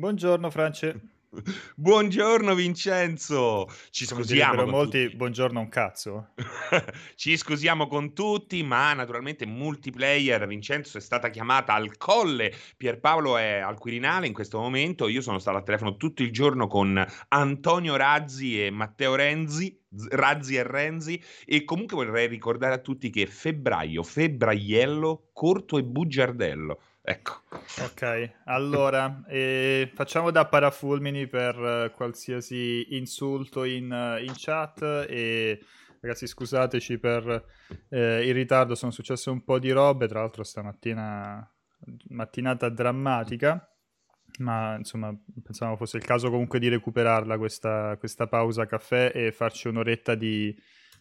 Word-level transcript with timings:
Buongiorno 0.00 0.48
France. 0.48 0.98
Buongiorno 1.76 2.54
Vincenzo, 2.54 3.68
ci 3.90 4.06
Come 4.06 4.22
scusiamo 4.22 4.64
molti, 4.64 5.04
tutti. 5.04 5.16
buongiorno 5.16 5.60
un 5.60 5.68
cazzo. 5.68 6.28
Ci 7.14 7.36
scusiamo 7.36 7.86
con 7.86 8.14
tutti, 8.14 8.62
ma 8.62 8.94
naturalmente 8.94 9.44
multiplayer 9.44 10.46
Vincenzo 10.46 10.96
è 10.96 11.02
stata 11.02 11.28
chiamata 11.28 11.74
al 11.74 11.98
colle. 11.98 12.50
Pierpaolo 12.78 13.36
è 13.36 13.58
al 13.58 13.78
Quirinale 13.78 14.26
in 14.26 14.32
questo 14.32 14.58
momento. 14.58 15.06
Io 15.06 15.20
sono 15.20 15.38
stato 15.38 15.58
al 15.58 15.64
telefono 15.64 15.98
tutto 15.98 16.22
il 16.22 16.32
giorno 16.32 16.66
con 16.66 17.06
Antonio 17.28 17.94
Razzi 17.96 18.64
e 18.64 18.70
Matteo 18.70 19.14
Renzi. 19.14 19.78
Razzi 20.08 20.54
e 20.54 20.62
Renzi 20.62 21.22
e 21.44 21.64
comunque 21.64 21.96
vorrei 21.96 22.26
ricordare 22.26 22.74
a 22.74 22.78
tutti 22.78 23.10
che 23.10 23.26
febbraio, 23.26 24.02
febbraiello, 24.02 25.28
corto 25.34 25.76
e 25.76 25.84
bugiardello. 25.84 26.80
Ecco. 27.10 27.42
Ok, 27.82 28.34
allora 28.44 29.22
eh, 29.28 29.90
facciamo 29.94 30.30
da 30.30 30.46
parafulmini 30.46 31.26
per 31.26 31.56
eh, 31.56 31.92
qualsiasi 31.94 32.94
insulto 32.96 33.64
in, 33.64 33.90
eh, 33.90 34.22
in 34.22 34.32
chat 34.36 34.80
e 35.08 35.58
ragazzi 36.00 36.26
scusateci 36.26 36.98
per 36.98 37.44
eh, 37.88 38.26
il 38.26 38.34
ritardo, 38.34 38.74
sono 38.74 38.92
successe 38.92 39.28
un 39.30 39.42
po' 39.42 39.58
di 39.58 39.70
robe, 39.70 40.06
tra 40.06 40.20
l'altro 40.20 40.44
stamattina 40.44 41.46
mattinata 42.10 42.68
drammatica, 42.68 43.66
ma 44.38 44.76
insomma 44.76 45.12
pensavo 45.42 45.76
fosse 45.76 45.96
il 45.96 46.04
caso 46.04 46.30
comunque 46.30 46.58
di 46.58 46.68
recuperarla 46.68 47.38
questa, 47.38 47.96
questa 47.98 48.26
pausa 48.28 48.66
caffè 48.66 49.10
e 49.14 49.32
farci 49.32 49.68
un'oretta 49.68 50.14
di, 50.14 50.54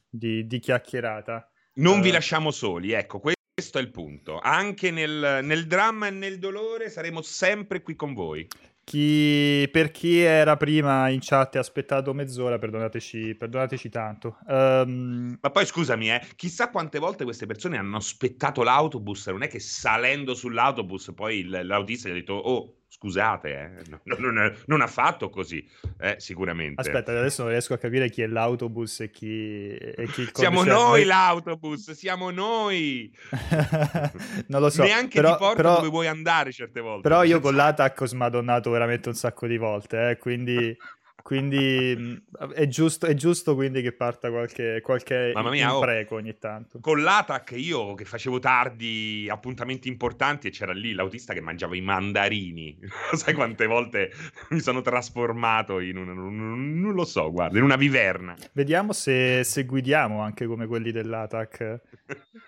di- 0.09 0.47
di 0.47 0.59
chiacchierata. 0.59 1.49
Non 1.75 2.01
vi 2.01 2.09
Eh, 2.09 2.13
lasciamo 2.13 2.51
soli, 2.51 2.91
ecco, 2.93 3.19
questo 3.59 3.77
è 3.77 3.81
il 3.81 3.91
punto. 3.91 4.39
Anche 4.39 4.89
nel, 4.89 5.41
nel 5.43 5.67
dramma 5.67 6.07
e 6.07 6.11
nel 6.11 6.39
dolore 6.39 6.89
saremo 6.89 7.21
sempre 7.21 7.81
qui 7.81 7.93
con 7.97 8.13
voi. 8.13 8.47
Chi, 8.85 9.67
per 9.71 9.91
chi 9.91 10.19
era 10.21 10.55
prima 10.55 11.09
in 11.09 11.19
chat 11.21 11.53
e 11.55 11.57
ha 11.57 11.61
aspettato 11.61 12.13
mezz'ora, 12.13 12.57
perdonateci, 12.57 13.35
perdonateci 13.35 13.89
tanto. 13.89 14.37
Ehm, 14.47 15.37
Ma 15.41 15.49
poi 15.51 15.65
scusami, 15.65 16.09
eh, 16.09 16.21
chissà 16.37 16.69
quante 16.69 16.99
volte 16.99 17.25
queste 17.25 17.45
persone 17.45 17.77
hanno 17.77 17.97
aspettato 17.97 18.63
l'autobus, 18.63 19.27
non 19.27 19.43
è 19.43 19.49
che 19.49 19.59
salendo 19.59 20.33
sull'autobus 20.33 21.11
poi 21.13 21.39
il- 21.39 21.59
l'autista 21.63 22.07
gli 22.07 22.11
ha 22.13 22.15
detto, 22.15 22.33
oh, 22.33 22.78
scusate, 22.91 23.49
eh, 23.49 23.89
no- 23.89 24.01
no- 24.17 24.31
non, 24.31 24.55
non 24.65 24.81
ha 24.81 24.87
fatto 24.87 25.29
così, 25.29 25.65
eh, 25.99 26.15
sicuramente. 26.17 26.81
aspetta, 26.81 27.11
adesso 27.17 27.43
non 27.43 27.51
riesco 27.51 27.73
a 27.73 27.77
capire 27.77 28.09
chi 28.09 28.23
è 28.23 28.27
l'autobus 28.27 29.01
e 29.01 29.11
chi, 29.11 29.75
e 29.75 30.07
chi 30.11 30.27
Siamo 30.33 30.63
noi- 30.63 31.05
l'autobus, 31.05 31.91
siamo 31.91 32.31
noi! 32.31 33.13
non 34.47 34.61
lo 34.61 34.69
so, 34.69 34.83
Neanche 34.83 35.21
però, 35.21 35.33
ti 35.33 35.37
porta 35.37 35.55
però- 35.55 35.75
dove 35.77 35.87
vuoi 35.89 36.07
andare 36.07 36.51
certe 36.51 36.79
volte. 36.81 37.01
però 37.07 37.23
io 37.23 37.39
con 37.39 37.55
l'ATAC 37.55 38.01
ho 38.01 38.05
smadonnato 38.05 38.69
veramente 38.71 39.09
un 39.09 39.15
sacco 39.15 39.47
di 39.47 39.57
volte, 39.57 40.09
eh, 40.11 40.17
quindi, 40.17 40.75
quindi 41.21 42.21
è, 42.53 42.67
giusto, 42.67 43.05
è 43.05 43.13
giusto 43.13 43.55
quindi 43.55 43.81
che 43.81 43.91
parta 43.91 44.29
qualche, 44.29 44.81
qualche 44.81 45.33
mia, 45.51 45.73
oh. 45.73 45.79
impreco 45.79 46.15
ogni 46.15 46.37
tanto. 46.37 46.79
Con 46.79 47.01
l'ATAC 47.01 47.53
io 47.55 47.93
che 47.93 48.05
facevo 48.05 48.39
tardi 48.39 49.27
appuntamenti 49.29 49.87
importanti 49.87 50.47
e 50.47 50.51
c'era 50.51 50.73
lì 50.73 50.93
l'autista 50.93 51.33
che 51.33 51.41
mangiava 51.41 51.75
i 51.75 51.81
mandarini. 51.81 52.79
Sai 53.13 53.33
quante 53.33 53.65
volte 53.65 54.11
mi 54.49 54.59
sono 54.59 54.81
trasformato 54.81 55.79
in 55.79 55.97
un, 55.97 56.09
un- 56.09 56.79
non 56.79 56.93
lo 56.93 57.05
so, 57.05 57.31
guarda, 57.31 57.57
in 57.57 57.63
una 57.63 57.75
viverna. 57.75 58.35
Vediamo 58.53 58.93
se, 58.93 59.43
se 59.43 59.65
guidiamo 59.65 60.21
anche 60.21 60.45
come 60.45 60.67
quelli 60.67 60.91
dell'ATAC. 60.91 61.81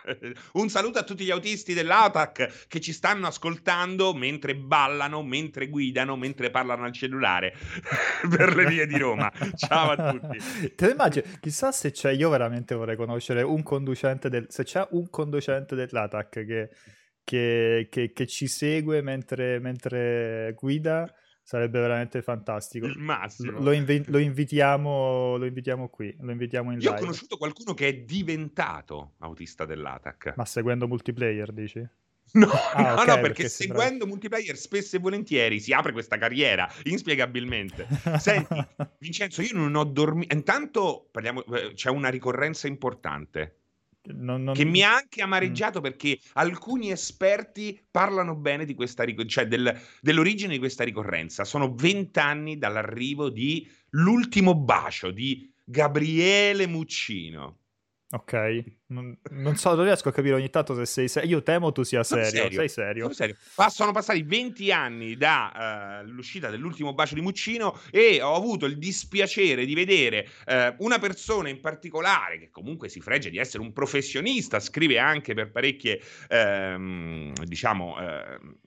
Un 0.53 0.69
saluto 0.69 0.99
a 0.99 1.03
tutti 1.03 1.23
gli 1.23 1.31
autisti 1.31 1.73
dell'ATAC 1.73 2.67
che 2.67 2.80
ci 2.80 2.94
stanno 2.94 3.27
ascoltando 3.27 4.14
mentre 4.14 4.55
ballano, 4.55 5.22
mentre 5.23 5.67
guidano, 5.67 6.16
mentre 6.16 6.49
parlano 6.49 6.86
al 6.86 6.92
cellulare 6.92 7.53
per 8.30 8.55
le 8.55 8.61
vie 8.66 8.86
di 8.88 8.98
Roma. 8.98 9.31
Ciao 9.56 9.92
a 9.92 10.12
tutti. 10.12 10.73
Te 10.76 10.86
lo 10.86 10.92
immagini? 10.92 11.26
Chissà 11.40 11.72
se 11.72 11.92
c'è, 11.92 12.12
io 12.12 12.30
veramente 12.30 12.76
vorrei 12.76 12.95
conoscere 12.95 13.42
un 13.42 13.64
conducente 13.64 14.30
del, 14.30 14.45
se 14.49 14.64
c'è 14.64 14.88
un 14.92 15.10
conducente 15.10 15.76
dell'ATAC 15.76 16.30
che, 16.30 16.70
che, 17.23 17.88
che- 17.89 18.11
che 18.14 18.27
ci 18.27 18.48
segue 18.48 19.02
mentre, 19.02 19.60
mentre 19.60 20.54
guida, 20.58 21.11
sarebbe 21.44 21.80
veramente 21.80 22.22
fantastico. 22.22 22.86
Il 22.86 22.98
massimo. 22.98 23.60
Lo, 23.60 23.72
invi- 23.72 24.04
lo 24.08 24.17
invitiamo, 24.20 25.36
lo 25.38 25.45
invitiamo 25.45 25.89
qui, 25.89 26.16
lo 26.22 26.32
invitiamo 26.32 26.72
in 26.72 26.80
Io 26.80 26.89
ho 26.89 26.93
live. 26.93 27.04
conosciuto 27.05 27.38
qualcuno 27.38 27.73
che 27.73 27.88
è 27.88 27.93
diventato 28.04 29.16
autista 29.20 29.66
dell'ATAC. 29.66 30.33
Ma 30.36 30.45
seguendo 30.45 30.88
multiplayer, 30.88 31.52
dici? 31.52 31.86
No, 32.33 32.47
Ah, 32.49 32.81
no, 32.81 32.92
ok, 32.93 32.97
no, 32.97 33.14
perché, 33.15 33.19
perché 33.21 33.49
seguendo 33.49 34.08
multiplayer 34.08 34.55
spesso 34.55 34.95
e 34.95 34.99
volentieri 34.99 35.59
si 35.59 35.73
apre 35.73 35.92
questa 35.92 36.17
carriera 36.17 36.71
inspiegabilmente. 36.83 37.87
Senti, 38.19 38.55
Vincenzo, 38.99 39.42
io 39.42 39.49
non 39.53 39.75
ho 39.75 39.83
dormito. 39.83 40.33
Intanto 40.33 41.09
parliamo, 41.11 41.43
eh, 41.45 41.73
c'è 41.73 41.89
una 41.89 42.09
ricorrenza 42.09 42.67
importante 42.67 43.58
Non- 44.03 44.43
non- 44.43 44.53
che 44.55 44.64
mi 44.65 44.81
ha 44.81 44.95
anche 44.95 45.21
Mm. 45.21 45.25
amareggiato 45.25 45.81
perché 45.81 46.19
alcuni 46.33 46.89
esperti 46.89 47.80
parlano 47.92 48.36
bene 48.36 48.65
di 48.65 48.73
questa 48.75 49.03
ric- 49.03 49.25
cioè 49.25 49.45
del- 49.48 49.77
dell'origine 49.99 50.53
di 50.53 50.59
questa 50.59 50.83
ricorrenza. 50.83 51.43
Sono 51.43 51.73
vent'anni 51.75 52.58
dall'arrivo 52.58 53.30
di 53.30 53.69
L'ultimo 53.93 54.55
bacio 54.55 55.11
di 55.11 55.52
Gabriele 55.65 56.65
Muccino. 56.65 57.58
Ok, 58.14 58.64
non, 58.88 59.17
non 59.30 59.55
so, 59.55 59.73
non 59.73 59.86
riesco 59.86 60.10
a 60.10 60.11
capire 60.11 60.36
ogni 60.36 60.49
tanto 60.49 60.76
se 60.76 60.86
sei 60.86 61.08
serio. 61.08 61.30
Io 61.30 61.44
temo 61.44 61.72
tu 61.72 61.83
sia 61.83 62.04
serio. 62.04 62.26
serio, 62.30 62.60
Sei 62.60 62.67
serio? 62.67 63.02
sono 63.04 63.14
serio. 63.14 63.38
Pa- 63.55 63.70
sono 63.70 63.94
passati 63.94 64.22
20 64.23 64.70
anni 64.73 65.16
dall'uscita 65.16 66.49
dell'ultimo 66.49 66.94
bacio 66.94 67.16
di 67.16 67.22
Muccino 67.22 67.80
e 67.89 68.22
ho 68.22 68.36
avuto 68.36 68.66
il 68.66 68.77
dispiacere 68.77 69.66
di 69.66 69.73
vedere 69.73 70.27
eh, 70.45 70.76
una 70.80 70.99
persona 70.99 71.48
in 71.48 71.61
particolare 71.61 72.38
che 72.38 72.49
comunque 72.49 72.89
si 72.89 72.99
fregge 72.99 73.30
di 73.30 73.38
essere 73.38 73.64
un 73.64 73.72
professionista, 73.72 74.60
scrive 74.60 74.99
anche 74.99 75.33
per 75.33 75.49
parecchie, 75.49 76.02
ehm, 76.28 77.33
diciamo, 77.45 77.98
ehm, 77.98 78.58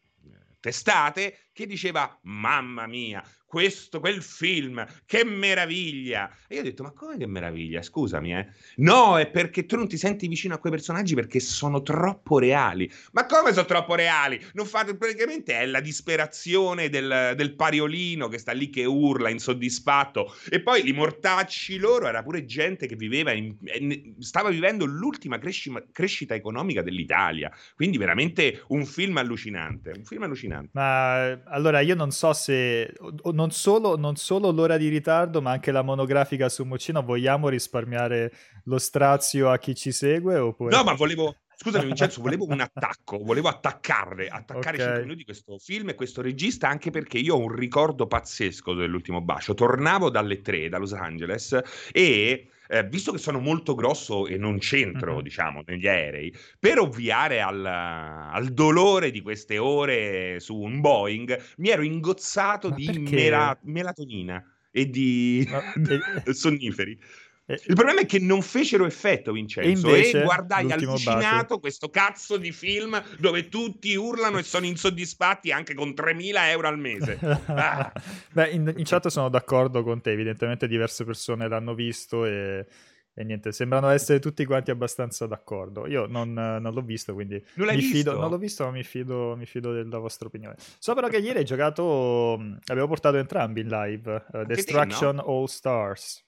testate, 0.59 1.49
che 1.53 1.66
diceva, 1.66 2.19
mamma 2.22 2.87
mia, 2.87 3.22
questo, 3.54 4.00
quel 4.00 4.20
film, 4.20 4.84
che 5.06 5.25
meraviglia! 5.25 6.28
E 6.48 6.56
io 6.56 6.60
ho 6.60 6.65
detto, 6.65 6.82
ma 6.82 6.91
come 6.91 7.16
che 7.16 7.26
meraviglia? 7.26 7.82
Scusami, 7.82 8.34
eh. 8.34 8.47
No, 8.76 9.16
è 9.16 9.31
perché 9.31 9.65
tu 9.65 9.76
non 9.76 9.87
ti 9.87 9.97
senti 9.97 10.26
vicino 10.26 10.54
a 10.54 10.59
quei 10.59 10.72
personaggi 10.72 11.15
perché 11.15 11.38
sono 11.38 11.81
troppo 11.82 12.41
reali. 12.41 12.91
Ma 13.12 13.26
come 13.26 13.53
sono 13.53 13.64
troppo 13.66 13.94
reali? 13.94 14.41
Non 14.54 14.66
fate, 14.66 14.97
praticamente 14.97 15.54
è 15.54 15.66
la 15.66 15.81
disperazione 15.81 16.88
del, 16.88 17.34
del 17.37 17.54
pariolino 17.54 18.26
che 18.26 18.38
sta 18.38 18.50
lì 18.53 18.70
che 18.70 18.84
urla 18.84 19.28
insoddisfatto. 19.28 20.34
E 20.50 20.60
poi 20.60 20.88
i 20.88 20.93
mortacci 20.93 21.78
loro 21.78 22.06
era 22.09 22.22
pure 22.25 22.44
gente 22.44 22.87
che 22.88 22.97
viveva, 22.97 23.31
in- 23.32 23.56
in- 23.78 24.14
stava 24.19 24.50
vivendo 24.50 24.84
l'ultima 24.84 25.38
cresci- 25.38 25.72
crescita 25.93 26.34
economica 26.34 26.82
dell'Italia. 26.82 27.53
Quindi 27.76 27.97
veramente 27.98 28.62
un 28.69 28.84
film 28.84 29.16
allucinante. 29.19 29.93
Un 29.97 30.04
film 30.04 30.22
allucinante. 30.25 30.70
Ma 30.72 31.31
eh, 31.31 31.41
allora 31.44 31.78
io 31.81 31.94
non 31.94 32.10
so 32.10 32.32
se 32.32 32.93
o- 32.98 33.14
o 33.22 33.32
non 33.44 33.50
solo, 33.53 33.97
non 33.97 34.16
solo 34.16 34.50
l'ora 34.50 34.78
di 34.78 34.88
ritardo, 34.88 35.43
ma 35.43 35.50
anche 35.50 35.71
la 35.71 35.82
monografica 35.82 36.49
su 36.49 36.65
Muccino. 36.65 37.03
Vogliamo 37.03 37.49
risparmiare 37.49 38.32
lo 38.65 38.78
strazio 38.78 39.50
a 39.50 39.59
chi 39.59 39.75
ci 39.75 39.93
segue? 39.93 40.38
Oppure... 40.38 40.75
No, 40.75 40.82
ma 40.82 40.94
volevo. 40.94 41.37
Scusami, 41.56 41.84
Vincenzo, 41.84 42.21
volevo 42.21 42.47
un 42.49 42.60
attacco, 42.60 43.19
volevo 43.19 43.49
attaccarle, 43.49 44.28
attaccare 44.28 44.77
Ok. 44.77 44.82
5 44.82 45.00
minuti 45.03 45.25
questo 45.25 45.59
film 45.59 45.91
e 45.91 45.94
questo 45.94 46.21
regista, 46.21 46.69
anche 46.69 46.91
perché 46.91 47.19
io 47.19 47.34
ho 47.34 47.38
un 47.38 47.55
ricordo 47.55 48.06
pazzesco 48.06 48.72
dell'ultimo 48.72 49.21
bacio. 49.21 49.55
Tornavo 49.55 50.11
dalle 50.11 50.41
3 50.41 50.71
da 50.71 50.78
Los 50.78 50.94
Angeles 50.94 51.59
e. 51.93 52.49
eh, 52.69 52.84
visto 52.88 53.12
che 53.12 53.19
sono 53.19 53.38
molto 53.41 53.75
grosso 53.75 54.26
e 54.26 54.36
non 54.36 54.58
c'entro, 54.58 55.16
Mhm. 55.16 55.22
diciamo, 55.22 55.62
negli 55.66 55.86
aerei, 55.86 56.34
per 56.58 56.78
ovviare 56.78 57.41
al, 57.41 57.64
al 57.64 58.48
dolore 58.52 59.10
di 59.10 59.20
queste 59.22 59.58
ore 59.58 60.41
su 60.41 60.56
un 60.56 60.80
Boeing, 60.80 61.41
mi 61.58 61.69
ero 61.69 61.82
ingozzato 61.82 62.70
Ma 62.70 62.75
di 62.76 62.98
mela- 62.98 63.58
melatonina 63.62 64.43
e 64.70 64.90
di 64.90 65.46
Ma- 65.49 65.62
sonniferi. 66.32 66.99
E- 67.46 67.61
Il 67.67 67.75
problema 67.75 68.00
è 68.00 68.06
che 68.06 68.19
non 68.19 68.41
fecero 68.43 68.87
effetto, 68.87 69.32
Vincenzo, 69.32 69.88
E 69.88 69.91
invece, 69.91 70.20
e 70.20 70.23
guardai 70.25 70.70
allucinato 70.73 71.58
questo 71.58 71.91
cazzo 71.91 72.37
di 72.37 72.52
film 72.52 73.02
dove 73.19 73.49
tutti 73.49 73.94
urlano 73.94 74.38
e 74.38 74.43
sono 74.43 74.67
insoddisfatti 74.67 75.52
anche 75.52 75.75
con 75.75 75.91
3.000 75.91 76.49
euro 76.50 76.69
al 76.69 76.79
mese. 76.79 77.19
Ah. 77.46 77.93
Beh, 78.32 78.50
in, 78.50 78.73
in 78.76 78.85
chat 78.85 79.08
sono 79.08 79.29
d'accordo 79.29 79.82
con 79.82 80.00
te, 80.00 80.11
evidentemente 80.12 80.67
diverse 80.67 81.05
persone 81.05 81.46
l'hanno 81.49 81.75
visto 81.75 82.25
e, 82.25 82.67
e 83.12 83.25
niente, 83.25 83.52
sembrano 83.52 83.88
essere 83.91 84.19
tutti 84.19 84.44
quanti 84.44 84.70
abbastanza 84.70 85.26
d'accordo. 85.26 85.87
Io 85.87 86.06
non, 86.06 86.32
non 86.32 86.73
l'ho 86.73 86.81
visto, 86.82 87.12
quindi 87.14 87.43
Non 87.55 87.67
l'hai 87.67 87.76
mi 87.76 87.82
fido, 87.82 88.11
visto? 88.11 88.20
non 88.20 88.31
l'ho 88.31 88.38
visto, 88.38 88.64
ma 88.64 88.70
mi 88.70 88.82
fido, 88.82 89.37
mi 89.37 89.46
fido 89.46 89.73
della 89.73 89.99
vostra 89.99 90.26
opinione. 90.26 90.56
So 90.79 90.94
però 90.94 91.08
che 91.08 91.19
ieri 91.19 91.38
hai 91.38 91.44
giocato, 91.44 92.37
mh, 92.38 92.58
abbiamo 92.67 92.88
portato 92.88 93.17
entrambi 93.19 93.61
in 93.61 93.69
live, 93.69 94.14
eh, 94.32 94.38
te, 94.41 94.44
Destruction 94.46 95.19
All 95.20 95.44
Stars. 95.44 96.25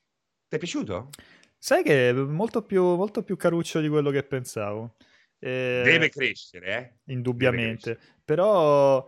Ti 0.49 0.55
è 0.55 0.59
piaciuto? 0.59 1.11
Sai 1.59 1.83
che 1.83 2.11
è 2.11 2.13
molto 2.13 2.63
più, 2.63 2.83
molto 2.95 3.23
più 3.23 3.37
caruccio 3.37 3.81
di 3.81 3.89
quello 3.89 4.11
che 4.11 4.23
pensavo. 4.23 4.95
Eh, 5.39 5.83
Deve 5.85 6.09
crescere, 6.09 6.77
eh? 6.77 7.13
indubbiamente. 7.13 7.99
Però 8.25 9.07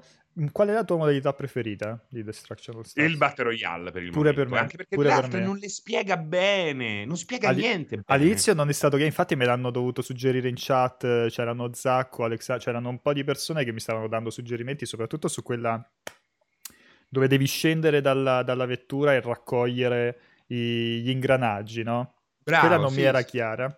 qual 0.53 0.69
è 0.69 0.73
la 0.73 0.85
tua 0.85 0.97
modalità 0.97 1.33
preferita 1.33 2.05
di 2.09 2.23
Destruction 2.23 2.77
All 2.77 2.83
Stars? 2.83 3.09
Il 3.09 3.17
Battle 3.17 3.45
Royale 3.45 3.91
per 3.91 4.03
il 4.03 4.11
Pure 4.11 4.31
momento, 4.31 4.43
per 4.43 4.53
me, 4.53 4.59
anche 4.59 4.77
perché 4.77 4.97
pure 4.97 5.09
per 5.09 5.19
l'altro 5.19 5.39
me. 5.39 5.45
non 5.45 5.57
le 5.57 5.69
spiega 5.69 6.17
bene, 6.17 7.05
non 7.05 7.17
spiega 7.17 7.49
All'i- 7.49 7.61
niente 7.61 7.89
bene. 7.91 8.03
All'inizio 8.07 8.55
non 8.55 8.69
è 8.69 8.73
stato 8.73 8.97
che, 8.97 9.05
infatti 9.05 9.37
me 9.37 9.45
l'hanno 9.45 9.71
dovuto 9.71 10.03
suggerire 10.03 10.49
in 10.49 10.55
chat, 10.57 11.29
c'erano 11.29 11.73
Zacco, 11.73 12.25
Alexa, 12.25 12.59
c'erano 12.59 12.89
un 12.89 13.01
po' 13.01 13.13
di 13.13 13.25
persone 13.25 13.65
che 13.65 13.73
mi 13.73 13.81
stavano 13.81 14.09
dando 14.09 14.31
suggerimenti, 14.31 14.87
soprattutto 14.87 15.29
su 15.29 15.43
quella 15.43 15.89
dove 17.09 17.27
devi 17.27 17.47
scendere 17.47 18.01
dalla, 18.01 18.43
dalla 18.43 18.67
vettura 18.67 19.15
e 19.15 19.21
raccogliere 19.21 20.21
i- 20.49 21.01
gli 21.03 21.11
ingranaggi, 21.11 21.83
no? 21.83 22.15
Bravo, 22.45 22.57
quella 22.57 22.79
non 22.79 22.93
sì, 22.93 23.03
mi 23.03 23.03
era 23.05 23.23
chiara. 23.23 23.69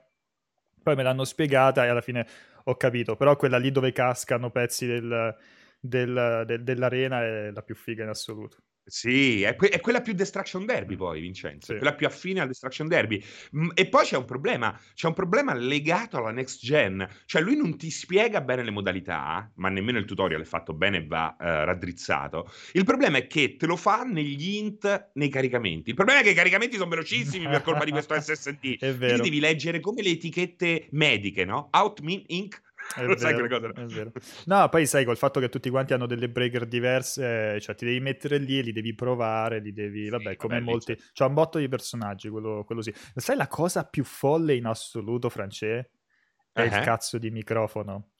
Poi 0.82 0.96
me 0.96 1.02
l'hanno 1.02 1.25
spiegata 1.25 1.84
e 1.84 1.88
alla 1.88 2.00
fine 2.00 2.26
ho 2.64 2.76
capito, 2.76 3.17
però 3.17 3.37
quella 3.37 3.58
lì 3.58 3.70
dove 3.70 3.93
cascano 3.93 4.50
pezzi 4.50 4.87
del- 4.87 5.37
del- 5.81 6.44
del- 6.46 6.62
dell'arena 6.64 7.22
è 7.22 7.50
la 7.50 7.62
più 7.62 7.75
figa 7.75 8.02
in 8.05 8.08
assoluto. 8.11 8.58
Sì, 8.91 9.43
è, 9.43 9.55
que- 9.57 9.69
è 9.69 9.81
quella 9.81 10.01
più 10.01 10.13
Destruction 10.13 10.67
Derby 10.67 10.97
poi, 10.97 11.21
Vincenzo, 11.21 11.73
Sì. 11.73 11.79
quella 11.79 11.95
più 11.95 12.07
affine 12.07 12.41
al 12.41 12.49
Destruction 12.49 12.89
Derby. 12.89 13.23
Mm, 13.57 13.69
E 13.75 13.89
poi 13.89 14.05
c'è 14.05 14.17
un 14.17 14.25
problema, 14.25 14.79
c'è 14.95 15.07
un 15.07 15.15
problema 15.15 15.55
legato 15.55 16.17
alla 16.17 16.33
next 16.33 16.61
gen, 16.65 17.07
cioè 17.27 17.41
lui 17.41 17.57
non 17.57 17.77
ti 17.79 17.91
spiega 17.91 18.41
bene 18.41 18.63
le 18.65 18.71
modalità, 18.71 19.51
ma 19.57 19.69
nemmeno 19.69 19.99
il 19.99 20.05
tutorial 20.05 20.41
è 20.41 20.45
fatto 20.45 20.73
bene 20.75 20.99
e 20.99 21.07
va 21.07 21.37
eh, 21.39 21.65
raddrizzato. 21.65 22.51
Il 22.73 22.85
problema 22.85 23.19
è 23.19 23.27
che 23.27 23.57
te 23.57 23.67
lo 23.67 23.77
fa 23.77 24.03
negli 24.03 24.57
int 24.57 25.11
nei 25.15 25.29
caricamenti. 25.29 25.91
Il 25.91 25.95
problema 25.97 26.21
è 26.21 26.23
che 26.23 26.31
i 26.31 26.35
caricamenti 26.35 26.77
sono 26.77 26.91
velocissimi 26.91 27.47
per 27.49 27.63
colpa 27.63 27.85
di 27.85 27.91
questo 27.93 28.21
SSD. 28.21 28.77
È 28.81 28.97
Quindi 28.97 28.99
vero. 28.99 29.23
devi 29.23 29.41
leggere 29.41 29.81
come 29.81 30.03
le 30.03 30.11
etichette 30.11 30.89
mediche, 30.91 31.45
no? 31.45 31.69
Out, 31.73 32.01
min, 32.01 32.23
ink. 32.27 32.61
È 32.95 33.17
sai 33.17 33.35
vero, 33.35 33.47
quelle 33.47 33.73
cose? 33.73 33.83
è 33.83 33.87
vero. 33.87 34.13
No, 34.47 34.69
poi 34.69 34.87
sai, 34.87 35.05
col 35.05 35.17
fatto 35.17 35.39
che 35.41 35.49
tutti 35.49 35.71
quanti 35.71 35.93
hanno 35.93 36.07
delle 36.07 36.29
breaker 36.29 36.67
diverse, 36.67 37.61
cioè 37.61 37.75
ti 37.75 37.85
devi 37.85 38.01
mettere 38.01 38.39
lì, 38.39 38.63
li 38.63 38.73
devi 38.73 38.95
provare, 38.95 39.61
li 39.61 39.73
devi... 39.73 40.05
Sì, 40.05 40.11
vabbè, 40.11 40.37
come 40.37 40.61
molti... 40.61 40.97
c'è- 40.97 41.03
C'è 41.13 41.25
un 41.25 41.35
botto 41.35 41.59
di 41.59 41.69
personaggi, 41.69 42.29
quello, 42.29 42.65
quello 42.65 42.83
sì. 42.83 42.93
Sai 43.15 43.37
la 43.37 43.47
cosa 43.49 43.85
più 43.85 44.05
folle 44.05 44.55
in 44.55 44.67
assoluto, 44.67 45.29
France? 45.29 45.91
È 46.53 46.63
il 46.63 46.73
Eh? 46.75 46.81
cazzo 46.83 47.19
di 47.19 47.31
microfono. 47.31 48.11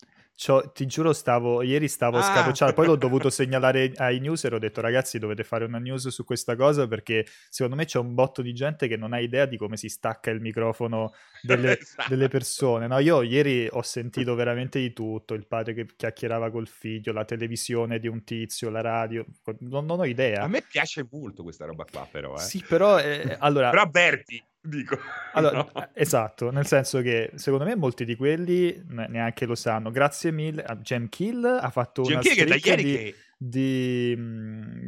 C'ho- 0.43 0.71
ti 0.73 0.87
giuro, 0.87 1.13
stavo, 1.13 1.61
ieri 1.61 1.87
stavo 1.87 2.17
Ah. 2.17 2.23
scapocciando, 2.23 2.73
poi 2.75 2.87
l'ho 2.87 2.97
dovuto 2.97 3.29
segnalare 3.29 3.93
ai 3.97 4.21
news 4.21 4.43
e 4.45 4.49
ho 4.55 4.59
detto 4.59 4.81
ragazzi 4.81 5.19
dovete 5.19 5.45
fare 5.45 5.67
una 5.67 5.79
news 5.79 6.09
su 6.09 6.25
questa 6.25 6.57
cosa 6.57 6.89
perché 6.89 7.27
secondo 7.51 7.77
me 7.77 7.85
c'è 7.85 7.99
un 7.99 8.15
botto 8.15 8.41
di 8.41 8.55
gente 8.55 8.89
che 8.89 8.97
non 8.97 9.13
ha 9.13 9.21
idea 9.21 9.45
di 9.45 9.59
come 9.59 9.77
si 9.77 9.91
stacca 9.91 10.31
il 10.31 10.41
microfono 10.41 11.13
delle, 11.43 11.77
Esatto. 11.81 12.09
delle 12.09 12.29
persone. 12.29 12.87
No, 12.87 12.99
io 13.01 13.21
ieri 13.21 13.69
ho 13.71 13.83
sentito 13.83 14.35
veramente 14.35 14.79
di 14.79 14.95
tutto, 14.95 15.35
il 15.35 15.47
padre 15.47 15.75
che 15.75 15.87
chiacchierava 15.95 16.51
col 16.51 16.69
figlio, 16.69 17.13
la 17.13 17.27
televisione 17.27 17.99
di 17.99 18.09
un 18.09 18.25
tizio, 18.25 18.71
la 18.71 18.81
radio, 18.81 19.27
non, 19.59 19.85
non 19.85 20.01
ho 20.01 20.05
idea. 20.07 20.43
A 20.43 20.49
me 20.49 20.63
piace 20.67 21.07
molto 21.11 21.43
questa 21.43 21.67
roba 21.67 21.85
qua, 21.85 22.09
però. 22.11 22.37
Eh. 22.37 22.39
Sì, 22.41 22.65
però 22.67 22.99
eh, 22.99 23.37
allora, 23.41 23.69
Però 23.69 23.83
avverti, 23.83 24.43
dico. 24.63 24.99
allora, 25.35 25.59
No. 25.73 25.81
eh, 25.83 25.89
esatto, 25.95 26.51
nel 26.51 26.67
senso 26.67 27.01
che 27.03 27.31
secondo 27.35 27.65
me 27.65 27.75
molti 27.77 28.05
di 28.05 28.17
quelli 28.17 28.83
ne- 28.89 29.09
neanche 29.09 29.47
lo 29.47 29.55
sanno. 29.55 29.91
Grazie 29.91 30.31
mille 30.33 30.63
a 30.63 30.79
Gem 30.81 31.09
Kill 31.09 31.45
ha 31.45 31.71
fatto 31.71 32.03
Jim 32.03 32.13
una 32.13 32.21
Kill 32.23 32.53
di, 32.55 32.61
che... 32.61 33.15
di, 33.37 34.17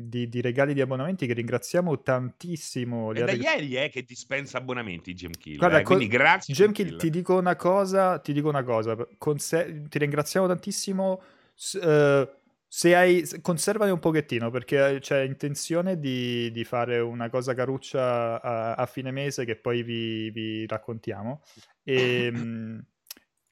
di- 0.08 0.28
di 0.28 0.40
regali 0.40 0.74
di 0.74 0.80
abbonamenti 0.80 1.26
che 1.26 1.32
ringraziamo 1.32 2.02
tantissimo. 2.02 3.12
È 3.12 3.20
ha 3.22 3.24
da 3.24 3.32
reg- 3.32 3.42
ieri 3.42 3.74
è 3.74 3.90
che 3.90 4.02
dispensa 4.04 4.58
abbonamenti 4.58 5.14
Jim 5.14 5.30
Kill. 5.32 5.56
Guarda, 5.56 5.78
eh, 5.78 5.82
quindi 5.82 6.06
grazie 6.06 6.52
Gem 6.54 6.72
Kill, 6.72 6.96
ti 6.96 7.10
dico 7.10 7.36
una 7.38 7.56
cosa, 7.56 8.18
ti 8.18 8.32
dico 8.32 8.48
una 8.48 8.62
cosa, 8.62 8.96
conse- 9.18 9.82
ti 9.88 9.98
ringraziamo 9.98 10.46
tantissimo. 10.46 11.22
s- 11.54 11.74
eh, 11.82 12.28
se 12.74 12.94
hai, 12.96 13.22
conservane 13.42 13.90
un 13.90 13.98
pochettino 13.98 14.48
perché 14.50 14.96
c'è 14.98 15.20
intenzione 15.24 15.98
di, 15.98 16.50
di 16.52 16.64
fare 16.64 17.00
una 17.00 17.28
cosa 17.28 17.52
caruccia 17.52 18.40
a, 18.40 18.72
a 18.72 18.86
fine 18.86 19.10
mese 19.10 19.44
che 19.44 19.56
poi 19.56 19.82
vi, 19.82 20.30
vi 20.30 20.66
raccontiamo. 20.66 21.42
E, 21.82 22.30
mh, 22.30 22.86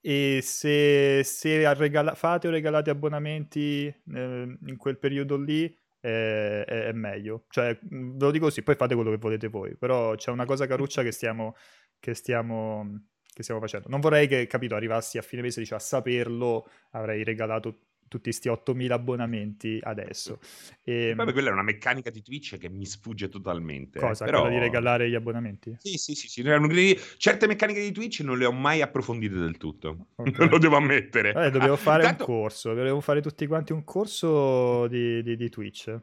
e 0.01 0.41
se, 0.43 1.23
se 1.23 1.75
regala- 1.75 2.15
fate 2.15 2.49
o 2.49 2.51
regalate 2.51 2.89
abbonamenti 2.89 3.85
eh, 3.89 4.59
in 4.67 4.77
quel 4.79 4.99
periodo 4.99 5.37
lì 5.37 5.67
è, 6.01 6.65
è- 6.67 6.85
è 6.87 6.93
meglio. 6.93 7.45
Cioè, 7.51 7.79
mh, 7.79 8.17
ve 8.17 8.25
lo 8.25 8.31
dico 8.31 8.47
così, 8.47 8.63
poi 8.63 8.75
fate 8.77 8.95
quello 8.95 9.11
che 9.11 9.19
volete 9.19 9.49
voi. 9.49 9.77
Però 9.77 10.15
c'è 10.15 10.31
una 10.31 10.47
cosa 10.47 10.67
caruccia 10.67 11.03
che 11.03 11.13
stiamo, 11.13 11.57
che 11.99 12.15
stiamo, 12.15 13.05
che 13.35 13.43
stiamo 13.43 13.61
facendo. 13.61 13.89
Non 13.91 14.01
vorrei 14.01 14.27
che, 14.27 14.47
capito, 14.47 14.75
arrivassi 14.77 15.19
a 15.19 15.23
fine 15.23 15.43
mese 15.43 15.59
e 15.61 15.63
dice 15.65 15.75
a 15.75 15.79
saperlo 15.79 16.67
avrei 16.93 17.23
regalato 17.23 17.81
tutti 18.11 18.33
sti 18.33 18.49
8000 18.49 18.93
abbonamenti 18.93 19.79
adesso. 19.81 20.41
E, 20.83 21.13
Poi 21.17 21.33
quella 21.33 21.51
è 21.51 21.53
una 21.53 21.63
meccanica 21.63 22.11
di 22.11 22.23
Twitch 22.23 22.59
che 22.59 22.69
mi 22.69 22.85
sfugge 22.85 23.29
totalmente. 23.29 23.99
eh, 23.99 24.01
cosa? 24.01 24.25
però... 24.25 24.41
Quella 24.41 24.57
di 24.57 24.61
regalare 24.61 25.09
gli 25.09 25.15
abbonamenti? 25.15 25.77
Sì, 25.79 25.97
sì, 25.97 26.15
sì, 26.17 26.27
sì. 26.29 26.99
Certe 27.17 27.47
meccaniche 27.47 27.81
di 27.81 27.93
Twitch 27.93 28.21
non 28.21 28.37
le 28.37 28.47
ho 28.47 28.53
mai 28.53 28.83
approfondite 28.83 29.37
del 29.37 29.57
tutto. 29.57 30.09
Ok. 30.17 30.39
lo 30.51 30.59
devo 30.59 30.77
ammettere. 30.77 31.31
Eh, 31.31 31.51
dobbiamo 31.51 31.77
fare 31.77 32.03
Intanto- 32.03 32.29
un 32.29 32.41
corso, 32.41 32.75
dovevo 32.75 33.01
fare 33.01 33.23
tutti 33.23 33.47
quanti 33.47 33.73
un 33.73 33.85
corso 33.85 34.89
di, 34.89 35.23
di- 35.23 35.37
di 35.37 35.49
Twitch. 35.49 35.97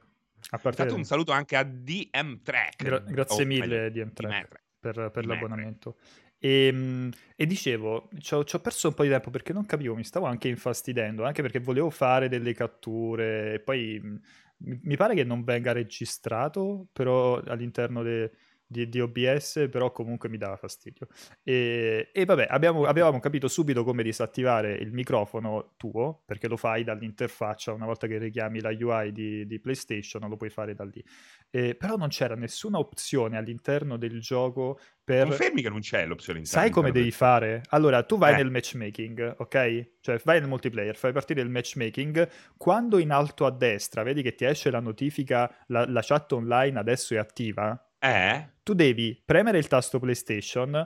A 0.52 0.58
partire 0.60 0.92
un 0.94 1.04
saluto 1.04 1.34
anche 1.34 1.58
a 1.58 1.64
DM 1.64 2.42
Track. 2.42 2.84
Gra- 2.84 3.00
grazie 3.00 3.44
O 3.44 3.46
mille, 3.46 3.92
DM 3.92 4.14
Track. 4.14 4.62
Per, 4.80 5.12
per 5.12 5.26
l'abbonamento. 5.26 5.98
E, 6.40 6.72
mh, 6.72 7.10
e 7.36 7.46
dicevo, 7.48 8.10
ci 8.20 8.34
ho 8.36 8.60
perso 8.62 8.90
un 8.90 8.94
po' 8.94 9.04
di 9.04 9.10
tempo 9.10 9.30
perché 9.32 9.54
non 9.54 9.66
capivo, 9.66 9.96
mi 9.96 10.04
stavo 10.04 10.26
anche 10.28 10.48
infastidendo, 10.48 11.24
anche 11.26 11.42
perché 11.42 11.60
volevo 11.60 11.90
fare 11.90 12.30
delle 12.30 12.54
catture 12.54 13.60
poi 13.64 14.00
mi 14.04 14.20
mi 14.60 14.96
pare 14.98 15.14
che 15.14 15.24
non 15.24 15.44
venga 15.44 15.72
registrato 15.72 16.88
però 16.92 17.36
all'interno 17.46 18.02
de- 18.02 18.32
di, 18.68 18.90
di 18.90 19.00
OBS, 19.00 19.68
però 19.72 19.92
comunque 19.92 20.28
mi 20.30 20.38
dava 20.38 20.58
fastidio. 20.58 21.08
E, 21.42 22.10
e 22.12 22.26
vabbè, 22.26 22.48
abbiamo- 22.50 22.86
avevamo 22.86 23.20
capito 23.20 23.48
subito 23.48 23.84
come 23.84 24.04
disattivare 24.04 24.74
il 24.74 24.92
microfono 24.92 25.74
tuo, 25.78 26.22
perché 26.26 26.48
lo 26.48 26.58
fai 26.58 26.84
dall'interfaccia 26.84 27.72
una 27.72 27.86
volta 27.86 28.08
che 28.08 28.18
richiami 28.18 28.60
la 28.60 28.70
UI 28.70 29.12
di, 29.12 29.48
di 29.48 29.60
PlayStation, 29.60 30.28
lo 30.28 30.36
puoi 30.36 30.50
fare 30.50 30.76
da 30.76 30.84
lì. 30.84 31.04
Eh, 31.50 31.76
però 31.76 31.96
non 31.96 32.10
c'era 32.10 32.36
nessuna 32.36 32.78
opzione 32.78 33.38
all'interno 33.38 33.98
del 33.98 34.20
gioco 34.20 34.80
per... 35.04 35.28
Confermi 35.28 35.62
che 35.62 35.70
non 35.70 35.80
c'è 35.80 36.06
l'opzione 36.06 36.44
Sai 36.44 36.70
come 36.70 36.92
devi 36.92 37.12
fare? 37.12 37.62
Allora, 37.70 38.04
tu 38.04 38.18
vai 38.18 38.34
Eh. 38.34 38.38
nel 38.38 38.52
matchmaking, 38.52 39.36
ok? 39.38 39.92
Cioè, 40.02 40.20
vai 40.26 40.42
nel 40.42 40.50
multiplayer, 40.50 40.98
fai 40.98 41.14
partire 41.14 41.40
il 41.42 41.50
matchmaking. 41.50 42.28
Quando 42.58 42.98
in 42.98 43.12
alto 43.12 43.46
a 43.46 43.52
destra 43.52 44.04
vedi 44.04 44.22
che 44.22 44.36
ti 44.36 44.44
esce 44.44 44.70
la 44.70 44.82
notifica, 44.82 45.50
la, 45.68 45.86
la 45.88 46.02
chat 46.04 46.34
online 46.34 46.78
adesso 46.78 47.14
è 47.14 47.18
attiva, 47.18 47.87
Eh? 48.08 48.50
tu 48.64 48.74
devi 48.74 49.22
premere 49.24 49.58
il 49.58 49.68
tasto 49.68 50.00
PlayStation, 50.00 50.86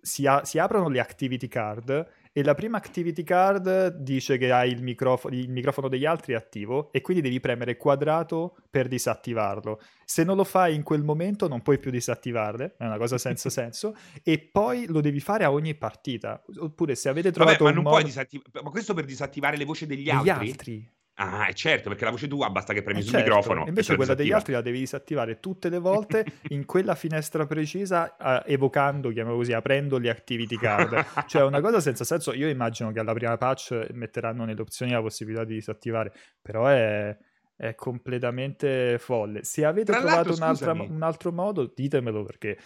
si, 0.00 0.26
a- 0.26 0.44
si 0.44 0.58
aprono 0.58 0.88
le 0.88 1.00
activity 1.00 1.48
card 1.48 2.08
e 2.34 2.42
la 2.42 2.54
prima 2.54 2.76
activity 2.78 3.22
card 3.22 3.88
dice 3.98 4.36
che 4.38 4.50
hai 4.52 4.70
il, 4.70 4.82
microfo- 4.82 5.28
il 5.28 5.48
microfono 5.50 5.88
degli 5.88 6.04
altri 6.06 6.34
attivo 6.34 6.90
e 6.92 7.00
quindi 7.02 7.22
devi 7.22 7.40
premere 7.40 7.76
quadrato 7.76 8.56
per 8.70 8.88
disattivarlo. 8.88 9.80
Se 10.04 10.24
non 10.24 10.36
lo 10.36 10.44
fai 10.44 10.74
in 10.74 10.82
quel 10.82 11.02
momento 11.02 11.46
non 11.48 11.62
puoi 11.62 11.78
più 11.78 11.90
disattivarle, 11.90 12.74
è 12.78 12.84
una 12.84 12.96
cosa 12.98 13.16
senza 13.18 13.48
senso, 13.50 13.94
e 14.22 14.38
poi 14.38 14.86
lo 14.86 15.00
devi 15.00 15.20
fare 15.20 15.44
a 15.44 15.52
ogni 15.52 15.74
partita. 15.74 16.42
Oppure 16.58 16.94
se 16.94 17.08
avete 17.08 17.30
Vabbè, 17.30 17.56
trovato 17.56 17.64
ma 17.64 17.68
un 17.70 17.74
non 17.76 17.84
modo... 17.84 17.96
puoi 17.96 18.08
disattivare. 18.08 18.50
Ma 18.62 18.70
questo 18.70 18.94
per 18.94 19.04
disattivare 19.04 19.56
le 19.56 19.64
voci 19.64 19.86
degli 19.86 20.04
degli 20.04 20.28
altri? 20.28 20.50
altri. 20.50 20.90
Ah, 21.14 21.46
è 21.46 21.52
certo, 21.52 21.90
perché 21.90 22.04
la 22.04 22.10
voce 22.10 22.26
tua 22.26 22.48
basta 22.48 22.72
che 22.72 22.82
premi 22.82 23.00
Eh 23.00 23.02
sul 23.02 23.12
certo, 23.12 23.26
microfono. 23.26 23.66
Invece 23.66 23.96
quella 23.96 24.14
degli 24.14 24.32
altri 24.32 24.54
la 24.54 24.62
devi 24.62 24.78
disattivare 24.78 25.40
tutte 25.40 25.68
le 25.68 25.78
volte 25.78 26.24
in 26.48 26.64
quella 26.64 26.94
finestra 26.94 27.46
precisa, 27.46 28.16
eh, 28.16 28.52
evocando, 28.52 29.08
chiamiamolo 29.08 29.36
così, 29.36 29.52
aprendo 29.52 29.98
le 29.98 30.08
activity 30.08 30.56
card. 30.56 31.04
cioè 31.26 31.42
una 31.42 31.60
cosa 31.60 31.80
senza 31.80 32.04
senso. 32.04 32.32
Io 32.32 32.48
immagino 32.48 32.90
che 32.92 33.00
alla 33.00 33.12
prima 33.12 33.36
patch 33.36 33.88
metteranno 33.92 34.44
nelle 34.44 34.60
opzioni 34.60 34.92
la 34.92 35.02
possibilità 35.02 35.44
di 35.44 35.54
disattivare, 35.54 36.12
però 36.40 36.66
è, 36.66 37.14
è 37.56 37.74
completamente 37.74 38.96
folle. 38.98 39.44
Se 39.44 39.66
avete 39.66 39.92
Tra 39.92 40.00
trovato 40.00 40.34
un 40.34 41.02
altro 41.02 41.30
modo, 41.30 41.70
ditemelo 41.74 42.24
perché... 42.24 42.58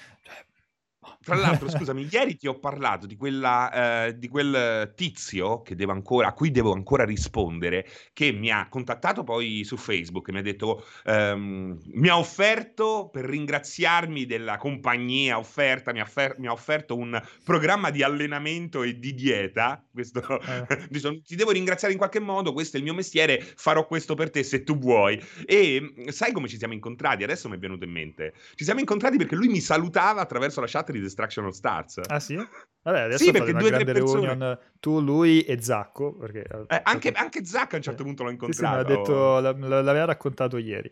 Tra 1.22 1.34
l'altro, 1.36 1.68
scusami, 1.70 2.08
ieri 2.10 2.36
ti 2.36 2.46
ho 2.46 2.58
parlato 2.58 3.06
di, 3.06 3.16
quella, 3.16 4.06
eh, 4.06 4.18
di 4.18 4.28
quel 4.28 4.92
tizio 4.94 5.62
che 5.62 5.74
devo 5.74 5.92
ancora, 5.92 6.28
a 6.28 6.32
cui 6.32 6.50
devo 6.50 6.72
ancora 6.72 7.04
rispondere, 7.04 7.86
che 8.12 8.32
mi 8.32 8.50
ha 8.50 8.68
contattato 8.68 9.24
poi 9.24 9.64
su 9.64 9.76
Facebook 9.76 10.28
e 10.28 10.32
mi 10.32 10.38
ha 10.38 10.42
detto, 10.42 10.84
ehm, 11.04 11.80
mi 11.94 12.08
ha 12.08 12.18
offerto, 12.18 13.08
per 13.10 13.24
ringraziarmi 13.24 14.26
della 14.26 14.56
compagnia 14.56 15.38
offerta, 15.38 15.92
mi 15.92 16.00
ha, 16.00 16.04
offer- 16.04 16.38
mi 16.38 16.46
ha 16.46 16.52
offerto 16.52 16.96
un 16.96 17.20
programma 17.44 17.90
di 17.90 18.02
allenamento 18.02 18.82
e 18.82 18.98
di 18.98 19.14
dieta. 19.14 19.84
Questo, 19.90 20.40
Eh. 20.40 20.88
ti 21.24 21.36
devo 21.36 21.50
ringraziare 21.50 21.92
in 21.92 21.98
qualche 21.98 22.20
modo, 22.20 22.52
questo 22.52 22.76
è 22.76 22.78
il 22.78 22.84
mio 22.84 22.94
mestiere, 22.94 23.40
farò 23.56 23.86
questo 23.86 24.14
per 24.14 24.30
te 24.30 24.42
se 24.42 24.62
tu 24.62 24.78
vuoi. 24.78 25.20
E 25.44 25.80
mh, 25.80 26.08
sai 26.08 26.32
come 26.32 26.48
ci 26.48 26.58
siamo 26.58 26.74
incontrati? 26.74 27.22
Adesso 27.22 27.48
mi 27.48 27.56
è 27.56 27.58
venuto 27.58 27.84
in 27.84 27.90
mente. 27.90 28.34
Ci 28.54 28.64
siamo 28.64 28.80
incontrati 28.80 29.16
perché 29.16 29.34
lui 29.34 29.48
mi 29.48 29.60
salutava 29.60 30.20
attraverso 30.20 30.60
la 30.60 30.66
chat 30.66 30.90
di 30.96 31.02
Destruction 31.02 31.44
All 31.44 31.50
Stars. 31.52 32.00
Ah 32.08 32.20
sì? 32.20 32.34
Vabbè, 32.36 33.00
adesso 33.00 33.24
Sì, 33.24 33.30
perché 33.32 33.52
due 33.52 33.68
o 33.68 33.70
tre 33.72 33.84
persone- 33.84 34.26
reunion 34.26 34.58
tu, 34.78 35.00
lui 35.00 35.42
e 35.42 35.60
Zacco. 35.60 36.14
Perché, 36.16 36.44
Eh, 36.68 36.80
anche, 36.84 37.10
anche 37.12 37.44
Zac 37.44 37.72
a 37.74 37.76
un 37.76 37.82
certo 37.82 38.02
punto 38.04 38.22
l'ho 38.22 38.28
Sì, 38.30 38.52
sì, 38.52 38.62
incontrato. 38.62 38.76
l'ha 38.76 38.82
detto, 38.84 39.38
la- 39.40 39.52
la- 39.52 39.82
l'aveva 39.82 40.04
raccontato 40.04 40.56
ieri. 40.56 40.90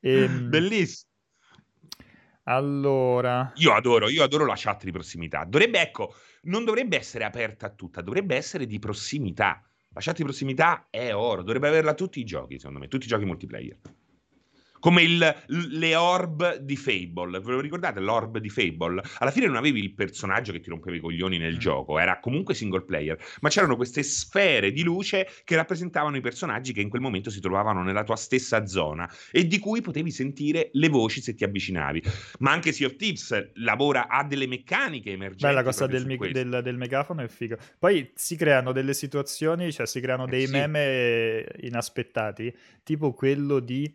Ehm, 0.00 0.48
Bellissimo. 0.50 1.10
Allora, 2.46 3.52
Io 3.56 3.72
adoro, 3.72 4.08
io 4.10 4.22
adoro 4.22 4.44
la 4.44 4.54
chat 4.56 4.84
di 4.84 4.90
prossimità. 4.92 5.44
Dovrebbe, 5.44 5.80
ecco, 5.80 6.14
non 6.42 6.64
dovrebbe 6.64 6.98
essere 6.98 7.24
aperta 7.24 7.66
a 7.66 7.70
tutta, 7.70 8.02
dovrebbe 8.02 8.36
essere 8.36 8.66
di 8.66 8.78
prossimità. 8.78 9.62
La 9.94 10.00
chat 10.00 10.16
di 10.16 10.24
prossimità 10.24 10.88
è 10.90 11.14
oro, 11.14 11.42
dovrebbe 11.42 11.68
averla 11.68 11.94
tutti 11.94 12.20
i 12.20 12.24
giochi, 12.24 12.58
secondo 12.58 12.80
me, 12.80 12.88
tutti 12.88 13.06
i 13.06 13.08
giochi 13.08 13.24
multiplayer. 13.24 13.78
Come 14.84 15.00
il, 15.02 15.34
le 15.46 15.94
orb 15.96 16.56
di 16.58 16.76
Fable. 16.76 17.40
Ve 17.40 17.52
lo 17.52 17.60
ricordate 17.60 18.00
l'orb 18.00 18.36
di 18.36 18.50
Fable? 18.50 19.00
Alla 19.20 19.30
fine 19.30 19.46
non 19.46 19.56
avevi 19.56 19.80
il 19.82 19.94
personaggio 19.94 20.52
che 20.52 20.60
ti 20.60 20.68
rompeva 20.68 20.94
i 20.94 21.00
coglioni 21.00 21.38
nel 21.38 21.54
Mm. 21.54 21.58
gioco, 21.58 21.98
era 21.98 22.20
comunque 22.20 22.52
single 22.52 22.84
player, 22.84 23.16
ma 23.40 23.48
c'erano 23.48 23.76
queste 23.76 24.02
sfere 24.02 24.72
di 24.72 24.82
luce 24.82 25.26
che 25.44 25.56
rappresentavano 25.56 26.18
i 26.18 26.20
personaggi 26.20 26.74
che 26.74 26.82
in 26.82 26.90
quel 26.90 27.00
momento 27.00 27.30
si 27.30 27.40
trovavano 27.40 27.82
nella 27.82 28.04
tua 28.04 28.16
stessa 28.16 28.66
zona 28.66 29.10
e 29.32 29.46
di 29.46 29.58
cui 29.58 29.80
potevi 29.80 30.10
sentire 30.10 30.68
le 30.74 30.88
voci 30.90 31.22
se 31.22 31.34
ti 31.34 31.44
avvicinavi. 31.44 32.02
Ma 32.40 32.52
anche 32.52 32.70
Sea 32.72 32.88
of 32.88 32.96
Thieves 32.96 33.52
lavora, 33.54 34.06
ha 34.08 34.22
delle 34.22 34.46
meccaniche 34.46 35.12
emergenti. 35.12 35.46
beh, 35.46 35.52
la 35.52 35.62
cosa 35.62 35.86
del, 35.86 36.14
questo. 36.18 36.42
del- 36.42 36.60
del 36.62 36.76
megafono 36.76 37.22
è 37.22 37.28
figa. 37.28 37.56
Poi 37.78 38.10
si 38.14 38.36
creano 38.36 38.72
delle 38.72 38.92
situazioni, 38.92 39.72
cioè 39.72 39.86
si 39.86 40.00
creano 40.02 40.26
Eh, 40.26 40.30
dei 40.30 40.44
sì. 40.46 40.52
meme 40.52 41.46
inaspettati, 41.62 42.54
tipo 42.82 43.14
quello 43.14 43.60
di, 43.60 43.90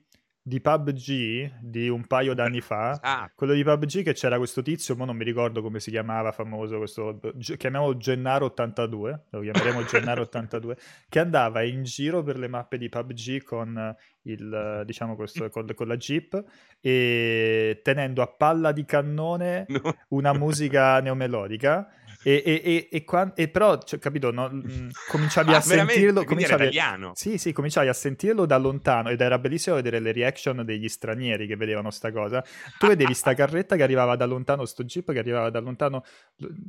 di 0.50 0.60
PUBG 0.60 1.60
di 1.62 1.88
un 1.88 2.06
paio 2.08 2.34
d'anni 2.34 2.60
fa. 2.60 3.00
Ah, 3.02 3.32
Quello 3.34 3.54
di 3.54 3.64
PUBG 3.64 4.04
che 4.04 4.14
c'era 4.14 4.38
questo 4.38 4.64
tizio, 4.64 4.96
ma 4.96 5.06
non 5.06 5.16
mi 5.16 5.24
ricordo 5.24 5.62
come 5.62 5.80
si 5.80 5.92
chiamava, 5.92 6.32
famoso, 6.32 6.78
questo, 6.80 7.20
chiamiamolo 7.38 7.94
Gennaro82, 7.94 9.20
lo 9.30 9.40
chiameremo 9.40 9.82
Gennaro82, 9.82 10.78
che 11.08 11.20
andava 11.20 11.62
in 11.62 11.84
giro 11.84 12.24
per 12.24 12.40
le 12.40 12.48
mappe 12.48 12.80
di 12.80 12.90
PUBG 12.90 13.44
con, 13.44 13.96
il, 14.24 14.84
diciamo 14.86 15.16
questo, 15.16 15.48
con, 15.50 15.68
con 15.76 15.88
la 15.88 15.96
Jeep 15.96 16.44
e 16.82 17.80
tenendo 17.84 18.24
a 18.24 18.28
palla 18.28 18.72
di 18.72 18.84
cannone 18.86 19.66
no. 19.68 19.96
una 20.10 20.34
musica 20.34 21.00
neomelodica 21.00 21.88
e, 22.22 22.44
e, 22.46 22.88
e, 22.92 23.04
qua- 23.06 23.32
e 23.36 23.48
però, 23.48 23.78
cioè, 23.80 24.00
capito, 24.00 24.32
no, 24.32 24.50
mm, 24.52 24.90
cominciavi 25.08 25.52
a 25.54 25.58
Ah, 25.58 25.62
veramente? 25.62 25.94
sentirlo, 25.94 26.24
cominciavi 26.26 26.62
a- 26.62 26.66
italiano. 26.66 27.12
sì, 27.16 27.38
sì, 27.38 27.52
cominciavi 27.54 27.88
a 27.88 27.94
sentirlo 27.94 28.46
da 28.46 28.58
lontano 28.58 29.10
ed 29.10 29.22
era 29.22 29.40
bellissimo 29.40 29.76
vedere 29.76 30.00
le 30.00 30.12
reaction 30.12 30.64
degli 30.66 30.88
stranieri 30.90 31.48
che 31.48 31.56
vedevano 31.56 31.92
sta 31.92 32.12
cosa. 32.12 32.44
Tu 32.78 32.88
vedevi 32.88 33.14
sta 33.14 33.34
carretta 33.34 33.76
che 33.76 33.84
arrivava 33.84 34.16
da 34.16 34.26
lontano, 34.26 34.66
sto 34.66 34.84
jeep 34.84 35.12
che 35.12 35.20
arrivava 35.20 35.50
da 35.50 35.60
lontano 35.60 36.04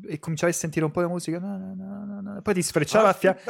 e 0.08 0.18
cominciavi 0.18 0.52
a 0.52 0.54
sentire 0.54 0.84
un 0.84 0.90
po' 0.90 1.00
la 1.00 1.08
musica, 1.08 1.38
no, 1.38 1.56
no, 1.76 2.20
no, 2.22 2.40
poi 2.42 2.54
ti 2.54 2.62
sfrecciava 2.62 3.08
a 3.08 3.12
fianco. 3.12 3.40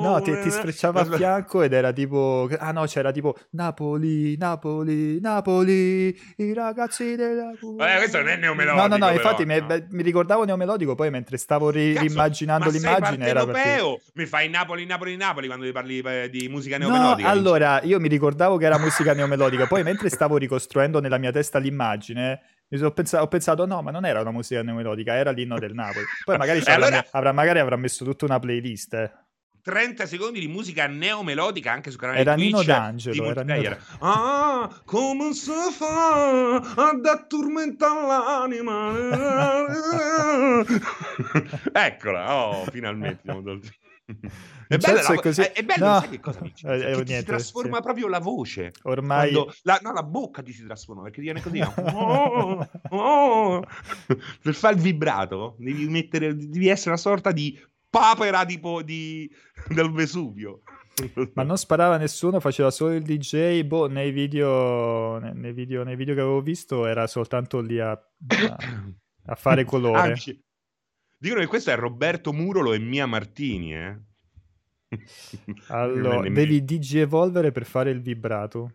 No, 0.00 0.20
ti, 0.20 0.38
ti 0.42 0.50
sfrecciava 0.50 1.00
a 1.00 1.04
fianco 1.04 1.62
ed 1.62 1.72
era 1.72 1.92
tipo. 1.92 2.48
Ah 2.58 2.72
no, 2.72 2.84
c'era 2.86 3.12
tipo 3.12 3.36
Napoli, 3.50 4.36
Napoli, 4.36 5.20
Napoli, 5.20 6.16
i 6.36 6.52
ragazzi 6.52 7.14
della. 7.16 7.52
Vabbè, 7.60 7.96
questo 7.96 8.18
non 8.18 8.28
è 8.28 8.36
neomelodico, 8.36 8.86
No, 8.88 8.96
no, 8.96 9.06
no, 9.06 9.12
infatti 9.12 9.44
mi, 9.46 9.62
mi 9.90 10.02
ricordavo 10.02 10.44
neomelodico, 10.44 10.94
poi 10.94 11.10
mentre 11.14 11.36
stavo 11.36 11.70
ri- 11.70 11.92
Cazzo, 11.94 12.06
rimmaginando 12.08 12.64
ma 12.66 12.70
sei 12.70 12.80
l'immagine 12.80 13.26
era 13.26 13.44
perché. 13.46 13.60
partenopeo? 13.62 14.00
Mi 14.14 14.26
fai 14.26 14.48
Napoli, 14.48 14.84
Napoli, 14.84 15.16
Napoli 15.16 15.46
quando 15.46 15.70
parli 15.72 15.98
eh, 16.00 16.28
di 16.30 16.48
musica 16.48 16.76
No, 16.78 16.88
neomelodica. 16.88 17.28
allora 17.28 17.80
io 17.82 18.00
mi 18.00 18.08
ricordavo 18.08 18.56
che 18.56 18.64
era 18.66 18.78
musica 18.78 19.14
neomelodica, 19.14 19.66
poi 19.66 19.82
mentre 19.82 20.08
stavo 20.10 20.36
ricostruendo 20.36 21.00
nella 21.00 21.18
mia 21.18 21.30
testa 21.30 21.58
l'immagine, 21.58 22.40
sono 22.74 22.90
pensato, 22.90 23.22
ho 23.22 23.28
pensato 23.28 23.66
no, 23.66 23.82
ma 23.82 23.90
non 23.92 24.04
era 24.04 24.20
una 24.20 24.32
musica 24.32 24.60
neomelodica, 24.62 25.14
era 25.14 25.30
l'inno 25.30 25.58
del 25.58 25.74
Napoli. 25.74 26.04
Poi 26.24 26.36
magari, 26.36 26.60
allora- 26.66 27.04
avrà- 27.12 27.32
magari 27.32 27.60
avrà 27.60 27.76
messo 27.76 28.04
tutta 28.04 28.24
una 28.24 28.38
playlist. 28.40 28.94
eh. 28.94 29.12
30 29.64 30.04
secondi 30.04 30.40
di 30.40 30.46
musica 30.46 30.86
neomelodica 30.86 31.72
anche 31.72 31.90
su 31.90 31.96
canale 31.96 32.18
Era 32.18 32.34
Twitch 32.34 32.50
Nino 32.52 32.62
D'Angelo, 32.62 33.24
era 33.30 33.42
Nino 33.42 33.54
multiplayer. 33.54 33.82
Ah, 34.00 34.82
come 34.84 35.32
si 35.32 35.50
fa 35.72 36.56
ad 36.56 37.06
addormentare 37.06 38.06
l'anima? 38.06 38.92
Eccola, 41.72 42.34
oh, 42.34 42.64
finalmente. 42.70 43.22
È 44.66 44.76
bella, 44.76 44.98
Vincenzo 44.98 45.12
la, 45.12 45.18
è 45.18 45.22
così- 45.22 45.40
è, 45.40 45.52
è 45.52 45.62
bello, 45.62 45.86
No. 45.86 46.00
sai 46.00 46.08
che 46.10 46.20
cosa 46.20 46.40
Vincenzo? 46.40 46.74
Eh, 46.74 46.76
eh, 46.76 46.80
Che 46.80 46.90
ti 46.90 46.96
si 46.98 47.04
niente, 47.04 47.24
trasforma 47.24 47.76
sì. 47.76 47.82
proprio 47.82 48.08
la 48.08 48.18
voce. 48.18 48.72
Ormai 48.82 49.32
la, 49.62 49.78
no, 49.82 49.92
la 49.92 50.02
bocca 50.02 50.42
ti 50.42 50.52
si 50.52 50.62
trasforma 50.64 51.02
perché 51.02 51.22
viene 51.22 51.40
così. 51.40 51.60
Oh, 51.94 52.68
oh. 52.90 53.64
Per 54.42 54.54
fare 54.54 54.74
il 54.74 54.80
vibrato 54.82 55.56
devi, 55.58 55.88
mettere, 55.88 56.36
devi 56.36 56.68
essere 56.68 56.90
una 56.90 56.98
sorta 56.98 57.32
di 57.32 57.58
papera 57.94 58.44
tipo 58.44 58.82
di, 58.82 59.30
del 59.68 59.92
Vesuvio. 59.92 60.62
Ma 61.34 61.42
non 61.44 61.56
sparava 61.56 61.96
nessuno, 61.96 62.40
faceva 62.40 62.70
solo 62.70 62.92
il 62.94 63.02
DJ. 63.02 63.62
Boh, 63.64 63.86
nei 63.88 64.10
video, 64.12 65.18
nei, 65.18 65.52
video, 65.52 65.82
nei 65.84 65.96
video 65.96 66.14
che 66.14 66.20
avevo 66.20 66.40
visto 66.40 66.86
era 66.86 67.06
soltanto 67.06 67.60
lì 67.60 67.78
a, 67.80 67.90
a- 67.90 68.56
a 69.26 69.34
fare 69.36 69.64
colore. 69.64 70.12
Dice- 70.14 70.40
dicono 71.18 71.40
che 71.40 71.46
questo 71.46 71.70
è 71.70 71.76
Roberto 71.76 72.32
Murolo 72.32 72.72
e 72.72 72.78
Mia 72.78 73.06
Martini, 73.06 73.74
eh? 73.74 73.98
Allora, 75.68 76.20
devi 76.28 76.64
digievolvere 76.64 77.50
per 77.52 77.64
fare 77.64 77.90
il 77.90 78.00
vibrato. 78.00 78.72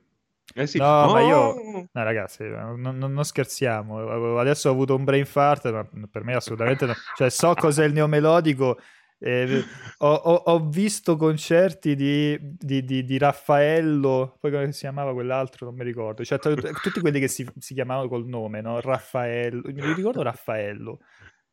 Eh 0.55 0.65
sì. 0.67 0.77
No, 0.79 1.11
ma 1.13 1.21
io- 1.21 1.38
Oh! 1.38 1.88
No, 1.91 2.03
ragazzi, 2.03 2.43
non, 2.43 2.81
non- 2.81 2.97
non 2.97 3.23
scherziamo. 3.23 4.38
Adesso 4.39 4.67
ho 4.69 4.71
avuto 4.73 4.95
un 4.95 5.03
brain 5.03 5.25
fart, 5.25 5.71
ma 5.71 5.88
per 6.09 6.23
me 6.23 6.33
assolutamente 6.33 6.85
no. 6.85 6.93
Cioè, 7.15 7.29
so 7.29 7.53
cos'è 7.53 7.85
il 7.85 7.93
neomelodico. 7.93 8.77
Eh, 9.19 9.63
ho, 9.99 10.13
ho- 10.13 10.43
ho 10.45 10.59
visto 10.69 11.15
concerti 11.17 11.95
di, 11.95 12.38
di- 12.41 12.83
di- 12.83 13.03
di 13.03 13.17
Raffaello, 13.17 14.38
poi 14.39 14.51
come 14.51 14.71
si 14.71 14.79
chiamava 14.79 15.13
quell'altro, 15.13 15.65
non 15.65 15.75
mi 15.75 15.83
ricordo. 15.83 16.23
Cioè, 16.23 16.39
t- 16.39 16.53
t- 16.59 16.79
tutti 16.81 16.99
quelli 16.99 17.19
che 17.19 17.27
si, 17.27 17.45
si 17.57 17.73
chiamavano 17.73 18.07
col 18.07 18.25
nome, 18.25 18.61
no? 18.61 18.79
Raffaello, 18.79 19.61
mi 19.65 19.93
ricordo 19.93 20.21
Raffaello. 20.21 20.99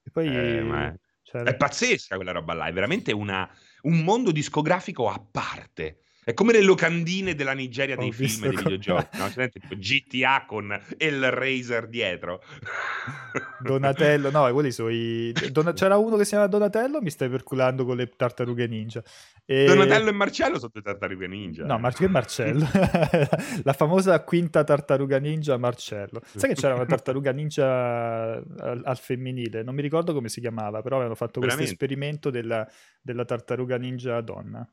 E 0.02 0.11
poi 0.11 0.26
Eh, 0.28 0.94
è- 1.32 1.42
È 1.42 1.56
pazzesca 1.56 2.14
quella 2.14 2.30
roba 2.32 2.54
là, 2.54 2.66
è 2.66 2.73
veramente 2.73 3.12
una- 3.12 3.50
un 3.82 4.04
mondo 4.04 4.30
discografico 4.30 5.08
a 5.08 5.20
parte. 5.28 6.02
È 6.26 6.35
come 6.35 6.52
le 6.52 6.61
locandine 6.61 7.37
della 7.37 7.52
Nigeria 7.52 7.95
Ho 7.95 8.00
dei 8.00 8.11
film 8.11 8.26
visto 8.26 8.47
e 8.47 8.49
dei 8.49 8.56
co- 8.56 8.62
videogiochi, 8.64 9.06
no? 9.16 9.28
C'è 9.28 9.49
tipo 9.49 9.76
GTA 9.76 10.45
con 10.45 10.76
il 10.99 11.30
Razer 11.30 11.87
dietro. 11.87 12.42
Donatello, 13.62 14.33
no, 14.33 14.52
quelli 14.52 14.73
sono 14.73 14.88
i... 14.88 15.33
Dona- 15.52 15.73
C'era 15.73 15.97
uno 15.99 16.16
che 16.16 16.25
si 16.25 16.30
chiama 16.30 16.49
Donatello, 16.49 17.00
mi 17.00 17.11
stai 17.11 17.28
perculando 17.28 17.85
con 17.85 17.97
le 17.97 18.09
tartarughe 18.09 18.66
ninja. 18.66 19.04
E- 19.45 19.66
Donatello 19.66 20.09
e 20.09 20.12
Marcello 20.12 20.59
sono 20.59 20.71
due 20.73 20.83
tartarughe 20.83 21.28
ninja. 21.28 21.64
No. 21.64 21.78
Mar- 21.78 21.95
che 21.95 22.09
Marcello? 22.09 22.66
La 23.62 23.73
famosa 23.73 24.21
quinta 24.25 24.64
tartaruga 24.64 25.18
ninja 25.18 25.56
Marcello. 25.59 26.23
Sai 26.25 26.49
che 26.54 26.56
c'era 26.61 26.75
una 26.75 26.87
tartaruga 26.87 27.30
ninja 27.30 28.33
al, 28.33 28.83
al 28.83 28.99
femminile? 28.99 29.62
Non 29.62 29.76
mi 29.76 29.83
ricordo 29.83 30.12
come 30.12 30.28
si 30.28 30.40
chiamava, 30.40 30.83
però 30.83 30.97
avevano 30.97 31.14
fatto 31.14 31.38
questo 31.38 31.62
esperimento 31.62 32.30
della, 32.30 32.68
della 33.00 33.25
tartaruga 33.25 33.76
ninja 33.76 34.21
donna. 34.23 34.68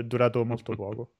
È 0.00 0.02
durato 0.02 0.44
molto 0.44 0.72
poco. 0.76 1.14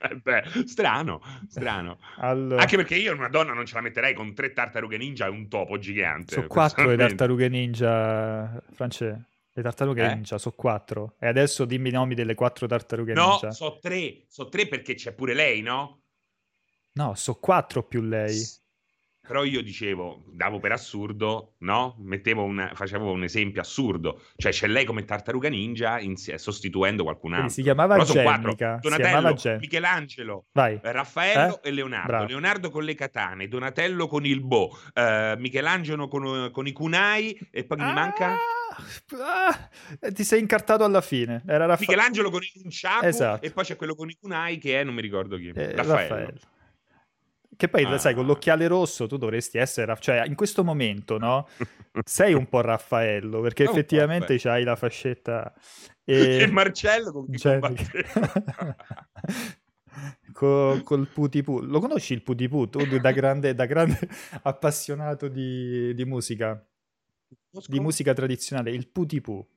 Eh 0.00 0.16
beh, 0.16 0.42
strano, 0.66 1.20
strano. 1.48 1.98
Allora, 2.18 2.62
Anche 2.62 2.76
perché 2.76 2.96
io 2.96 3.12
una 3.14 3.28
donna 3.28 3.52
non 3.52 3.64
ce 3.66 3.74
la 3.74 3.80
metterei 3.82 4.14
con 4.14 4.34
tre 4.34 4.52
tartarughe 4.52 4.96
ninja 4.96 5.26
e 5.26 5.28
un 5.30 5.48
topo 5.48 5.78
gigante. 5.78 6.34
sono 6.34 6.46
quattro 6.46 6.86
le 6.86 6.96
tartarughe 6.96 7.48
ninja, 7.48 8.62
France. 8.72 9.28
Le 9.56 9.62
tartarughe 9.62 10.04
Eh? 10.04 10.14
ninja 10.14 10.36
sono 10.38 10.54
quattro. 10.56 11.14
E 11.20 11.26
adesso 11.28 11.64
dimmi 11.64 11.90
i 11.90 11.92
nomi 11.92 12.14
delle 12.14 12.34
quattro 12.34 12.66
tartarughe 12.66 13.12
No, 13.14 13.28
ninja. 13.30 13.50
so 13.52 13.78
tre, 13.80 14.24
so 14.28 14.48
tre 14.48 14.66
perché 14.66 14.94
c'è 14.94 15.12
pure 15.14 15.32
lei, 15.32 15.60
no? 15.62 16.00
No, 16.94 17.14
sono 17.14 17.38
quattro 17.40 17.82
più 17.84 18.00
lei. 18.02 18.34
Però 19.26 19.42
io 19.44 19.62
dicevo, 19.62 20.24
davo 20.26 20.58
per 20.60 20.72
assurdo, 20.72 21.54
no? 21.60 21.96
Mettevo 22.00 22.42
un, 22.44 22.70
facevo 22.74 23.10
un 23.10 23.22
esempio 23.24 23.62
assurdo. 23.62 24.20
Cioè 24.36 24.52
c'è 24.52 24.66
lei 24.66 24.84
come 24.84 25.04
tartaruga 25.04 25.48
ninja 25.48 25.98
insie- 25.98 26.36
sostituendo 26.36 27.04
qualcun 27.04 27.30
Quindi 27.30 27.46
altro. 27.46 27.54
si 27.54 27.62
chiamava 27.62 27.96
quattro. 27.96 28.12
Gemmica. 28.12 28.74
Si 28.74 28.80
Donatello, 28.88 29.34
chiamava 29.34 29.58
Michelangelo, 29.60 30.44
Vai. 30.52 30.78
Raffaello 30.82 31.62
Eh? 31.62 31.68
e 31.68 31.72
Leonardo. 31.72 32.06
Bravo. 32.06 32.26
Leonardo 32.26 32.70
con 32.70 32.84
le 32.84 32.94
katane, 32.94 33.48
Donatello 33.48 34.06
con 34.08 34.26
il 34.26 34.40
bo, 34.42 34.78
eh, 34.92 35.34
Michelangelo 35.38 36.06
con, 36.06 36.50
con 36.52 36.66
i 36.66 36.72
kunai 36.72 37.32
e 37.50 37.64
poi 37.64 37.78
chi 37.78 37.84
mi 37.84 37.92
manca? 37.94 38.36
Ah, 39.20 39.70
ah, 40.00 40.12
ti 40.12 40.24
sei 40.24 40.40
incartato 40.40 40.84
alla 40.84 41.00
fine. 41.00 41.42
Era 41.46 41.64
Raffa- 41.64 41.80
Michelangelo 41.80 42.30
con 42.30 42.42
il 42.42 42.50
nunchaku 42.62 43.06
Esatto. 43.06 43.46
e 43.46 43.50
poi 43.52 43.64
c'è 43.64 43.76
quello 43.76 43.94
con 43.94 44.10
i 44.10 44.16
kunai 44.20 44.58
che 44.58 44.80
è, 44.80 44.84
non 44.84 44.94
mi 44.94 45.00
ricordo 45.00 45.36
chi. 45.36 45.48
eh, 45.54 45.74
Raffaello. 45.74 45.92
Raffaello. 45.92 46.38
Che 47.56 47.68
poi, 47.68 47.84
Ah. 47.84 47.98
sai, 47.98 48.14
con 48.14 48.26
l'occhiale 48.26 48.66
rosso 48.66 49.06
tu 49.06 49.16
dovresti 49.16 49.58
essere... 49.58 49.94
Cioè, 50.00 50.24
in 50.26 50.34
questo 50.34 50.64
momento, 50.64 51.18
no? 51.18 51.48
Sei 52.04 52.32
un 52.34 52.48
po' 52.48 52.60
Raffaello, 52.60 53.40
perché 53.40 53.64
po' 53.64 53.70
effettivamente 53.70 54.36
c'hai 54.38 54.64
la 54.64 54.76
fascetta... 54.76 55.52
E 56.06 56.40
E... 56.42 56.46
Marcello 56.48 57.12
con 57.12 57.26
chi 57.30 57.38
Cioè. 57.38 57.58
Co- 60.32 60.80
col 60.84 61.08
putipu. 61.08 61.60
Lo 61.60 61.80
conosci 61.80 62.12
il 62.12 62.22
putipu? 62.22 62.68
Tu 62.68 62.98
da 62.98 63.12
grande, 63.12 63.54
da 63.54 63.64
grande 63.66 63.98
appassionato 64.42 65.28
di, 65.28 65.94
di 65.94 66.04
musica. 66.04 66.62
di 67.68 67.80
musica 67.80 68.12
tradizionale, 68.12 68.70
il 68.72 68.88
Putipu. 68.88 69.48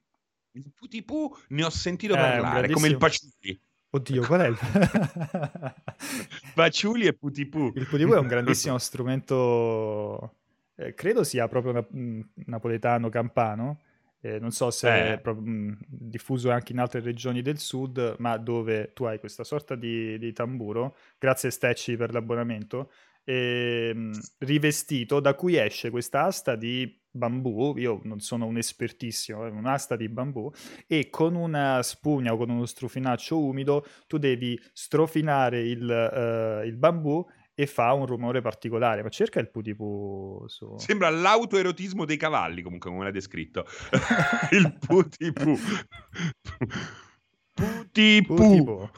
Il 0.51 0.71
Putipu 0.73 1.35
ne 1.49 1.63
ho 1.65 1.69
sentito 1.69 2.13
eh, 2.13 2.17
parlare, 2.17 2.69
come 2.69 2.87
il 2.87 2.97
Paciuli. 2.97 3.59
Oddio, 3.89 4.25
qual 4.25 4.41
è 4.41 4.47
il... 4.47 4.57
Paciuli 6.53 7.05
e 7.05 7.13
Putipu. 7.13 7.71
Il 7.75 7.87
Putipu 7.87 8.13
è 8.13 8.17
un 8.17 8.27
grandissimo 8.27 8.77
strumento, 8.77 10.35
eh, 10.75 10.93
credo 10.93 11.23
sia 11.23 11.47
proprio 11.47 11.71
na- 11.71 11.87
mm, 11.95 12.21
napoletano, 12.45 13.09
campano, 13.09 13.79
eh, 14.19 14.39
non 14.39 14.51
so 14.51 14.71
se 14.71 14.87
eh. 14.89 15.13
è 15.13 15.19
pro- 15.19 15.35
mh, 15.35 15.77
diffuso 15.87 16.51
anche 16.51 16.73
in 16.73 16.79
altre 16.79 16.99
regioni 16.99 17.41
del 17.41 17.59
sud, 17.59 18.15
ma 18.19 18.37
dove 18.37 18.91
tu 18.93 19.05
hai 19.05 19.19
questa 19.19 19.43
sorta 19.43 19.75
di, 19.75 20.17
di 20.19 20.33
tamburo, 20.33 20.95
grazie 21.17 21.49
Stecci 21.49 21.95
per 21.95 22.11
l'abbonamento, 22.11 22.91
eh, 23.29 23.93
rivestito 24.37 25.19
da 25.19 25.35
cui 25.35 25.57
esce 25.57 25.89
questa 25.89 26.23
asta 26.23 26.55
di 26.55 26.97
bambù, 27.11 27.73
io 27.75 27.99
non 28.03 28.21
sono 28.21 28.45
un 28.45 28.55
espertissimo, 28.55 29.45
è 29.45 29.49
un'asta 29.49 29.97
di 29.97 30.07
bambù, 30.07 30.49
e 30.87 31.09
con 31.09 31.35
una 31.35 31.83
spugna 31.83 32.31
o 32.31 32.37
con 32.37 32.49
uno 32.49 32.65
strufinaccio 32.65 33.37
umido 33.37 33.85
tu 34.07 34.17
devi 34.17 34.57
strofinare 34.71 35.59
il, 35.59 36.61
uh, 36.61 36.65
il 36.65 36.77
bambù 36.77 37.25
e 37.53 37.67
fa 37.67 37.91
un 37.91 38.05
rumore 38.05 38.39
particolare. 38.39 39.03
Ma 39.03 39.09
cerca 39.09 39.41
il 39.41 39.49
putipu 39.49 40.45
su... 40.47 40.75
Sembra 40.77 41.09
l'autoerotismo 41.09 42.05
dei 42.05 42.17
cavalli, 42.17 42.61
comunque, 42.61 42.89
come 42.89 43.03
l'ha 43.03 43.11
descritto. 43.11 43.65
il 44.51 44.77
putipu. 44.79 45.57
putipu. 47.53 48.35
putipu. 48.35 48.89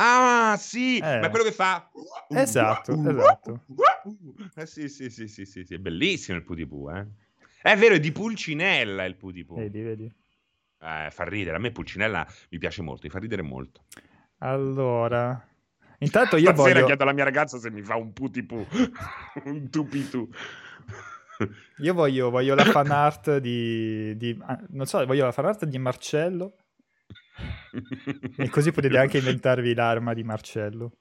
Ah, 0.00 0.56
sì, 0.56 0.98
eh. 0.98 1.18
ma 1.18 1.26
è 1.26 1.30
quello 1.30 1.44
che 1.44 1.50
fa... 1.50 1.90
Esatto, 2.28 2.92
uh, 2.94 3.08
esatto. 3.08 3.64
Eh, 4.54 4.64
sì, 4.64 4.88
sì, 4.88 5.10
sì, 5.10 5.26
sì, 5.26 5.44
sì, 5.44 5.64
sì, 5.64 5.74
è 5.74 5.78
bellissimo 5.78 6.38
il 6.38 6.44
Putipu, 6.44 6.88
eh. 6.88 7.04
È 7.60 7.76
vero, 7.76 7.96
è 7.96 8.00
di 8.00 8.12
Pulcinella 8.12 9.04
il 9.04 9.16
Putipu. 9.16 9.56
Vedi, 9.56 9.82
vedi. 9.82 10.04
Eh, 10.80 11.08
fa 11.10 11.24
ridere, 11.24 11.56
a 11.56 11.58
me 11.58 11.72
Pulcinella 11.72 12.24
mi 12.50 12.58
piace 12.58 12.82
molto, 12.82 13.02
mi 13.04 13.10
fa 13.10 13.18
ridere 13.18 13.42
molto. 13.42 13.86
Allora... 14.38 15.44
Intanto 16.00 16.36
io 16.36 16.52
Stasera 16.52 16.74
voglio... 16.74 16.86
chiedo 16.86 17.02
alla 17.02 17.12
mia 17.12 17.24
ragazza 17.24 17.58
se 17.58 17.68
mi 17.72 17.82
fa 17.82 17.96
un 17.96 18.12
Putipu, 18.12 18.64
un 19.46 19.68
tupitu. 19.68 20.28
Io 21.78 21.94
voglio, 21.94 22.30
voglio 22.30 22.54
la 22.54 22.64
fan 22.64 22.92
art 22.92 23.38
di, 23.38 24.16
di... 24.16 24.38
Ah, 24.42 24.60
non 24.68 24.86
so, 24.86 25.04
voglio 25.04 25.24
la 25.24 25.32
fan 25.32 25.46
art 25.46 25.64
di 25.64 25.78
Marcello 25.78 26.54
e 28.36 28.48
così 28.48 28.72
potete 28.72 28.98
anche 28.98 29.18
inventarvi 29.18 29.74
l'arma 29.74 30.14
di 30.14 30.22
Marcello. 30.22 30.92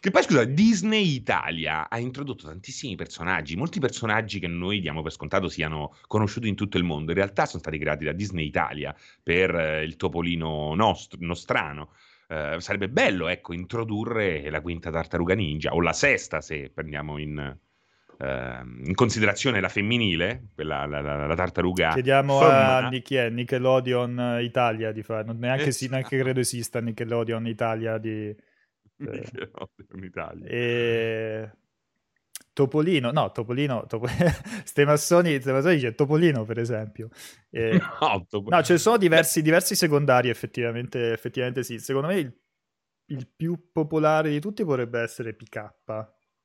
Che 0.00 0.10
poi 0.10 0.22
scusa, 0.22 0.44
Disney 0.44 1.14
Italia 1.14 1.90
ha 1.90 1.98
introdotto 1.98 2.46
tantissimi 2.46 2.94
personaggi, 2.94 3.54
molti 3.54 3.80
personaggi 3.80 4.38
che 4.38 4.46
noi 4.46 4.80
diamo 4.80 5.02
per 5.02 5.12
scontato 5.12 5.50
siano 5.50 5.94
conosciuti 6.06 6.48
in 6.48 6.54
tutto 6.54 6.78
il 6.78 6.84
mondo, 6.84 7.10
in 7.10 7.18
realtà 7.18 7.44
sono 7.44 7.60
stati 7.60 7.78
creati 7.78 8.06
da 8.06 8.12
Disney 8.12 8.46
Italia 8.46 8.96
per 9.22 9.54
eh, 9.54 9.84
il 9.84 9.96
topolino 9.96 10.74
nostro, 10.74 11.18
nostrano. 11.20 11.92
Eh, 12.28 12.56
sarebbe 12.60 12.88
bello, 12.88 13.28
ecco, 13.28 13.52
introdurre 13.52 14.48
la 14.48 14.62
quinta 14.62 14.90
tartaruga 14.90 15.34
ninja, 15.34 15.74
o 15.74 15.82
la 15.82 15.92
sesta 15.92 16.40
se 16.40 16.70
prendiamo 16.72 17.18
in, 17.18 17.58
in 18.22 18.94
considerazione 18.94 19.60
la 19.60 19.70
femminile, 19.70 20.50
quella, 20.54 20.84
la, 20.84 21.00
la, 21.00 21.26
la 21.26 21.34
tartaruga. 21.34 21.92
Chiediamo 21.92 22.38
femmina. 22.38 22.88
a 22.88 22.90
chi 22.90 23.16
è 23.16 23.30
Nickelodeon 23.30 24.38
Italia 24.42 24.92
di 24.92 25.02
fare, 25.02 25.32
neanche, 25.32 25.68
esatto. 25.68 25.84
sì, 25.84 25.88
neanche 25.88 26.18
credo 26.18 26.40
esista 26.40 26.80
Nickelodeon 26.80 27.46
Italia 27.46 27.98
di... 27.98 28.34
Eh. 29.00 29.08
Nickelodeon 29.08 30.04
Italia. 30.04 30.46
E... 30.46 31.50
Topolino, 32.52 33.10
no, 33.12 33.32
Topolino, 33.32 33.86
Top... 33.86 34.06
Stemassoni, 34.64 35.40
Stemassoni 35.40 35.74
dice 35.76 35.94
Topolino 35.94 36.44
per 36.44 36.58
esempio. 36.58 37.08
E... 37.48 37.80
No, 38.00 38.26
top... 38.28 38.48
no, 38.48 38.62
ce 38.62 38.74
ne 38.74 38.78
sono 38.78 38.98
diversi, 38.98 39.40
diversi 39.40 39.74
secondari 39.74 40.28
effettivamente, 40.28 41.12
effettivamente 41.12 41.62
sì. 41.62 41.78
Secondo 41.78 42.08
me 42.08 42.16
il, 42.16 42.38
il 43.06 43.26
più 43.34 43.70
popolare 43.72 44.28
di 44.28 44.40
tutti 44.40 44.62
potrebbe 44.62 45.00
essere 45.00 45.32
PK 45.32 45.72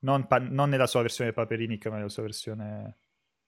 non, 0.05 0.27
pa- 0.27 0.37
non, 0.37 0.69
nella 0.69 0.85
sua 0.85 1.01
versione 1.01 1.33
Paperinik, 1.33 1.87
ma 1.87 1.97
nella 1.97 2.09
sua 2.09 2.21
versione... 2.21 2.97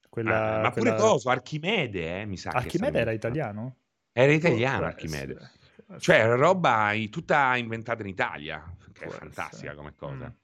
Quella, 0.10 0.58
ah, 0.58 0.62
ma 0.62 0.72
quella... 0.72 0.96
pure 0.96 1.08
cosa? 1.08 1.31
Archimede, 1.31 2.22
eh, 2.22 2.25
mi 2.25 2.38
sa. 2.38 2.50
Archimede 2.50 3.00
era 3.00 3.12
italiano? 3.12 3.75
Era 4.12 4.31
italiano 4.31 4.86
oh, 4.86 4.88
Archimede. 4.88 5.34
Essere. 5.34 6.00
Cioè, 6.00 6.36
roba 6.36 6.92
tutta 7.12 7.55
inventata 7.55 8.01
in 8.01 8.10
Italia, 8.10 8.75
che 8.94 9.05
è 9.05 9.10
fantastica 9.10 9.75
come 9.75 9.94
cosa. 9.96 10.25
Mm. 10.25 10.36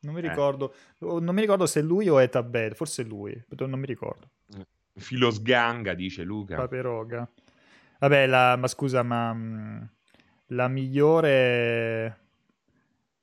Non 0.00 0.14
mi 0.14 0.20
eh. 0.20 0.28
ricordo, 0.28 0.72
eh. 0.72 1.20
non 1.20 1.34
mi 1.34 1.42
ricordo 1.42 1.66
se 1.66 1.82
lui 1.82 2.08
o 2.08 2.18
Eta 2.20 2.42
Bed, 2.42 2.74
forse 2.74 3.02
lui, 3.02 3.38
non 3.58 3.78
mi 3.78 3.86
ricordo. 3.86 4.30
Filosganga, 4.94 5.92
dice 5.92 6.22
Luca. 6.22 6.56
Paperoga. 6.56 7.28
Vabbè, 7.98 8.26
la, 8.26 8.56
ma 8.56 8.66
scusa, 8.66 9.02
ma 9.02 9.32
mm, 9.34 9.82
la 10.46 10.68
migliore... 10.68 12.18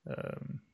Uh, 0.04 0.68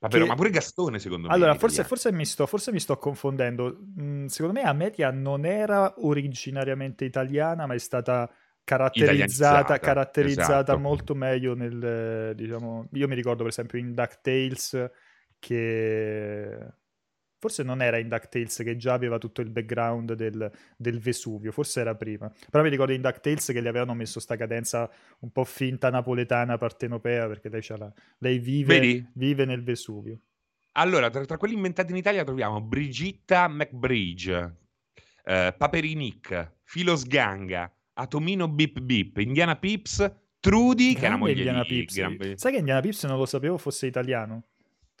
ma, 0.00 0.08
però, 0.08 0.22
che... 0.22 0.28
ma 0.28 0.36
pure 0.36 0.50
Gastone, 0.50 0.98
secondo 0.98 1.28
me. 1.28 1.34
Allora, 1.34 1.54
forse, 1.54 1.84
forse, 1.84 2.12
mi 2.12 2.24
sto, 2.24 2.46
forse, 2.46 2.72
mi 2.72 2.80
sto, 2.80 2.96
confondendo. 2.98 3.78
Mm, 4.00 4.26
secondo 4.26 4.60
me 4.60 4.66
Amelia 4.66 5.10
non 5.10 5.44
era 5.44 5.94
originariamente 5.98 7.04
italiana, 7.04 7.66
ma 7.66 7.74
è 7.74 7.78
stata 7.78 8.30
caratterizzata, 8.62 9.78
caratterizzata 9.78 10.72
esatto. 10.72 10.78
molto 10.78 11.14
meglio 11.14 11.54
nel, 11.54 12.34
diciamo... 12.36 12.88
Io 12.92 13.08
mi 13.08 13.14
ricordo, 13.14 13.42
per 13.42 13.50
esempio, 13.50 13.78
in 13.78 13.94
DuckTales 13.94 14.90
che 15.38 16.58
Forse 17.40 17.62
non 17.62 17.80
era 17.82 17.98
in 17.98 18.08
DuckTales 18.08 18.62
che 18.64 18.76
già 18.76 18.94
aveva 18.94 19.18
tutto 19.18 19.40
il 19.40 19.50
background 19.50 20.14
del, 20.14 20.50
del, 20.76 20.98
Vesuvio, 20.98 21.52
forse 21.52 21.80
era 21.80 21.94
prima. 21.94 22.32
Però 22.50 22.64
mi 22.64 22.68
ricordo 22.70 22.92
in 22.92 23.00
DuckTales 23.00 23.46
che 23.46 23.62
gli 23.62 23.68
avevano 23.68 23.94
messo 23.94 24.18
sta 24.18 24.34
cadenza 24.34 24.90
un 25.20 25.30
po' 25.30 25.44
finta 25.44 25.88
napoletana 25.88 26.58
partenopea 26.58 27.28
perché 27.28 27.48
lei, 27.48 27.62
la, 27.76 27.92
lei 28.18 28.38
vive, 28.38 29.10
vive, 29.14 29.44
nel 29.44 29.62
Vesuvio. 29.62 30.18
Allora, 30.72 31.10
tra, 31.10 31.24
tra, 31.24 31.36
quelli 31.36 31.54
inventati 31.54 31.92
in 31.92 31.98
Italia 31.98 32.24
troviamo 32.24 32.60
Brigitta 32.60 33.46
McBridge, 33.46 34.56
eh, 35.24 35.54
Paperinic, 35.56 36.54
Filosganga, 36.64 37.72
Atomino 37.94 38.48
Bip 38.48 38.80
Bip, 38.80 39.16
Indiana 39.18 39.54
Pips, 39.54 40.12
Trudy, 40.40 40.94
che 40.94 41.06
è 41.06 41.08
la 41.08 41.16
moglie 41.16 41.34
Indiana 41.34 41.62
di 41.62 41.68
Pips. 41.68 41.94
Gran... 41.94 42.36
Sai 42.36 42.52
che 42.52 42.58
Indiana 42.58 42.80
Pips 42.80 43.04
non 43.04 43.16
lo 43.16 43.26
sapevo 43.26 43.58
fosse 43.58 43.86
italiano? 43.86 44.44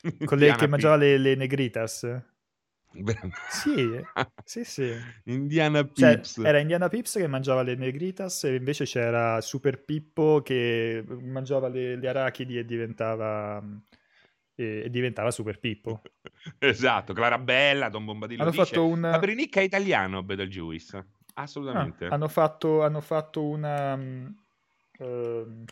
Con 0.24 0.38
le 0.38 0.54
che 0.54 0.66
mangiava 0.66 0.96
le, 0.96 1.18
le 1.18 1.34
negritas. 1.34 2.06
sì, 3.50 4.00
sì, 4.44 4.64
sì. 4.64 4.92
Indiana 5.24 5.84
Pips. 5.84 6.34
Cioè, 6.34 6.46
era 6.46 6.58
Indiana 6.58 6.88
Pips 6.88 7.14
che 7.14 7.26
mangiava 7.26 7.62
le 7.62 7.74
negritas 7.74 8.44
e 8.44 8.54
invece 8.54 8.84
c'era 8.84 9.40
Super 9.40 9.82
Pippo 9.84 10.40
che 10.42 11.04
mangiava 11.06 11.68
le, 11.68 11.96
le 11.96 12.08
arachidi 12.08 12.58
e 12.58 12.64
diventava, 12.64 13.62
e, 14.54 14.86
diventava 14.88 15.30
Super 15.30 15.58
Pippo. 15.58 16.02
esatto, 16.58 17.12
Clarabella, 17.12 17.88
Don 17.88 18.04
Bombadillo 18.04 18.42
hanno 18.42 18.50
dice. 18.52 18.64
Fatto 18.64 18.86
un... 18.86 19.00
Paprinicca 19.00 19.60
è 19.60 19.64
italiano, 19.64 20.22
Betelgeuse. 20.22 21.06
Assolutamente. 21.34 22.06
Ah, 22.06 22.14
hanno, 22.14 22.28
fatto, 22.28 22.82
hanno 22.82 23.00
fatto 23.00 23.44
una... 23.44 23.94
Um, 23.94 25.64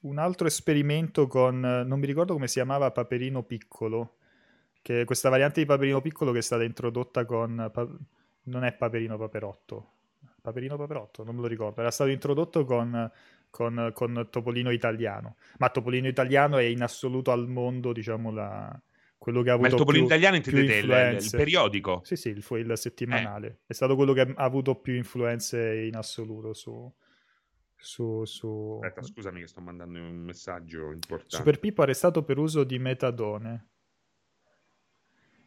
un 0.00 0.18
altro 0.18 0.46
esperimento 0.46 1.26
con, 1.26 1.60
non 1.60 1.98
mi 1.98 2.06
ricordo 2.06 2.32
come 2.32 2.46
si 2.46 2.54
chiamava, 2.54 2.90
Paperino 2.90 3.42
Piccolo, 3.42 4.16
che 4.82 5.02
è 5.02 5.04
questa 5.04 5.28
variante 5.28 5.60
di 5.60 5.66
Paperino 5.66 6.00
Piccolo 6.00 6.32
che 6.32 6.38
è 6.38 6.42
stata 6.42 6.64
introdotta 6.64 7.24
con, 7.24 7.70
non 8.44 8.64
è 8.64 8.72
Paperino 8.72 9.18
Paperotto, 9.18 9.90
Paperino 10.40 10.76
Paperotto, 10.76 11.24
non 11.24 11.34
me 11.34 11.42
lo 11.42 11.46
ricordo, 11.46 11.80
era 11.80 11.90
stato 11.90 12.10
introdotto 12.10 12.64
con, 12.64 13.10
con, 13.50 13.90
con 13.92 14.28
Topolino 14.30 14.70
Italiano, 14.70 15.36
ma 15.58 15.68
Topolino 15.68 16.08
Italiano 16.08 16.56
è 16.56 16.64
in 16.64 16.82
assoluto 16.82 17.30
al 17.30 17.46
mondo, 17.48 17.92
diciamo, 17.92 18.32
la, 18.32 18.80
quello 19.18 19.42
che 19.42 19.50
ha 19.50 19.52
avuto 19.52 19.68
Ma 19.68 19.74
il 19.74 19.78
Topolino 19.78 20.06
più, 20.06 20.14
Italiano 20.14 20.36
intendete 20.36 20.76
il, 20.76 21.22
il, 21.22 21.30
periodico? 21.30 22.00
Sì, 22.04 22.16
sì, 22.16 22.30
il, 22.30 22.42
il 22.52 22.72
settimanale. 22.76 23.46
Eh. 23.46 23.56
È 23.66 23.72
stato 23.74 23.94
quello 23.94 24.14
che 24.14 24.22
ha 24.22 24.32
avuto 24.36 24.76
più 24.76 24.94
influenze 24.94 25.82
in 25.82 25.94
assoluto 25.94 26.54
su, 26.54 26.90
su, 27.80 28.24
su... 28.24 28.78
Aspetta, 28.82 29.02
scusami 29.02 29.40
che 29.40 29.46
sto 29.46 29.60
mandando 29.60 29.98
un 29.98 30.18
messaggio 30.18 30.92
importante. 30.92 31.36
Super 31.36 31.58
Pippo 31.58 31.82
arrestato 31.82 32.22
per 32.22 32.38
uso 32.38 32.64
di 32.64 32.78
metadone. 32.78 33.68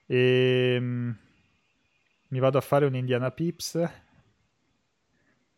E... 0.06 0.74
Ehm, 0.76 1.18
mi 2.30 2.40
vado 2.40 2.58
a 2.58 2.62
fare 2.62 2.86
un 2.86 2.96
Indiana 2.96 3.32
Pips. 3.32 3.90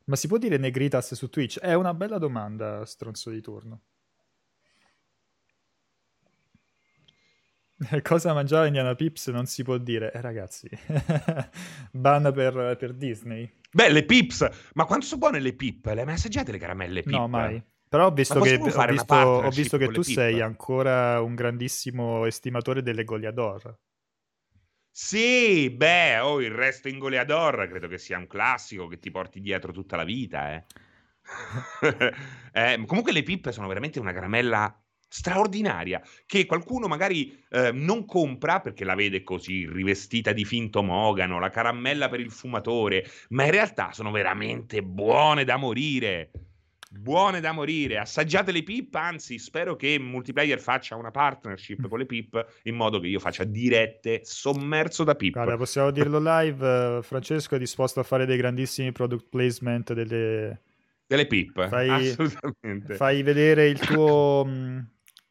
Ma 0.06 0.16
si 0.16 0.28
può 0.28 0.38
dire 0.38 0.58
Negritas 0.58 1.14
su 1.14 1.30
Twitch? 1.30 1.60
È 1.60 1.74
una 1.74 1.94
bella 1.94 2.18
domanda, 2.18 2.86
stronzo 2.86 3.30
di 3.30 3.42
turno. 3.42 3.82
Cosa 8.04 8.34
mangiava 8.34 8.68
Indiana 8.68 8.96
Pips 8.96 9.28
non 9.28 9.46
si 9.46 9.64
può 9.64 9.78
dire. 9.78 10.12
Eh, 10.12 10.22
ragazzi, 10.22 10.70
ban 11.92 12.32
per, 12.34 12.76
per 12.78 12.94
Disney. 12.94 13.50
Beh, 13.72 13.90
le 13.90 14.06
pips, 14.06 14.48
ma 14.74 14.86
quanto 14.86 15.06
sono 15.06 15.20
buone 15.20 15.40
le 15.40 15.54
pip? 15.54 15.86
Le 15.86 16.00
hai 16.00 16.06
mai 16.06 16.14
assaggiate 16.14 16.52
le 16.52 16.58
caramelle 16.58 17.02
pip? 17.02 17.14
No, 17.14 17.28
mai. 17.28 17.62
Però 17.88 18.08
ho 18.08 18.12
visto 18.12 18.40
che, 18.40 18.56
ho 18.56 18.86
visto, 18.88 19.16
ho 19.16 19.50
visto 19.50 19.78
che 19.78 19.88
tu 19.90 20.02
sei 20.02 20.42
ancora 20.42 21.22
un 21.22 21.36
grandissimo 21.36 22.26
estimatore 22.26 22.82
delle 22.82 23.04
Goliador. 23.04 23.78
Sì, 24.90 25.70
beh, 25.70 26.20
oh, 26.20 26.42
il 26.42 26.52
resto 26.52 26.88
in 26.88 27.00
Goleador 27.00 27.68
credo 27.68 27.90
che 27.90 27.98
sia 27.98 28.18
un 28.18 28.28
classico 28.28 28.88
che 28.88 28.98
ti 28.98 29.12
porti 29.12 29.42
dietro 29.42 29.74
tutta 29.74 29.98
la 29.98 30.06
vita, 30.06 30.54
eh. 30.54 30.64
eh, 32.54 32.84
comunque 32.86 33.12
le 33.12 33.24
pippe 33.24 33.52
sono 33.52 33.68
veramente 33.68 34.00
una 34.00 34.14
caramella 34.14 34.85
straordinaria 35.08 36.02
che 36.26 36.46
qualcuno 36.46 36.88
magari 36.88 37.44
eh, 37.50 37.72
non 37.72 38.06
compra 38.06 38.60
perché 38.60 38.84
la 38.84 38.96
vede 38.96 39.24
così 39.24 39.68
rivestita 39.68 40.34
di 40.34 40.46
finto 40.46 40.84
mogano, 40.84 41.40
la 41.40 41.50
caramella 41.50 42.10
per 42.10 42.20
il 42.20 42.32
fumatore, 42.32 43.06
ma 43.30 43.46
in 43.46 43.52
realtà 43.52 43.92
sono 43.92 44.12
veramente 44.12 44.82
buone 44.84 45.44
da 45.44 45.58
morire 45.58 46.32
buone 47.00 47.40
da 47.40 47.52
morire. 47.52 47.98
Assaggiate 47.98 48.52
le 48.52 48.64
pip, 48.64 48.94
anzi, 48.96 49.38
spero 49.38 49.76
che 49.76 50.00
Multiplayer 50.00 50.60
faccia 50.60 50.96
una 50.96 51.12
partnership 51.12 51.88
con 51.88 52.00
le 52.00 52.06
pip 52.06 52.62
in 52.64 52.76
modo 52.76 53.00
che 53.00 53.08
io 53.08 53.20
faccia 53.20 53.44
dirette 53.44 54.22
sommerso 54.24 55.04
da 55.04 55.16
pip. 55.16 55.34
Guarda, 55.34 55.58
possiamo 55.58 55.92
dirlo 55.92 56.20
live. 56.20 57.02
Francesco 57.04 57.56
è 57.56 57.60
disposto 57.60 58.00
a 58.00 58.04
fare 58.04 58.26
dei 58.26 58.38
grandissimi 58.38 58.92
product 58.92 59.28
placement 59.30 59.94
delle, 59.94 60.62
delle 61.06 61.28
pip. 61.28 61.68
Fai, 61.68 61.90
assolutamente. 61.90 62.96
Fai 62.96 63.24
vedere 63.24 63.68
il 63.68 63.80
tuo, 63.80 64.46
mm, 64.46 64.80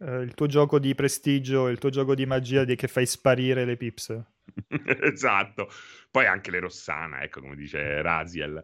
eh, 0.05 0.21
il 0.21 0.35
tuo 0.35 0.47
gioco 0.47 0.79
di 0.79 0.95
prestigio, 0.95 1.69
il 1.69 1.79
tuo 1.79 1.91
gioco 1.91 2.15
di 2.15 2.27
magia 2.27 2.65
di 2.65 2.77
che 2.77 2.89
fai 2.89 3.07
sparire 3.07 3.65
le 3.65 3.77
pips. 3.77 4.23
esatto. 5.01 5.69
Poi 6.11 6.27
anche 6.27 6.51
le 6.51 6.61
Rossana, 6.61 7.23
ecco 7.23 7.41
come 7.41 7.57
dice 7.57 8.03
Raziel. 8.03 8.63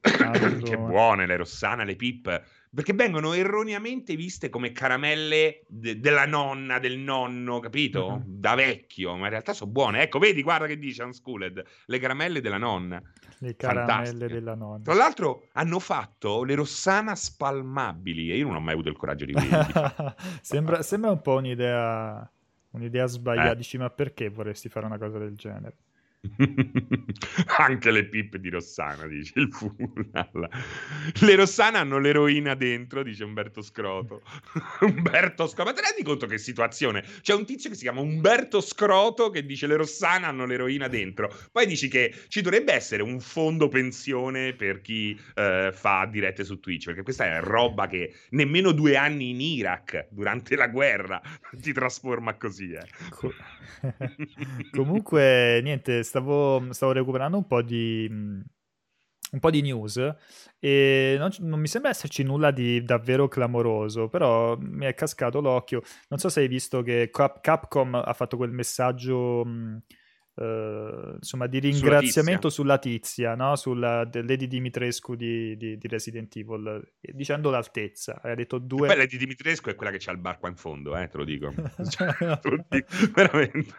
che 0.62 0.78
buone 0.78 1.26
le 1.26 1.36
Rossana, 1.36 1.84
le 1.84 1.96
Pip, 1.96 2.42
perché 2.74 2.92
vengono 2.94 3.34
erroneamente 3.34 4.16
viste 4.16 4.48
come 4.48 4.72
caramelle 4.72 5.64
de- 5.68 6.00
della 6.00 6.26
nonna, 6.26 6.78
del 6.78 6.98
nonno, 6.98 7.60
capito? 7.60 8.06
Uh-huh. 8.06 8.22
Da 8.24 8.54
vecchio, 8.54 9.14
ma 9.16 9.24
in 9.24 9.30
realtà 9.30 9.52
sono 9.52 9.70
buone. 9.70 10.02
Ecco, 10.02 10.18
vedi, 10.18 10.42
guarda 10.42 10.66
che 10.66 10.78
dice 10.78 11.02
Unschooled, 11.02 11.62
le 11.86 11.98
caramelle 11.98 12.40
della 12.40 12.58
nonna. 12.58 13.02
Le 13.42 13.56
caramelle 13.56 14.28
della 14.28 14.54
nonna. 14.54 14.84
Tra 14.84 14.94
l'altro 14.94 15.48
hanno 15.54 15.80
fatto 15.80 16.44
le 16.44 16.54
Rossana 16.54 17.16
spalmabili 17.16 18.30
e 18.30 18.36
io 18.36 18.46
non 18.46 18.54
ho 18.54 18.60
mai 18.60 18.74
avuto 18.74 18.88
il 18.88 18.96
coraggio 18.96 19.24
di 19.24 19.32
vederle. 19.32 20.14
sembra, 20.40 20.82
sembra 20.82 21.10
un 21.10 21.20
po' 21.20 21.34
un'idea, 21.34 22.30
un'idea 22.70 23.06
sbagliata. 23.06 23.50
Eh. 23.50 23.56
Dici, 23.56 23.78
ma 23.78 23.90
perché 23.90 24.28
vorresti 24.28 24.68
fare 24.68 24.86
una 24.86 24.96
cosa 24.96 25.18
del 25.18 25.34
genere? 25.34 25.76
Anche 27.58 27.90
le 27.90 28.04
pippe 28.04 28.38
di 28.38 28.48
Rossana, 28.48 29.06
dice 29.06 29.40
il 29.40 29.52
Fulal. 29.52 30.48
Le 31.20 31.34
Rossana 31.34 31.80
hanno 31.80 31.98
l'eroina 31.98 32.54
dentro, 32.54 33.02
dice 33.02 33.24
Umberto 33.24 33.60
Scroto. 33.60 34.22
Umberto 34.82 35.48
Scroto, 35.48 35.70
ma 35.70 35.74
te 35.74 35.82
rendi 35.82 36.04
conto 36.04 36.26
che 36.26 36.38
situazione? 36.38 37.04
C'è 37.20 37.34
un 37.34 37.44
tizio 37.44 37.70
che 37.70 37.76
si 37.76 37.82
chiama 37.82 38.00
Umberto 38.00 38.60
Scroto 38.60 39.30
che 39.30 39.44
dice 39.44 39.66
le 39.66 39.76
Rossana 39.76 40.28
hanno 40.28 40.46
l'eroina 40.46 40.86
dentro. 40.86 41.34
Poi 41.50 41.66
dici 41.66 41.88
che 41.88 42.14
ci 42.28 42.40
dovrebbe 42.40 42.72
essere 42.72 43.02
un 43.02 43.18
fondo 43.18 43.66
pensione 43.68 44.54
per 44.54 44.80
chi 44.80 45.18
eh, 45.34 45.70
fa 45.72 46.06
dirette 46.06 46.44
su 46.44 46.60
Twitch, 46.60 46.86
perché 46.86 47.02
questa 47.02 47.24
è 47.24 47.40
roba 47.40 47.88
che 47.88 48.14
nemmeno 48.30 48.70
due 48.70 48.96
anni 48.96 49.30
in 49.30 49.40
Iraq 49.40 50.06
durante 50.10 50.54
la 50.54 50.68
guerra 50.68 51.20
ti 51.60 51.72
trasforma 51.72 52.36
così. 52.36 52.72
Eh. 52.72 52.86
Comunque, 54.70 55.60
niente 55.62 56.02
stavo, 56.12 56.72
stavo 56.72 56.92
recuperando 56.92 57.38
un 57.38 57.46
po' 57.46 57.62
di, 57.62 58.06
un 58.10 59.38
po' 59.40 59.50
di 59.50 59.62
news 59.62 59.96
e 60.58 61.16
non, 61.18 61.30
non, 61.38 61.58
mi 61.58 61.66
sembra 61.66 61.90
esserci 61.90 62.22
nulla 62.22 62.50
di 62.50 62.84
davvero 62.84 63.28
clamoroso, 63.28 64.08
però 64.08 64.56
mi 64.58 64.84
è 64.84 64.94
cascato 64.94 65.40
l'occhio. 65.40 65.82
Non 66.08 66.18
so 66.18 66.28
se 66.28 66.40
hai 66.40 66.48
visto 66.48 66.82
che 66.82 67.08
Cap- 67.10 67.40
Capcom 67.40 67.94
ha 67.94 68.12
fatto 68.12 68.36
quel 68.36 68.50
messaggio... 68.50 69.44
Mh, 69.44 69.82
Uh, 70.34 71.16
insomma, 71.16 71.46
di 71.46 71.58
ringraziamento 71.58 72.48
sulla 72.48 72.78
tizia, 72.78 73.34
no? 73.34 73.54
sulla 73.54 74.08
Lady 74.10 74.46
Dimitrescu 74.46 75.14
di, 75.14 75.56
di, 75.58 75.76
di, 75.76 75.88
Resident 75.88 76.34
Evil, 76.36 76.82
dicendo 77.00 77.50
l'altezza. 77.50 78.18
Ha 78.22 78.34
detto 78.34 78.56
due... 78.56 78.88
Beh, 78.88 78.96
Lady 78.96 79.18
Dimitrescu 79.18 79.68
è 79.68 79.74
quella 79.74 79.92
che 79.92 79.98
c'ha 79.98 80.10
il 80.10 80.16
bar 80.16 80.38
qua 80.38 80.48
in 80.48 80.56
fondo, 80.56 80.96
eh, 80.96 81.08
te 81.08 81.18
lo 81.18 81.24
dico. 81.24 81.52
cioè, 81.88 82.14
te 82.16 82.48
lo 82.48 82.64
dico 82.66 82.86
veramente. 83.12 83.74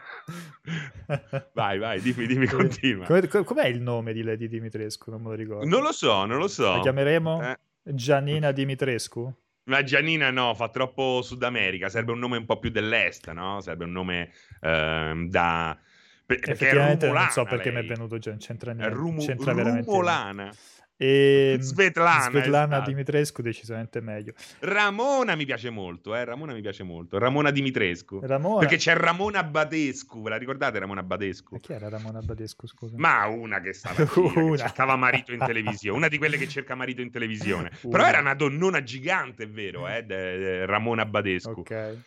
vai, 1.53 1.79
vai, 1.79 2.01
dimmi, 2.01 2.27
dimmi, 2.27 2.45
continua. 2.45 3.05
Com- 3.07 3.43
com'è 3.43 3.65
il 3.65 3.81
nome 3.81 4.13
di 4.13 4.21
Lady 4.21 4.47
Dimitrescu? 4.47 5.09
Non 5.09 5.21
me 5.23 5.29
lo 5.29 5.35
ricordo. 5.35 5.65
Non 5.65 5.81
lo 5.81 5.91
so, 5.91 6.25
non 6.25 6.37
lo 6.37 6.47
so. 6.47 6.75
La 6.75 6.81
chiameremo 6.81 7.49
eh. 7.49 7.59
Giannina 7.81 8.51
Dimitrescu? 8.51 9.41
Ma 9.65 9.81
Giannina 9.81 10.29
no, 10.29 10.53
fa 10.53 10.69
troppo 10.69 11.21
Sud 11.21 11.41
America, 11.41 11.87
serve 11.87 12.11
un 12.11 12.19
nome 12.19 12.37
un 12.37 12.45
po' 12.45 12.59
più 12.59 12.69
dell'est, 12.69 13.31
no? 13.31 13.61
Serve 13.61 13.85
un 13.85 13.91
nome 13.91 14.31
eh, 14.59 15.25
da 15.29 15.79
perché 16.25 16.51
Effettivamente 16.51 17.09
non 17.09 17.29
so 17.29 17.43
perché 17.43 17.71
lei. 17.71 17.81
mi 17.81 17.87
è 17.87 17.89
venuto 17.93 18.17
già, 18.17 18.29
non 18.31 18.39
c'entra 18.39 18.71
niente. 18.73 18.93
Rum- 18.93 19.19
c'entra 19.19 19.51
rumolana. 19.53 20.51
E 20.95 21.57
Svetlana, 21.59 22.29
Svetlana 22.29 22.79
Dimitrescu 22.81 23.41
decisamente 23.41 23.99
meglio. 23.99 24.33
Ramona 24.59 25.35
mi 25.35 25.43
piace 25.43 25.69
molto, 25.71 26.15
eh? 26.15 26.23
Ramona 26.23 26.53
mi 26.53 26.61
piace 26.61 26.83
molto. 26.83 27.17
Ramona 27.17 27.49
Dimitrescu. 27.49 28.19
Ramona... 28.21 28.59
Perché 28.59 28.77
c'è 28.77 28.95
Ramona 28.95 29.43
Badescu, 29.43 30.21
ve 30.21 30.29
la 30.29 30.37
ricordate 30.37 30.77
Ramona 30.79 31.01
Badescu? 31.01 31.55
Ma 31.55 31.59
chi 31.59 31.73
era 31.73 31.89
Ramona 31.89 32.21
Badescu, 32.21 32.67
scusa? 32.67 32.95
Ma 32.97 33.25
una 33.25 33.59
che 33.59 33.73
stava 33.73 34.07
una. 34.15 34.51
Che 34.51 34.57
cercava 34.59 34.95
marito 34.95 35.33
in 35.33 35.39
televisione, 35.43 35.97
una 35.97 36.07
di 36.07 36.17
quelle 36.19 36.37
che 36.37 36.47
cerca 36.47 36.75
marito 36.75 37.01
in 37.01 37.09
televisione. 37.11 37.71
Però 37.81 38.05
era 38.05 38.19
una 38.19 38.35
donnona 38.35 38.83
gigante, 38.83 39.43
è 39.43 39.49
vero, 39.49 39.87
eh? 39.89 40.03
De- 40.03 40.37
de- 40.37 40.65
Ramona 40.67 41.05
Badescu. 41.05 41.61
Ok. 41.61 41.97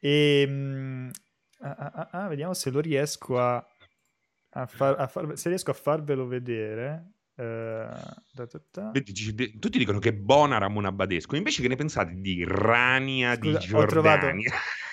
E... 0.00 1.10
Ah, 1.64 1.76
ah, 1.78 1.92
ah, 1.94 2.08
ah, 2.24 2.28
vediamo 2.28 2.54
se 2.54 2.70
lo 2.70 2.80
riesco 2.80 3.38
a, 3.38 3.64
a, 4.50 4.66
far, 4.66 4.98
a 4.98 5.06
far, 5.06 5.38
se 5.38 5.48
riesco 5.48 5.70
a 5.70 5.74
farvelo 5.74 6.26
vedere. 6.26 7.12
Uh, 7.34 7.42
da, 8.34 8.44
da, 8.44 8.60
da. 8.70 8.90
Tutti 8.90 9.78
dicono 9.78 9.98
che 9.98 10.10
è 10.10 10.12
buona 10.12 10.58
Ramona 10.58 10.92
Badesco, 10.92 11.36
invece 11.36 11.62
che 11.62 11.68
ne 11.68 11.76
pensate 11.76 12.14
di 12.16 12.44
Rania 12.46 13.36
Scusa, 13.36 13.58
di 13.58 13.64
Giordania? 13.64 14.52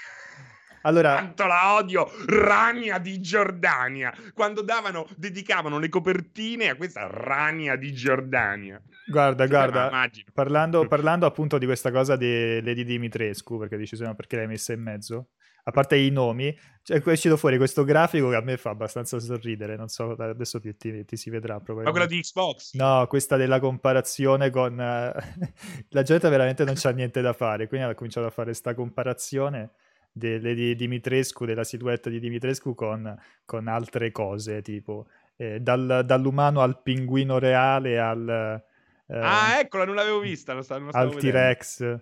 Allora, 0.83 1.15
quanto 1.15 1.45
la 1.45 1.73
odio, 1.73 2.09
Rania 2.25 2.99
di 2.99 3.19
Giordania. 3.19 4.13
Quando 4.33 4.61
davano, 4.61 5.07
dedicavano 5.17 5.77
le 5.77 5.89
copertine 5.89 6.69
a 6.69 6.75
questa 6.75 7.05
Rania 7.05 7.75
di 7.75 7.91
Giordania. 7.93 8.81
Guarda, 9.05 9.45
guarda, 9.47 10.09
parlando, 10.33 10.87
parlando, 10.87 11.25
appunto 11.25 11.57
di 11.57 11.65
questa 11.65 11.91
cosa 11.91 12.15
di 12.15 12.61
Lady 12.63 12.85
Dimitrescu, 12.85 13.57
perché 13.57 13.75
dici, 13.75 13.97
perché 13.97 14.37
l'hai 14.37 14.47
messa 14.47 14.71
in 14.71 14.81
mezzo? 14.81 15.31
A 15.69 15.71
parte 15.71 15.95
i 15.97 16.09
nomi, 16.09 16.55
cioè, 16.81 17.01
è 17.01 17.09
uscito 17.09 17.37
fuori 17.37 17.57
questo 17.57 17.83
grafico 17.83 18.29
che 18.29 18.35
a 18.35 18.41
me 18.41 18.57
fa 18.57 18.71
abbastanza 18.71 19.19
sorridere. 19.19 19.75
Non 19.75 19.87
so, 19.87 20.15
adesso 20.17 20.59
ti, 20.59 20.75
ti, 20.75 21.05
ti 21.05 21.15
si 21.15 21.29
vedrà 21.29 21.61
Ma 21.63 21.91
quella 21.91 22.07
di 22.07 22.19
Xbox? 22.19 22.73
No, 22.73 23.05
questa 23.07 23.37
della 23.37 23.59
comparazione 23.59 24.49
con. 24.49 24.73
Uh, 24.73 25.45
la 25.89 26.01
gente 26.01 26.27
veramente 26.29 26.63
non 26.63 26.73
c'ha 26.75 26.89
niente 26.89 27.21
da 27.21 27.33
fare. 27.33 27.67
Quindi 27.67 27.87
ha 27.87 27.93
cominciato 27.93 28.25
a 28.25 28.31
fare 28.31 28.47
questa 28.47 28.73
comparazione 28.73 29.71
delle, 30.11 30.55
di 30.55 30.75
Dimitrescu, 30.75 31.45
della 31.45 31.63
silhouette 31.63 32.09
di 32.09 32.19
Dimitrescu 32.19 32.73
con, 32.73 33.15
con 33.45 33.67
altre 33.67 34.11
cose, 34.11 34.63
tipo 34.63 35.05
eh, 35.35 35.59
dal, 35.59 36.01
dall'umano 36.05 36.61
al 36.61 36.81
pinguino 36.81 37.37
reale 37.37 37.99
al. 37.99 38.63
Eh, 39.05 39.17
ah, 39.17 39.59
eccola, 39.59 39.85
non 39.85 39.93
l'avevo 39.93 40.19
vista. 40.19 40.53
Lo 40.53 40.63
stavo, 40.63 40.85
lo 40.85 40.91
al 40.91 41.15
T-Rex. 41.15 41.99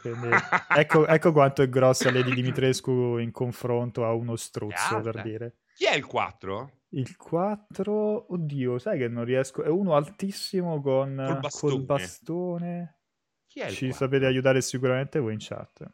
Quindi, 0.00 0.28
ecco, 0.76 1.06
ecco, 1.06 1.32
quanto 1.32 1.62
è 1.62 1.68
grossa 1.68 2.12
Lady 2.12 2.32
Dimitrescu 2.32 3.18
in 3.18 3.32
confronto 3.32 4.04
a 4.04 4.12
uno 4.12 4.36
struzzo, 4.36 5.00
per 5.00 5.22
dire. 5.22 5.56
Chi 5.74 5.86
è 5.86 5.94
il 5.94 6.06
4? 6.06 6.72
Il 6.90 7.16
4, 7.16 8.32
oddio, 8.32 8.78
sai 8.78 8.98
che 8.98 9.08
non 9.08 9.24
riesco. 9.24 9.62
È 9.62 9.68
uno 9.68 9.94
altissimo 9.94 10.80
con 10.80 11.16
col 11.16 11.40
bastone. 11.40 11.72
Col 11.72 11.82
bastone. 11.82 12.98
Chi 13.46 13.60
è 13.60 13.66
il 13.66 13.72
Ci 13.72 13.88
4? 13.88 14.04
sapete 14.04 14.26
aiutare 14.26 14.60
sicuramente 14.60 15.18
voi 15.18 15.34
in 15.34 15.38
chat. 15.40 15.84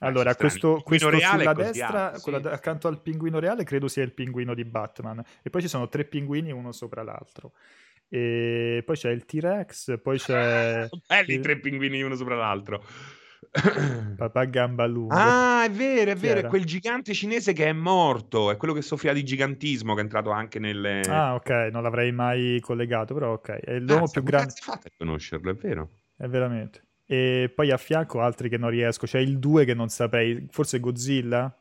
Allora, 0.00 0.34
questo, 0.34 0.80
questo 0.82 1.10
sulla 1.16 1.52
destra, 1.52 2.12
alto, 2.12 2.40
sì. 2.40 2.46
accanto 2.48 2.88
al 2.88 3.00
pinguino 3.00 3.38
reale, 3.38 3.62
credo 3.62 3.86
sia 3.86 4.02
il 4.02 4.12
pinguino 4.12 4.52
di 4.52 4.64
Batman. 4.64 5.22
E 5.42 5.50
poi 5.50 5.60
ci 5.60 5.68
sono 5.68 5.88
tre 5.88 6.04
pinguini 6.04 6.50
uno 6.50 6.72
sopra 6.72 7.04
l'altro. 7.04 7.52
E 8.08 8.82
poi 8.84 8.96
c'è 8.96 9.10
il 9.10 9.24
T-Rex, 9.24 10.00
poi 10.02 10.18
c'è... 10.18 10.88
Belli 11.06 11.34
il... 11.34 11.40
tre 11.40 11.58
pinguini 11.60 12.02
uno 12.02 12.16
sopra 12.16 12.34
l'altro. 12.34 12.84
Papà 14.16 14.44
gamba 14.46 14.86
lunga. 14.86 15.14
Ah, 15.14 15.64
è 15.64 15.70
vero, 15.70 16.10
è 16.10 16.14
vero, 16.16 16.40
è 16.40 16.46
quel 16.46 16.64
gigante 16.64 17.12
cinese 17.12 17.52
che 17.52 17.66
è 17.66 17.72
morto, 17.72 18.50
è 18.50 18.56
quello 18.56 18.72
che 18.72 18.80
soffriva 18.80 19.12
di 19.12 19.22
gigantismo, 19.22 19.92
che 19.92 20.00
è 20.00 20.02
entrato 20.02 20.30
anche 20.30 20.58
nelle... 20.58 21.00
Ah, 21.02 21.34
ok, 21.34 21.68
non 21.70 21.82
l'avrei 21.82 22.12
mai 22.12 22.58
collegato, 22.60 23.12
però 23.12 23.34
ok. 23.34 23.50
È 23.50 23.78
l'uomo 23.78 24.04
ah, 24.04 24.10
più 24.10 24.22
grande... 24.22 24.54
Come 24.64 24.76
fate 24.76 24.88
a 24.88 24.92
conoscerlo, 24.96 25.50
è 25.50 25.54
vero? 25.54 25.90
È 26.16 26.26
veramente. 26.26 26.86
E 27.04 27.52
poi 27.54 27.70
a 27.70 27.76
fianco 27.76 28.20
altri 28.20 28.48
che 28.48 28.56
non 28.56 28.70
riesco, 28.70 29.06
c'è 29.06 29.18
il 29.18 29.38
2 29.38 29.66
che 29.66 29.74
non 29.74 29.90
saprei, 29.90 30.46
forse 30.50 30.80
Godzilla? 30.80 31.54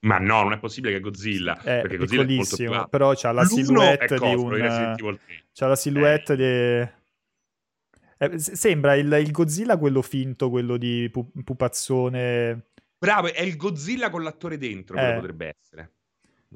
Ma 0.00 0.18
no, 0.18 0.42
non 0.42 0.52
è 0.52 0.58
possibile 0.58 0.92
che 0.92 1.00
Godzilla, 1.00 1.58
è 1.60 1.80
perché 1.80 1.96
Godzilla 1.96 2.22
è 2.22 2.34
molto 2.34 2.56
più 2.56 2.86
però 2.88 3.14
c'ha 3.14 3.32
la 3.32 3.44
silhouette 3.44 4.18
di 4.18 4.34
un... 4.34 5.18
C'ha 5.52 5.66
la 5.66 5.76
silhouette 5.76 6.32
eh. 6.34 6.36
di 6.36 6.97
eh, 8.18 8.38
sembra 8.38 8.94
il, 8.94 9.12
il, 9.12 9.30
Godzilla 9.30 9.78
quello 9.78 10.02
finto, 10.02 10.50
quello 10.50 10.76
di 10.76 11.08
pu- 11.10 11.30
pupazzone. 11.44 12.64
Bravo, 12.98 13.32
è 13.32 13.42
il 13.42 13.56
Godzilla 13.56 14.10
con 14.10 14.24
l'attore 14.24 14.58
dentro, 14.58 14.96
eh. 14.96 15.14
potrebbe 15.14 15.54
essere. 15.56 15.92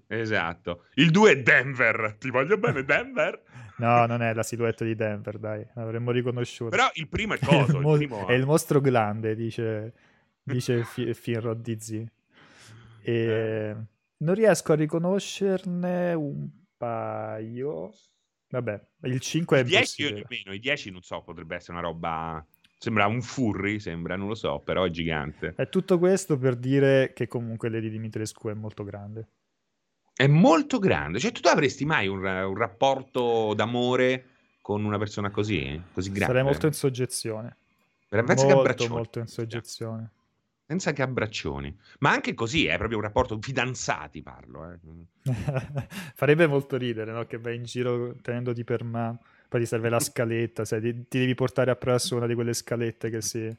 esatto. 0.09 0.87
Il 0.95 1.11
2 1.13 1.31
è 1.31 1.43
Denver. 1.43 2.17
Ti 2.19 2.31
voglio 2.31 2.59
bene, 2.59 2.83
Denver? 2.85 3.43
no, 3.77 4.07
non 4.07 4.23
è 4.23 4.35
la 4.35 4.43
silhouette 4.43 4.85
di 4.85 4.97
Denver, 4.97 5.39
dai, 5.39 5.65
l'avremmo 5.75 6.11
riconosciuto. 6.11 6.71
Però 6.71 6.91
il 6.95 7.09
primo 7.09 7.35
è 7.35 7.39
coso. 7.39 7.77
il 7.77 7.81
mo- 7.83 7.95
il. 7.95 8.09
È 8.27 8.33
il 8.33 8.45
mostro 8.45 8.81
grande, 8.81 9.37
dice, 9.37 9.93
dice 10.43 10.83
F- 10.83 11.11
Finrod 11.15 11.61
DZ. 11.61 11.91
E 13.05 13.13
eh. 13.13 13.77
non 14.19 14.35
riesco 14.35 14.73
a 14.73 14.77
riconoscerne 14.77 16.13
un 16.15 16.49
paio. 16.77 17.93
Vabbè, 18.53 18.81
il 19.05 19.19
5 19.19 19.61
è 19.61 19.65
10 19.65 20.05
o 20.05 20.23
meno, 20.29 20.53
i 20.53 20.59
10 20.59 20.91
non 20.91 21.01
so, 21.03 21.23
potrebbe 21.23 21.57
essere 21.57 21.73
una 21.79 21.87
roba 21.89 22.47
Sembra 22.83 23.07
un 23.07 23.23
furry, 23.23 23.79
sembra, 23.79 24.17
non 24.17 24.27
lo 24.27 24.35
so, 24.35 24.59
però 24.59 24.83
è 24.83 24.91
gigante. 24.91 25.55
È 25.57 25.69
tutto 25.69 26.01
questo 26.01 26.37
per 26.37 26.57
dire 26.57 27.13
che 27.15 27.29
comunque 27.29 27.69
Lady 27.69 27.89
Dimitrescu 27.89 28.49
è 28.49 28.55
molto 28.55 28.83
grande. 28.83 29.29
È 30.13 30.27
molto 30.27 30.81
grande. 30.81 31.21
Cioè, 31.21 31.31
tu 31.31 31.47
avresti 31.47 31.85
mai 31.85 32.09
un, 32.09 32.19
un 32.25 32.57
rapporto 32.57 33.55
d'amore 33.55 34.25
con 34.61 34.85
una 34.85 34.99
persona 34.99 35.31
così, 35.31 35.81
così 35.93 36.09
grande? 36.09 36.27
Sarei 36.27 36.43
molto 36.43 36.67
in 36.67 36.73
soggezione. 36.73 37.57
Molto, 38.11 38.89
molto 38.89 39.19
in 39.21 39.29
soggezione. 39.29 40.11
Pensa 40.73 40.95
che 40.95 41.03
abbraccioni. 41.03 41.77
Ma 41.99 42.13
anche 42.13 42.33
così 42.33 42.65
è 42.65 42.79
proprio 42.79 42.97
un 42.97 43.05
rapporto 43.05 43.39
fidanzati, 43.39 44.23
parlo. 44.23 44.73
Eh. 44.73 44.79
Farebbe 46.15 46.47
molto 46.47 46.79
ridere, 46.79 47.13
no? 47.13 47.27
Che 47.27 47.37
vai 47.37 47.57
in 47.57 47.65
giro 47.65 48.17
tenendoti 48.23 48.65
per 48.65 48.83
mano 48.83 49.21
poi 49.53 49.61
ti 49.61 49.67
serve 49.67 49.91
la 49.91 50.01
scaletta, 50.01 50.65
sai, 50.65 50.81
ti, 50.81 51.07
ti 51.09 51.19
devi 51.19 51.35
portare 51.35 51.71
appresso 51.71 52.17
una 52.17 52.27
di 52.27 52.35
quelle 52.35 52.55
scalette 52.55 53.11
che 53.11 53.21
si... 53.21 53.55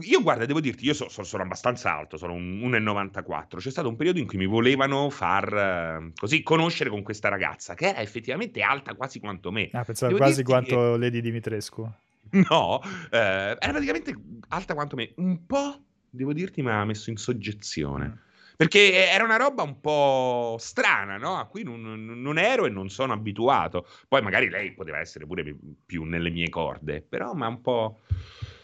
Io 0.00 0.22
guarda, 0.22 0.44
devo 0.44 0.58
dirti, 0.58 0.84
io 0.84 0.92
so, 0.92 1.08
so, 1.08 1.22
sono 1.22 1.44
abbastanza 1.44 1.96
alto, 1.96 2.16
sono 2.16 2.32
un 2.32 2.58
1,94. 2.64 3.58
C'è 3.58 3.70
stato 3.70 3.88
un 3.88 3.94
periodo 3.94 4.18
in 4.18 4.26
cui 4.26 4.38
mi 4.38 4.46
volevano 4.46 5.08
far 5.10 6.02
uh, 6.02 6.12
così 6.16 6.42
conoscere 6.42 6.90
con 6.90 7.04
questa 7.04 7.28
ragazza, 7.28 7.74
che 7.74 7.90
era 7.90 8.00
effettivamente 8.00 8.60
alta 8.60 8.94
quasi 8.94 9.20
quanto 9.20 9.52
me. 9.52 9.68
Ah, 9.70 9.84
pensavo 9.84 10.16
quasi 10.16 10.42
quanto 10.42 10.74
che... 10.74 10.98
Lady 10.98 11.20
Dimitrescu. 11.20 11.88
No, 12.50 12.80
eh, 13.10 13.56
era 13.56 13.70
praticamente 13.70 14.16
alta 14.48 14.74
quanto 14.74 14.96
me. 14.96 15.12
Un 15.16 15.46
po', 15.46 15.80
devo 16.14 16.32
dirti, 16.32 16.62
mi 16.62 16.70
ha 16.70 16.84
messo 16.84 17.10
in 17.10 17.16
soggezione. 17.16 18.06
Mm. 18.06 18.22
Perché 18.56 19.10
era 19.10 19.24
una 19.24 19.36
roba 19.36 19.62
un 19.62 19.80
po' 19.80 20.56
strana, 20.60 21.16
no? 21.16 21.36
A 21.38 21.46
cui 21.46 21.64
non, 21.64 21.82
non, 21.82 22.38
ero 22.38 22.66
e 22.66 22.70
non 22.70 22.88
sono 22.88 23.12
abituato. 23.12 23.86
Poi 24.06 24.22
magari 24.22 24.48
lei 24.48 24.72
poteva 24.72 25.00
essere 25.00 25.26
pure 25.26 25.56
più 25.84 26.04
nelle 26.04 26.30
mie 26.30 26.48
corde, 26.48 27.02
però 27.02 27.34
ma 27.34 27.48
un 27.48 27.60
po'... 27.60 28.02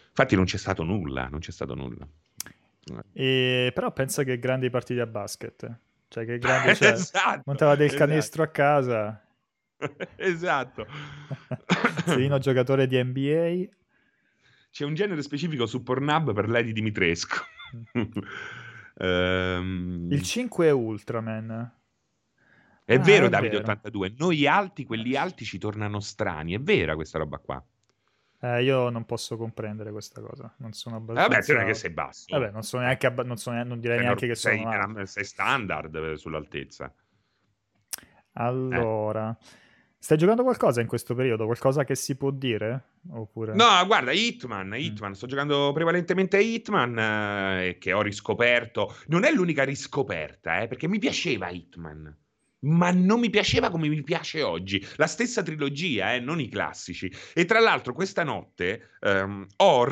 Infatti 0.08 0.36
non 0.36 0.44
c'è 0.44 0.58
stato 0.58 0.84
nulla, 0.84 1.26
non 1.28 1.40
c'è 1.40 1.50
stato 1.50 1.74
nulla. 1.74 2.06
E, 3.12 3.72
però 3.74 3.92
pensa 3.92 4.22
che 4.22 4.38
grandi 4.38 4.70
partite 4.70 5.00
a 5.00 5.06
basket. 5.06 5.78
Cioè 6.06 6.24
che 6.24 6.38
grande... 6.38 6.74
Cioè, 6.76 6.92
esatto, 6.92 7.42
montava 7.46 7.74
del 7.74 7.86
esatto. 7.86 8.04
canestro 8.04 8.42
a 8.44 8.48
casa. 8.48 9.24
esatto. 10.16 10.86
Serino 12.04 12.38
giocatore 12.38 12.86
di 12.86 13.02
NBA. 13.02 13.79
C'è 14.70 14.84
un 14.84 14.94
genere 14.94 15.22
specifico 15.22 15.66
su 15.66 15.82
Pornhub 15.82 16.32
per 16.32 16.48
Lady 16.48 16.72
Dimitrescu. 16.72 17.36
Ehm... 19.02 20.08
Il 20.10 20.22
5 20.22 20.66
è 20.66 20.70
Ultraman. 20.72 21.72
È 22.84 22.94
ah, 22.94 22.98
vero, 22.98 23.26
è 23.26 23.28
Davide 23.30 23.58
vero. 23.58 23.62
82. 23.62 24.14
Noi 24.18 24.46
alti, 24.46 24.84
quelli 24.84 25.16
alti 25.16 25.44
ci 25.44 25.58
tornano 25.58 26.00
strani. 26.00 26.54
È 26.54 26.60
vera 26.60 26.94
questa 26.96 27.18
roba 27.18 27.38
qua. 27.38 27.64
Eh, 28.42 28.62
io 28.62 28.88
non 28.90 29.04
posso 29.04 29.36
comprendere 29.36 29.92
questa 29.92 30.20
cosa. 30.20 30.52
Non 30.58 30.72
sono 30.72 30.96
abbastanza. 30.96 31.26
Eh, 31.26 31.34
vabbè, 31.34 31.44
tu 31.44 31.52
non 31.52 31.62
è 31.62 31.66
che 31.66 31.74
sei 31.74 31.90
basso. 31.90 32.26
Vabbè, 32.28 32.50
non 32.50 32.62
sono 32.62 32.82
neanche. 32.82 33.06
Abba... 33.06 33.22
Non, 33.22 33.36
so 33.36 33.50
neanche... 33.50 33.68
non 33.68 33.80
direi 33.80 33.96
sei 33.98 34.06
neanche 34.06 34.26
che 34.26 34.34
sei, 34.34 34.58
sono. 34.58 35.04
Sei 35.06 35.24
standard 35.24 36.12
sull'altezza. 36.14 36.92
Allora. 38.32 39.36
Eh. 39.38 39.58
Stai 40.02 40.16
giocando 40.16 40.42
qualcosa 40.42 40.80
in 40.80 40.86
questo 40.86 41.14
periodo? 41.14 41.44
Qualcosa 41.44 41.84
che 41.84 41.94
si 41.94 42.16
può 42.16 42.30
dire? 42.30 42.84
Oppure... 43.10 43.52
No, 43.54 43.84
guarda, 43.84 44.12
Hitman. 44.12 44.72
Hitman. 44.74 45.10
Mm. 45.10 45.12
Sto 45.12 45.26
giocando 45.26 45.72
prevalentemente 45.74 46.38
a 46.38 46.40
Hitman 46.40 46.98
eh, 46.98 47.76
che 47.78 47.92
ho 47.92 48.00
riscoperto. 48.00 48.96
Non 49.08 49.24
è 49.24 49.30
l'unica 49.30 49.62
riscoperta, 49.62 50.62
eh, 50.62 50.68
perché 50.68 50.88
mi 50.88 50.98
piaceva 50.98 51.50
Hitman. 51.50 52.16
Ma 52.60 52.90
non 52.92 53.20
mi 53.20 53.28
piaceva 53.28 53.68
come 53.68 53.88
mi 53.88 54.02
piace 54.02 54.40
oggi. 54.40 54.82
La 54.96 55.06
stessa 55.06 55.42
trilogia, 55.42 56.14
eh, 56.14 56.20
non 56.20 56.40
i 56.40 56.48
classici. 56.48 57.12
E 57.34 57.44
tra 57.44 57.60
l'altro, 57.60 57.92
questa 57.92 58.24
notte 58.24 58.92
ehm, 59.00 59.46
ho 59.56 59.84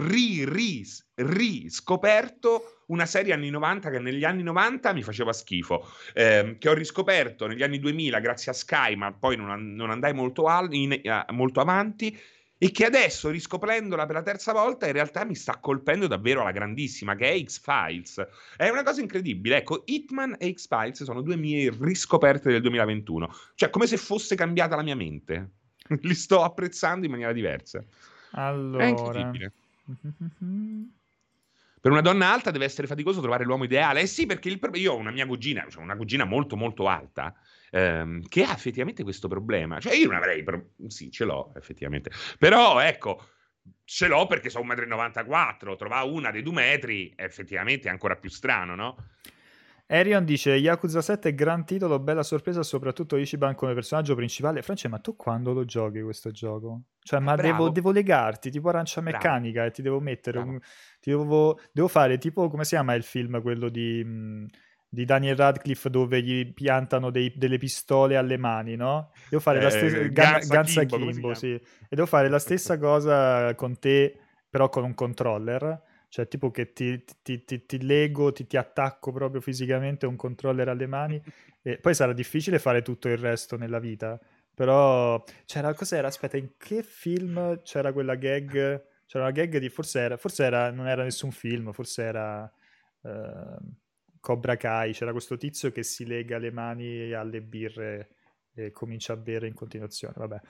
riscoperto 1.15 2.78
una 2.89 3.07
serie 3.07 3.33
anni 3.33 3.51
90 3.51 3.91
che 3.91 3.99
negli 3.99 4.25
anni 4.25 4.43
90 4.43 4.93
mi 4.93 5.03
faceva 5.03 5.33
schifo, 5.33 5.87
eh, 6.15 6.57
che 6.59 6.69
ho 6.69 6.75
riscoperto 6.75 7.47
negli 7.47 7.63
anni 7.63 7.79
2000 7.79 8.19
grazie 8.21 8.53
a 8.53 8.55
Sky, 8.55 8.95
ma 8.95 9.13
poi 9.13 9.37
non, 9.37 9.75
non 9.75 9.91
andai 9.91 10.13
molto, 10.15 10.47
al, 10.47 10.73
in, 10.73 11.01
uh, 11.03 11.33
molto 11.33 11.61
avanti 11.61 12.19
e 12.61 12.73
che 12.73 12.85
adesso 12.85 13.31
riscoprendola 13.31 14.05
per 14.05 14.17
la 14.17 14.23
terza 14.23 14.53
volta 14.53 14.87
in 14.87 14.93
realtà 14.93 15.25
mi 15.25 15.37
sta 15.37 15.59
colpendo 15.59 16.09
davvero 16.09 16.41
alla 16.41 16.51
grandissima 16.51 17.15
che 17.15 17.31
è 17.31 17.45
X-Files. 17.45 18.27
È 18.57 18.69
una 18.69 18.83
cosa 18.83 19.01
incredibile. 19.01 19.59
Ecco 19.59 19.85
Hitman 19.87 20.37
e 20.39 20.53
X-Files 20.53 21.05
sono 21.05 21.23
due 21.23 21.37
mie 21.37 21.73
riscoperte 21.79 22.51
del 22.51 22.61
2021 22.63 23.33
cioè 23.55 23.71
come 23.71 23.87
se 23.87 23.97
fosse 23.97 24.35
cambiata 24.35 24.75
la 24.75 24.83
mia 24.83 24.97
mente. 24.97 25.51
Li 26.03 26.15
sto 26.15 26.43
apprezzando 26.43 27.05
in 27.05 27.13
maniera 27.13 27.33
diversa. 27.33 27.83
Allora. 28.33 28.85
è 28.85 28.89
incredibile 28.89 29.53
Per 31.81 31.91
una 31.91 32.01
donna 32.01 32.33
alta 32.33 32.51
deve 32.51 32.65
essere 32.65 32.87
faticoso 32.87 33.21
trovare 33.21 33.45
l'uomo 33.45 33.65
ideale. 33.65 34.01
Eh 34.01 34.07
sì, 34.07 34.27
perché 34.27 34.49
il, 34.49 34.59
io 34.75 34.93
ho 34.93 34.97
una 34.97 35.11
mia 35.11 35.27
cugina, 35.27 35.67
cioè 35.69 35.83
una 35.83 35.97
cugina 35.97 36.25
molto 36.25 36.57
molto 36.57 36.89
alta, 36.89 37.35
ehm, 37.71 38.27
che 38.29 38.45
ha 38.45 38.53
effettivamente 38.53 39.03
questo 39.03 39.29
problema. 39.29 39.81
Cioè 39.81 39.95
io 39.95 40.07
non 40.07 40.17
avrei... 40.17 40.43
Pro- 40.43 40.71
sì, 40.87 41.11
ce 41.11 41.25
l'ho 41.25 41.53
effettivamente. 41.57 42.11
Però 42.39 42.81
ecco, 42.81 43.29
ce 43.85 44.07
l'ho 44.07 44.27
perché 44.27 44.51
sono 44.51 44.73
1,94 44.75 45.71
m. 45.71 45.77
Trovare 45.77 46.09
una 46.09 46.31
dei 46.31 46.43
due 46.43 46.55
metri 46.55 47.13
effettivamente 47.17 47.89
è 47.89 47.91
ancora 47.91 48.17
più 48.17 48.31
strano, 48.31 48.75
no? 48.75 48.97
Arion 49.91 50.25
dice 50.25 50.53
Yakuza 50.55 51.01
7 51.01 51.31
è 51.31 51.35
gran 51.35 51.65
titolo, 51.65 51.99
bella 51.99 52.23
sorpresa, 52.23 52.63
soprattutto 52.63 53.17
Ichiban 53.17 53.55
come 53.55 53.73
personaggio 53.73 54.15
principale. 54.15 54.61
France, 54.61 54.87
ma 54.89 54.99
tu 54.99 55.17
quando 55.17 55.55
lo 55.55 55.65
giochi 55.65 56.03
questo 56.03 56.31
gioco? 56.31 56.83
Cioè, 57.01 57.21
ma 57.21 57.35
devo, 57.37 57.71
devo, 57.71 57.91
legarti 57.91 58.51
tipo 58.51 58.69
arancia 58.69 59.01
meccanica 59.01 59.61
Bravo. 59.61 59.69
e 59.69 59.71
ti 59.71 59.81
devo 59.81 60.01
mettere 60.01 60.39
un, 60.41 60.59
ti 61.01 61.09
devo, 61.09 61.59
devo, 61.73 61.89
fare 61.89 62.19
tipo 62.19 62.51
come 62.51 62.65
si 62.65 62.71
chiama 62.71 62.93
il 62.93 63.03
film 63.03 63.41
quello 63.41 63.71
di, 63.71 64.05
di 64.87 65.05
Daniel 65.07 65.37
Radcliffe 65.37 65.89
dove 65.89 66.21
gli 66.21 66.53
piantano 66.53 67.09
dei, 67.09 67.33
delle 67.35 67.57
pistole 67.57 68.19
alle 68.19 68.37
mani, 68.37 68.77
no? 68.77 69.13
Devo 69.31 69.41
fare 69.41 69.59
eh, 69.59 69.63
la 69.63 69.71
stessa 69.71 69.99
Ganza 70.47 70.85
Kimbo, 70.85 71.11
Kimbo 71.11 71.35
sì. 71.35 71.55
E 71.55 71.63
devo 71.89 72.07
fare 72.07 72.29
la 72.29 72.39
stessa 72.39 72.77
cosa 72.79 73.55
con 73.55 73.79
te, 73.79 74.19
però 74.51 74.69
con 74.69 74.85
un 74.85 74.93
controller 74.93 75.88
cioè 76.09 76.27
tipo 76.27 76.51
che 76.51 76.73
ti, 76.73 77.05
ti, 77.23 77.45
ti, 77.45 77.67
ti 77.67 77.83
lego, 77.85 78.33
ti, 78.33 78.57
attacco 78.57 79.13
proprio 79.13 79.41
fisicamente 79.41 80.07
un 80.07 80.17
controller 80.17 80.69
alle 80.69 80.87
mani 80.87 81.21
e 81.63 81.79
poi 81.79 81.95
sarà 81.95 82.13
difficile 82.13 82.59
fare 82.59 82.83
tutto 82.83 83.09
il 83.09 83.19
resto 83.19 83.57
nella 83.57 83.79
vita, 83.79 84.19
però 84.55 85.23
c'era, 85.45 85.75
cos'era, 85.75 86.09
aspetta, 86.09 86.37
in 86.37 86.57
che 86.57 86.83
film 86.83 87.61
c'era 87.63 87.93
quella 87.93 88.17
gag, 88.17 88.51
c'era 89.07 89.25
una 89.25 89.33
gag 89.33 89.59
di, 89.59 89.69
forse 89.69 90.01
era, 90.01 90.17
forse 90.17 90.45
era, 90.45 90.71
non 90.71 90.89
era 90.89 91.03
nessun 91.03 91.31
film, 91.31 91.73
forse 91.73 92.03
era 92.03 92.53
uh, 93.03 93.57
Cobra 94.19 94.57
Kai, 94.57 94.93
c'era 94.93 95.13
questo 95.13 95.37
tizio 95.37 95.71
che 95.71 95.83
si 95.83 96.07
lega 96.07 96.39
le 96.39 96.51
mani 96.51 97.13
alle 97.13 97.41
birre 97.41 98.09
e 98.53 98.73
comincia 98.73 99.13
a 99.13 99.17
bere 99.17 99.47
in 99.47 99.55
continuazione, 99.55 100.15
vabbè. 100.17 100.41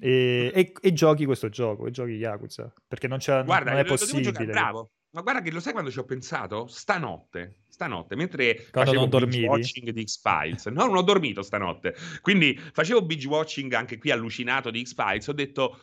E, 0.00 0.52
e, 0.54 0.72
e 0.80 0.92
giochi 0.92 1.26
questo 1.26 1.48
gioco, 1.48 1.86
e 1.86 1.90
giochi 1.90 2.12
Yakuza, 2.12 2.72
perché 2.86 3.08
non, 3.08 3.18
c'è, 3.18 3.44
Guarda, 3.44 3.72
non 3.72 3.80
è 3.80 3.84
possibile. 3.84 4.22
Giocare, 4.22 4.46
bravo, 4.46 4.92
ma 5.10 5.22
guarda 5.22 5.40
che 5.40 5.50
lo 5.50 5.60
sai 5.60 5.72
quando 5.72 5.90
ci 5.90 5.98
ho 5.98 6.04
pensato? 6.04 6.66
Stanotte, 6.66 7.60
stanotte, 7.68 8.14
mentre 8.14 8.68
quando 8.70 8.92
facevo 8.92 9.26
binge 9.26 9.46
watching 9.46 9.90
di 9.90 10.04
X-Files. 10.04 10.66
No, 10.66 10.86
non 10.86 10.96
ho 10.96 11.02
dormito 11.02 11.42
stanotte. 11.42 11.94
Quindi 12.20 12.58
facevo 12.58 13.02
binge 13.02 13.26
watching 13.26 13.72
anche 13.72 13.98
qui 13.98 14.10
allucinato 14.10 14.70
di 14.70 14.84
X-Files. 14.84 15.26
Ho 15.28 15.32
detto, 15.32 15.80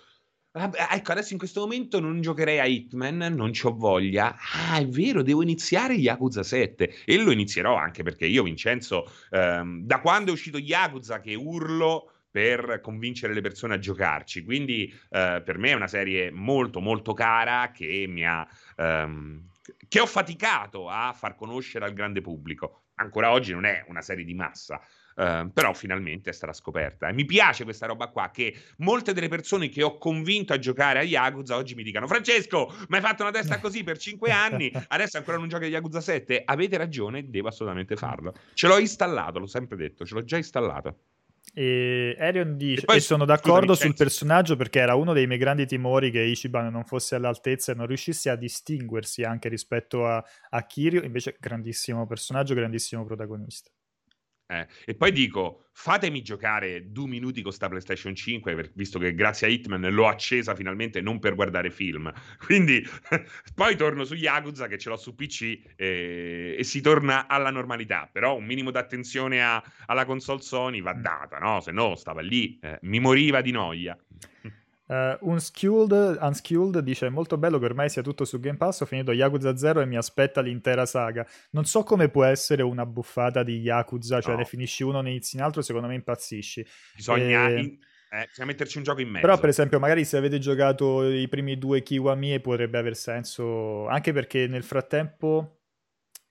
ecco, 0.52 1.12
adesso 1.12 1.34
in 1.34 1.40
questo 1.40 1.62
momento 1.62 2.00
non 2.00 2.22
giocherei 2.22 2.60
a 2.60 2.66
Hitman, 2.66 3.18
non 3.18 3.52
ho 3.62 3.76
voglia. 3.76 4.38
Ah, 4.38 4.78
è 4.78 4.88
vero, 4.88 5.24
devo 5.24 5.42
iniziare 5.42 5.96
Yakuza 5.96 6.44
7. 6.44 7.04
E 7.04 7.18
lo 7.18 7.32
inizierò 7.32 7.76
anche 7.76 8.04
perché 8.04 8.28
io, 8.28 8.44
Vincenzo, 8.44 9.12
ehm, 9.32 9.84
da 9.86 10.02
quando 10.02 10.30
è 10.30 10.34
uscito 10.34 10.60
Yakuza 10.60 11.20
che 11.20 11.34
urlo 11.34 12.12
per 12.36 12.82
convincere 12.82 13.34
le 13.34 13.40
persone 13.40 13.76
a 13.76 13.80
giocarci. 13.80 14.44
Quindi 14.44 14.94
eh, 15.10 15.42
per 15.46 15.58
me 15.58 15.70
è 15.70 15.74
una 15.74 15.88
serie 15.88 16.32
molto 16.32 16.82
molto 16.82 17.14
cara 17.14 17.72
che 17.72 18.08
mi 18.10 18.28
ha 18.28 18.46
ehm, 18.76 19.48
che 19.88 20.02
ho 20.02 20.06
faticato 20.06 20.90
a 20.90 21.14
far 21.14 21.36
conoscere 21.36 21.86
al 21.86 21.94
grande 21.94 22.20
pubblico. 22.20 22.82
ancora 22.96 23.32
oggi 23.32 23.54
non 23.54 23.64
è 23.64 23.86
una 23.88 24.02
serie 24.02 24.26
di 24.26 24.34
massa. 24.34 24.82
Uh, 25.16 25.50
però 25.54 25.74
finalmente 25.74 26.30
è 26.30 26.34
stata 26.34 26.52
scoperta. 26.52 27.08
E 27.08 27.14
mi 27.14 27.24
piace 27.24 27.64
questa 27.64 27.86
roba 27.86 28.08
qua, 28.08 28.32
che 28.32 28.54
molte 28.80 29.14
delle 29.14 29.30
persone 29.30 29.70
che 29.70 29.82
ho 29.82 29.98
convinto 29.98 30.52
a 30.52 30.60
giocare 30.60 31.00
a 31.00 31.04
Yakuza 31.04 31.56
oggi 31.56 31.74
mi 31.74 31.84
dicano 31.84 32.06
Francesco, 32.06 32.74
ma 32.90 32.98
hai 32.98 33.02
fatto 33.02 33.22
una 33.22 33.32
testa 33.32 33.62
così 33.62 33.86
per 33.86 33.98
5 33.98 34.30
anni, 34.30 34.70
adesso 34.90 35.16
ancora 35.16 35.38
non 35.38 35.48
giochi 35.48 35.64
a 35.64 35.68
Yakuza 35.70 36.02
7? 36.02 36.42
Avete 36.44 36.76
ragione, 36.76 37.30
devo 37.30 37.48
assolutamente 37.48 37.96
farlo. 37.96 38.34
Ce 38.54 38.68
l'ho 38.68 38.78
installato, 38.78 39.40
l'ho 39.40 39.48
sempre 39.48 39.78
detto, 39.78 40.06
ce 40.06 40.16
l'ho 40.16 40.24
già 40.26 40.36
installato. 40.36 41.00
E 41.54 42.16
Arion 42.20 42.58
dice: 42.58 42.82
e, 42.82 42.86
poi, 42.86 42.98
e 42.98 43.00
sono 43.00 43.26
d'accordo 43.26 43.74
scusami, 43.74 43.90
sul 43.90 43.96
personaggio 43.96 44.56
perché 44.56 44.80
era 44.80 44.96
uno 44.96 45.14
dei 45.14 45.28
miei 45.28 45.40
grandi 45.40 45.66
timori 45.66 46.12
che 46.12 46.22
Ichiban 46.22 46.72
non 46.72 46.84
fosse 46.84 47.16
all'altezza 47.16 47.72
e 47.72 47.76
non 47.76 47.88
riuscisse 47.88 48.30
a 48.30 48.36
distinguersi 48.36 49.24
anche 49.24 49.50
rispetto 49.50 50.06
a, 50.06 50.24
a 50.50 50.66
Kirio. 50.66 51.04
Invece, 51.04 51.38
grandissimo 51.40 52.06
personaggio, 52.06 52.54
grandissimo 52.54 53.06
protagonista. 53.06 53.70
Eh, 54.48 54.68
e 54.86 54.96
poi 54.96 55.12
dico, 55.12 55.66
fatemi 55.72 56.22
giocare 56.22 56.92
due 56.92 57.08
minuti 57.08 57.42
con 57.42 57.52
sta 57.52 57.68
PlayStation 57.68 58.14
5, 58.14 58.56
per, 58.56 58.72
visto 58.76 59.00
che 59.00 59.16
grazie 59.16 59.48
a 59.48 59.50
Hitman 59.50 59.82
l'ho 59.90 60.08
accesa 60.08 60.56
finalmente 60.56 61.02
non 61.02 61.20
per 61.20 61.36
guardare 61.36 61.72
film. 61.72 62.12
Quindi 62.46 62.86
poi 63.56 63.76
torno 63.76 64.04
su 64.04 64.14
Yakuza 64.14 64.68
che 64.68 64.78
ce 64.78 64.90
l'ho 64.90 64.98
su 64.98 65.16
PC 65.16 65.60
e, 65.76 66.56
e 66.58 66.64
si 66.64 66.82
torna 66.82 67.28
alla 67.28 67.50
normalità. 67.50 68.08
Però 68.12 68.36
un 68.36 68.46
minimo 68.46 68.72
d'attenzione 68.72 69.44
a, 69.44 69.64
alla 69.88 70.06
console 70.06 70.42
Sony 70.42 70.82
va 70.82 70.94
data, 70.94 71.38
no? 71.40 71.60
Se 71.62 71.72
no 71.72 71.96
stava 71.96 72.22
lì, 72.22 72.60
eh, 72.62 72.78
mi 72.84 73.00
moriva 73.00 73.42
di 73.42 73.52
noia. 73.52 73.98
Uh, 74.88 75.18
unskilled, 75.22 76.20
unskilled 76.22 76.78
dice 76.80 77.10
molto 77.10 77.38
bello 77.38 77.58
che 77.58 77.66
ormai 77.66 77.90
sia 77.90 78.04
tutto 78.04 78.24
su 78.24 78.40
Game 78.40 78.58
Pass 78.58 78.82
ho 78.82 78.86
finito 78.86 79.12
Yakuza 79.12 79.58
0 79.58 79.82
e 79.82 79.86
mi 79.86 79.98
aspetta 79.98 80.42
l'intera 80.42 80.86
saga. 80.86 81.26
Non 81.52 81.66
so 81.66 81.82
come 81.84 82.10
può 82.10 82.24
essere 82.24 82.62
una 82.62 82.86
buffata 82.86 83.42
di 83.42 83.60
Yakuza 83.62 84.22
cioè 84.22 84.34
no. 84.34 84.40
ne 84.40 84.46
finisci 84.46 84.84
uno 84.84 85.02
ne 85.02 85.10
inizi 85.10 85.38
in 85.38 85.42
altro 85.42 85.64
secondo 85.64 85.88
me 85.88 85.96
impazzisci. 85.96 86.66
Bisogna, 86.96 87.50
e... 87.50 87.60
in... 87.60 87.78
eh, 88.12 88.26
bisogna 88.28 88.48
metterci 88.48 88.78
un 88.78 88.84
gioco 88.84 89.02
in 89.02 89.10
mezzo. 89.10 89.26
però 89.26 89.40
per 89.40 89.50
esempio 89.50 89.80
magari 89.80 90.06
se 90.06 90.18
avete 90.18 90.38
giocato 90.38 91.04
i 91.04 91.28
primi 91.28 91.58
due 91.58 91.82
Kiwami 91.82 92.40
potrebbe 92.40 92.78
aver 92.78 92.96
senso 92.96 93.88
anche 93.88 94.14
perché 94.14 94.46
nel 94.46 94.64
frattempo 94.64 95.62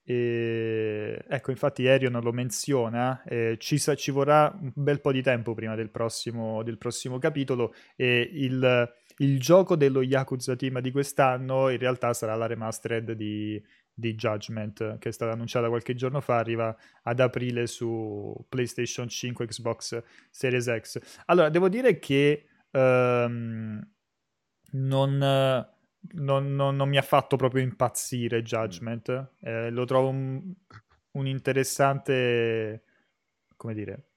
e, 0.06 1.24
ecco, 1.26 1.50
infatti 1.50 1.88
Arion 1.88 2.20
lo 2.20 2.32
menziona, 2.32 3.22
eh, 3.24 3.56
ci, 3.58 3.78
ci, 3.78 4.10
vorrà 4.10 4.54
un 4.60 4.70
bel 4.74 5.00
po' 5.00 5.12
di 5.12 5.22
tempo 5.22 5.54
prima 5.54 5.74
del 5.74 5.88
prossimo, 5.88 6.62
del 6.62 6.76
prossimo 6.76 7.18
capitolo 7.18 7.74
e 7.96 8.28
il, 8.32 8.92
il, 9.18 9.40
gioco 9.40 9.76
dello 9.76 10.02
Yakuza 10.02 10.56
Team 10.56 10.80
di 10.80 10.90
quest'anno 10.90 11.70
in 11.70 11.78
realtà 11.78 12.12
sarà 12.12 12.34
la 12.34 12.44
remastered 12.44 13.12
di, 13.12 13.62
di 13.94 14.14
Judgment 14.14 14.98
che 14.98 15.08
è 15.08 15.12
stata 15.12 15.32
annunciata 15.32 15.68
qualche 15.68 15.94
giorno 15.94 16.20
fa, 16.20 16.36
arriva 16.36 16.76
ad 17.04 17.20
aprile 17.20 17.66
su 17.66 18.34
PlayStation 18.46 19.08
5, 19.08 19.46
Xbox 19.46 20.02
Series 20.30 20.80
X. 20.80 21.00
Allora, 21.26 21.48
devo 21.48 21.70
dire 21.70 21.98
che 21.98 22.44
um, 22.72 23.80
non 24.72 25.72
non, 26.12 26.54
non, 26.54 26.76
non, 26.76 26.88
mi 26.88 26.96
ha 26.96 27.02
fatto 27.02 27.36
proprio 27.36 27.62
impazzire 27.62 28.42
Judgment. 28.42 29.32
Eh, 29.40 29.70
lo 29.70 29.84
trovo 29.84 30.08
un, 30.08 30.52
un, 31.12 31.26
interessante, 31.26 32.82
come 33.56 33.74
dire, 33.74 34.08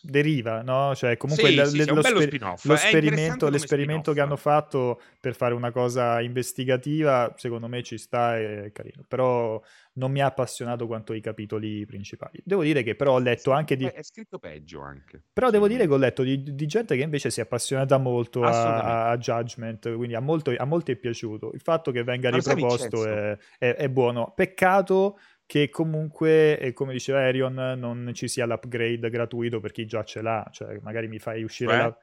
deriva, 0.00 0.62
no? 0.62 0.94
Cioè, 0.94 1.16
comunque 1.16 1.48
sì, 1.48 1.54
le, 1.54 1.66
sì, 1.66 1.86
lo, 1.86 2.02
sper- 2.02 2.58
lo 2.62 2.74
esperimento, 2.74 3.48
l'esperimento 3.48 4.12
che 4.12 4.20
hanno 4.20 4.36
fatto 4.36 5.00
per 5.20 5.34
fare 5.34 5.54
una 5.54 5.70
cosa 5.70 6.20
investigativa, 6.20 7.32
secondo 7.36 7.68
me 7.68 7.82
ci 7.82 7.98
sta, 7.98 8.36
è 8.38 8.70
carino. 8.72 9.04
Però 9.06 9.60
non 9.96 10.10
mi 10.10 10.20
ha 10.20 10.26
appassionato 10.26 10.86
quanto 10.86 11.12
i 11.12 11.20
capitoli 11.20 11.84
principali. 11.84 12.40
Devo 12.44 12.62
dire 12.62 12.82
che 12.82 12.94
però 12.94 13.14
ho 13.14 13.18
letto 13.18 13.52
anche 13.52 13.76
di... 13.76 13.84
È 13.84 14.02
scritto 14.02 14.38
peggio 14.38 14.80
anche. 14.80 15.22
Però 15.32 15.50
devo 15.50 15.68
dire 15.68 15.86
che 15.86 15.92
ho 15.92 15.96
letto 15.96 16.22
di, 16.22 16.42
di 16.42 16.66
gente 16.66 16.96
che 16.96 17.02
invece 17.02 17.30
si 17.30 17.40
è 17.40 17.44
appassionata 17.44 17.98
molto 17.98 18.42
a, 18.42 19.10
a, 19.10 19.16
Judgment, 19.16 19.94
quindi 19.94 20.14
a, 20.14 20.20
molto, 20.20 20.52
a 20.56 20.64
molti 20.64 20.92
è 20.92 20.96
piaciuto. 20.96 21.52
Il 21.52 21.60
fatto 21.60 21.92
che 21.92 22.02
venga 22.02 22.30
riproposto 22.30 23.06
è, 23.06 23.36
è, 23.58 23.74
è 23.74 23.88
buono. 23.88 24.32
Peccato 24.34 25.18
che 25.46 25.68
comunque, 25.68 26.58
eh, 26.58 26.72
come 26.72 26.92
diceva 26.92 27.20
Arion, 27.20 27.54
non 27.54 28.10
ci 28.14 28.28
sia 28.28 28.46
l'upgrade 28.46 29.10
gratuito 29.10 29.60
per 29.60 29.72
chi 29.72 29.86
già 29.86 30.02
ce 30.04 30.22
l'ha, 30.22 30.48
cioè 30.50 30.78
magari 30.80 31.08
mi 31.08 31.18
fai 31.18 31.42
uscire 31.42 31.72
Beh. 31.72 31.82
la... 31.82 31.98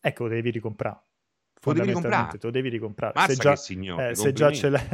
Ecco, 0.00 0.28
devi 0.28 0.50
ricomprare. 0.50 1.02
Lo 1.60 1.72
devi 1.72 1.92
comprare. 1.92 2.38
Te 2.38 2.46
lo 2.46 2.52
devi 2.52 2.68
ricomprare. 2.68 3.12
Mazza 3.14 3.32
se 3.32 3.40
già, 3.40 3.56
signore, 3.56 4.10
eh, 4.10 4.14
se, 4.14 4.32
già 4.32 4.52
ce 4.52 4.68
l'hai, 4.70 4.84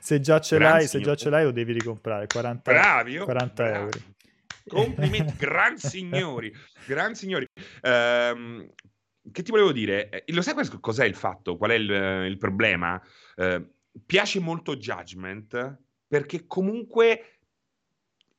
se, 0.00 0.20
già 0.20 0.40
ce 0.40 0.58
l'hai 0.58 0.86
se 0.86 1.00
già 1.00 1.16
ce 1.16 1.30
l'hai, 1.30 1.44
lo 1.44 1.50
devi 1.50 1.72
ricomprare. 1.72 2.26
40, 2.26 2.70
Bravi, 2.70 3.18
40 3.18 3.62
bravi. 3.62 3.78
euro. 3.78 3.98
Complimenti, 4.68 5.34
gran 5.36 5.76
signori, 5.76 6.54
gran 6.86 7.14
signori. 7.14 7.46
Um, 7.82 8.70
che 9.30 9.42
ti 9.42 9.50
volevo 9.50 9.72
dire? 9.72 10.08
Eh, 10.10 10.32
lo 10.32 10.42
sai 10.42 10.54
cos'è 10.80 11.04
il 11.04 11.16
fatto? 11.16 11.56
Qual 11.56 11.70
è 11.70 11.74
il, 11.74 11.90
il 12.28 12.36
problema? 12.38 13.00
Uh, 13.36 13.66
piace 14.06 14.38
molto 14.40 14.76
Judgment 14.76 15.86
perché 16.08 16.46
comunque 16.46 17.38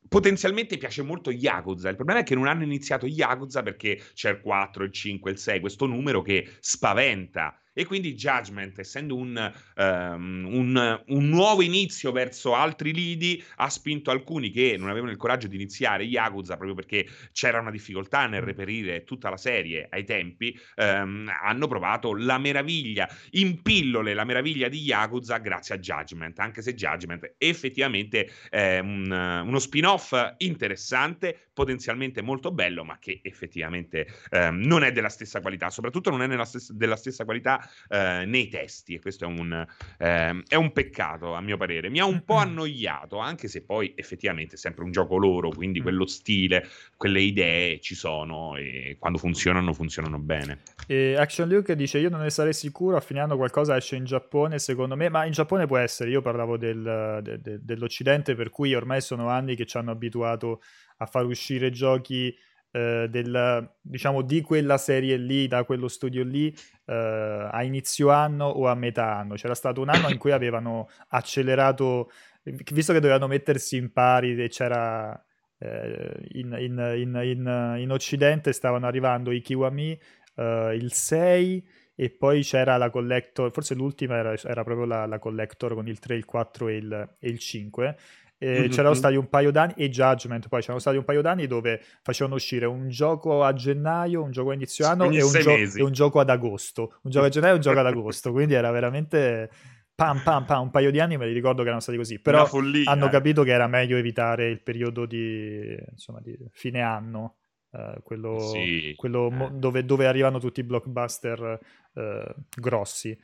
potenzialmente 0.10 0.77
piace 0.77 1.03
molto 1.03 1.29
Yakuza. 1.29 1.88
Il 1.88 1.95
problema 1.95 2.21
è 2.21 2.23
che 2.23 2.36
non 2.36 2.47
hanno 2.47 2.63
iniziato 2.63 3.05
Yakuza 3.05 3.62
perché 3.62 4.01
c'è 4.13 4.32
il 4.32 4.41
4, 4.41 4.84
il 4.84 4.91
5, 4.91 5.32
il 5.32 5.38
6, 5.38 5.60
questo 5.60 5.86
numero 5.86 6.21
che 6.21 6.49
spaventa 6.60 7.58
e 7.80 7.86
quindi 7.86 8.13
Judgment, 8.13 8.78
essendo 8.78 9.15
un, 9.15 9.54
um, 9.78 10.46
un, 10.52 11.04
un, 11.08 11.30
nuovo 11.30 11.62
inizio 11.62 12.12
verso 12.12 12.54
altri 12.54 12.94
lidi, 12.94 13.42
ha 13.56 13.70
spinto 13.70 14.12
alcuni 14.12 14.52
che 14.52 14.76
non 14.78 14.89
avevano 14.89 15.12
il 15.13 15.18
coraggio 15.18 15.48
di 15.48 15.56
iniziare 15.56 16.04
Yakuza 16.04 16.56
proprio 16.58 16.76
perché 16.76 17.08
c'era 17.32 17.62
una 17.62 17.72
difficoltà 17.72 18.28
nel 18.28 18.42
reperire 18.42 19.06
tutta 19.06 19.30
la 19.30 19.38
serie 19.38 19.88
ai 19.89 20.04
tempi, 20.04 20.60
um, 20.76 21.32
hanno 21.42 21.68
provato 21.68 22.13
la 22.18 22.38
meraviglia, 22.38 23.08
in 23.32 23.62
pillole 23.62 24.13
la 24.13 24.26
meraviglia 24.26 24.68
di 24.68 24.82
Yakuza 24.82 25.38
grazie 25.38 25.76
a 25.76 25.78
Judgment, 25.78 26.38
anche 26.39 26.62
se 26.62 26.76
Judgment 26.76 27.36
effettivamente 27.38 28.30
è 28.50 28.80
un, 28.80 29.10
uno 29.10 29.60
spin-off 29.60 30.13
interessante, 30.39 31.48
potenzialmente 31.54 32.22
molto 32.22 32.52
bello, 32.52 32.84
ma 32.84 32.98
che 33.00 33.22
effettivamente 33.24 34.06
um, 34.32 34.60
non 34.65 34.84
è 34.84 34.92
della 34.92 35.08
stessa 35.08 35.39
qualità, 35.39 35.70
soprattutto 35.70 36.10
non 36.10 36.22
è 36.22 36.46
stessa, 36.46 36.74
della 36.74 36.98
stessa 36.98 37.24
qualità 37.24 37.68
eh, 37.89 38.25
nei 38.25 38.47
testi 38.47 38.95
e 38.95 38.99
questo 38.99 39.25
è 39.25 39.27
un, 39.27 39.65
eh, 39.97 40.43
è 40.47 40.55
un, 40.55 40.71
peccato 40.71 41.34
a 41.34 41.41
mio 41.41 41.58
parere. 41.58 41.89
Mi 41.89 41.99
ha 41.99 42.05
un 42.05 42.23
po' 42.23 42.36
annoiato, 42.36 43.17
anche 43.17 43.47
se 43.47 43.63
poi 43.63 43.93
effettivamente 43.95 44.55
è 44.55 44.58
sempre 44.58 44.84
un 44.84 44.91
gioco 44.91 45.17
loro, 45.17 45.49
quindi 45.49 45.82
quello 45.82 46.05
stile, 46.05 46.67
quelle 46.95 47.21
idee 47.21 47.79
ci 47.79 47.95
sono 47.95 48.55
e 48.55 48.97
quando 48.99 49.17
funzionano 49.17 49.73
funzionano 49.73 50.19
bene. 50.19 50.60
E 50.88 51.15
Action 51.15 51.47
Luke 51.47 51.75
dice 51.75 51.99
io 51.99 52.10
non 52.10 52.21
ne 52.21 52.29
sarei 52.29 52.53
sicuro, 52.53 52.97
a 52.97 53.01
fine 53.01 53.19
anno 53.19 53.36
qualcosa 53.36 53.75
esce 53.75 53.95
in 53.95 54.05
Giappone 54.05 54.60
secondo 54.60 54.95
me, 54.95 55.10
ma 55.10 55.25
in 55.25 55.32
Giappone 55.32 55.65
può 55.65 55.77
essere, 55.77 56.10
io 56.10 56.21
parlavo 56.21 56.58
del, 56.58 57.19
de, 57.23 57.39
de, 57.41 57.60
dell'Occidente 57.62 58.36
per 58.36 58.49
cui 58.49 58.73
ormai 58.73 59.01
sono 59.01 59.29
anni 59.29 59.55
che 59.55 59.65
ci 59.65 59.77
hanno 59.77 59.91
abituato 59.91 60.62
a 60.97 61.05
far 61.05 61.25
uscire 61.25 61.71
giochi 61.71 62.36
eh, 62.71 63.08
del, 63.10 63.71
diciamo, 63.82 64.21
di 64.21 64.41
quella 64.41 64.77
serie 64.77 65.17
lì, 65.17 65.47
da 65.47 65.63
quello 65.63 65.88
studio 65.88 66.23
lì, 66.23 66.53
eh, 66.86 67.47
a 67.51 67.63
inizio 67.63 68.10
anno 68.10 68.45
o 68.45 68.67
a 68.67 68.75
metà 68.75 69.17
anno. 69.17 69.36
C'era 69.36 69.55
stato 69.55 69.82
un 69.82 69.89
anno 69.89 70.10
in 70.10 70.17
cui 70.17 70.32
avevano 70.32 70.89
accelerato, 71.10 72.12
visto 72.43 72.93
che 72.93 72.99
dovevano 72.99 73.27
mettersi 73.27 73.77
in 73.77 73.91
pari 73.91 74.41
e 74.41 74.49
c'era... 74.49 75.21
Eh, 75.62 76.29
in, 76.36 76.55
in, 76.58 77.21
in, 77.21 77.75
in, 77.79 77.91
Occidente 77.91 78.53
stavano 78.53 78.88
arrivando 78.88 79.29
i 79.32 79.41
Kiwami, 79.41 79.99
eh, 80.36 80.73
il 80.79 80.93
6 80.93 81.67
e 81.95 82.10
poi 82.12 82.43
c'era 82.43 82.77
la 82.77 82.89
collector, 82.89 83.51
forse 83.51 83.73
l'ultima 83.75 84.15
era, 84.15 84.34
era 84.36 84.63
proprio 84.63 84.86
la, 84.86 85.05
la, 85.05 85.19
collector 85.19 85.73
con 85.73 85.86
il 85.89 85.99
3, 85.99 86.15
il 86.15 86.23
4 86.23 86.67
e 86.69 86.75
il, 86.77 87.15
e 87.19 87.27
il 87.27 87.39
5 87.39 87.97
eh, 88.41 88.62
mm-hmm. 88.62 88.69
c'erano 88.69 88.93
stati 88.93 89.15
un 89.15 89.28
paio 89.28 89.52
d'anni 89.52 89.73
e 89.75 89.89
Judgment 89.89 90.47
poi 90.47 90.62
c'erano 90.62 90.80
stati 90.80 90.95
un 90.95 91.04
paio 91.04 91.21
d'anni 91.21 91.45
dove 91.45 91.82
facevano 92.02 92.36
uscire 92.36 92.65
un 92.65 92.88
gioco 92.88 93.43
a 93.43 93.54
gennaio 93.54 94.23
un 94.23 94.32
gioco 94.32 94.52
a 94.52 94.54
inizio 94.54 94.88
anno 94.88 95.04
e 95.04 95.21
un, 95.21 95.32
gio- 95.32 95.78
e 95.78 95.84
un, 95.84 95.91
gioco 95.91 96.19
ad 96.21 96.30
agosto 96.30 96.99
un 97.04 97.12
gioco 97.12 97.25
a 97.25 97.30
gennaio 97.30 97.54
e 97.54 97.56
un 97.58 97.62
gioco 97.62 97.80
ad 97.80 97.86
agosto 97.86 98.32
quindi 98.34 98.54
era 98.54 98.71
veramente 98.71 99.49
pam 99.93 100.21
pam 100.23 100.45
pam 100.45 100.62
un 100.63 100.69
paio 100.69 100.89
di 100.89 101.02
anni 101.02 101.17
me 101.17 101.28
li 101.28 101.34
ricordo 101.34 101.58
che 101.58 101.67
erano 101.67 101.82
stati 101.82 101.97
così 101.97 102.19
però 102.19 102.45
follia, 102.45 102.89
hanno 102.89 103.08
eh. 103.08 103.10
capito 103.10 103.43
che 103.43 103.52
era 103.52 103.67
meglio 103.67 103.97
evitare 103.97 104.47
il 104.47 104.62
periodo 104.62 105.06
di, 105.06 105.78
insomma, 105.91 106.21
di 106.21 106.38
fine 106.52 106.82
anno 106.82 107.36
Uh, 107.71 108.02
quello, 108.02 108.39
sì, 108.39 108.93
quello 108.95 109.28
eh. 109.28 109.30
mo- 109.30 109.49
dove, 109.52 109.86
dove, 109.86 110.08
arrivano 110.08 110.39
tutti 110.39 110.62
i 110.62 110.63
blockbuster 110.63 111.60
uh, 111.93 112.34
grossi. 112.49 113.15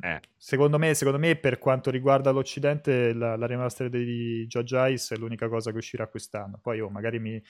Eh. 0.00 0.20
Secondo, 0.36 0.78
me, 0.78 0.94
secondo, 0.94 1.18
me, 1.18 1.36
per 1.36 1.58
quanto 1.58 1.90
riguarda 1.90 2.30
l'Occidente, 2.30 3.12
la, 3.12 3.36
la 3.36 3.46
remaster 3.46 3.88
di 3.88 4.46
Judge 4.46 4.90
Ice 4.90 5.14
è 5.14 5.18
l'unica 5.18 5.48
cosa 5.48 5.70
che 5.70 5.78
uscirà 5.78 6.06
quest'anno. 6.08 6.58
Poi, 6.62 6.80
oh, 6.80 6.88
magari, 6.88 7.18
mi, 7.18 7.42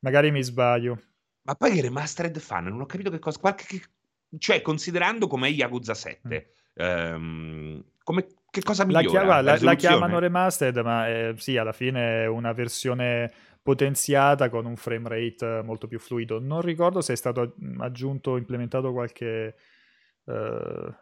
magari 0.00 0.30
mi 0.30 0.42
sbaglio. 0.42 1.00
Ma 1.42 1.54
poi 1.54 1.72
che 1.72 1.80
remastered 1.80 2.38
fanno? 2.38 2.70
Non 2.70 2.82
ho 2.82 2.86
capito 2.86 3.10
che 3.10 3.18
cosa. 3.18 3.38
Qualche, 3.38 3.80
cioè, 4.38 4.60
considerando 4.60 5.26
com'è 5.26 5.48
Yakuza 5.48 5.94
7, 5.94 6.20
mm. 6.28 6.32
ehm, 6.74 7.84
come, 8.02 8.26
che 8.50 8.62
cosa 8.62 8.84
migliora? 8.84 9.40
La, 9.40 9.40
la, 9.40 9.58
la 9.60 9.74
chiamano 9.74 10.18
remastered, 10.18 10.76
ma 10.78 11.08
eh, 11.08 11.34
sì, 11.38 11.56
alla 11.56 11.72
fine 11.72 12.24
è 12.24 12.26
una 12.26 12.52
versione 12.52 13.32
potenziata 13.62 14.48
con 14.48 14.64
un 14.64 14.76
frame 14.76 15.08
rate 15.08 15.62
molto 15.64 15.88
più 15.88 15.98
fluido. 15.98 16.38
Non 16.38 16.60
ricordo 16.60 17.00
se 17.00 17.14
è 17.14 17.16
stato 17.16 17.54
aggiunto 17.78 18.32
o 18.32 18.38
implementato 18.38 18.92
qualche 18.92 19.56
uh, 20.24 20.94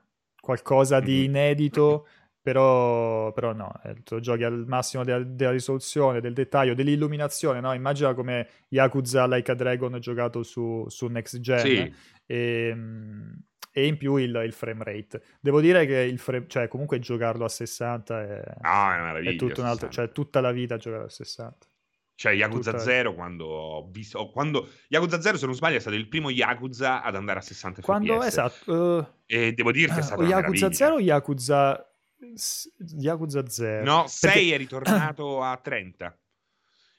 qualcosa 0.45 1.01
di 1.01 1.15
mm-hmm. 1.15 1.25
inedito, 1.25 2.07
però, 2.41 3.33
però 3.33 3.55
no, 3.55 3.73
eh, 3.83 4.03
tu 4.03 4.21
giochi 4.21 4.45
al 4.45 4.65
massimo 4.67 5.03
della, 5.03 5.25
della, 5.25 5.51
risoluzione, 5.51 6.21
del 6.21 6.35
dettaglio, 6.35 6.75
dell'illuminazione, 6.75 7.61
no? 7.61 7.73
Immagina 7.73 8.13
come 8.13 8.49
Yakuza 8.69 9.27
Like 9.27 9.51
a 9.51 9.55
Dragon 9.55 9.99
giocato 9.99 10.43
su, 10.43 10.85
su 10.89 11.07
Next 11.07 11.41
Gen. 11.41 11.59
Sì. 11.59 11.95
E, 12.27 12.69
ehm, 12.69 13.39
e 13.77 13.87
in 13.87 13.97
più 13.97 14.17
il, 14.17 14.41
il, 14.45 14.53
frame 14.53 14.85
rate. 14.85 15.23
Devo 15.41 15.61
dire 15.61 15.87
che 15.87 15.99
il 16.01 16.19
frame, 16.19 16.45
cioè 16.47 16.69
comunque 16.69 16.99
giocarlo 16.99 17.45
a 17.45 17.49
60 17.49 18.23
è, 18.23 18.55
ah, 18.61 19.17
è, 19.17 19.23
è 19.23 19.37
tutto 19.37 19.63
un 19.63 19.67
altro, 19.67 19.89
cioè 19.89 20.13
tutta 20.13 20.41
la 20.41 20.53
vita 20.53 20.77
giocare 20.77 21.05
a 21.05 21.09
60. 21.09 21.67
Cioè 22.17 22.33
Yakuza 22.33 22.71
tutta... 22.71 22.83
0 22.83 23.15
quando 23.15 23.47
ho 23.47 23.89
visto 23.91 24.31
quando 24.31 24.69
Yakuza 24.89 25.21
0 25.21 25.37
se 25.37 25.47
non 25.47 25.55
sbaglio 25.55 25.79
è 25.79 25.81
stato 25.81 25.97
il 25.97 26.07
primo 26.07 26.31
Yakuza 26.31 27.03
ad 27.03 27.17
andare 27.17 27.41
a 27.41 27.43
60 27.43 27.83
quando, 27.83 28.21
fps. 28.21 28.27
Esatto. 28.27 28.73
Uh, 28.73 29.07
e 29.27 29.53
devo 29.53 29.73
dirti 29.73 29.99
è 29.99 30.03
stato 30.03 30.23
uh, 30.23 30.27
Yakuza 30.27 30.73
0 30.73 30.95
o 30.95 31.01
Yakuza 31.01 31.89
Yakuza 32.99 33.49
0? 33.49 33.85
No, 33.85 34.07
6 34.07 34.31
Perché... 34.31 34.55
è 34.55 34.59
ritornato 34.59 35.43
a 35.43 35.57
30. 35.57 36.17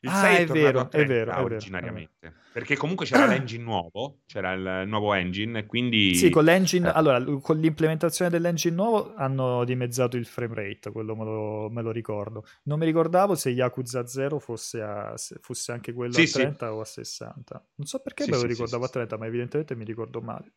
Il 0.05 0.11
ah, 0.11 0.21
6 0.21 0.35
è, 0.35 0.41
è 0.41 0.45
vero, 0.45 0.91
è 0.91 1.03
vero, 1.03 1.41
originariamente. 1.41 2.13
Vero. 2.19 2.35
Perché 2.53 2.77
comunque 2.77 3.07
c'era 3.07 3.25
l'engine 3.25 3.63
nuovo, 3.63 4.19
c'era 4.27 4.53
il 4.53 4.87
nuovo 4.87 5.13
engine, 5.13 5.65
quindi... 5.65 6.13
Sì, 6.13 6.29
con 6.29 6.43
l'engine... 6.43 6.89
Eh. 6.89 6.91
Allora, 6.93 7.21
con 7.41 7.57
l'implementazione 7.57 8.29
dell'engine 8.29 8.75
nuovo 8.75 9.15
hanno 9.15 9.65
dimezzato 9.65 10.15
il 10.15 10.25
frame 10.25 10.53
rate, 10.53 10.91
quello 10.91 11.15
me 11.15 11.23
lo, 11.25 11.69
me 11.71 11.81
lo 11.81 11.89
ricordo. 11.91 12.45
Non 12.65 12.77
mi 12.77 12.85
ricordavo 12.85 13.33
se 13.33 13.49
Yakuza 13.49 14.05
0 14.05 14.37
fosse, 14.37 14.79
a, 14.81 15.15
fosse 15.41 15.71
anche 15.71 15.91
quello 15.91 16.13
sì, 16.13 16.21
a 16.21 16.43
30 16.43 16.65
sì. 16.67 16.71
o 16.71 16.79
a 16.79 16.85
60. 16.85 17.67
Non 17.75 17.87
so 17.87 17.99
perché 17.99 18.23
sì, 18.25 18.29
me 18.29 18.37
lo 18.37 18.43
ricordavo 18.43 18.85
a 18.85 18.89
30, 18.89 19.17
ma 19.17 19.25
evidentemente 19.25 19.75
mi 19.75 19.83
ricordo 19.83 20.21
male 20.21 20.53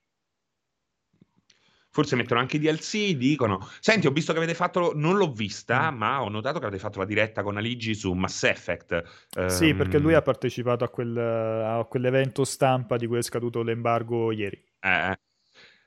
forse 1.91 2.16
mettono 2.16 2.41
anche 2.41 2.57
i 2.57 2.61
DLC, 2.61 3.12
dicono, 3.12 3.68
senti 3.80 4.07
ho 4.07 4.11
visto 4.11 4.32
che 4.32 4.39
avete 4.39 4.55
fatto, 4.55 4.93
non 4.95 5.16
l'ho 5.16 5.32
vista, 5.32 5.91
mm. 5.91 5.97
ma 5.97 6.22
ho 6.22 6.28
notato 6.28 6.59
che 6.59 6.66
avete 6.66 6.80
fatto 6.80 6.99
la 6.99 7.05
diretta 7.05 7.43
con 7.43 7.57
Aligi 7.57 7.95
su 7.95 8.12
Mass 8.12 8.45
Effect. 8.45 9.03
Sì, 9.47 9.70
um... 9.70 9.76
perché 9.76 9.99
lui 9.99 10.14
ha 10.14 10.22
partecipato 10.22 10.84
a, 10.84 10.89
quel, 10.89 11.16
a 11.16 11.84
quell'evento 11.89 12.45
stampa 12.45 12.97
di 12.97 13.07
cui 13.07 13.18
è 13.18 13.22
scaduto 13.22 13.62
l'embargo 13.62 14.32
ieri. 14.32 14.62
Eh, 14.80 15.18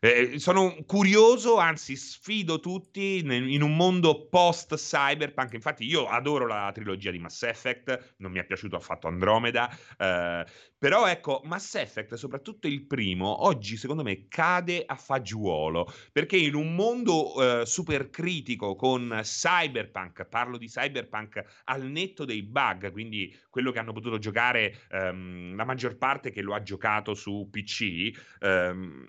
eh. 0.04 0.40
Sono 0.40 0.76
curioso, 0.88 1.58
anzi 1.58 1.96
sfido 1.96 2.60
tutti 2.60 3.18
in 3.20 3.62
un 3.62 3.76
mondo 3.76 4.28
post-cyberpunk. 4.28 5.54
Infatti, 5.54 5.86
io 5.86 6.08
adoro 6.08 6.48
la 6.48 6.72
trilogia 6.74 7.12
di 7.12 7.20
Mass 7.20 7.44
Effect, 7.44 8.16
non 8.18 8.32
mi 8.32 8.40
è 8.40 8.46
piaciuto 8.46 8.76
affatto 8.76 9.08
Andromeda. 9.08 9.70
Eh, 9.98 10.46
però 10.78 11.08
ecco, 11.08 11.42
Mass 11.44 11.76
Effect, 11.76 12.16
soprattutto 12.16 12.66
il 12.66 12.88
primo, 12.88 13.46
oggi 13.46 13.78
secondo 13.78 14.02
me 14.02 14.28
cade 14.28 14.84
a 14.84 14.96
fagiolo. 14.96 15.88
Perché 16.12 16.36
in 16.38 16.56
un 16.56 16.74
mondo 16.74 17.62
eh, 17.62 17.66
super 17.68 18.10
critico 18.10 18.76
con 18.76 19.20
cyberpunk, 19.22 20.26
parlo 20.26 20.58
di 20.58 20.68
cyberpunk 20.68 21.62
al 21.66 21.84
netto 21.84 22.26
dei 22.26 22.42
bug, 22.42 22.92
quindi 22.92 23.38
quello 23.52 23.72
che 23.72 23.78
hanno 23.78 23.94
potuto 23.94 24.18
giocare 24.18 24.76
ehm, 24.90 25.56
la 25.56 25.64
maggior 25.66 25.98
parte 25.98 26.32
che 26.32 26.42
lo 26.42 26.56
ha 26.56 26.64
giocato 26.64 27.14
su 27.14 27.48
PC. 27.52 28.10
Ehm, 28.40 29.08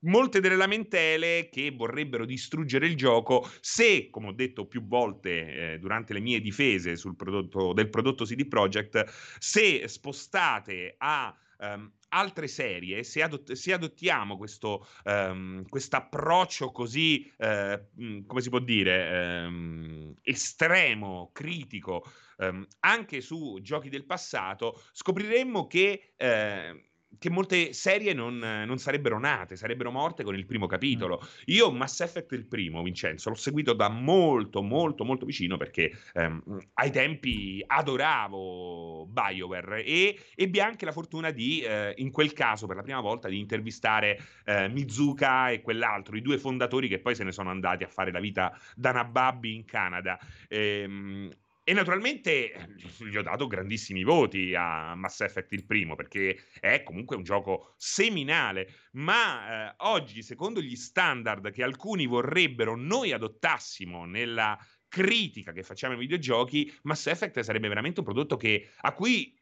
molte 0.00 0.40
delle 0.40 0.56
lamentele 0.56 1.48
che 1.50 1.72
vorrebbero 1.72 2.24
distruggere 2.24 2.86
il 2.86 2.96
gioco 2.96 3.48
se, 3.60 4.08
come 4.10 4.28
ho 4.28 4.32
detto 4.32 4.66
più 4.66 4.86
volte 4.86 5.72
eh, 5.72 5.78
durante 5.78 6.12
le 6.12 6.20
mie 6.20 6.40
difese 6.40 6.94
prodotto, 7.16 7.72
del 7.72 7.90
prodotto 7.90 8.24
CD 8.24 8.46
Projekt, 8.46 9.04
se 9.38 9.86
spostate 9.88 10.94
a 10.98 11.36
um, 11.58 11.92
altre 12.08 12.48
serie, 12.48 13.02
se, 13.04 13.22
adott- 13.22 13.52
se 13.52 13.72
adottiamo 13.72 14.36
questo 14.36 14.86
um, 15.04 15.64
approccio 15.90 16.70
così, 16.72 17.30
uh, 17.38 18.24
come 18.26 18.40
si 18.40 18.48
può 18.48 18.58
dire, 18.58 19.44
um, 19.46 20.14
estremo, 20.22 21.30
critico, 21.32 22.04
anche 22.80 23.20
su 23.20 23.58
giochi 23.60 23.90
del 23.90 24.06
passato, 24.06 24.82
scopriremmo 24.92 25.66
che... 25.66 26.14
Uh, 26.16 26.88
che 27.18 27.30
molte 27.30 27.72
serie 27.72 28.12
non, 28.12 28.38
non, 28.38 28.78
sarebbero 28.78 29.18
nate, 29.18 29.56
sarebbero 29.56 29.90
morte 29.90 30.22
con 30.22 30.34
il 30.34 30.46
primo 30.46 30.66
capitolo. 30.66 31.20
Io 31.46 31.70
Mass 31.70 32.00
Effect 32.00 32.32
il 32.32 32.46
primo, 32.46 32.82
Vincenzo, 32.82 33.30
l'ho 33.30 33.34
seguito 33.34 33.72
da 33.72 33.88
molto, 33.88 34.62
molto, 34.62 35.04
molto 35.04 35.26
vicino 35.26 35.56
perché 35.56 35.92
ehm, 36.14 36.42
ai 36.74 36.90
tempi 36.90 37.62
adoravo 37.66 39.06
BioWare 39.06 39.84
e 39.84 40.18
ebbi 40.34 40.60
anche 40.60 40.84
la 40.84 40.92
fortuna 40.92 41.30
di, 41.30 41.60
eh, 41.60 41.94
in 41.98 42.10
quel 42.10 42.32
caso, 42.32 42.66
per 42.66 42.76
la 42.76 42.82
prima 42.82 43.00
volta, 43.00 43.28
di 43.28 43.38
intervistare 43.38 44.18
eh, 44.44 44.68
Mizuka 44.68 45.50
e 45.50 45.60
quell'altro, 45.60 46.16
i 46.16 46.22
due 46.22 46.38
fondatori 46.38 46.88
che 46.88 47.00
poi 47.00 47.14
se 47.14 47.24
ne 47.24 47.32
sono 47.32 47.50
andati 47.50 47.84
a 47.84 47.88
fare 47.88 48.12
la 48.12 48.20
vita 48.20 48.56
da 48.74 48.92
Nababbi 48.92 49.54
in 49.54 49.64
Canada. 49.64 50.18
Ehm, 50.48 51.30
e 51.62 51.72
naturalmente 51.72 52.52
eh, 52.52 52.66
gli 52.98 53.16
ho 53.16 53.22
dato 53.22 53.46
grandissimi 53.46 54.02
voti 54.02 54.54
a 54.54 54.94
Mass 54.94 55.20
Effect 55.20 55.52
il 55.52 55.64
primo, 55.64 55.94
perché 55.94 56.44
è 56.60 56.82
comunque 56.82 57.16
un 57.16 57.22
gioco 57.22 57.74
seminale, 57.76 58.88
ma 58.92 59.70
eh, 59.70 59.74
oggi, 59.78 60.22
secondo 60.22 60.60
gli 60.60 60.76
standard 60.76 61.50
che 61.50 61.62
alcuni 61.62 62.06
vorrebbero 62.06 62.76
noi 62.76 63.12
adottassimo 63.12 64.04
nella 64.04 64.58
critica 64.88 65.52
che 65.52 65.62
facciamo 65.62 65.94
ai 65.94 66.00
videogiochi, 66.00 66.72
Mass 66.82 67.06
Effect 67.06 67.40
sarebbe 67.40 67.68
veramente 67.68 68.00
un 68.00 68.06
prodotto 68.06 68.36
che, 68.36 68.70
a 68.80 68.92
cui 68.92 69.38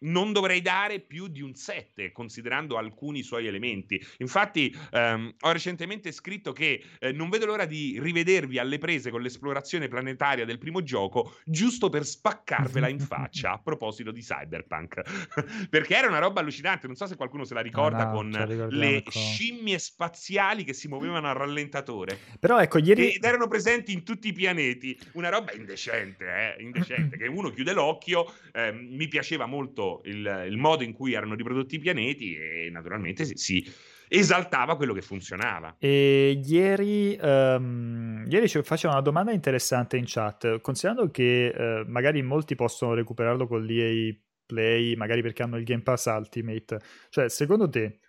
non 0.00 0.32
dovrei 0.32 0.60
dare 0.60 1.00
più 1.00 1.26
di 1.26 1.42
un 1.42 1.54
7, 1.54 2.12
considerando 2.12 2.76
alcuni 2.76 3.22
suoi 3.22 3.46
elementi. 3.46 4.00
Infatti, 4.18 4.74
ehm, 4.92 5.34
ho 5.40 5.52
recentemente 5.52 6.12
scritto 6.12 6.52
che 6.52 6.82
eh, 6.98 7.12
non 7.12 7.28
vedo 7.28 7.46
l'ora 7.46 7.64
di 7.64 7.98
rivedervi 8.00 8.58
alle 8.58 8.78
prese 8.78 9.10
con 9.10 9.22
l'esplorazione 9.22 9.88
planetaria 9.88 10.44
del 10.44 10.58
primo 10.58 10.82
gioco, 10.82 11.36
giusto 11.44 11.88
per 11.88 12.04
spaccarvela 12.04 12.88
in 12.88 13.00
faccia 13.00 13.52
a 13.52 13.58
proposito 13.58 14.10
di 14.10 14.20
Cyberpunk. 14.20 15.02
Perché 15.68 15.96
era 15.96 16.08
una 16.08 16.18
roba 16.18 16.40
allucinante. 16.40 16.86
Non 16.86 16.96
so 16.96 17.06
se 17.06 17.16
qualcuno 17.16 17.44
se 17.44 17.54
la 17.54 17.60
ricorda 17.60 18.06
no, 18.06 18.12
con 18.12 18.30
le 18.70 19.02
con... 19.02 19.12
scimmie 19.12 19.78
spaziali 19.78 20.64
che 20.64 20.72
si 20.72 20.88
muovevano 20.88 21.28
a 21.28 21.32
rallentatore. 21.32 22.18
Però 22.38 22.58
ecco, 22.60 22.78
ieri. 22.78 23.12
Ed 23.14 23.24
erano 23.24 23.48
presenti 23.48 23.92
in 23.92 24.04
tutti 24.04 24.28
i 24.28 24.32
pianeti. 24.32 24.98
Una 25.12 25.28
roba 25.28 25.52
indecente, 25.52 26.56
eh? 26.56 26.62
Indecente. 26.62 27.16
che 27.16 27.26
uno 27.26 27.50
chiude 27.50 27.72
l'occhio. 27.72 28.32
Eh, 28.52 28.72
mi 28.72 29.08
piaceva 29.08 29.46
molto 29.46 29.89
il, 30.04 30.46
il, 30.48 30.56
modo 30.56 30.84
in 30.84 30.92
cui 30.92 31.12
erano 31.12 31.34
riprodotti 31.34 31.76
i 31.76 31.78
pianeti 31.78 32.34
e 32.34 32.68
naturalmente 32.70 33.24
si, 33.24 33.36
si 33.36 33.72
esaltava 34.08 34.76
quello 34.76 34.92
che 34.92 35.02
funzionava. 35.02 35.76
E 35.78 36.40
ieri, 36.44 37.18
um, 37.20 38.24
ieri 38.28 38.48
faceva 38.48 38.94
una 38.94 39.02
domanda 39.02 39.32
interessante 39.32 39.96
in 39.96 40.04
chat, 40.06 40.60
considerando 40.60 41.10
che 41.10 41.52
uh, 41.54 41.90
magari 41.90 42.22
molti 42.22 42.54
possono 42.54 42.94
recuperarlo 42.94 43.46
con 43.46 43.64
l'EA 43.64 44.14
Play, 44.46 44.96
magari 44.96 45.22
perché 45.22 45.44
hanno 45.44 45.58
il 45.58 45.64
Game 45.64 45.82
Pass 45.82 46.06
Ultimate, 46.06 46.80
cioè 47.08 47.28
secondo 47.28 47.68
te 47.68 48.00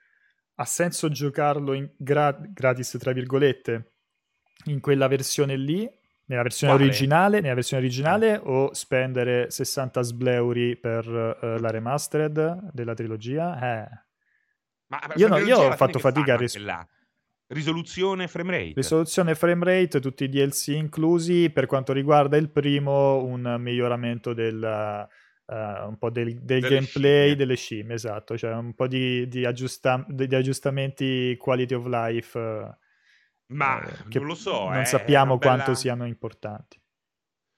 ha 0.55 0.65
senso 0.65 1.09
giocarlo 1.09 1.93
gra- 1.97 2.39
gratis, 2.51 2.97
tra 2.99 3.11
virgolette, 3.11 3.93
in 4.65 4.79
quella 4.79 5.07
versione 5.07 5.55
lì 5.55 5.87
nella 6.25 6.43
versione 6.43 6.73
Quale? 6.73 6.87
originale, 6.87 7.41
nella 7.41 7.55
versione 7.55 7.83
originale 7.83 8.39
o 8.41 8.73
spendere 8.73 9.49
60 9.49 10.01
sbleuri 10.01 10.77
per 10.77 11.07
uh, 11.07 11.59
la 11.59 11.69
remastered 11.69 12.69
della 12.71 12.93
trilogia? 12.93 13.55
Eh. 13.57 13.89
Ma 14.87 14.99
io, 15.15 15.27
no, 15.27 15.37
io 15.37 15.57
ho 15.57 15.71
fatto 15.75 15.99
fatica 15.99 16.33
a 16.33 16.37
rispondere. 16.37 16.87
Risoluzione 17.51 18.27
frame 18.29 18.51
rate. 18.51 18.73
Risoluzione 18.75 19.35
frame 19.35 19.65
rate, 19.65 19.99
tutti 19.99 20.23
i 20.23 20.29
DLC 20.29 20.67
inclusi. 20.69 21.49
Per 21.49 21.65
quanto 21.65 21.91
riguarda 21.91 22.37
il 22.37 22.49
primo, 22.49 23.21
un 23.23 23.57
miglioramento 23.59 24.33
del, 24.33 25.07
uh, 25.47 25.87
un 25.87 25.97
po' 25.97 26.09
del, 26.09 26.41
del 26.41 26.61
gameplay 26.61 26.85
scimmie. 26.85 27.35
delle 27.35 27.55
scimmie, 27.55 27.95
esatto. 27.95 28.37
Cioè 28.37 28.53
un 28.53 28.73
po' 28.73 28.87
di, 28.87 29.27
di, 29.27 29.45
aggiusta- 29.45 30.05
di 30.07 30.33
aggiustamenti 30.33 31.35
quality 31.37 31.73
of 31.73 31.85
life. 31.87 32.39
Uh, 32.39 32.69
ma 33.51 33.81
eh, 33.81 34.19
non 34.19 34.25
lo 34.25 34.35
so. 34.35 34.69
Non 34.69 34.85
sappiamo 34.85 35.37
bella... 35.37 35.55
quanto 35.55 35.73
siano 35.73 36.05
importanti. 36.05 36.79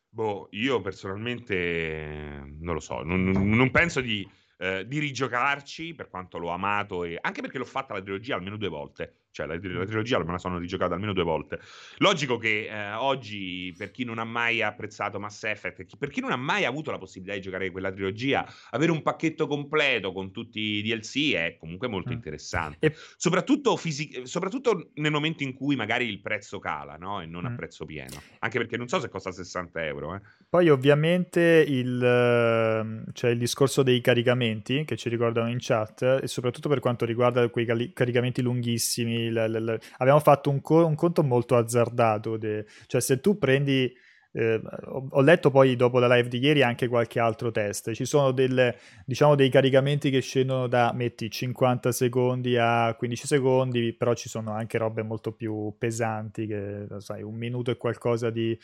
Boh, 0.10 0.48
io 0.52 0.80
personalmente 0.82 2.44
non 2.60 2.76
lo 2.76 2.80
so, 2.80 3.02
non, 3.02 3.32
non 3.32 3.72
penso 3.72 4.00
di, 4.00 4.30
eh, 4.58 4.86
di, 4.88 5.00
rigiocarci 5.00 5.96
per 5.96 6.08
quanto 6.08 6.38
l'ho 6.38 6.50
amato, 6.50 7.04
e... 7.04 7.18
anche 7.20 7.42
perché 7.42 7.58
l'ho 7.58 7.66
fatta 7.66 7.96
la 7.96 8.02
trilogia 8.02 8.36
almeno 8.36 8.58
due 8.58 8.68
volte. 8.68 9.16
Cioè 9.34 9.48
la, 9.48 9.56
la 9.56 9.86
trilogia 9.86 10.20
me 10.20 10.32
la 10.32 10.38
sono 10.38 10.60
rigiocata 10.60 10.94
almeno 10.94 11.12
due 11.12 11.24
volte. 11.24 11.60
Logico 11.98 12.38
che 12.38 12.68
eh, 12.68 12.94
oggi, 12.94 13.74
per 13.76 13.90
chi 13.90 14.04
non 14.04 14.20
ha 14.20 14.24
mai 14.24 14.62
apprezzato 14.62 15.20
Mass 15.20 15.44
Effect, 15.44 15.98
per 15.98 16.10
chi 16.10 16.22
non 16.22 16.32
ha 16.32 16.36
mai 16.36 16.66
avuto 16.66 16.92
la 16.92 17.00
possibilità 17.00 17.36
di 17.36 17.42
giocare 17.42 17.72
quella 17.72 17.92
trilogia, 17.92 18.46
avere 18.70 18.92
un 18.92 19.02
pacchetto 19.02 19.48
completo 19.48 20.12
con 20.12 20.32
tutti 20.32 20.60
i 20.60 20.82
DLC 20.84 21.34
è 21.34 21.58
comunque 21.60 21.88
molto 21.88 22.12
mm. 22.12 22.14
interessante. 22.14 22.78
E... 22.80 22.96
Soprattutto, 23.18 23.76
fisi- 23.76 24.22
soprattutto, 24.26 24.92
nel 24.96 25.12
momento 25.12 25.42
in 25.42 25.54
cui 25.54 25.76
magari 25.76 26.08
il 26.08 26.22
prezzo 26.22 26.60
cala 26.60 26.96
no? 26.98 27.20
e 27.20 27.26
non 27.26 27.44
mm. 27.44 27.48
a 27.48 27.56
prezzo 27.56 27.86
pieno. 27.86 28.22
Anche 28.38 28.60
perché 28.60 28.78
non 28.78 28.88
so 28.88 29.00
se 29.00 29.10
costa 29.10 29.32
60 29.32 29.84
euro. 29.84 30.14
Eh. 30.14 30.22
Poi 30.48 30.70
ovviamente 30.70 31.66
il, 31.68 33.04
c'è 33.12 33.30
il 33.30 33.40
discorso 33.40 33.82
dei 33.82 34.00
caricamenti 34.00 34.86
che 34.86 34.96
ci 34.96 35.10
ricordano 35.10 35.50
in 35.50 35.58
chat 35.60 36.20
e 36.22 36.28
soprattutto 36.28 36.70
per 36.70 36.80
quanto 36.80 37.04
riguarda 37.04 37.50
quei 37.50 37.66
cali- 37.66 37.94
caricamenti 37.94 38.44
lunghissimi 38.44 39.23
l, 39.30 39.36
l, 39.36 39.64
l, 39.64 39.80
abbiamo 39.98 40.20
fatto 40.20 40.50
un, 40.50 40.62
co- 40.62 40.86
un, 40.86 40.96
conto 40.96 41.24
molto 41.24 41.56
azzardato. 41.56 42.38
De, 42.38 42.66
cioè, 42.88 43.02
se 43.02 43.20
tu 43.20 43.38
prendi. 43.38 43.92
Eh, 44.36 44.60
ho, 44.86 45.08
ho, 45.12 45.22
letto 45.22 45.52
poi 45.52 45.76
dopo 45.76 46.00
la 46.00 46.08
live 46.16 46.28
di 46.28 46.40
ieri 46.40 46.64
anche 46.64 46.88
qualche 46.88 47.20
altro 47.20 47.52
test. 47.52 47.94
Ci 47.94 48.06
sono 48.06 48.32
delle, 48.32 48.78
diciamo, 49.06 49.36
dei 49.36 49.50
caricamenti 49.50 50.10
che 50.10 50.22
scendono 50.22 50.68
da 50.68 50.92
metti 50.94 51.30
50 51.30 51.92
secondi 51.92 52.58
a 52.58 52.96
15 52.96 53.28
secondi, 53.28 53.94
però 53.94 54.14
ci 54.16 54.30
sono 54.30 54.52
anche 54.52 54.78
robe 54.80 55.04
molto 55.04 55.34
più 55.34 55.76
pesanti, 55.78 56.48
che 56.48 56.88
sai, 56.98 57.22
un 57.22 57.36
minuto 57.36 57.70
e 57.70 57.78
qualcosa 57.78 58.32
di, 58.32 58.58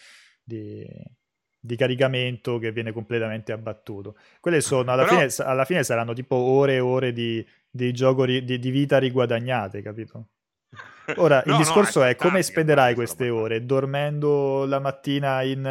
di 0.44 0.84
di 1.60 1.76
caricamento 1.76 2.58
che 2.58 2.72
viene 2.72 2.92
completamente 2.92 3.52
abbattuto. 3.52 4.16
Quelle 4.40 4.62
sono, 4.62 4.92
alla, 4.92 5.04
Però... 5.04 5.28
fine, 5.28 5.48
alla 5.48 5.66
fine, 5.66 5.84
saranno 5.84 6.14
tipo 6.14 6.36
ore 6.36 6.76
e 6.76 6.80
ore 6.80 7.12
di, 7.12 7.46
di 7.70 7.92
gioco 7.92 8.24
ri, 8.24 8.44
di, 8.44 8.60
di, 8.60 8.70
vita 8.72 8.98
riguadagnate, 8.98 9.82
capito? 9.82 10.28
Ora, 11.16 11.42
no, 11.46 11.54
il 11.54 11.58
discorso 11.58 12.00
no, 12.00 12.06
è 12.06 12.16
come 12.16 12.42
spenderai 12.44 12.94
queste 12.94 13.30
ore? 13.30 13.66
Dormendo 13.66 14.66
la 14.66 14.80
mattina 14.80 15.42
in... 15.42 15.66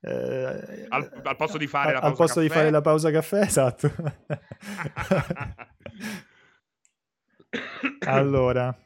Eh, 0.00 0.86
al, 0.88 1.20
al, 1.24 1.36
posto 1.36 1.58
di 1.58 1.66
fare 1.66 1.92
la 1.92 1.98
pausa 2.00 2.12
al 2.12 2.16
posto 2.16 2.40
caffè? 2.40 2.46
di 2.46 2.54
fare 2.54 2.70
la 2.70 2.80
pausa 2.80 3.10
caffè, 3.10 3.40
esatto. 3.40 3.90
allora, 8.06 8.76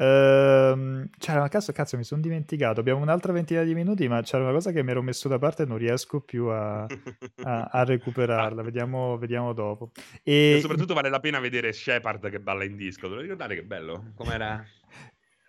Ehm, 0.00 1.10
c'era 1.18 1.40
una 1.40 1.48
cazzo, 1.48 1.72
cazzo, 1.72 1.96
mi 1.96 2.04
sono 2.04 2.20
dimenticato. 2.20 2.80
Abbiamo 2.80 3.00
un'altra 3.00 3.32
ventina 3.32 3.62
di 3.62 3.74
minuti, 3.74 4.06
ma 4.06 4.22
c'era 4.22 4.44
una 4.44 4.52
cosa 4.52 4.70
che 4.70 4.82
mi 4.82 4.90
ero 4.90 5.02
messo 5.02 5.28
da 5.28 5.38
parte 5.38 5.64
e 5.64 5.66
non 5.66 5.76
riesco 5.76 6.20
più 6.20 6.46
a, 6.46 6.86
a, 7.42 7.68
a 7.70 7.84
recuperarla. 7.84 8.62
Vediamo, 8.62 9.18
vediamo 9.18 9.52
dopo. 9.52 9.90
E... 10.22 10.56
e... 10.56 10.60
soprattutto 10.60 10.94
vale 10.94 11.10
la 11.10 11.20
pena 11.20 11.40
vedere 11.40 11.72
Shepard 11.72 12.30
che 12.30 12.40
balla 12.40 12.64
in 12.64 12.76
disco. 12.76 13.08
Te 13.08 13.14
lo 13.14 13.20
ricordate 13.20 13.54
che 13.56 13.64
bello? 13.64 14.12
Com'era? 14.14 14.64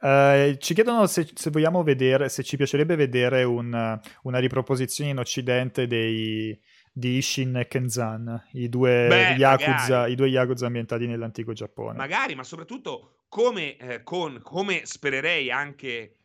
Uh, 0.02 0.56
ci 0.58 0.74
chiedono 0.74 1.08
se, 1.08 1.28
se, 1.34 1.50
vogliamo 1.50 1.84
vedere, 1.84 2.30
se 2.30 2.42
ci 2.42 2.56
piacerebbe 2.56 2.96
vedere 2.96 3.44
un, 3.44 4.00
una 4.24 4.40
riproposizione 4.40 5.10
in 5.10 5.18
Occidente 5.18 5.88
dei, 5.88 6.58
di 6.92 7.18
Ishin 7.18 7.56
e 7.56 7.68
Kenzan, 7.68 8.48
i 8.54 8.70
due, 8.70 9.08
Beh, 9.08 9.36
Yakuza, 9.36 10.08
i 10.08 10.16
due 10.16 10.28
Yakuza 10.28 10.66
ambientati 10.66 11.08
nell'antico 11.08 11.54
Giappone. 11.54 11.98
Magari, 11.98 12.36
ma 12.36 12.44
soprattutto 12.44 13.24
come, 13.28 13.78
eh, 13.78 14.04
con, 14.04 14.40
come 14.42 14.82
spererei 14.86 15.52
anche 15.52 16.16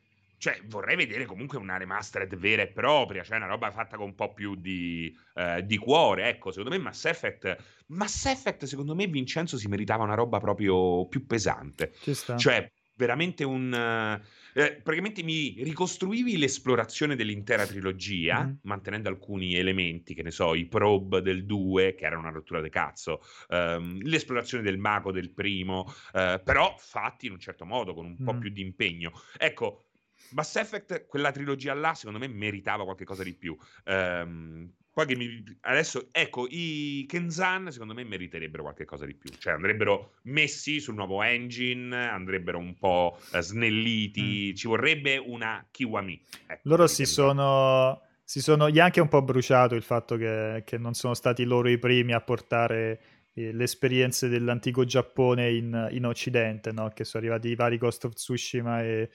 cioè 0.44 0.60
vorrei 0.66 0.94
vedere 0.94 1.24
comunque 1.24 1.56
una 1.56 1.78
remastered 1.78 2.36
vera 2.36 2.60
e 2.60 2.66
propria, 2.66 3.22
cioè 3.22 3.38
una 3.38 3.46
roba 3.46 3.70
fatta 3.70 3.96
con 3.96 4.08
un 4.08 4.14
po' 4.14 4.34
più 4.34 4.56
di, 4.56 5.10
eh, 5.36 5.64
di, 5.64 5.78
cuore. 5.78 6.28
Ecco, 6.28 6.50
secondo 6.50 6.76
me 6.76 6.82
Mass 6.82 7.06
Effect, 7.06 7.56
Mass 7.86 8.26
Effect, 8.26 8.64
secondo 8.64 8.94
me 8.94 9.06
Vincenzo 9.06 9.56
si 9.56 9.68
meritava 9.68 10.04
una 10.04 10.12
roba 10.12 10.40
proprio 10.40 11.06
più 11.08 11.24
pesante. 11.24 11.94
Cioè, 12.36 12.70
veramente 12.94 13.42
un... 13.42 14.20
Eh, 14.56 14.80
praticamente 14.82 15.24
mi 15.24 15.56
ricostruivi 15.64 16.38
l'esplorazione 16.38 17.16
dell'intera 17.16 17.66
trilogia, 17.66 18.44
mm. 18.44 18.52
mantenendo 18.62 19.08
alcuni 19.08 19.56
elementi, 19.56 20.14
che 20.14 20.22
ne 20.22 20.30
so, 20.30 20.54
i 20.54 20.66
probe 20.66 21.22
del 21.22 21.44
2, 21.44 21.94
che 21.94 22.04
era 22.04 22.16
una 22.16 22.30
rottura 22.30 22.60
di 22.60 22.70
cazzo, 22.70 23.20
ehm, 23.48 24.00
l'esplorazione 24.02 24.62
del 24.62 24.78
mago 24.78 25.10
del 25.10 25.30
primo, 25.30 25.92
eh, 26.12 26.40
però 26.42 26.74
fatti 26.78 27.26
in 27.26 27.32
un 27.32 27.40
certo 27.40 27.64
modo, 27.64 27.94
con 27.94 28.06
un 28.06 28.16
mm. 28.20 28.24
po' 28.24 28.38
più 28.38 28.50
di 28.50 28.60
impegno. 28.60 29.10
Ecco, 29.36 29.86
Mass 30.30 30.56
Effect, 30.56 31.06
quella 31.06 31.32
trilogia 31.32 31.74
là, 31.74 31.94
secondo 31.94 32.18
me 32.20 32.28
meritava 32.28 32.84
qualcosa 32.84 33.22
di 33.22 33.34
più. 33.34 33.56
Um, 33.84 34.72
poi 34.94 35.06
che 35.06 35.16
mi, 35.16 35.42
adesso, 35.62 36.06
ecco, 36.12 36.46
i 36.48 37.04
Kenzan 37.08 37.72
secondo 37.72 37.94
me 37.94 38.04
meriterebbero 38.04 38.62
qualche 38.62 38.84
cosa 38.84 39.04
di 39.04 39.14
più. 39.14 39.28
Cioè 39.36 39.52
andrebbero 39.52 40.14
messi 40.22 40.78
sul 40.78 40.94
nuovo 40.94 41.20
engine, 41.20 41.96
andrebbero 41.96 42.58
un 42.58 42.78
po' 42.78 43.18
snelliti. 43.40 44.50
Mm. 44.52 44.54
Ci 44.54 44.68
vorrebbe 44.68 45.16
una 45.16 45.66
Kiwami. 45.68 46.22
Ecco, 46.46 46.60
Loro 46.62 46.86
si 46.86 47.06
sono, 47.06 48.02
si 48.22 48.40
sono... 48.40 48.70
Gli 48.70 48.78
ha 48.78 48.84
anche 48.84 49.00
un 49.00 49.08
po' 49.08 49.20
bruciato 49.20 49.74
il 49.74 49.82
fatto 49.82 50.16
che, 50.16 50.62
che 50.64 50.78
non 50.78 50.94
sono 50.94 51.14
stati 51.14 51.42
loro 51.42 51.68
i 51.68 51.78
primi 51.78 52.12
a 52.12 52.20
portare 52.20 53.00
eh, 53.34 53.52
le 53.52 53.64
esperienze 53.64 54.28
dell'antico 54.28 54.84
Giappone 54.84 55.50
in, 55.50 55.88
in 55.90 56.06
Occidente, 56.06 56.70
no? 56.70 56.90
Che 56.90 57.02
sono 57.02 57.24
arrivati 57.24 57.48
i 57.48 57.56
vari 57.56 57.78
Ghost 57.78 58.04
of 58.04 58.12
Tsushima 58.12 58.80
e, 58.84 59.10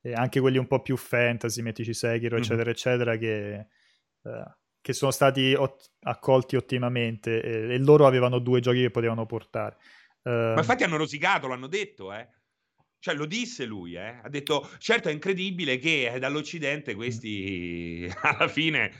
e 0.00 0.12
anche 0.12 0.38
quelli 0.38 0.58
un 0.58 0.68
po' 0.68 0.80
più 0.80 0.96
fantasy, 0.96 1.60
mettici 1.60 1.92
Sekiro, 1.92 2.36
eccetera, 2.36 2.62
mm-hmm. 2.62 2.70
eccetera, 2.70 3.16
che... 3.16 3.66
Uh, 4.22 4.62
che 4.84 4.92
sono 4.92 5.12
stati 5.12 5.54
ot- 5.54 5.92
accolti 6.00 6.56
ottimamente 6.56 7.40
e-, 7.40 7.72
e, 7.72 7.78
loro 7.78 8.06
avevano 8.06 8.38
due 8.38 8.60
giochi 8.60 8.82
che 8.82 8.90
potevano 8.90 9.24
portare. 9.24 9.78
Uh... 10.24 10.52
Ma 10.52 10.58
infatti 10.58 10.82
hanno 10.84 10.98
rosicato, 10.98 11.46
l'hanno 11.46 11.68
detto, 11.68 12.12
eh. 12.12 12.28
Cioè, 12.98 13.14
lo 13.14 13.24
disse 13.24 13.64
lui, 13.64 13.94
eh? 13.94 14.20
Ha 14.22 14.28
detto, 14.28 14.68
certo 14.76 15.08
è 15.08 15.12
incredibile 15.12 15.78
che 15.78 16.12
eh, 16.12 16.18
dall'Occidente 16.18 16.94
questi 16.94 18.06
alla 18.20 18.46
fine 18.48 18.92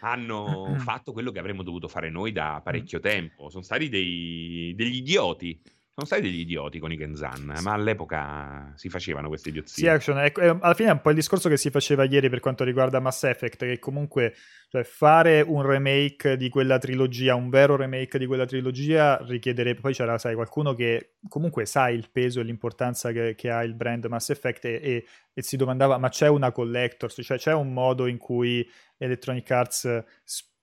hanno 0.00 0.76
fatto 0.80 1.12
quello 1.12 1.30
che 1.30 1.38
avremmo 1.38 1.62
dovuto 1.62 1.88
fare 1.88 2.10
noi 2.10 2.32
da 2.32 2.60
parecchio 2.62 3.00
tempo. 3.00 3.48
Sono 3.48 3.62
stati 3.62 3.88
dei, 3.88 4.74
degli 4.76 4.96
idioti. 4.96 5.58
Sono 5.98 6.08
stati 6.08 6.24
degli 6.24 6.40
idioti 6.40 6.78
con 6.78 6.92
i 6.92 6.96
Kenzan, 6.98 7.54
ma 7.62 7.72
all'epoca 7.72 8.70
si 8.76 8.90
facevano 8.90 9.28
queste 9.28 9.48
idiozie. 9.48 9.82
Sì, 9.82 9.88
action, 9.88 10.18
ecco, 10.18 10.42
alla 10.42 10.74
fine 10.74 10.90
è 10.90 10.92
un 10.92 11.00
po' 11.00 11.08
il 11.08 11.14
discorso 11.14 11.48
che 11.48 11.56
si 11.56 11.70
faceva 11.70 12.04
ieri 12.04 12.28
per 12.28 12.40
quanto 12.40 12.64
riguarda 12.64 13.00
Mass 13.00 13.22
Effect, 13.22 13.64
che 13.64 13.78
comunque 13.78 14.34
cioè, 14.68 14.84
fare 14.84 15.40
un 15.40 15.62
remake 15.62 16.36
di 16.36 16.50
quella 16.50 16.76
trilogia, 16.76 17.34
un 17.34 17.48
vero 17.48 17.76
remake 17.76 18.18
di 18.18 18.26
quella 18.26 18.44
trilogia, 18.44 19.16
richiederebbe, 19.22 19.80
poi 19.80 19.94
c'era, 19.94 20.18
sai, 20.18 20.34
qualcuno 20.34 20.74
che 20.74 21.14
comunque 21.30 21.64
sa 21.64 21.88
il 21.88 22.10
peso 22.12 22.40
e 22.40 22.42
l'importanza 22.42 23.10
che, 23.10 23.34
che 23.34 23.48
ha 23.48 23.64
il 23.64 23.72
brand 23.72 24.04
Mass 24.04 24.28
Effect 24.28 24.66
e, 24.66 24.78
e, 24.82 25.06
e, 25.32 25.42
si 25.42 25.56
domandava, 25.56 25.96
ma 25.96 26.10
c'è 26.10 26.28
una 26.28 26.52
collector's, 26.52 27.20
cioè 27.22 27.38
c'è 27.38 27.54
un 27.54 27.72
modo 27.72 28.06
in 28.06 28.18
cui 28.18 28.68
Electronic 28.98 29.50
Arts... 29.50 30.04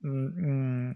Mm, 0.06 0.26
mm, 0.38 0.90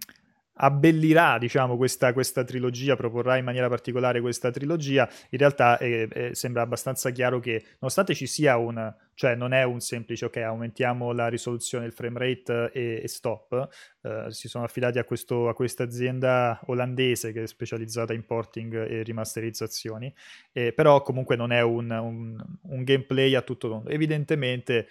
abbellirà 0.59 1.39
diciamo, 1.39 1.77
questa, 1.77 2.13
questa, 2.13 2.45
trilogia, 2.45 2.97
proporrà 2.97 3.37
in 3.37 3.45
maniera 3.45 3.69
particolare 3.69 4.21
questa 4.21 4.51
trilogia, 4.51 5.09
in 5.31 5.39
realtà 5.39 5.79
eh, 5.79 6.09
eh, 6.13 6.35
sembra 6.35 6.63
abbastanza 6.63 7.11
chiaro 7.11 7.41
che 7.41 7.65
nonostante 7.81 8.15
ci 8.15 8.27
sia 8.27 8.57
un, 8.57 8.95
cioè 9.15 9.35
non 9.35 9.53
è 9.53 9.63
un 9.63 9.81
semplice 9.81 10.27
ok, 10.27 10.37
aumentiamo 10.39 11.13
la 11.13 11.29
risoluzione, 11.29 11.87
il 11.87 11.93
frame 11.93 12.19
rate 12.19 12.71
e, 12.73 13.01
e 13.03 13.09
stop, 13.09 13.69
eh, 14.03 14.27
si 14.29 14.49
sono 14.49 14.65
affidati 14.65 14.99
a, 14.99 15.05
questo, 15.05 15.49
a 15.49 15.55
questa 15.55 15.85
azienda 15.85 16.61
olandese 16.67 17.33
che 17.33 17.45
è 17.45 17.47
specializzata 17.47 18.13
in 18.13 18.25
porting 18.25 18.75
e 18.75 19.03
rimasterizzazioni, 19.03 20.13
però 20.53 21.03
comunque 21.03 21.37
non 21.37 21.53
è 21.53 21.63
un, 21.63 21.91
un, 21.91 22.45
un 22.63 22.85
gameplay 22.85 23.35
a 23.35 23.43
tutto 23.43 23.69
tondo. 23.69 23.91
Evidentemente 23.91 24.89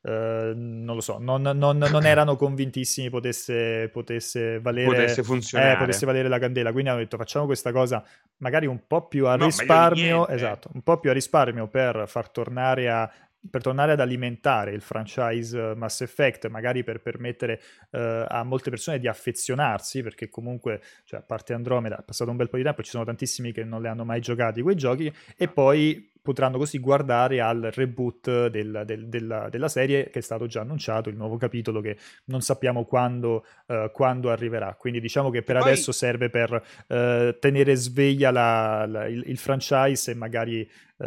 Uh, 0.00 0.52
non 0.54 0.94
lo 0.94 1.00
so, 1.00 1.18
non, 1.18 1.42
non, 1.42 1.76
non 1.76 2.06
erano 2.06 2.36
convintissimi 2.36 3.10
potesse, 3.10 3.88
potesse, 3.92 4.60
valere, 4.60 4.86
potesse, 4.86 5.22
funzionare. 5.24 5.72
Eh, 5.72 5.76
potesse 5.76 6.06
valere 6.06 6.28
la 6.28 6.38
candela. 6.38 6.70
Quindi 6.70 6.90
hanno 6.90 7.00
detto 7.00 7.16
facciamo 7.16 7.46
questa 7.46 7.72
cosa 7.72 8.04
magari 8.36 8.66
un 8.66 8.86
po' 8.86 9.08
più 9.08 9.26
a 9.26 9.34
no, 9.34 9.46
risparmio, 9.46 10.28
esatto, 10.28 10.70
un 10.72 10.82
po' 10.82 11.00
più 11.00 11.10
a 11.10 11.12
risparmio 11.12 11.66
per 11.66 12.04
far 12.06 12.30
tornare 12.30 12.88
a 12.88 13.10
per 13.50 13.62
tornare 13.62 13.92
ad 13.92 14.00
alimentare 14.00 14.72
il 14.72 14.80
franchise 14.80 15.74
Mass 15.74 16.00
Effect, 16.00 16.48
magari 16.48 16.82
per 16.82 17.00
permettere 17.00 17.60
uh, 17.90 18.24
a 18.26 18.42
molte 18.42 18.70
persone 18.70 18.98
di 18.98 19.06
affezionarsi, 19.06 20.02
perché 20.02 20.28
comunque, 20.28 20.82
cioè, 21.04 21.20
a 21.20 21.22
parte 21.22 21.54
Andromeda, 21.54 21.98
è 21.98 22.02
passato 22.02 22.30
un 22.30 22.36
bel 22.36 22.48
po' 22.48 22.56
di 22.56 22.64
tempo, 22.64 22.82
ci 22.82 22.90
sono 22.90 23.04
tantissimi 23.04 23.52
che 23.52 23.64
non 23.64 23.80
le 23.80 23.88
hanno 23.88 24.04
mai 24.04 24.20
giocati 24.20 24.60
quei 24.60 24.74
giochi, 24.74 25.12
e 25.36 25.48
poi 25.48 26.10
potranno 26.28 26.58
così 26.58 26.78
guardare 26.78 27.40
al 27.40 27.70
reboot 27.72 28.48
del, 28.48 28.82
del, 28.84 29.08
della, 29.08 29.48
della, 29.48 29.68
serie 29.68 30.10
che 30.10 30.18
è 30.18 30.22
stato 30.22 30.46
già 30.46 30.60
annunciato, 30.60 31.08
il 31.08 31.16
nuovo 31.16 31.38
capitolo 31.38 31.80
che 31.80 31.96
non 32.24 32.42
sappiamo 32.42 32.84
quando, 32.84 33.46
uh, 33.64 33.90
quando 33.90 34.30
arriverà. 34.30 34.74
Quindi 34.74 35.00
diciamo 35.00 35.30
che 35.30 35.42
per 35.42 35.56
Poi... 35.56 35.70
adesso 35.70 35.90
serve 35.90 36.28
per 36.28 36.52
uh, 36.52 37.38
tenere 37.38 37.74
sveglia 37.76 38.30
la, 38.30 38.84
la, 38.86 39.06
il, 39.06 39.22
il, 39.24 39.38
franchise 39.38 40.10
e 40.10 40.14
magari 40.14 40.70
uh, 40.98 41.06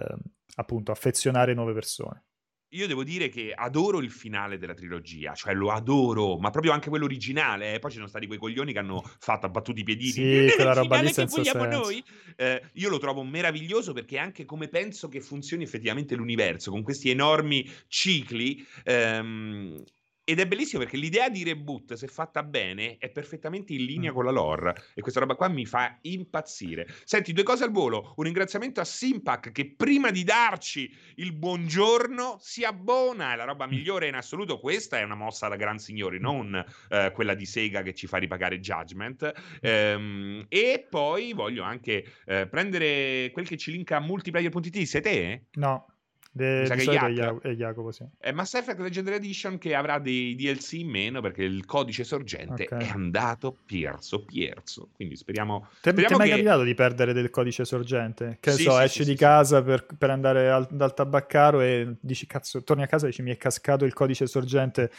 appunto 0.56 0.92
affezionare 0.92 1.54
nuove 1.54 1.74
persone. 1.74 2.24
Io 2.72 2.88
devo 2.88 3.04
dire 3.04 3.30
che 3.30 3.54
adoro 3.54 4.00
il 4.00 4.12
finale 4.12 4.58
della 4.58 4.74
trilogia, 4.74 5.34
cioè 5.34 5.54
lo 5.54 5.72
adoro, 5.72 6.38
ma 6.38 6.50
proprio 6.52 6.72
anche 6.72 6.90
quello 6.90 7.06
originale. 7.06 7.74
Eh. 7.74 7.80
Poi 7.80 7.90
ci 7.90 7.98
sono 7.98 8.08
stati 8.08 8.28
quei 8.28 8.40
coglioni 8.40 8.72
che 8.72 8.80
hanno 8.80 9.04
fatto 9.20 9.50
battuti 9.50 9.82
i 9.82 9.84
piedini. 9.84 10.12
Sì, 10.12 10.52
quella 10.56 10.74
roba 10.74 11.02
lì 11.02 11.12
che 11.12 11.26
vogliamo 11.26 11.64
senso. 11.64 11.80
noi. 11.80 12.04
Eh, 12.36 12.62
io 12.74 12.90
lo 12.90 12.98
trovo 12.98 13.24
meraviglioso 13.24 13.94
perché 13.94 14.18
anche 14.18 14.46
come 14.46 14.68
penso 14.70 15.10
che 15.10 15.20
funzioni 15.20 15.64
effettivamente 15.64 16.16
l'universo, 16.16 16.72
con 16.72 16.84
questi 16.84 17.10
enormi 17.10 17.70
cicli. 17.88 18.66
Ehm, 18.84 19.84
ed 20.32 20.40
è 20.40 20.48
bellissimo 20.48 20.82
perché 20.82 20.96
l'idea 20.96 21.28
di 21.28 21.44
reboot, 21.44 21.94
se 21.96 22.08
fatta 22.08 22.42
bene, 22.42 22.96
è 23.00 23.10
perfettamente 23.10 23.74
in 23.74 23.84
linea 23.84 24.12
mm. 24.12 24.14
con 24.14 24.24
la 24.24 24.32
lore. 24.32 24.76
E 24.94 25.02
questa 25.02 25.20
roba 25.20 25.36
qua 25.36 25.50
mi 25.50 25.66
fa 25.66 25.98
impazzire. 26.04 26.88
Senti, 27.04 27.34
due 27.34 27.44
cose 27.44 27.66
al 27.66 27.72
volo. 27.72 28.14
Un 28.16 28.24
ringraziamento 28.24 28.80
a 28.80 28.86
Simpac 28.86 29.52
che 29.52 29.74
prima 29.76 30.10
di 30.10 30.24
darci 30.24 30.90
il 31.16 31.34
buongiorno 31.34 32.38
si 32.40 32.64
abbona. 32.64 33.34
È 33.34 33.36
la 33.36 33.44
roba 33.44 33.68
mm. 33.68 33.72
migliore 33.72 34.08
in 34.08 34.16
assoluto. 34.16 34.58
Questa 34.58 34.98
è 34.98 35.04
una 35.04 35.16
mossa 35.16 35.50
da 35.50 35.58
gran 35.58 35.80
signori, 35.80 36.18
mm. 36.18 36.22
non 36.22 36.66
eh, 36.88 37.12
quella 37.14 37.34
di 37.34 37.46
Sega 37.46 37.82
che 37.82 37.94
ci 37.94 38.08
fa 38.08 38.16
ripagare 38.16 38.62
Judgment. 38.62 39.60
Ehm, 39.60 40.46
e 40.48 40.88
poi 40.90 41.34
voglio 41.34 41.64
anche 41.64 42.06
eh, 42.26 42.48
prendere 42.48 43.32
quel 43.34 43.46
che 43.46 43.58
ci 43.58 43.72
linka 43.72 43.98
a 43.98 44.00
multiplayer.it. 44.00 44.82
Sei 44.84 45.02
te? 45.02 45.46
No. 45.56 45.88
De, 46.34 46.64
di 46.64 46.80
solito 46.80 47.42
è, 47.42 47.50
Jacopo, 47.52 47.92
sì. 47.92 48.06
È 48.18 48.32
Mass 48.32 48.54
Effect 48.54 48.80
Legendary 48.80 49.18
Edition 49.18 49.58
che 49.58 49.76
avrà 49.76 50.00
dei 50.00 50.34
DLC 50.36 50.74
in 50.74 50.88
meno 50.88 51.20
perché 51.20 51.44
il 51.44 51.66
codice 51.66 52.06
sorgente 52.06 52.64
okay. 52.64 52.88
è 52.88 52.90
andato 52.90 53.54
pierzo, 53.66 54.24
pierzo. 54.24 54.88
Quindi 54.96 55.18
speriamo... 55.18 55.68
Ti 55.82 55.90
è 55.90 55.94
mai 55.94 56.30
che... 56.30 56.30
capitato 56.30 56.64
di 56.64 56.74
perdere 56.74 57.12
del 57.12 57.30
codice 57.30 57.66
sorgente? 57.66 58.38
Che 58.40 58.52
sì, 58.52 58.64
so, 58.64 58.78
sì, 58.78 58.84
esci 58.84 59.04
sì, 59.04 59.10
di 59.10 59.18
casa 59.18 59.62
per, 59.62 59.86
per, 59.98 60.10
andare 60.10 60.50
al, 60.50 60.68
dal 60.72 60.94
tabaccaro 60.94 61.60
e 61.60 61.96
dici 62.00 62.26
cazzo, 62.26 62.64
torni 62.64 62.84
a 62.84 62.88
casa 62.88 63.08
e 63.08 63.10
dici 63.10 63.24
mi 63.24 63.32
è 63.32 63.38
cascato 63.38 63.84
il 63.84 63.94
codice 63.94 64.26
sorgente 64.26 64.90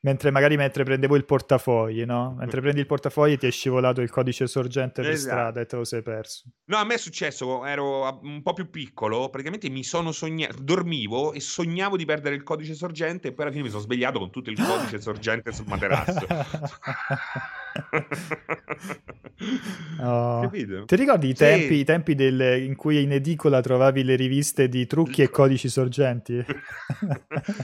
mentre 0.00 0.30
magari 0.30 0.56
mentre 0.56 0.84
prendevo 0.84 1.16
il 1.16 1.24
portafogli, 1.24 2.04
no? 2.04 2.34
Mentre 2.38 2.60
prendi 2.60 2.80
il 2.80 2.86
portafogli 2.86 3.36
ti 3.36 3.46
è 3.46 3.50
scivolato 3.50 4.00
il 4.00 4.10
codice 4.10 4.46
sorgente 4.46 5.02
per 5.02 5.10
esatto. 5.10 5.34
strada 5.34 5.60
e 5.60 5.66
te 5.66 5.76
lo 5.76 5.84
sei 5.84 6.02
perso. 6.02 6.44
No, 6.66 6.78
a 6.78 6.84
me 6.84 6.94
è 6.94 6.98
successo, 6.98 7.64
ero 7.64 8.20
un 8.22 8.42
po' 8.42 8.52
più 8.52 8.70
piccolo, 8.70 9.28
praticamente 9.28 9.68
mi 9.68 9.84
sono 9.84 10.12
sognato, 10.12 10.62
dormivo 10.62 11.32
e 11.32 11.40
sognavo 11.40 11.96
di 11.96 12.04
perdere 12.04 12.34
il 12.34 12.42
codice 12.42 12.74
sorgente 12.74 13.28
e 13.28 13.32
poi 13.32 13.44
alla 13.44 13.52
fine 13.52 13.64
mi 13.64 13.70
sono 13.70 13.82
svegliato 13.82 14.18
con 14.18 14.30
tutto 14.30 14.50
il 14.50 14.56
codice 14.60 15.00
sorgente 15.00 15.52
sul 15.52 15.66
materasso. 15.66 16.26
oh. 20.00 20.50
Ti 20.50 20.96
ricordi 20.96 21.28
i 21.28 21.34
tempi, 21.34 21.74
sì. 21.74 21.80
i 21.80 21.84
tempi 21.84 22.14
del, 22.14 22.62
in 22.62 22.76
cui 22.76 23.02
in 23.02 23.12
edicola 23.12 23.60
trovavi 23.60 24.04
le 24.04 24.16
riviste 24.16 24.68
di 24.68 24.86
trucchi 24.86 25.22
e 25.22 25.30
codici 25.30 25.68
sorgenti? 25.68 26.44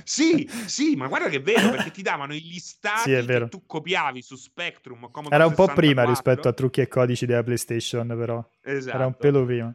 sì, 0.04 0.48
sì, 0.66 0.94
ma 0.96 1.08
guarda 1.08 1.28
che 1.28 1.38
è 1.38 1.42
vero, 1.42 1.70
perché 1.70 1.90
ti 1.90 2.02
davano 2.02 2.25
i 2.34 2.40
listati 2.40 3.14
sì, 3.14 3.24
che 3.24 3.48
tu 3.48 3.64
copiavi 3.66 4.22
su 4.22 4.36
Spectrum. 4.36 5.08
Era 5.30 5.44
un 5.44 5.50
64. 5.50 5.66
po' 5.66 5.72
prima 5.74 6.04
rispetto 6.04 6.48
a 6.48 6.52
trucchi 6.52 6.80
e 6.80 6.88
codici 6.88 7.26
della 7.26 7.42
PlayStation, 7.42 8.06
però. 8.08 8.46
Esatto. 8.62 8.96
Era 8.96 9.06
un 9.06 9.16
pelo 9.16 9.44
prima. 9.44 9.74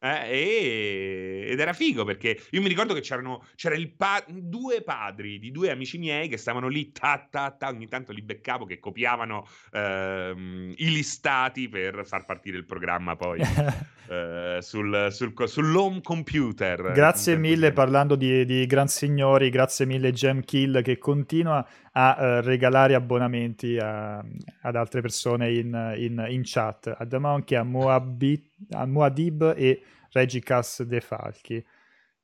Eh, 0.00 0.30
e... 0.30 1.46
Ed 1.50 1.58
era 1.58 1.72
figo 1.72 2.04
perché 2.04 2.40
io 2.50 2.60
mi 2.60 2.68
ricordo 2.68 2.94
che 2.94 3.00
c'erano 3.00 3.44
c'era 3.56 3.74
il 3.74 3.90
pa- 3.90 4.24
due 4.28 4.82
padri 4.82 5.38
di 5.38 5.50
due 5.50 5.70
amici 5.70 5.98
miei 5.98 6.28
che 6.28 6.36
stavano 6.36 6.68
lì, 6.68 6.92
ta, 6.92 7.26
ta, 7.28 7.50
ta, 7.50 7.68
ogni 7.68 7.88
tanto 7.88 8.12
li 8.12 8.22
beccavo 8.22 8.64
che 8.64 8.78
copiavano 8.78 9.46
ehm, 9.72 10.74
i 10.76 10.90
listati 10.90 11.68
per 11.68 12.06
far 12.06 12.24
partire 12.24 12.58
il 12.58 12.64
programma 12.64 13.16
poi 13.16 13.40
eh, 14.08 14.58
sul, 14.60 15.08
sul, 15.10 15.32
sull'home 15.46 16.00
computer. 16.02 16.92
Grazie 16.92 17.36
mille, 17.36 17.72
parlando 17.72 18.14
di, 18.14 18.44
di 18.44 18.66
gran 18.66 18.88
signori, 18.88 19.50
grazie 19.50 19.86
mille 19.86 20.12
Gem 20.12 20.42
Kill 20.42 20.82
che 20.82 20.98
continua 20.98 21.66
a 21.92 22.16
uh, 22.18 22.44
regalare 22.44 22.94
abbonamenti 22.94 23.76
a, 23.78 24.18
ad 24.18 24.76
altre 24.76 25.00
persone 25.00 25.52
in, 25.52 25.94
in, 25.96 26.24
in 26.28 26.42
chat, 26.44 26.94
a 26.96 27.06
The 27.06 27.18
Monkey, 27.18 27.56
a, 27.56 27.62
Moabit, 27.62 28.50
a 28.70 28.86
Muadib 28.86 29.54
e 29.56 29.82
Regicas 30.10 30.82
De 30.82 31.00
Falchi. 31.00 31.64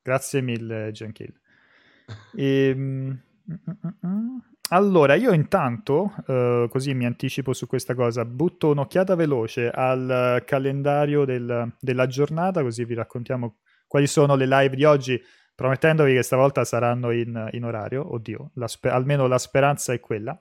Grazie 0.03 0.41
mille, 0.41 0.91
Genkill. 0.93 1.33
E, 2.35 2.73
um, 2.75 3.19
allora, 4.71 5.15
io 5.15 5.33
intanto, 5.33 6.15
uh, 6.27 6.69
così 6.69 6.95
mi 6.95 7.05
anticipo 7.05 7.53
su 7.53 7.67
questa 7.67 7.95
cosa, 7.95 8.25
butto 8.25 8.71
un'occhiata 8.71 9.15
veloce 9.15 9.71
al 9.71 10.43
calendario 10.47 11.25
del, 11.25 11.73
della 11.79 12.07
giornata, 12.07 12.63
così 12.63 12.85
vi 12.85 12.95
raccontiamo 12.95 13.57
quali 13.87 14.07
sono 14.07 14.35
le 14.35 14.47
live 14.47 14.75
di 14.75 14.85
oggi 14.85 15.23
promettendovi 15.55 16.15
che 16.15 16.23
stavolta 16.23 16.65
saranno 16.65 17.11
in, 17.11 17.49
in 17.53 17.65
orario. 17.65 18.13
Oddio, 18.13 18.51
la 18.55 18.69
spe- 18.69 18.91
almeno 18.91 19.27
la 19.27 19.39
speranza 19.39 19.93
è 19.93 20.01
quella. 20.01 20.39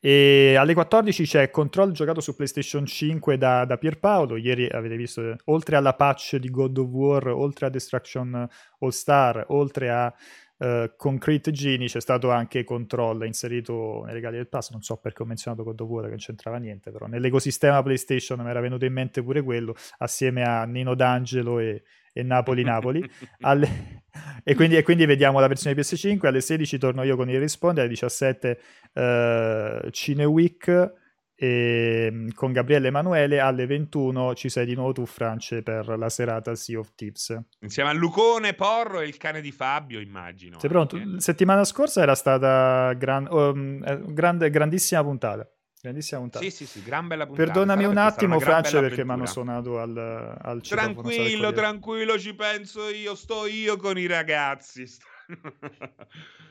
E 0.00 0.54
alle 0.54 0.74
14 0.74 1.24
c'è 1.24 1.50
Control 1.50 1.90
giocato 1.90 2.20
su 2.20 2.36
PlayStation 2.36 2.86
5 2.86 3.36
da, 3.36 3.64
da 3.64 3.78
Pierpaolo. 3.78 4.36
Ieri 4.36 4.68
avete 4.68 4.96
visto, 4.96 5.36
oltre 5.46 5.76
alla 5.76 5.94
patch 5.94 6.36
di 6.36 6.50
God 6.50 6.78
of 6.78 6.88
War, 6.88 7.26
oltre 7.28 7.66
a 7.66 7.68
Destruction 7.68 8.48
All 8.78 8.90
Star, 8.90 9.44
oltre 9.48 9.90
a 9.90 10.14
uh, 10.58 10.92
Concrete 10.96 11.50
Genie, 11.50 11.88
c'è 11.88 12.00
stato 12.00 12.30
anche 12.30 12.62
Control 12.62 13.26
inserito 13.26 14.02
nei 14.04 14.14
regali 14.14 14.36
del 14.36 14.48
pass. 14.48 14.70
Non 14.70 14.82
so 14.82 14.98
perché 14.98 15.22
ho 15.24 15.26
menzionato 15.26 15.64
God 15.64 15.80
of 15.80 15.88
War, 15.88 16.02
che 16.04 16.10
non 16.10 16.18
c'entrava 16.18 16.58
niente, 16.58 16.92
però 16.92 17.06
nell'ecosistema 17.06 17.82
PlayStation 17.82 18.40
mi 18.40 18.50
era 18.50 18.60
venuto 18.60 18.84
in 18.84 18.92
mente 18.92 19.20
pure 19.20 19.42
quello, 19.42 19.74
assieme 19.98 20.44
a 20.44 20.64
Nino 20.64 20.94
D'Angelo 20.94 21.58
e, 21.58 21.82
e 22.12 22.22
Napoli-Napoli. 22.22 23.08
alle... 23.40 24.02
e, 24.44 24.54
quindi, 24.54 24.76
e, 24.76 24.82
quindi, 24.82 25.06
vediamo 25.06 25.40
la 25.40 25.46
versione 25.46 25.76
PS5. 25.76 26.26
Alle 26.26 26.40
16 26.40 26.78
torno 26.78 27.02
io 27.02 27.16
con 27.16 27.28
il 27.30 27.38
risponde, 27.38 27.80
alle 27.80 27.90
17 27.90 28.60
uh, 28.94 29.90
Cineweek 29.90 30.92
e, 31.34 32.08
mm, 32.10 32.28
con 32.34 32.52
Gabriele 32.52 32.88
Emanuele. 32.88 33.38
Alle 33.38 33.66
21 33.66 34.34
ci 34.34 34.48
sei 34.48 34.66
di 34.66 34.74
nuovo 34.74 34.92
tu, 34.92 35.06
France, 35.06 35.62
per 35.62 35.86
la 35.96 36.08
serata 36.08 36.54
Sea 36.54 36.78
of 36.78 36.92
Tips. 36.94 37.38
Insieme 37.60 37.90
a 37.90 37.92
Lucone, 37.92 38.54
Porro 38.54 39.00
e 39.00 39.06
il 39.06 39.16
cane 39.16 39.40
di 39.40 39.52
Fabio, 39.52 40.00
immagino. 40.00 40.58
Sei 40.58 40.68
pronto? 40.68 40.98
Settimana 41.18 41.64
scorsa 41.64 42.02
era 42.02 42.14
stata 42.14 42.92
gran... 42.94 43.28
um, 43.30 44.12
grande, 44.12 44.50
grandissima 44.50 45.02
puntata. 45.02 45.48
Grandissima 45.80 46.20
puntata. 46.20 46.44
Sì, 46.44 46.50
sì, 46.50 46.66
sì, 46.66 46.82
gran 46.82 47.06
bella 47.06 47.26
puntata. 47.26 47.52
Perdonami 47.52 47.84
un 47.84 47.98
attimo, 47.98 48.40
Francia, 48.40 48.80
perché 48.80 49.04
mi 49.04 49.12
hanno 49.12 49.26
suonato 49.26 49.78
al, 49.78 50.36
al 50.40 50.60
Tranquillo, 50.60 51.52
tranquillo, 51.52 52.18
ci 52.18 52.34
penso 52.34 52.88
io, 52.88 53.14
sto 53.14 53.46
io 53.46 53.76
con 53.76 53.96
i 53.96 54.06
ragazzi. 54.06 54.84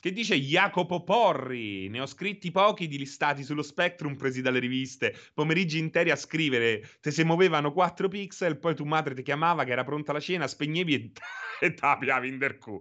che 0.00 0.12
dice 0.12 0.38
Jacopo 0.38 1.02
Porri? 1.02 1.88
Ne 1.88 2.00
ho 2.00 2.06
scritti 2.06 2.50
pochi 2.50 2.86
di 2.86 2.98
listati 2.98 3.42
sullo 3.42 3.62
Spectrum 3.62 4.16
presi 4.16 4.42
dalle 4.42 4.58
riviste. 4.58 5.16
Pomeriggi 5.32 5.78
interi 5.78 6.10
a 6.10 6.16
scrivere. 6.16 6.86
Te 7.00 7.10
se 7.10 7.24
muovevano 7.24 7.72
4 7.72 8.08
pixel, 8.08 8.58
poi 8.58 8.74
tu 8.74 8.84
madre 8.84 9.14
ti 9.14 9.22
chiamava 9.22 9.64
che 9.64 9.72
era 9.72 9.84
pronta 9.84 10.12
la 10.12 10.20
cena, 10.20 10.46
spegnevi 10.46 10.94
e, 10.94 11.12
e 11.66 11.74
tapiavi 11.74 12.28
in 12.28 12.38
der 12.38 12.58
cu. 12.58 12.80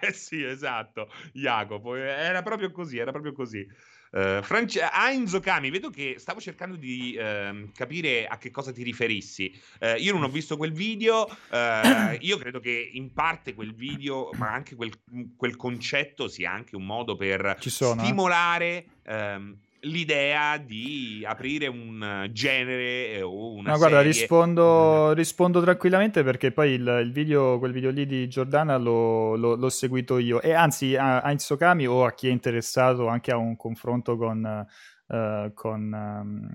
Eh 0.00 0.12
sì, 0.12 0.42
esatto, 0.42 1.10
Jacopo. 1.32 1.94
Era 1.94 2.42
proprio 2.42 2.70
così, 2.70 2.98
era 2.98 3.10
proprio 3.10 3.32
così. 3.32 3.66
Uh, 4.10 4.40
France- 4.42 4.80
Heinz 4.90 5.34
Okami, 5.34 5.68
vedo 5.68 5.90
che 5.90 6.14
stavo 6.18 6.40
cercando 6.40 6.76
di 6.76 7.18
uh, 7.18 7.70
capire 7.74 8.26
a 8.26 8.38
che 8.38 8.50
cosa 8.50 8.72
ti 8.72 8.82
riferissi. 8.82 9.52
Uh, 9.80 9.98
io 9.98 10.14
non 10.14 10.22
ho 10.22 10.28
visto 10.28 10.56
quel 10.56 10.72
video, 10.72 11.28
eh, 11.50 12.16
io 12.20 12.38
credo 12.38 12.58
che 12.58 12.90
in 12.92 13.12
parte 13.12 13.52
quel 13.52 13.74
video, 13.74 14.30
ma 14.38 14.50
anche 14.50 14.74
quel, 14.76 14.92
quel 15.36 15.56
concetto 15.56 16.28
sia 16.28 16.50
anche 16.50 16.74
un 16.74 16.86
modo 16.86 17.16
per 17.16 17.56
sono, 17.60 18.02
stimolare 18.02 18.86
um, 19.06 19.56
l'idea 19.82 20.56
di 20.56 21.24
aprire 21.26 21.66
un 21.66 22.28
genere 22.32 23.12
eh, 23.12 23.22
o 23.22 23.54
una 23.54 23.72
no, 23.72 23.78
guarda, 23.78 24.00
rispondo, 24.00 25.12
rispondo, 25.12 25.60
tranquillamente 25.60 26.22
perché 26.22 26.50
poi 26.50 26.72
il, 26.72 27.00
il, 27.02 27.12
video, 27.12 27.58
quel 27.58 27.72
video 27.72 27.90
lì 27.90 28.06
di 28.06 28.28
Giordana 28.28 28.76
lo, 28.76 29.36
lo, 29.36 29.54
l'ho 29.54 29.68
seguito 29.68 30.18
io. 30.18 30.40
E 30.40 30.52
anzi 30.52 30.96
a, 30.96 31.20
a 31.20 31.30
Insokami 31.30 31.86
o 31.86 32.04
a 32.04 32.12
chi 32.12 32.28
è 32.28 32.30
interessato 32.30 33.06
anche 33.06 33.30
a 33.30 33.36
un 33.36 33.56
confronto 33.56 34.16
con, 34.16 34.66
uh, 35.06 35.52
con 35.54 35.92
um, 35.92 36.50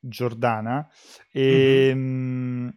Giordana. 0.00 0.88
E 1.32 1.92
mm-hmm. 1.94 2.64
mh, 2.64 2.76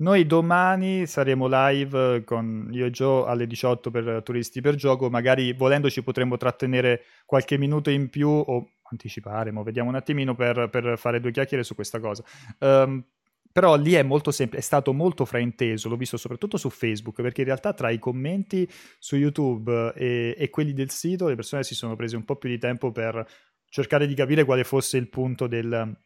noi 0.00 0.26
domani 0.26 1.06
saremo 1.06 1.46
live 1.46 2.24
con 2.24 2.68
io 2.72 2.86
e 2.86 2.90
Joe 2.90 3.28
alle 3.28 3.46
18 3.46 3.90
per 3.90 4.22
Turisti 4.22 4.60
per 4.62 4.74
Gioco, 4.74 5.10
magari 5.10 5.52
volendoci 5.52 6.02
potremmo 6.02 6.38
trattenere 6.38 7.02
qualche 7.26 7.58
minuto 7.58 7.90
in 7.90 8.08
più 8.08 8.28
o 8.28 8.66
anticipare, 8.90 9.50
ma 9.50 9.62
vediamo 9.62 9.88
un 9.88 9.96
attimino 9.96 10.34
per, 10.34 10.68
per, 10.70 10.98
fare 10.98 11.20
due 11.20 11.30
chiacchiere 11.32 11.62
su 11.62 11.74
questa 11.74 12.00
cosa. 12.00 12.24
Um, 12.58 13.04
però 13.52 13.74
lì 13.76 13.94
è 13.94 14.02
molto 14.02 14.30
semplice, 14.30 14.62
è 14.62 14.64
stato 14.64 14.92
molto 14.92 15.24
frainteso, 15.24 15.88
l'ho 15.88 15.96
visto 15.96 16.16
soprattutto 16.16 16.56
su 16.56 16.70
Facebook, 16.70 17.20
perché 17.20 17.40
in 17.40 17.48
realtà 17.48 17.72
tra 17.72 17.90
i 17.90 17.98
commenti 17.98 18.68
su 18.98 19.16
YouTube 19.16 19.92
e, 19.96 20.34
e 20.38 20.50
quelli 20.50 20.72
del 20.72 20.90
sito 20.90 21.26
le 21.26 21.34
persone 21.34 21.64
si 21.64 21.74
sono 21.74 21.96
prese 21.96 22.16
un 22.16 22.24
po' 22.24 22.36
più 22.36 22.48
di 22.48 22.58
tempo 22.58 22.92
per 22.92 23.26
cercare 23.68 24.06
di 24.06 24.14
capire 24.14 24.44
quale 24.44 24.62
fosse 24.62 24.98
il 24.98 25.08
punto 25.08 25.48
del, 25.48 25.96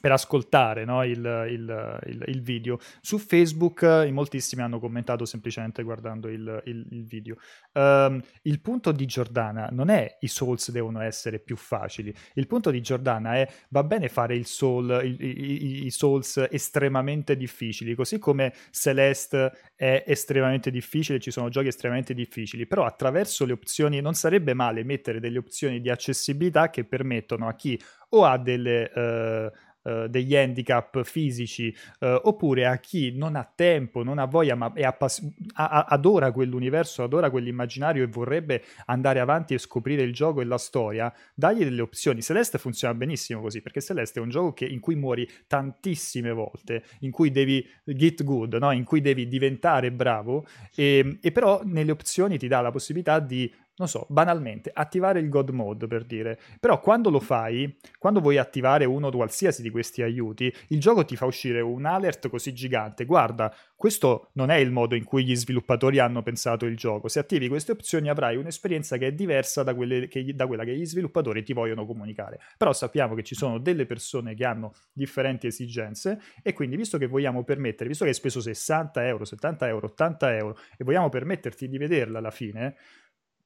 per 0.00 0.12
ascoltare 0.12 0.84
no, 0.84 1.04
il, 1.04 1.18
il, 1.50 2.00
il, 2.06 2.24
il, 2.26 2.42
video. 2.42 2.78
Su 3.00 3.18
Facebook 3.18 3.82
in 4.06 4.14
moltissimi 4.14 4.62
hanno 4.62 4.78
commentato 4.78 5.24
semplicemente 5.24 5.82
guardando 5.82 6.28
il, 6.28 6.62
video. 7.06 7.36
Um, 7.72 8.20
il 8.42 8.60
punto 8.60 8.92
di 8.92 9.06
Giordana 9.06 9.68
non 9.70 9.90
è 9.90 10.18
i 10.20 10.28
Souls 10.28 10.70
devono 10.70 11.00
essere 11.00 11.38
più 11.38 11.56
facili, 11.56 12.14
il 12.34 12.46
punto 12.46 12.70
di 12.70 12.80
Giordana 12.80 13.34
è 13.34 13.48
va 13.70 13.82
bene 13.82 14.08
fare 14.08 14.34
il 14.36 14.46
soul, 14.46 15.00
i, 15.04 15.16
i, 15.20 15.86
i 15.86 15.90
Souls 15.90 16.46
estremamente 16.50 17.36
difficili, 17.36 17.94
così 17.94 18.18
come 18.18 18.52
Celeste 18.70 19.52
è 19.74 20.04
estremamente 20.06 20.70
difficile, 20.70 21.18
ci 21.18 21.30
sono 21.30 21.48
giochi 21.48 21.68
estremamente 21.68 22.14
difficili, 22.14 22.66
però 22.66 22.84
attraverso 22.84 23.44
le 23.44 23.52
opzioni 23.52 24.00
non 24.00 24.14
sarebbe 24.14 24.54
male 24.54 24.84
mettere 24.84 25.20
delle 25.20 25.38
opzioni 25.38 25.80
di 25.80 25.90
accessibilità 25.90 26.70
che 26.70 26.84
permettono 26.84 27.48
a 27.48 27.54
chi 27.54 27.80
o 28.10 28.24
ha 28.24 28.38
delle... 28.38 28.90
Uh, 28.94 29.66
Uh, 29.88 30.06
degli 30.06 30.36
handicap 30.36 31.02
fisici 31.02 31.74
uh, 32.00 32.20
oppure 32.24 32.66
a 32.66 32.76
chi 32.76 33.16
non 33.16 33.36
ha 33.36 33.50
tempo, 33.54 34.02
non 34.02 34.18
ha 34.18 34.26
voglia 34.26 34.54
ma 34.54 34.70
appass- 34.74 35.26
a- 35.54 35.86
adora 35.88 36.30
quell'universo, 36.30 37.02
adora 37.02 37.30
quell'immaginario 37.30 38.02
e 38.02 38.06
vorrebbe 38.06 38.62
andare 38.84 39.20
avanti 39.20 39.54
e 39.54 39.58
scoprire 39.58 40.02
il 40.02 40.12
gioco 40.12 40.42
e 40.42 40.44
la 40.44 40.58
storia, 40.58 41.10
dagli 41.32 41.64
delle 41.64 41.80
opzioni. 41.80 42.20
Celeste 42.20 42.58
funziona 42.58 42.92
benissimo 42.92 43.40
così 43.40 43.62
perché 43.62 43.80
Celeste 43.80 44.20
è 44.20 44.22
un 44.22 44.28
gioco 44.28 44.52
che, 44.52 44.66
in 44.66 44.80
cui 44.80 44.94
muori 44.94 45.26
tantissime 45.46 46.32
volte, 46.32 46.82
in 47.00 47.10
cui 47.10 47.30
devi 47.30 47.66
get 47.84 48.24
good, 48.24 48.54
no? 48.54 48.70
in 48.72 48.84
cui 48.84 49.00
devi 49.00 49.26
diventare 49.26 49.90
bravo 49.90 50.46
e, 50.74 51.18
e 51.22 51.32
però 51.32 51.62
nelle 51.64 51.92
opzioni 51.92 52.36
ti 52.36 52.48
dà 52.48 52.60
la 52.60 52.70
possibilità 52.70 53.20
di 53.20 53.50
non 53.78 53.88
so, 53.88 54.06
banalmente, 54.08 54.70
attivare 54.72 55.20
il 55.20 55.28
God 55.28 55.50
Mode 55.50 55.86
per 55.86 56.04
dire. 56.04 56.38
Però 56.60 56.80
quando 56.80 57.10
lo 57.10 57.20
fai, 57.20 57.78
quando 57.98 58.20
vuoi 58.20 58.36
attivare 58.36 58.84
uno 58.84 59.10
qualsiasi 59.10 59.62
di 59.62 59.70
questi 59.70 60.02
aiuti, 60.02 60.52
il 60.68 60.80
gioco 60.80 61.04
ti 61.04 61.16
fa 61.16 61.26
uscire 61.26 61.60
un 61.60 61.84
alert 61.84 62.28
così 62.28 62.52
gigante. 62.52 63.04
Guarda, 63.04 63.54
questo 63.76 64.30
non 64.32 64.50
è 64.50 64.56
il 64.56 64.72
modo 64.72 64.96
in 64.96 65.04
cui 65.04 65.24
gli 65.24 65.36
sviluppatori 65.36 66.00
hanno 66.00 66.22
pensato 66.22 66.66
il 66.66 66.76
gioco. 66.76 67.08
Se 67.08 67.20
attivi 67.20 67.48
queste 67.48 67.72
opzioni 67.72 68.08
avrai 68.08 68.36
un'esperienza 68.36 68.96
che 68.96 69.06
è 69.06 69.12
diversa 69.12 69.62
da, 69.62 69.74
che, 69.74 70.34
da 70.34 70.46
quella 70.46 70.64
che 70.64 70.76
gli 70.76 70.84
sviluppatori 70.84 71.44
ti 71.44 71.52
vogliono 71.52 71.86
comunicare. 71.86 72.40
Però 72.56 72.72
sappiamo 72.72 73.14
che 73.14 73.22
ci 73.22 73.36
sono 73.36 73.58
delle 73.58 73.86
persone 73.86 74.34
che 74.34 74.44
hanno 74.44 74.72
differenti 74.92 75.46
esigenze 75.46 76.20
e 76.42 76.52
quindi 76.52 76.76
visto 76.76 76.98
che 76.98 77.06
vogliamo 77.06 77.44
permettere, 77.44 77.88
visto 77.88 78.02
che 78.02 78.10
hai 78.10 78.16
speso 78.16 78.40
60 78.40 79.06
euro, 79.06 79.24
70 79.24 79.68
euro, 79.68 79.86
80 79.86 80.36
euro 80.36 80.58
e 80.76 80.82
vogliamo 80.82 81.08
permetterti 81.08 81.68
di 81.68 81.78
vederla 81.78 82.18
alla 82.18 82.32
fine, 82.32 82.74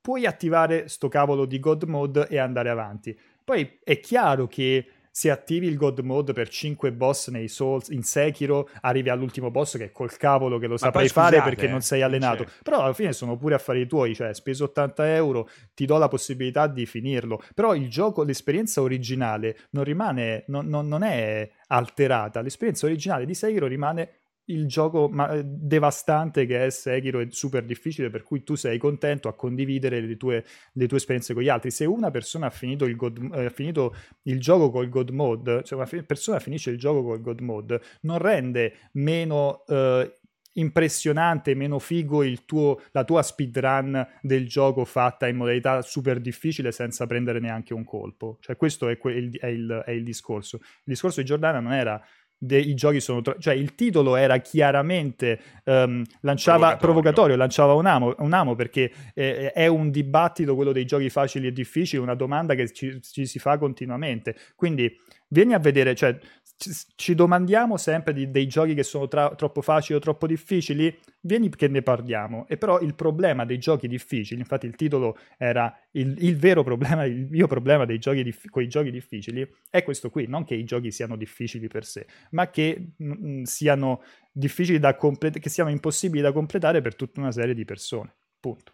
puoi 0.03 0.26
attivare 0.26 0.88
sto 0.88 1.09
cavolo 1.09 1.46
di 1.46 1.59
God 1.61 1.84
Mode 1.84 2.26
e 2.28 2.38
andare 2.38 2.68
avanti. 2.68 3.16
Poi 3.44 3.78
è 3.82 4.00
chiaro 4.00 4.46
che 4.46 4.86
se 5.14 5.30
attivi 5.30 5.66
il 5.66 5.76
God 5.76 5.98
Mode 5.98 6.32
per 6.32 6.48
5 6.48 6.90
boss 6.90 7.28
nei 7.28 7.46
Souls, 7.46 7.90
in 7.90 8.03
Sekiro, 8.03 8.70
arrivi 8.80 9.11
all'ultimo 9.11 9.50
boss 9.50 9.76
che 9.76 9.84
è 9.84 9.92
col 9.92 10.16
cavolo 10.16 10.59
che 10.59 10.66
lo 10.66 10.78
saprai 10.78 11.09
fare 11.09 11.42
perché 11.42 11.68
non 11.68 11.82
sei 11.82 12.00
allenato. 12.00 12.44
C'è. 12.44 12.50
Però 12.62 12.80
alla 12.80 12.94
fine 12.94 13.12
sono 13.12 13.36
pure 13.36 13.55
affari 13.55 13.86
tuoi, 13.86 14.14
cioè 14.14 14.32
speso 14.32 14.64
80 14.64 15.14
euro, 15.14 15.48
ti 15.74 15.84
do 15.84 15.98
la 15.98 16.09
possibilità 16.09 16.66
di 16.66 16.86
finirlo. 16.86 17.42
Però 17.55 17.74
il 17.74 17.90
gioco, 17.90 18.22
l'esperienza 18.22 18.80
originale 18.80 19.59
non 19.70 19.84
rimane, 19.84 20.44
non, 20.46 20.66
non, 20.66 20.88
non 20.88 21.03
è 21.03 21.48
alterata. 21.66 22.40
L'esperienza 22.40 22.86
originale 22.86 23.26
di 23.26 23.34
Sekiro 23.34 23.66
rimane 23.66 24.21
il 24.47 24.66
gioco 24.66 25.09
ma- 25.09 25.30
eh, 25.30 25.43
devastante 25.45 26.47
che 26.47 26.66
è 26.66 26.70
Sekiro 26.70 27.20
è 27.20 27.26
super 27.30 27.64
difficile 27.64 28.11
per 28.11 28.22
cui 28.22 28.43
tu 28.43 28.55
sei 28.55 28.78
contento 28.78 29.28
a 29.28 29.34
condividere 29.34 30.01
le 30.01 30.16
tue, 30.16 30.45
le 30.72 30.86
tue 30.88 30.97
esperienze 30.97 31.34
con 31.34 31.43
gli 31.43 31.49
altri 31.49 31.70
se 31.70 31.84
una 31.84 32.11
persona 32.11 32.47
ha 32.47 32.51
finito 32.51 32.84
il, 32.84 32.97
God, 32.97 33.30
eh, 33.34 33.51
finito 33.51 33.95
il 34.22 34.40
gioco 34.40 34.70
col 34.70 34.88
God 34.88 35.11
Mode 35.11 35.62
cioè 35.62 35.78
una 35.78 36.05
persona 36.05 36.38
finisce 36.40 36.70
il 36.70 36.78
gioco 36.78 37.03
col 37.03 37.20
God 37.20 37.40
Mode 37.40 37.80
non 38.01 38.18
rende 38.18 38.90
meno 38.93 39.64
eh, 39.66 40.16
impressionante, 40.55 41.55
meno 41.55 41.78
figo 41.78 42.22
tuo, 42.45 42.80
la 42.90 43.05
tua 43.05 43.22
speedrun 43.22 44.07
del 44.20 44.47
gioco 44.47 44.84
fatta 44.84 45.28
in 45.28 45.36
modalità 45.36 45.82
super 45.82 46.20
difficile 46.20 46.72
senza 46.72 47.07
prendere 47.07 47.38
neanche 47.38 47.72
un 47.72 47.84
colpo. 47.84 48.38
Cioè 48.40 48.57
questo 48.57 48.88
è, 48.88 48.99
que- 48.99 49.30
è, 49.40 49.47
il, 49.47 49.82
è 49.86 49.90
il 49.93 50.05
discorso. 50.05 50.57
Il 50.57 50.82
discorso 50.84 51.20
di 51.20 51.26
Giordana 51.26 51.61
non 51.61 51.72
era 51.72 52.03
i 52.49 52.74
giochi 52.74 53.01
sono 53.01 53.22
tro- 53.22 53.36
cioè 53.38 53.55
il 53.55 53.74
titolo 53.74 54.16
era 54.16 54.38
chiaramente 54.38 55.38
um, 55.64 56.05
lanciava 56.20 56.76
provocatorio, 56.76 56.78
provocatorio 56.78 57.36
lanciava 57.36 57.74
un 57.74 57.86
amo, 57.86 58.14
un 58.18 58.32
amo 58.32 58.55
perché 58.55 58.93
eh, 59.14 59.53
è 59.53 59.66
un 59.66 59.90
dibattito 59.90 60.55
quello 60.55 60.72
dei 60.72 60.84
giochi 60.84 61.09
facili 61.11 61.47
e 61.47 61.53
difficili 61.53 62.03
una 62.03 62.14
domanda 62.14 62.55
che 62.55 62.72
ci, 62.72 63.01
ci 63.03 63.26
si 63.26 63.38
fa 63.38 63.59
continuamente. 63.59 64.36
Quindi 64.57 64.95
vieni 65.28 65.55
a 65.55 65.59
vedere 65.59 65.95
cioè 65.95 66.18
ci 66.57 67.14
domandiamo 67.14 67.76
sempre 67.76 68.12
di, 68.12 68.30
dei 68.30 68.46
giochi 68.46 68.74
che 68.74 68.82
sono 68.82 69.09
tra, 69.09 69.34
troppo 69.34 69.62
facili 69.62 69.98
o 69.98 70.00
troppo 70.00 70.26
difficili, 70.26 70.96
vieni 71.20 71.48
che 71.50 71.68
ne 71.68 71.82
parliamo. 71.82 72.46
E 72.48 72.57
però 72.57 72.80
il 72.80 72.94
problema 72.94 73.44
dei 73.44 73.59
giochi 73.59 73.88
difficili, 73.88 74.40
infatti 74.40 74.66
il 74.66 74.76
titolo 74.76 75.18
era 75.36 75.76
il, 75.92 76.16
il 76.20 76.36
vero 76.36 76.62
problema, 76.62 77.05
il 77.05 77.26
mio 77.28 77.46
problema 77.46 77.84
dei 77.84 77.98
giochi 77.98 78.22
dif- 78.22 78.48
con 78.48 78.62
i 78.62 78.68
giochi 78.68 78.90
difficili, 78.90 79.48
è 79.70 79.82
questo 79.82 80.11
qui, 80.11 80.26
non 80.26 80.44
che 80.44 80.55
i 80.55 80.64
giochi 80.64 80.90
siano 80.90 81.16
difficili 81.16 81.66
per 81.68 81.84
sé, 81.84 82.07
ma 82.30 82.50
che 82.50 82.92
mh, 82.96 83.05
mm, 83.05 83.26
mm, 83.26 83.42
siano 83.42 84.03
difficili 84.30 84.78
da 84.78 84.94
completare, 84.96 85.40
che 85.40 85.50
siano 85.50 85.70
impossibili 85.70 86.22
da 86.22 86.32
completare 86.32 86.80
per 86.80 86.94
tutta 86.94 87.20
una 87.20 87.32
serie 87.32 87.55
di 87.55 87.64
persone. 87.64 88.14
Punto. 88.38 88.72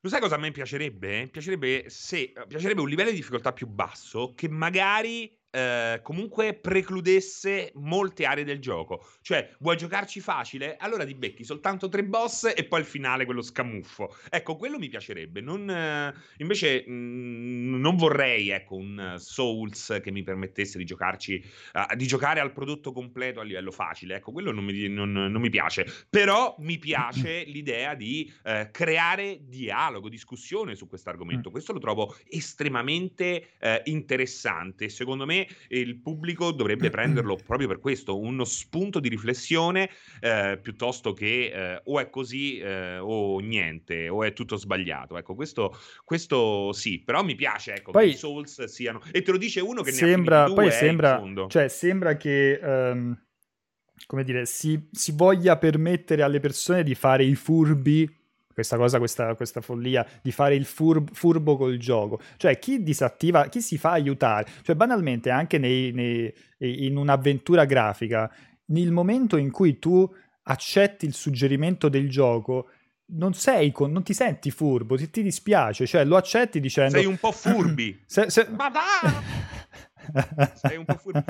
Lo 0.00 0.08
sai 0.08 0.20
cosa 0.20 0.36
a 0.36 0.38
me 0.38 0.52
piacerebbe? 0.52 1.28
Piacerebbe, 1.28 1.84
se, 1.88 2.32
piacerebbe 2.46 2.80
un 2.80 2.88
livello 2.88 3.10
di 3.10 3.16
difficoltà 3.16 3.52
più 3.52 3.66
basso 3.66 4.32
che 4.34 4.48
magari 4.48 5.37
eh, 5.50 6.00
comunque 6.02 6.54
precludesse 6.54 7.72
molte 7.74 8.24
aree 8.26 8.44
del 8.44 8.60
gioco. 8.60 9.06
Cioè, 9.22 9.56
vuoi 9.60 9.76
giocarci 9.76 10.20
facile? 10.20 10.76
Allora 10.76 11.04
ti 11.04 11.14
becchi 11.14 11.44
soltanto 11.44 11.88
tre 11.88 12.04
boss 12.04 12.52
e 12.54 12.64
poi 12.64 12.80
il 12.80 12.86
finale, 12.86 13.24
quello 13.24 13.42
scamuffo. 13.42 14.14
Ecco, 14.28 14.56
quello 14.56 14.78
mi 14.78 14.88
piacerebbe. 14.88 15.40
Non, 15.40 15.68
eh, 15.70 16.14
invece, 16.38 16.84
mh, 16.86 16.92
mm, 16.92 17.80
non 17.80 17.96
vorrei, 17.96 18.50
ecco, 18.50 18.76
un 18.76 19.14
Souls 19.18 20.00
che 20.02 20.10
mi 20.10 20.22
permettesse 20.22 20.76
di 20.78 20.84
giocarci, 20.84 21.42
uh, 21.74 21.94
di 21.96 22.06
giocare 22.06 22.40
al 22.40 22.52
prodotto 22.52 22.92
completo 22.92 23.40
a 23.40 23.42
livello 23.42 23.70
facile. 23.70 24.16
Ecco, 24.16 24.32
quello 24.32 24.52
non 24.52 24.64
mi, 24.64 24.88
non, 24.88 25.12
non 25.12 25.40
mi 25.40 25.50
piace. 25.50 25.86
Però 26.10 26.56
mi 26.58 26.78
piace 26.78 27.44
l'idea 27.48 27.94
di 27.94 28.30
uh, 28.44 28.70
creare 28.70 29.38
dialogo, 29.42 30.08
discussione 30.08 30.74
su 30.74 30.86
questo 30.86 31.08
argomento. 31.08 31.48
Mm. 31.48 31.52
Questo 31.52 31.72
lo 31.72 31.78
trovo 31.78 32.14
estremamente 32.28 33.52
uh, 33.60 33.80
interessante. 33.84 34.88
Secondo 34.88 35.24
me 35.24 35.37
il 35.68 36.00
pubblico 36.00 36.52
dovrebbe 36.52 36.90
prenderlo 36.90 37.36
proprio 37.44 37.68
per 37.68 37.78
questo, 37.78 38.18
uno 38.18 38.44
spunto 38.44 39.00
di 39.00 39.08
riflessione 39.08 39.90
eh, 40.20 40.58
piuttosto 40.62 41.12
che 41.12 41.50
eh, 41.52 41.80
o 41.84 42.00
è 42.00 42.08
così 42.08 42.58
eh, 42.58 42.98
o 42.98 43.38
niente, 43.40 44.08
o 44.08 44.24
è 44.24 44.32
tutto 44.32 44.56
sbagliato. 44.56 45.18
Ecco, 45.18 45.34
questo, 45.34 45.76
questo 46.04 46.72
sì, 46.72 47.02
però 47.04 47.22
mi 47.22 47.34
piace 47.34 47.74
ecco, 47.74 47.90
poi, 47.90 48.06
che 48.06 48.14
i 48.14 48.16
Souls 48.16 48.64
siano... 48.64 49.02
E 49.10 49.22
te 49.22 49.30
lo 49.30 49.38
dice 49.38 49.60
uno 49.60 49.82
che 49.82 49.92
sembra, 49.92 50.38
ne 50.38 50.42
ha 50.42 50.46
due, 50.46 50.54
Poi 50.54 50.66
eh, 50.66 50.70
sembra, 50.70 51.22
cioè, 51.48 51.68
sembra 51.68 52.16
che... 52.16 52.58
Um, 52.62 53.22
come 54.06 54.24
dire, 54.24 54.46
si, 54.46 54.88
si 54.92 55.12
voglia 55.12 55.58
permettere 55.58 56.22
alle 56.22 56.40
persone 56.40 56.82
di 56.82 56.94
fare 56.94 57.24
i 57.24 57.34
furbi 57.34 58.17
questa 58.58 58.76
cosa, 58.76 58.98
questa, 58.98 59.34
questa 59.36 59.60
follia 59.60 60.04
di 60.20 60.32
fare 60.32 60.56
il 60.56 60.64
furb, 60.64 61.10
furbo 61.12 61.56
col 61.56 61.76
gioco. 61.76 62.20
Cioè, 62.36 62.58
chi 62.58 62.82
disattiva, 62.82 63.46
chi 63.48 63.60
si 63.60 63.78
fa 63.78 63.92
aiutare, 63.92 64.48
cioè 64.62 64.74
banalmente 64.74 65.30
anche 65.30 65.58
nei, 65.58 65.92
nei, 65.92 66.34
in 66.58 66.96
un'avventura 66.96 67.64
grafica, 67.66 68.28
nel 68.66 68.90
momento 68.90 69.36
in 69.36 69.52
cui 69.52 69.78
tu 69.78 70.12
accetti 70.42 71.06
il 71.06 71.14
suggerimento 71.14 71.88
del 71.88 72.10
gioco, 72.10 72.70
non 73.10 73.32
sei 73.32 73.70
con, 73.70 73.92
non 73.92 74.02
ti 74.02 74.12
senti 74.12 74.50
furbo, 74.50 74.96
ti, 74.96 75.08
ti 75.08 75.22
dispiace, 75.22 75.86
cioè 75.86 76.04
lo 76.04 76.16
accetti 76.16 76.58
dicendo... 76.58 76.96
Sei 76.96 77.06
un 77.06 77.18
po' 77.18 77.30
furbi. 77.30 78.02
se, 78.06 78.28
se... 78.28 78.48
Ma 78.50 78.68
va! 78.70 79.47
Sei 80.54 80.76
un 80.76 80.84
po' 80.84 80.96
furbo. 80.96 81.24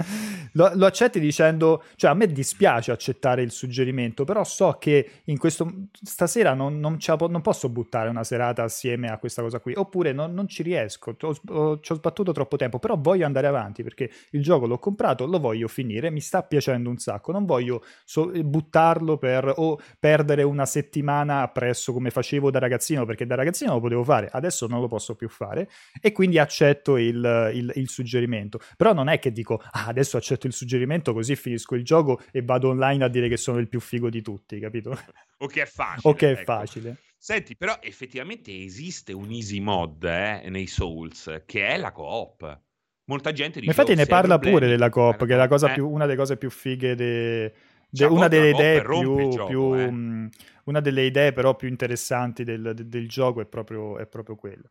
lo, 0.52 0.70
lo, 0.74 0.86
accetti 0.86 1.20
dicendo, 1.20 1.82
cioè 1.96 2.10
a 2.10 2.14
me 2.14 2.26
dispiace 2.26 2.92
accettare 2.92 3.42
il 3.42 3.50
suggerimento, 3.50 4.24
però 4.24 4.44
so 4.44 4.76
che 4.78 5.22
in 5.24 5.38
questo 5.38 5.70
stasera 6.02 6.54
non, 6.54 6.78
non, 6.78 6.98
non 7.28 7.40
posso 7.40 7.68
buttare 7.68 8.08
una 8.08 8.24
serata 8.24 8.62
assieme 8.62 9.08
a 9.08 9.18
questa 9.18 9.42
cosa 9.42 9.60
qui, 9.60 9.74
oppure 9.76 10.12
non, 10.12 10.32
non 10.34 10.48
ci 10.48 10.62
riesco, 10.62 11.16
ho, 11.20 11.80
ci 11.80 11.92
ho 11.92 11.94
sbattuto 11.94 12.32
troppo 12.32 12.56
tempo, 12.56 12.78
però 12.78 12.96
voglio 12.96 13.26
andare 13.26 13.46
avanti 13.46 13.82
perché 13.82 14.10
il 14.30 14.42
gioco 14.42 14.66
l'ho 14.66 14.78
comprato, 14.78 15.26
lo 15.26 15.38
voglio 15.38 15.68
finire, 15.68 16.10
mi 16.10 16.20
sta 16.20 16.42
piacendo 16.42 16.90
un 16.90 16.98
sacco, 16.98 17.32
non 17.32 17.44
voglio 17.44 17.84
so, 18.04 18.26
buttarlo 18.26 19.18
per 19.18 19.52
o 19.56 19.78
perdere 19.98 20.42
una 20.42 20.66
settimana 20.66 21.42
appresso 21.42 21.92
come 21.92 22.10
facevo 22.10 22.50
da 22.50 22.58
ragazzino, 22.58 23.04
perché 23.04 23.26
da 23.26 23.34
ragazzino 23.34 23.74
lo 23.74 23.80
potevo 23.80 24.04
fare, 24.04 24.28
adesso 24.30 24.66
non 24.66 24.80
lo 24.80 24.88
posso 24.88 25.14
più 25.14 25.28
fare 25.28 25.68
e 26.00 26.12
quindi 26.12 26.38
accetto 26.38 26.96
il, 26.96 27.50
il, 27.54 27.72
il 27.74 27.88
suggerimento. 27.88 28.60
Però 28.78 28.92
non 28.92 29.08
è 29.08 29.18
che 29.18 29.32
dico, 29.32 29.60
ah, 29.72 29.86
adesso 29.86 30.16
accetto 30.16 30.46
il 30.46 30.52
suggerimento 30.52 31.12
così 31.12 31.34
finisco 31.34 31.74
il 31.74 31.82
gioco 31.82 32.20
e 32.30 32.42
vado 32.42 32.68
online 32.68 33.02
a 33.02 33.08
dire 33.08 33.28
che 33.28 33.36
sono 33.36 33.58
il 33.58 33.66
più 33.68 33.80
figo 33.80 34.08
di 34.08 34.22
tutti, 34.22 34.60
capito? 34.60 34.96
O 35.38 35.46
che 35.48 35.62
è 35.62 35.66
facile. 35.66 36.00
O 36.04 36.14
che 36.14 36.28
è 36.28 36.32
ecco. 36.34 36.44
facile. 36.44 36.96
Senti, 37.16 37.56
però 37.56 37.76
effettivamente 37.82 38.56
esiste 38.56 39.12
un 39.12 39.32
easy 39.32 39.58
mod 39.58 40.04
eh, 40.04 40.48
nei 40.48 40.68
Souls 40.68 41.42
che 41.44 41.66
è 41.66 41.76
la 41.76 41.90
co-op. 41.90 42.60
molta 43.06 43.32
gente 43.32 43.58
dice... 43.58 43.70
Infatti 43.72 43.92
"Oh, 43.92 43.96
ne 43.96 44.06
parla 44.06 44.34
problemi, 44.38 44.58
pure 44.58 44.70
della 44.70 44.90
coop, 44.90 45.18
che 45.18 45.24
è 45.24 45.36
da 45.36 45.36
la 45.36 45.48
cosa 45.48 45.66
coop". 45.66 45.76
Eh, 45.76 45.80
più, 45.80 45.90
una 45.90 46.04
delle 46.06 46.16
cose 46.16 46.36
più 46.36 46.48
fighe 46.50 46.94
de- 46.94 47.52
de- 47.90 47.98
cioè, 47.98 48.08
una 48.08 48.28
delle 48.28 48.50
idee 48.50 48.82
più, 48.82 49.28
gioco, 49.30 49.46
più, 49.46 49.74
eh. 49.74 49.90
mh, 49.90 50.28
una 50.66 50.80
delle 50.80 51.02
idee 51.04 51.32
però 51.32 51.56
più 51.56 51.66
interessanti 51.66 52.44
del, 52.44 52.72
de- 52.76 52.86
del 52.86 53.08
gioco 53.08 53.40
è 53.40 53.46
proprio, 53.46 53.98
è 53.98 54.06
proprio 54.06 54.36
quella. 54.36 54.68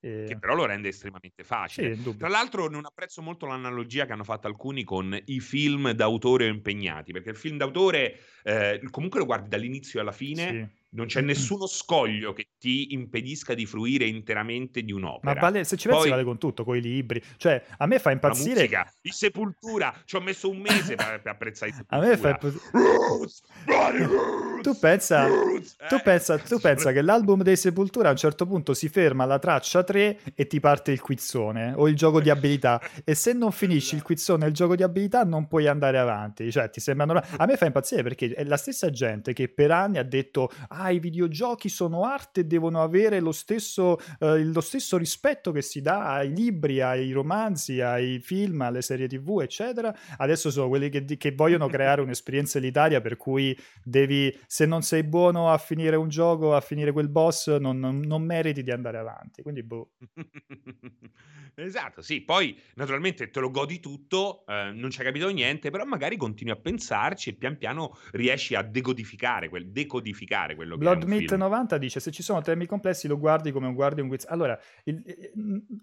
E- 0.00 0.24
che 0.24 0.38
però 0.38 0.54
lo 0.54 0.64
rende 0.66 0.88
estremamente 0.88 1.42
sì, 1.64 1.82
facile. 1.82 1.92
indubbio. 1.92 2.16
Tra 2.16 2.28
l'altro 2.28 2.68
non 2.68 2.84
apprezzo 2.84 3.20
molto 3.22 3.46
l'analogia 3.46 4.06
che 4.06 4.12
hanno 4.12 4.24
fatto 4.24 4.46
alcuni 4.46 4.84
con 4.84 5.18
i 5.26 5.40
film 5.40 5.90
d'autore 5.92 6.44
o 6.46 6.48
impegnati, 6.52 7.12
perché 7.12 7.30
il 7.30 7.36
film 7.36 7.56
d'autore 7.56 8.18
eh, 8.44 8.80
comunque 8.90 9.18
lo 9.18 9.26
guardi 9.26 9.48
dall'inizio 9.48 10.00
alla 10.00 10.12
fine, 10.12 10.46
Sì. 10.46 10.68
Non 10.92 11.06
c'è 11.06 11.20
nessuno 11.20 11.66
scoglio 11.66 12.32
che 12.32 12.50
ti 12.58 12.92
impedisca 12.92 13.54
di 13.54 13.66
fruire 13.66 14.06
interamente 14.06 14.82
di 14.82 14.92
Ma 14.92 14.98
un'opera. 14.98 15.40
vale, 15.40 15.64
se 15.64 15.76
ci 15.76 15.86
pensi 15.86 16.02
Poi 16.02 16.10
vale 16.10 16.24
con 16.24 16.38
tutto, 16.38 16.64
con 16.64 16.76
i 16.76 16.80
libri. 16.80 17.22
Cioè, 17.36 17.62
a 17.78 17.86
me 17.86 17.98
fa 17.98 18.08
la 18.08 18.14
impazzire... 18.14 18.54
musica, 18.54 18.92
i 19.02 19.10
Sepultura, 19.10 19.94
ci 20.04 20.16
ho 20.16 20.20
messo 20.20 20.48
un 20.50 20.58
mese 20.58 20.96
per, 20.96 21.20
per 21.22 21.32
apprezzare 21.32 21.72
A 21.88 21.98
me 21.98 22.16
fa 22.16 22.30
impazzire... 22.30 22.62
Roots, 22.72 23.42
bloody 23.64 24.04
roots, 24.04 24.62
Tu 24.62 24.78
pensa, 24.78 25.26
roots, 25.26 25.76
tu, 25.88 25.94
eh. 25.94 26.02
pensa, 26.02 26.38
tu 26.38 26.58
pensa 26.58 26.92
che 26.92 27.02
l'album 27.02 27.42
dei 27.42 27.56
Sepultura 27.56 28.08
a 28.08 28.12
un 28.12 28.16
certo 28.16 28.46
punto 28.46 28.74
si 28.74 28.88
ferma 28.88 29.24
alla 29.24 29.38
traccia 29.38 29.84
3 29.84 30.20
e 30.34 30.46
ti 30.46 30.60
parte 30.60 30.90
il 30.90 31.00
quizzone 31.00 31.72
o 31.76 31.88
il 31.88 31.94
gioco 31.94 32.20
di 32.20 32.30
abilità 32.30 32.80
e 33.04 33.14
se 33.14 33.32
non 33.32 33.52
finisci 33.52 33.94
il 33.94 34.02
quizzone 34.02 34.44
e 34.44 34.48
il 34.48 34.54
gioco 34.54 34.74
di 34.74 34.82
abilità 34.82 35.24
non 35.24 35.46
puoi 35.46 35.66
andare 35.66 35.98
avanti, 35.98 36.50
cioè 36.50 36.68
ti 36.70 36.80
sembra 36.80 37.06
normale. 37.06 37.28
A 37.36 37.46
me 37.46 37.56
fa 37.56 37.66
impazzire 37.66 38.02
perché 38.02 38.32
è 38.32 38.44
la 38.44 38.56
stessa 38.56 38.90
gente 38.90 39.32
che 39.32 39.48
per 39.48 39.70
anni 39.70 39.98
ha 39.98 40.02
detto 40.02 40.50
ah 40.68 40.79
i 40.88 40.98
videogiochi 40.98 41.68
sono 41.68 42.04
arte 42.04 42.40
e 42.40 42.44
devono 42.44 42.82
avere 42.82 43.20
lo 43.20 43.32
stesso, 43.32 43.98
eh, 44.18 44.44
lo 44.44 44.60
stesso 44.60 44.96
rispetto 44.96 45.52
che 45.52 45.62
si 45.62 45.80
dà 45.82 46.14
ai 46.14 46.32
libri, 46.32 46.80
ai 46.80 47.12
romanzi, 47.12 47.80
ai 47.80 48.20
film, 48.20 48.62
alle 48.62 48.82
serie 48.82 49.06
tv 49.08 49.40
eccetera. 49.42 49.94
Adesso 50.16 50.50
sono 50.50 50.68
quelli 50.68 50.88
che, 50.88 51.04
che 51.04 51.32
vogliono 51.32 51.66
creare 51.68 52.00
un'esperienza 52.00 52.58
elitaria 52.58 53.00
per 53.00 53.16
cui 53.16 53.56
devi, 53.82 54.34
se 54.46 54.66
non 54.66 54.82
sei 54.82 55.02
buono 55.04 55.50
a 55.50 55.58
finire 55.58 55.96
un 55.96 56.08
gioco, 56.08 56.54
a 56.54 56.60
finire 56.60 56.92
quel 56.92 57.08
boss, 57.08 57.56
non, 57.58 57.78
non- 57.78 58.00
non 58.00 58.22
meriti 58.22 58.62
di 58.62 58.70
andare 58.70 58.98
avanti. 58.98 59.42
Quindi, 59.42 59.62
boh. 59.62 59.90
Esatto, 61.54 62.00
sì, 62.00 62.22
poi 62.22 62.58
naturalmente 62.74 63.28
te 63.30 63.40
lo 63.40 63.50
godi 63.50 63.80
tutto, 63.80 64.44
eh, 64.46 64.70
non 64.72 64.90
ci 64.90 65.00
hai 65.00 65.06
capito 65.06 65.28
niente, 65.28 65.70
però 65.70 65.84
magari 65.84 66.16
continui 66.16 66.52
a 66.52 66.56
pensarci 66.56 67.30
e 67.30 67.34
pian 67.34 67.58
piano 67.58 67.96
riesci 68.12 68.54
a 68.54 68.62
decodificare, 68.62 69.48
quel, 69.48 69.70
decodificare 69.70 70.54
quello 70.54 70.69
che 70.76 70.84
è 70.84 70.84
Blood 70.84 71.04
Meat 71.04 71.28
film. 71.28 71.40
90 71.40 71.78
dice: 71.78 72.00
Se 72.00 72.10
ci 72.10 72.22
sono 72.22 72.40
temi 72.42 72.66
complessi, 72.66 73.08
lo 73.08 73.18
guardi 73.18 73.52
come 73.52 73.66
un 73.66 73.74
guardi 73.74 74.00
un 74.00 74.08
quiz. 74.08 74.26
Allora, 74.28 74.58
il- 74.84 75.02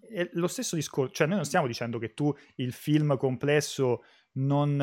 è 0.09 0.29
lo 0.33 0.47
stesso 0.47 0.75
discorso, 0.75 1.13
cioè, 1.13 1.27
noi 1.27 1.37
non 1.37 1.45
stiamo 1.45 1.67
dicendo 1.67 1.99
che 1.99 2.13
tu 2.13 2.33
il 2.55 2.71
film 2.73 3.17
complesso 3.17 4.03
non, 4.33 4.79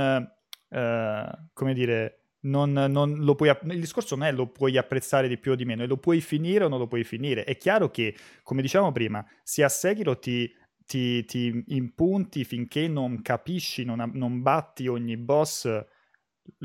eh, 0.69 1.49
come 1.53 1.75
dire. 1.75 2.19
Non, 2.45 2.73
non 2.73 3.25
lo 3.25 3.35
puoi, 3.37 3.49
il 3.49 3.81
discorso 3.81 4.17
non 4.17 4.27
è 4.27 4.31
lo 4.31 4.49
puoi 4.49 4.77
apprezzare 4.77 5.29
di 5.29 5.39
più 5.39 5.53
o 5.53 5.55
di 5.55 5.65
meno, 5.65 5.83
è 5.83 5.87
lo 5.87 5.97
puoi 5.97 6.21
finire 6.21 6.65
o 6.65 6.69
non 6.69 6.79
lo 6.79 6.87
puoi 6.87 7.03
finire. 7.03 7.45
È 7.45 7.57
chiaro 7.57 7.91
che, 7.91 8.15
come 8.43 8.61
dicevamo 8.61 8.93
prima, 8.93 9.25
se 9.43 9.65
a 9.65 9.69
Sekiro 9.71 10.19
ti, 10.19 10.55
ti, 10.85 11.25
ti 11.25 11.65
impunti 11.69 12.45
finché 12.45 12.87
non 12.87 13.23
capisci, 13.23 13.85
non, 13.85 14.11
non 14.13 14.43
batti 14.43 14.87
ogni 14.89 15.17
boss, 15.17 15.67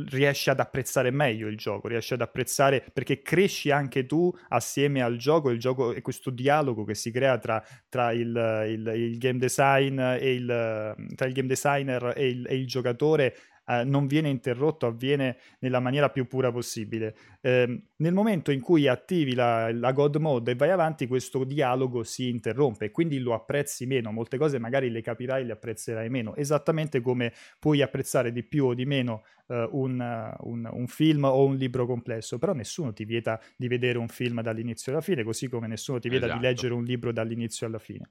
riesci 0.06 0.50
ad 0.50 0.60
apprezzare 0.60 1.12
meglio 1.12 1.48
il 1.48 1.58
gioco, 1.58 1.88
riesci 1.88 2.14
ad 2.14 2.22
apprezzare 2.22 2.86
perché 2.94 3.22
cresci 3.22 3.72
anche 3.72 4.06
tu 4.06 4.32
assieme 4.50 5.02
al 5.02 5.18
gioco, 5.18 5.50
il 5.50 5.60
gioco 5.60 5.94
e 5.94 6.02
questo 6.02 6.30
dialogo 6.30 6.84
che 6.84 6.96
si 6.96 7.12
crea 7.12 7.38
tra, 7.38 7.64
tra 7.88 8.12
il, 8.12 8.28
il- 8.68 8.92
il 8.96 9.18
game 9.18 9.40
design 9.40 10.00
e 10.00 10.34
il, 10.34 10.96
tra 11.16 11.28
il 11.28 11.34
game 11.34 11.48
designer 11.48 12.14
e 12.16 12.28
il, 12.30 12.46
e 12.48 12.56
il 12.56 12.68
giocatore 12.68 13.36
eh, 13.70 13.84
non 13.84 14.08
viene 14.08 14.30
interrotto, 14.30 14.88
avviene 14.88 15.38
nella 15.60 15.80
maniera 15.80 16.10
più 16.10 16.26
pura 16.28 16.52
possibile. 16.52 17.16
Ehm, 17.42 17.82
nel 17.98 18.14
momento 18.14 18.52
in 18.52 18.62
cui 18.62 18.88
attivi 18.88 19.36
la, 19.36 19.72
la 19.72 19.92
God 19.92 20.16
Mode 20.16 20.52
e 20.52 20.56
vai 20.56 20.72
avanti, 20.72 21.06
questo 21.08 21.44
dialogo 21.44 22.04
si 22.04 22.30
interrompe 22.30 22.86
e 22.86 22.92
quindi 22.92 23.20
lo 23.20 23.34
apprezzi 23.34 23.86
meno. 23.86 24.12
Molte 24.12 24.38
cose 24.38 24.58
magari 24.60 24.90
le 24.90 25.02
capirai 25.02 25.42
e 25.44 25.46
le 25.46 25.52
apprezzerai 25.54 26.10
meno, 26.10 26.36
esattamente 26.36 27.02
come 27.02 27.32
puoi 27.60 27.82
apprezzare 27.82 28.32
di 28.32 28.44
più 28.44 28.66
o 28.66 28.74
di 28.74 28.86
meno 28.86 29.24
eh, 29.48 29.68
un, 29.72 30.36
un- 30.40 30.70
un 30.72 30.88
film 30.88 31.24
o 31.26 31.44
un 31.46 31.56
libro 31.56 31.86
complesso, 31.86 32.38
però 32.40 32.54
nessuno 32.54 32.92
ti 32.94 33.06
vieta 33.06 33.40
di 33.56 33.68
vedere 33.68 33.98
un 33.98 34.08
film 34.08 34.42
dall'inizio 34.42 34.92
alla 34.92 35.02
fine, 35.02 35.24
così 35.24 35.48
come 35.48 35.68
nessuno 35.68 36.00
ti 36.00 36.10
vieta 36.10 36.26
Esatto. 36.26 36.40
di 36.42 36.46
leggere 36.46 36.74
un 36.74 36.84
libro 36.84 37.12
dall'inizio 37.12 37.68
alla 37.68 37.80
fine. 37.80 38.10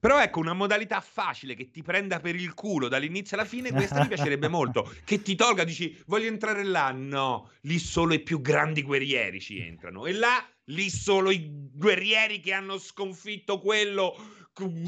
Però 0.00 0.20
ecco, 0.20 0.40
una 0.40 0.52
modalità 0.52 1.00
facile 1.00 1.54
che 1.54 1.70
ti 1.70 1.82
prenda 1.82 2.20
per 2.20 2.34
il 2.34 2.54
culo 2.54 2.88
dall'inizio 2.88 3.36
alla 3.36 3.46
fine, 3.46 3.72
questa 3.72 4.02
mi 4.02 4.08
piacerebbe 4.08 4.48
molto. 4.48 4.92
Che 5.04 5.22
ti 5.22 5.34
tolga, 5.34 5.64
dici, 5.64 5.96
voglio 6.06 6.28
entrare 6.28 6.64
là. 6.64 6.92
No, 6.92 7.50
lì 7.62 7.78
solo 7.78 8.14
i 8.14 8.20
più 8.20 8.40
grandi 8.40 8.82
guerrieri 8.82 9.40
ci 9.40 9.58
entrano. 9.58 10.06
E 10.06 10.12
là, 10.12 10.46
lì 10.66 10.90
solo 10.90 11.30
i 11.30 11.48
guerrieri 11.50 12.40
che 12.40 12.52
hanno 12.52 12.78
sconfitto 12.78 13.58
quello 13.60 14.16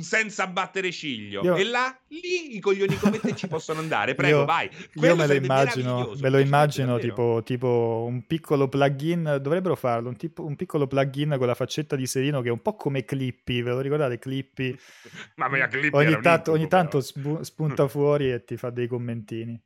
senza 0.00 0.46
battere 0.46 0.90
ciglio. 0.92 1.42
Io- 1.42 1.56
E 1.56 1.64
là, 1.64 1.96
lì 2.08 2.56
i 2.56 2.60
coglioni 2.60 2.96
come 2.96 3.18
te 3.18 3.34
ci 3.36 3.46
possono 3.48 3.80
andare. 3.80 4.14
Prego, 4.16 4.38
Io- 4.40 4.44
vai. 4.44 4.68
Io 4.70 4.86
Quello 4.94 5.16
me 5.16 5.26
lo 5.26 5.34
immagino, 5.34 6.12
me 6.20 6.28
lo 6.30 6.38
immagino 6.38 6.98
tipo, 6.98 7.42
tipo 7.44 8.04
un 8.08 8.26
piccolo 8.26 8.68
plugin, 8.68 9.38
dovrebbero 9.40 9.76
farlo, 9.76 10.08
un, 10.08 10.16
tipo- 10.16 10.44
un 10.44 10.56
piccolo 10.56 10.86
plugin 10.86 11.36
con 11.38 11.46
la 11.46 11.54
faccetta 11.54 11.96
di 11.96 12.06
Serino 12.06 12.40
che 12.40 12.48
è 12.48 12.52
un 12.52 12.62
po' 12.62 12.74
come 12.76 13.04
Clippy, 13.04 13.62
ve 13.62 13.70
lo 13.70 13.80
ricordate 13.80 14.18
Clippy? 14.18 14.76
Mamma 15.36 15.56
mia, 15.56 15.68
Clippy 15.68 15.96
Ogni 15.96 16.20
tanto, 16.20 16.52
ogni 16.52 16.68
tanto 16.68 17.00
spu- 17.00 17.42
spunta 17.42 17.86
fuori 17.88 18.32
e 18.32 18.44
ti 18.44 18.56
fa 18.56 18.70
dei 18.70 18.86
commentini. 18.86 19.60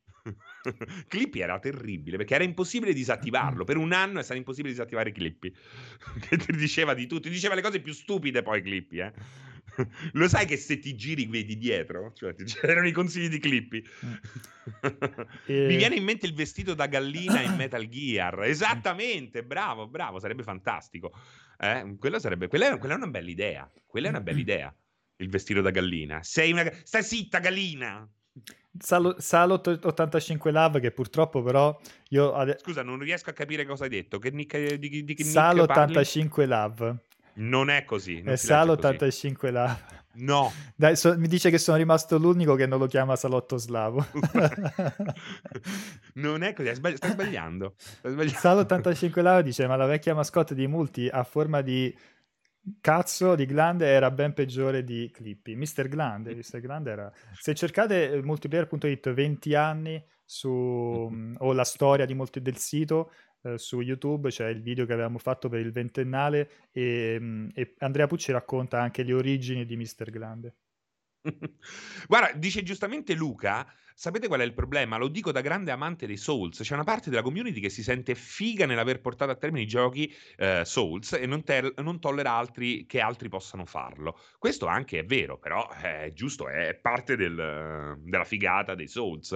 Clippy 1.09 1.41
era 1.41 1.59
terribile 1.59 2.17
perché 2.17 2.35
era 2.35 2.45
impossibile 2.45 2.95
disattivarlo. 2.95 3.65
Per 3.65 3.77
un 3.77 3.93
anno 3.93 4.21
è 4.21 4.23
stato 4.23 4.39
impossibile 4.39 4.73
disattivare 4.73 5.13
Clippy. 5.13 5.53
che 6.29 6.37
ti 6.39 6.53
diceva 6.57 6.95
di 6.95 7.07
tutto, 7.07 7.23
ti 7.23 7.31
diceva 7.31 7.55
le 7.55 7.61
cose 7.61 7.81
più 7.81 7.93
stupide 7.93 8.43
poi 8.43 8.63
Clippy, 8.63 9.01
eh. 9.01 9.13
Lo 10.13 10.29
sai 10.29 10.47
che 10.47 10.57
se 10.57 10.79
ti 10.79 10.95
giri 10.95 11.27
vedi 11.27 11.57
dietro? 11.57 12.13
Cioè, 12.15 12.35
ti- 12.35 12.45
erano 12.63 12.87
i 12.87 12.93
consigli 12.93 13.29
di 13.29 13.39
Clippy. 13.39 13.83
E- 15.47 15.67
Mi 15.67 15.77
viene 15.77 15.97
in 15.97 16.05
mente 16.05 16.27
il 16.27 16.35
vestito 16.35 16.75
da 16.75 16.87
gallina 16.87 17.41
in 17.41 17.55
Metal 17.57 17.87
Gear. 17.89 18.45
Esattamente, 18.45 19.43
bravo, 19.45 19.87
bravo, 19.89 20.19
sarebbe 20.19 20.43
fantastico. 20.43 21.13
Eh, 21.59 21.97
quello 21.99 22.19
sarebbe, 22.19 22.49
quella, 22.49 22.73
è, 22.73 22.79
quella 22.79 22.95
è 22.95 22.97
una 22.97 23.09
bella 23.09 23.31
idea. 23.31 23.71
Quella 23.87 24.09
è 24.09 24.11
una 24.11 24.21
bella 24.21 24.41
idea. 24.41 24.75
Il 25.17 25.29
vestito 25.29 25.61
da 25.61 25.71
gallina. 25.71 26.23
Sei 26.23 26.53
una. 26.53 26.69
Stai 26.83 27.03
zitta, 27.03 27.39
gallina! 27.39 28.09
Salo, 28.77 29.15
Salot 29.21 29.79
85 29.83 30.51
Love 30.51 30.81
che 30.81 30.91
purtroppo 30.91 31.41
però 31.43 31.81
io 32.09 32.35
Scusa, 32.59 32.83
non 32.83 32.99
riesco 32.99 33.31
a 33.31 33.33
capire 33.33 33.65
cosa 33.65 33.85
hai 33.85 33.91
detto. 33.91 34.19
Che 34.19 34.31
nick, 34.31 34.75
di, 34.75 34.89
di, 34.89 35.05
di 35.05 35.15
che 35.15 35.23
Sal 35.23 35.55
nick 35.55 35.67
parli? 35.67 35.93
85 35.97 36.47
Love 36.47 36.97
Non 37.37 37.71
è 37.71 37.85
così. 37.85 38.23
Non 38.23 38.35
è 38.35 38.37
si 38.37 38.47
Sal 38.47 38.69
legge 38.69 38.81
così. 38.81 38.95
85 38.95 39.51
Love 39.51 40.03
No. 40.17 40.53
Dai, 40.77 40.95
so- 40.95 41.19
mi 41.19 41.27
dice 41.27 41.51
che 41.51 41.59
sono 41.59 41.77
rimasto 41.77 42.19
l'unico 42.19 42.55
che 42.55 42.67
non 42.67 42.79
lo 42.79 42.87
chiama 42.87 43.17
Salotto 43.17 43.57
Slavo 43.57 44.07
non 46.15 46.43
è 46.43 46.53
così. 46.53 46.75
sbagli- 46.75 46.97
Stai 46.97 47.13
sbagliando. 47.13 47.75
Stai 47.77 48.13
sbagliando. 48.13 48.39
Sal 48.39 48.59
85 48.59 49.23
Love 49.23 49.43
dice 49.43 49.67
ma 49.67 49.77
la 49.77 49.87
vecchia 49.87 50.15
mascotte 50.15 50.55
di 50.55 50.67
Multi 50.67 51.09
a 51.09 51.25
forma 51.25 51.61
di 51.63 51.95
cazzo 52.81 53.35
di 53.35 53.45
glande 53.45 53.87
era 53.89 54.11
ben 54.11 54.33
peggiore 54.33 54.85
di 54.85 55.11
Clippy 55.13 55.55
Mr. 55.55 55.89
Glande, 55.89 56.35
Mr. 56.35 56.61
Glande 56.61 56.91
era 56.91 57.13
se 57.33 57.55
cercate 57.55 58.11
eh, 58.13 58.23
multiplayer.it 58.23 59.13
20 59.13 59.55
anni 59.55 60.03
su 60.25 61.13
o 61.39 61.53
la 61.53 61.65
storia 61.65 62.07
di 62.07 62.15
molti 62.15 62.41
del 62.41 62.57
sito 62.57 63.13
eh, 63.45 63.59
su 63.59 63.81
YouTube 63.81 64.31
c'è 64.31 64.49
il 64.49 64.63
video 64.63 64.87
che 64.87 64.93
avevamo 64.93 65.19
fatto 65.19 65.49
per 65.49 65.61
il 65.61 65.73
ventennale 65.73 66.69
e, 66.73 67.17
mm, 67.21 67.49
e 67.55 67.75
Andrea 67.79 68.07
Pucci 68.07 68.33
racconta 68.33 68.81
anche 68.81 69.03
le 69.03 69.13
origini 69.15 69.65
di 69.65 69.77
Mr. 69.77 70.11
Glande 70.11 70.57
Guarda, 72.07 72.33
dice 72.37 72.63
giustamente 72.63 73.15
Luca, 73.15 73.67
sapete 73.95 74.27
qual 74.29 74.41
è 74.41 74.45
il 74.45 74.53
problema? 74.53 74.97
Lo 74.99 75.09
dico 75.09 75.33
da 75.33 75.41
grande 75.41 75.71
amante 75.71 76.07
dei 76.07 76.17
Souls. 76.17 76.61
C'è 76.61 76.75
una 76.75 76.85
parte 76.85 77.09
della 77.11 77.23
community 77.23 77.61
che 77.61 77.71
si 77.71 77.83
sente 77.83 78.15
figa 78.15 78.67
nell'aver 78.67 79.01
portato 79.01 79.31
a 79.31 79.37
termine 79.37 79.65
i 79.65 79.67
giochi 79.67 80.13
eh, 80.37 80.63
Souls 80.65 81.13
e 81.15 81.27
non, 81.27 81.43
ter- 81.43 81.81
non 81.81 81.99
tollera 82.01 82.33
altri 82.33 82.85
che 82.87 83.01
altri 83.01 83.29
possano 83.29 83.65
farlo. 83.65 84.19
Questo 84.39 84.67
anche 84.67 84.99
è 85.01 85.05
vero, 85.05 85.39
però 85.39 85.69
è 85.71 86.11
giusto, 86.13 86.49
è 86.49 86.75
parte 86.75 87.17
del- 87.17 87.97
della 88.01 88.25
figata 88.25 88.75
dei 88.75 88.89
Souls. 88.89 89.33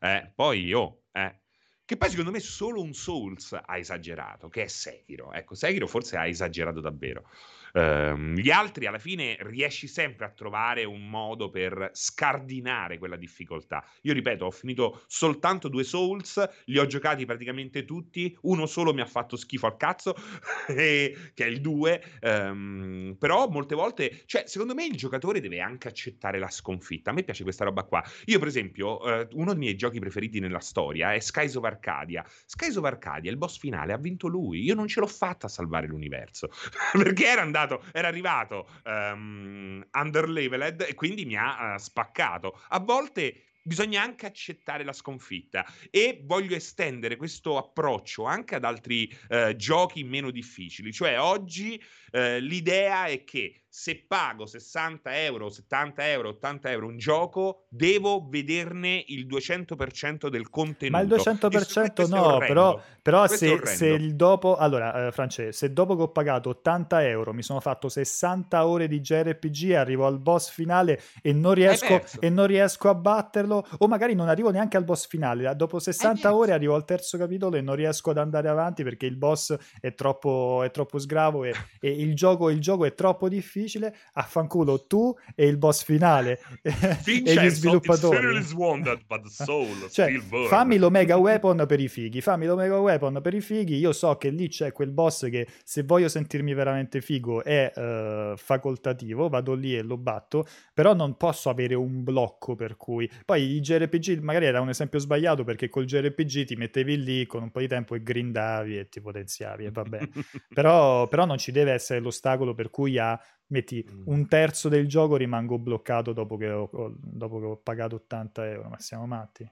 Eh, 0.00 0.32
poi, 0.34 0.72
oh, 0.72 1.04
eh, 1.12 1.41
che 1.84 1.96
poi 1.96 2.10
secondo 2.10 2.30
me 2.30 2.40
solo 2.40 2.80
un 2.80 2.92
Souls 2.92 3.52
ha 3.52 3.76
esagerato, 3.76 4.48
che 4.48 4.64
è 4.64 4.66
Sekiro. 4.68 5.32
Ecco, 5.32 5.54
Sekiro 5.54 5.86
forse 5.86 6.16
ha 6.16 6.26
esagerato 6.26 6.80
davvero. 6.80 7.28
Uh, 7.72 8.34
gli 8.34 8.50
altri 8.50 8.84
alla 8.84 8.98
fine 8.98 9.36
riesci 9.40 9.86
sempre 9.86 10.26
a 10.26 10.28
trovare 10.30 10.84
un 10.84 11.08
modo 11.08 11.48
per 11.48 11.90
scardinare 11.92 12.98
quella 12.98 13.16
difficoltà. 13.16 13.82
Io 14.02 14.12
ripeto, 14.12 14.44
ho 14.44 14.50
finito 14.50 15.04
soltanto 15.06 15.68
due 15.68 15.82
Souls, 15.82 16.46
li 16.66 16.78
ho 16.78 16.86
giocati 16.86 17.24
praticamente 17.24 17.86
tutti, 17.86 18.36
uno 18.42 18.66
solo 18.66 18.92
mi 18.92 19.00
ha 19.00 19.06
fatto 19.06 19.36
schifo 19.36 19.66
al 19.66 19.78
cazzo, 19.78 20.14
che 20.66 21.14
è 21.34 21.44
il 21.44 21.62
2, 21.62 22.04
um, 22.20 22.28
ehm, 22.28 23.16
però 23.18 23.48
molte 23.48 23.74
volte, 23.74 24.22
cioè 24.26 24.44
secondo 24.46 24.74
me 24.74 24.84
il 24.84 24.96
giocatore 24.96 25.40
deve 25.40 25.60
anche 25.60 25.88
accettare 25.88 26.38
la 26.38 26.50
sconfitta. 26.50 27.10
A 27.10 27.14
me 27.14 27.22
piace 27.22 27.42
questa 27.42 27.64
roba 27.64 27.84
qua. 27.84 28.04
Io 28.26 28.38
per 28.38 28.48
esempio, 28.48 29.00
uh, 29.00 29.26
uno 29.32 29.52
dei 29.52 29.58
miei 29.58 29.76
giochi 29.76 29.98
preferiti 29.98 30.40
nella 30.40 30.60
storia 30.60 31.14
è 31.14 31.20
Skies 31.20 31.54
of 31.54 31.64
Arcadia. 31.64 32.22
Skies 32.44 32.76
of 32.76 32.84
Arcadia, 32.84 33.30
il 33.30 33.38
boss 33.38 33.58
finale, 33.58 33.94
ha 33.94 33.98
vinto 33.98 34.26
lui. 34.28 34.62
Io 34.62 34.74
non 34.74 34.88
ce 34.88 35.00
l'ho 35.00 35.06
fatta 35.06 35.46
a 35.46 35.48
salvare 35.48 35.86
l'universo, 35.86 36.50
perché 36.92 37.26
era 37.26 37.40
andato 37.40 37.61
arrivato, 37.62 37.84
era 37.92 38.08
arrivato 38.08 38.68
um, 38.84 39.84
underleveled 39.92 40.86
e 40.88 40.94
quindi 40.94 41.24
mi 41.24 41.36
ha 41.36 41.74
uh, 41.74 41.78
spaccato. 41.78 42.60
A 42.68 42.80
volte 42.80 43.44
bisogna 43.64 44.02
anche 44.02 44.26
accettare 44.26 44.84
la 44.84 44.92
sconfitta 44.92 45.64
e 45.90 46.20
voglio 46.24 46.56
estendere 46.56 47.16
questo 47.16 47.56
approccio 47.56 48.24
anche 48.24 48.56
ad 48.56 48.64
altri 48.64 49.10
uh, 49.28 49.54
giochi 49.54 50.02
meno 50.04 50.30
difficili. 50.30 50.92
Cioè 50.92 51.20
oggi 51.20 51.82
uh, 52.12 52.38
l'idea 52.38 53.06
è 53.06 53.24
che 53.24 53.61
se 53.74 54.04
pago 54.06 54.44
60 54.44 55.22
euro, 55.22 55.48
70 55.48 56.10
euro, 56.10 56.28
80 56.28 56.70
euro 56.72 56.88
un 56.88 56.98
gioco, 56.98 57.64
devo 57.70 58.28
vederne 58.28 59.02
il 59.06 59.26
200% 59.26 60.28
del 60.28 60.50
contenuto. 60.50 60.90
Ma 60.90 61.00
il 61.00 61.08
200% 61.08 62.06
no, 62.06 62.36
però, 62.36 62.78
però 63.00 63.26
se, 63.26 63.58
se, 63.64 63.86
il 63.86 64.14
dopo... 64.14 64.56
Allora, 64.56 65.06
eh, 65.06 65.10
Francesco, 65.10 65.52
se 65.52 65.72
dopo 65.72 65.96
che 65.96 66.02
ho 66.02 66.10
pagato 66.10 66.50
80 66.50 67.08
euro 67.08 67.32
mi 67.32 67.42
sono 67.42 67.60
fatto 67.60 67.88
60 67.88 68.66
ore 68.66 68.88
di 68.88 69.00
JRPG, 69.00 69.70
arrivo 69.70 70.04
al 70.04 70.18
boss 70.18 70.50
finale 70.50 71.00
e 71.22 71.32
non 71.32 71.54
riesco, 71.54 72.02
e 72.20 72.28
non 72.28 72.46
riesco 72.46 72.90
a 72.90 72.94
batterlo, 72.94 73.66
o 73.78 73.88
magari 73.88 74.14
non 74.14 74.28
arrivo 74.28 74.50
neanche 74.50 74.76
al 74.76 74.84
boss 74.84 75.06
finale, 75.06 75.56
dopo 75.56 75.78
60 75.78 76.34
ore 76.34 76.52
arrivo 76.52 76.74
al 76.74 76.84
terzo 76.84 77.16
capitolo 77.16 77.56
e 77.56 77.62
non 77.62 77.74
riesco 77.74 78.10
ad 78.10 78.18
andare 78.18 78.48
avanti 78.48 78.82
perché 78.82 79.06
il 79.06 79.16
boss 79.16 79.56
è 79.80 79.94
troppo, 79.94 80.62
è 80.62 80.70
troppo 80.70 80.98
sgravo 80.98 81.44
e, 81.44 81.54
e 81.80 81.90
il, 81.90 82.14
gioco, 82.14 82.50
il 82.50 82.60
gioco 82.60 82.84
è 82.84 82.92
troppo 82.92 83.30
difficile 83.30 83.60
difficile, 83.62 83.94
affanculo 84.14 84.86
tu 84.86 85.14
e 85.34 85.46
il 85.46 85.56
boss 85.56 85.84
finale 85.84 86.40
e 86.62 87.34
gli 87.34 87.48
sviluppatori. 87.48 88.44
Wounded, 88.54 89.00
cioè, 89.90 90.12
fammi 90.48 90.76
l'Omega 90.78 91.16
Weapon 91.16 91.64
per 91.66 91.80
i 91.80 91.88
fighi, 91.88 92.20
fammi 92.20 92.46
l'Omega 92.46 92.78
Weapon 92.78 93.20
per 93.22 93.34
i 93.34 93.40
fighi, 93.40 93.76
io 93.76 93.92
so 93.92 94.16
che 94.16 94.30
lì 94.30 94.48
c'è 94.48 94.72
quel 94.72 94.90
boss 94.90 95.28
che 95.28 95.46
se 95.64 95.82
voglio 95.82 96.08
sentirmi 96.08 96.54
veramente 96.54 97.00
figo 97.00 97.42
è 97.42 97.72
uh, 97.74 98.36
facoltativo, 98.36 99.28
vado 99.28 99.54
lì 99.54 99.76
e 99.76 99.82
lo 99.82 99.96
batto, 99.96 100.46
però 100.74 100.94
non 100.94 101.16
posso 101.16 101.48
avere 101.48 101.74
un 101.74 102.02
blocco 102.02 102.54
per 102.54 102.76
cui... 102.76 103.08
Poi 103.24 103.42
i 103.42 103.60
JRPG 103.60 104.18
magari 104.20 104.46
era 104.46 104.60
un 104.60 104.68
esempio 104.68 104.98
sbagliato 104.98 105.44
perché 105.44 105.68
col 105.68 105.84
JRPG 105.84 106.44
ti 106.44 106.56
mettevi 106.56 107.02
lì 107.02 107.26
con 107.26 107.42
un 107.42 107.50
po' 107.50 107.60
di 107.60 107.68
tempo 107.68 107.94
e 107.94 108.02
grindavi 108.02 108.78
e 108.78 108.88
ti 108.88 109.00
potenziavi 109.00 109.66
e 109.66 109.70
vabbè. 109.70 110.08
però, 110.48 111.08
però 111.08 111.24
non 111.24 111.38
ci 111.38 111.52
deve 111.52 111.72
essere 111.72 112.00
l'ostacolo 112.00 112.54
per 112.54 112.70
cui 112.70 112.98
ha 112.98 113.18
metti 113.52 113.86
mm. 113.88 114.02
un 114.06 114.26
terzo 114.26 114.68
del 114.68 114.88
gioco 114.88 115.16
rimango 115.16 115.58
bloccato 115.58 116.12
dopo 116.12 116.36
che 116.36 116.50
ho, 116.50 116.68
dopo 116.96 117.38
che 117.38 117.44
ho 117.44 117.56
pagato 117.56 117.96
80 117.96 118.48
euro, 118.48 118.68
ma 118.68 118.78
siamo 118.80 119.06
matti. 119.06 119.48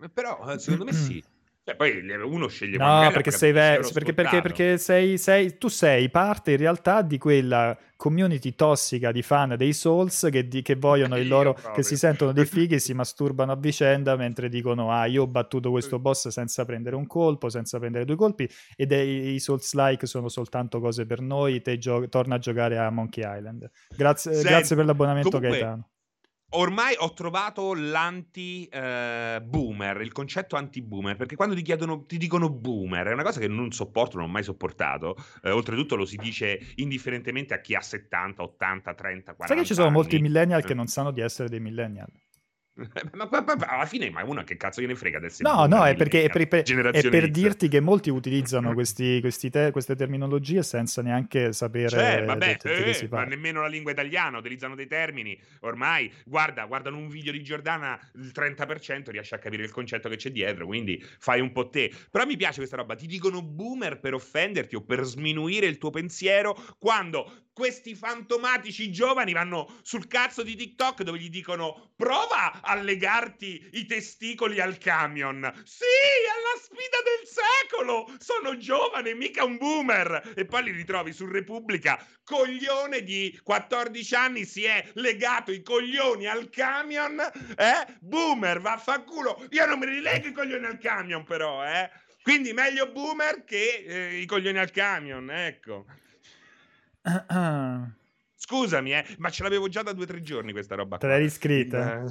Eh, 0.00 0.08
però 0.08 0.52
eh, 0.52 0.58
secondo 0.58 0.84
me 0.84 0.92
sì. 0.92 1.22
Cioè, 1.66 1.76
poi 1.76 1.98
uno 2.10 2.46
sceglie 2.46 2.76
No, 2.76 3.08
perché 3.10 3.30
sei 3.30 3.50
vero, 3.50 3.88
perché, 3.90 4.12
perché, 4.12 4.42
perché 4.42 4.76
sei, 4.76 5.16
sei, 5.16 5.56
tu 5.56 5.68
sei 5.68 6.10
parte 6.10 6.50
in 6.50 6.56
realtà 6.58 7.00
di 7.00 7.16
quella 7.16 7.74
community 7.96 8.54
tossica 8.54 9.10
di 9.10 9.22
fan 9.22 9.56
dei 9.56 9.72
Souls 9.72 10.28
che, 10.30 10.46
di, 10.46 10.60
che 10.60 10.74
vogliono 10.74 11.16
il 11.16 11.26
loro, 11.26 11.56
che 11.72 11.82
si 11.82 11.96
sentono 11.96 12.32
dei 12.32 12.44
fighi 12.44 12.74
e 12.74 12.78
si 12.80 12.92
masturbano 12.94 13.52
a 13.52 13.56
vicenda 13.56 14.14
mentre 14.14 14.50
dicono 14.50 14.92
ah 14.92 15.06
io 15.06 15.22
ho 15.22 15.26
battuto 15.26 15.70
questo 15.70 15.98
boss 15.98 16.28
senza 16.28 16.66
prendere 16.66 16.96
un 16.96 17.06
colpo, 17.06 17.48
senza 17.48 17.78
prendere 17.78 18.04
due 18.04 18.16
colpi. 18.16 18.46
Ed 18.76 18.92
è, 18.92 18.98
i 18.98 19.40
Souls-like 19.40 20.04
sono 20.04 20.28
soltanto 20.28 20.80
cose 20.80 21.06
per 21.06 21.22
noi, 21.22 21.62
te 21.62 21.78
gio- 21.78 22.10
torna 22.10 22.34
a 22.34 22.38
giocare 22.38 22.76
a 22.76 22.90
Monkey 22.90 23.24
Island. 23.24 23.70
Grazie, 23.96 24.34
Senti, 24.34 24.48
grazie 24.48 24.76
per 24.76 24.84
l'abbonamento 24.84 25.30
comunque, 25.30 25.58
Gaetano 25.58 25.88
ormai 26.54 26.94
ho 26.98 27.12
trovato 27.12 27.74
l'anti-boomer, 27.74 30.00
eh, 30.00 30.02
il 30.02 30.12
concetto 30.12 30.56
anti-boomer, 30.56 31.16
perché 31.16 31.36
quando 31.36 31.54
ti 31.54 31.62
chiedono, 31.62 32.04
ti 32.04 32.18
dicono 32.18 32.50
boomer, 32.50 33.06
è 33.06 33.12
una 33.12 33.22
cosa 33.22 33.40
che 33.40 33.48
non 33.48 33.72
sopporto, 33.72 34.16
non 34.16 34.28
ho 34.28 34.30
mai 34.30 34.42
sopportato. 34.42 35.16
Eh, 35.42 35.50
oltretutto 35.50 35.96
lo 35.96 36.04
si 36.04 36.16
dice 36.16 36.60
indifferentemente 36.76 37.54
a 37.54 37.60
chi 37.60 37.74
ha 37.74 37.80
70, 37.80 38.42
80, 38.42 38.94
30, 38.94 39.34
40 39.34 39.46
Sai 39.46 39.56
che 39.56 39.64
ci 39.64 39.74
sono 39.74 39.86
anni. 39.86 39.96
molti 39.96 40.18
millennial 40.18 40.64
che 40.64 40.74
non 40.74 40.86
sanno 40.86 41.10
di 41.10 41.20
essere 41.20 41.48
dei 41.48 41.60
millennial? 41.60 42.08
Ma, 43.12 43.28
ma, 43.30 43.40
ma, 43.40 43.54
alla 43.66 43.86
fine, 43.86 44.10
ma 44.10 44.24
una 44.24 44.42
che 44.42 44.56
cazzo 44.56 44.80
gliene 44.80 44.96
frega 44.96 45.20
del 45.20 45.32
No, 45.38 45.66
no, 45.66 45.84
è 45.84 45.94
perché 45.94 46.24
è 46.24 46.28
per, 46.28 46.48
per, 46.48 46.64
è 46.64 47.08
per 47.08 47.30
dirti 47.30 47.68
che 47.68 47.78
molti 47.80 48.10
utilizzano 48.10 48.72
questi, 48.74 49.20
questi 49.20 49.48
te, 49.48 49.70
queste 49.70 49.94
terminologie 49.94 50.62
senza 50.64 51.00
neanche 51.00 51.52
sapere 51.52 51.88
cioè, 51.88 52.24
vabbè, 52.24 52.58
eh, 52.64 53.08
ma 53.10 53.24
nemmeno 53.24 53.60
la 53.60 53.68
lingua 53.68 53.92
italiana, 53.92 54.38
utilizzano 54.38 54.74
dei 54.74 54.88
termini. 54.88 55.38
Ormai, 55.60 56.12
guarda, 56.24 56.64
guardano 56.66 56.96
un 56.96 57.08
video 57.08 57.30
di 57.30 57.44
Giordana, 57.44 57.98
il 58.14 58.32
30% 58.34 59.10
riesce 59.10 59.36
a 59.36 59.38
capire 59.38 59.62
il 59.62 59.70
concetto 59.70 60.08
che 60.08 60.16
c'è 60.16 60.30
dietro, 60.30 60.66
quindi 60.66 61.02
fai 61.18 61.40
un 61.40 61.52
po' 61.52 61.68
te. 61.68 61.92
Però 62.10 62.26
mi 62.26 62.36
piace 62.36 62.56
questa 62.56 62.76
roba, 62.76 62.96
ti 62.96 63.06
dicono 63.06 63.40
boomer 63.40 64.00
per 64.00 64.14
offenderti 64.14 64.74
o 64.74 64.82
per 64.82 65.04
sminuire 65.04 65.66
il 65.66 65.78
tuo 65.78 65.90
pensiero 65.90 66.56
quando 66.78 67.44
questi 67.54 67.94
fantomatici 67.94 68.90
giovani 68.90 69.32
vanno 69.32 69.78
sul 69.82 70.08
cazzo 70.08 70.42
di 70.42 70.56
TikTok 70.56 71.04
dove 71.04 71.18
gli 71.18 71.30
dicono 71.30 71.92
prova 71.94 72.60
a 72.64 72.74
legarti 72.74 73.68
i 73.72 73.86
testicoli 73.86 74.60
al 74.60 74.78
camion. 74.78 75.40
Sì, 75.64 75.84
è 75.84 76.40
la 76.40 76.60
sfida 76.60 76.98
del 77.04 77.26
secolo! 77.26 78.10
Sono 78.18 78.56
giovane, 78.56 79.14
mica 79.14 79.44
un 79.44 79.56
boomer! 79.56 80.32
E 80.34 80.44
poi 80.44 80.64
li 80.64 80.70
ritrovi 80.72 81.12
su 81.12 81.26
Repubblica, 81.26 82.04
coglione 82.24 83.02
di 83.02 83.38
14 83.42 84.14
anni 84.14 84.44
si 84.44 84.64
è 84.64 84.84
legato 84.94 85.52
i 85.52 85.62
coglioni 85.62 86.26
al 86.26 86.50
camion, 86.50 87.20
eh? 87.20 87.96
Boomer, 88.00 88.60
vaffanculo! 88.60 89.46
Io 89.50 89.66
non 89.66 89.78
me 89.78 89.86
li 89.86 90.00
leggo 90.00 90.28
i 90.28 90.32
coglioni 90.32 90.66
al 90.66 90.78
camion 90.78 91.24
però, 91.24 91.64
eh? 91.64 91.90
Quindi 92.22 92.54
meglio 92.54 92.90
boomer 92.90 93.44
che 93.44 93.84
eh, 93.86 94.16
i 94.16 94.24
coglioni 94.24 94.58
al 94.58 94.70
camion, 94.70 95.30
ecco. 95.30 95.84
Scusami, 98.34 98.92
eh, 98.92 99.06
ma 99.18 99.30
ce 99.30 99.42
l'avevo 99.42 99.68
già 99.68 99.82
da 99.82 99.92
due 99.92 100.04
o 100.04 100.06
tre 100.06 100.22
giorni 100.22 100.52
questa 100.52 100.74
roba. 100.74 100.96
Te 100.96 101.06
l'hai 101.06 101.28
scritta? 101.28 102.04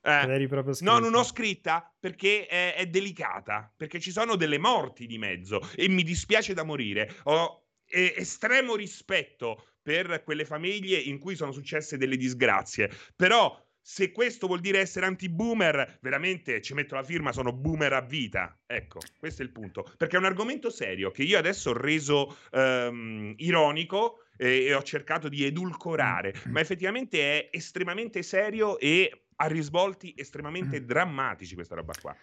Eh. 0.00 0.48
No, 0.80 0.98
non 0.98 1.14
ho 1.14 1.24
scritta 1.24 1.92
perché 1.98 2.46
è, 2.46 2.74
è, 2.74 2.86
delicata, 2.86 3.72
perché 3.76 4.00
ci 4.00 4.10
sono 4.10 4.36
delle 4.36 4.58
morti 4.58 5.06
di 5.06 5.18
mezzo 5.18 5.60
e 5.74 5.88
mi 5.88 6.02
dispiace 6.02 6.54
da 6.54 6.62
morire. 6.62 7.14
Ho 7.24 7.66
eh, 7.84 8.14
estremo 8.16 8.76
rispetto 8.76 9.66
per 9.82 10.22
quelle 10.24 10.44
famiglie 10.44 10.98
in 10.98 11.18
cui 11.18 11.34
sono 11.34 11.52
successe 11.52 11.96
delle 11.96 12.16
disgrazie, 12.16 12.90
però 13.16 13.58
se 13.80 14.12
questo 14.12 14.46
vuol 14.46 14.60
dire 14.60 14.80
essere 14.80 15.06
anti-boomer, 15.06 15.98
veramente 16.02 16.60
ci 16.60 16.74
metto 16.74 16.94
la 16.94 17.02
firma, 17.02 17.32
sono 17.32 17.54
boomer 17.54 17.94
a 17.94 18.02
vita. 18.02 18.60
Ecco, 18.66 19.00
questo 19.18 19.40
è 19.40 19.46
il 19.46 19.50
punto. 19.50 19.90
Perché 19.96 20.16
è 20.16 20.18
un 20.18 20.26
argomento 20.26 20.68
serio 20.68 21.10
che 21.10 21.22
io 21.22 21.38
adesso 21.38 21.70
ho 21.70 21.72
reso 21.72 22.36
um, 22.52 23.32
ironico 23.38 24.24
e, 24.36 24.66
e 24.66 24.74
ho 24.74 24.82
cercato 24.82 25.30
di 25.30 25.42
edulcorare, 25.44 26.34
mm. 26.36 26.52
ma 26.52 26.60
effettivamente 26.60 27.18
è 27.18 27.48
estremamente 27.50 28.22
serio 28.22 28.78
e 28.78 29.27
ha 29.40 29.46
risvolti 29.46 30.14
estremamente 30.16 30.80
mm. 30.80 30.84
drammatici 30.84 31.54
questa 31.54 31.74
roba 31.74 31.92
qua. 32.00 32.16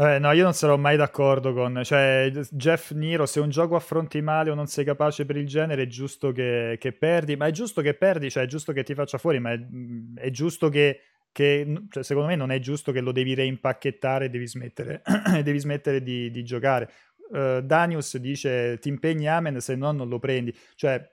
Eh, 0.00 0.20
no, 0.20 0.30
io 0.30 0.44
non 0.44 0.54
sarò 0.54 0.76
mai 0.76 0.96
d'accordo 0.96 1.52
con... 1.52 1.80
Cioè, 1.82 2.30
Jeff 2.50 2.92
Niro, 2.92 3.26
se 3.26 3.40
un 3.40 3.50
gioco 3.50 3.74
affronti 3.74 4.20
male 4.20 4.50
o 4.50 4.54
non 4.54 4.68
sei 4.68 4.84
capace 4.84 5.24
per 5.24 5.36
il 5.36 5.46
genere, 5.46 5.82
è 5.82 5.86
giusto 5.86 6.30
che, 6.30 6.76
che 6.78 6.92
perdi, 6.92 7.34
ma 7.34 7.46
è 7.46 7.50
giusto 7.50 7.82
che 7.82 7.94
perdi, 7.94 8.30
cioè 8.30 8.44
è 8.44 8.46
giusto 8.46 8.72
che 8.72 8.84
ti 8.84 8.94
faccia 8.94 9.18
fuori, 9.18 9.40
ma 9.40 9.50
è, 9.52 9.58
mm, 9.58 10.16
è 10.16 10.30
giusto 10.30 10.68
che... 10.68 11.00
che 11.32 11.82
cioè, 11.90 12.04
secondo 12.04 12.28
me 12.28 12.36
non 12.36 12.52
è 12.52 12.60
giusto 12.60 12.92
che 12.92 13.00
lo 13.00 13.10
devi 13.10 13.34
reimpacchettare 13.34 14.26
e 14.26 14.28
devi 14.28 14.46
smettere, 14.46 15.02
devi 15.42 15.58
smettere 15.58 16.00
di, 16.00 16.30
di 16.30 16.44
giocare. 16.44 16.90
Uh, 17.30 17.60
Danius 17.60 18.16
dice 18.18 18.78
ti 18.78 18.88
impegni 18.88 19.28
amen, 19.28 19.60
se 19.60 19.74
no 19.74 19.90
non 19.90 20.08
lo 20.08 20.20
prendi. 20.20 20.56
Cioè, 20.76 21.10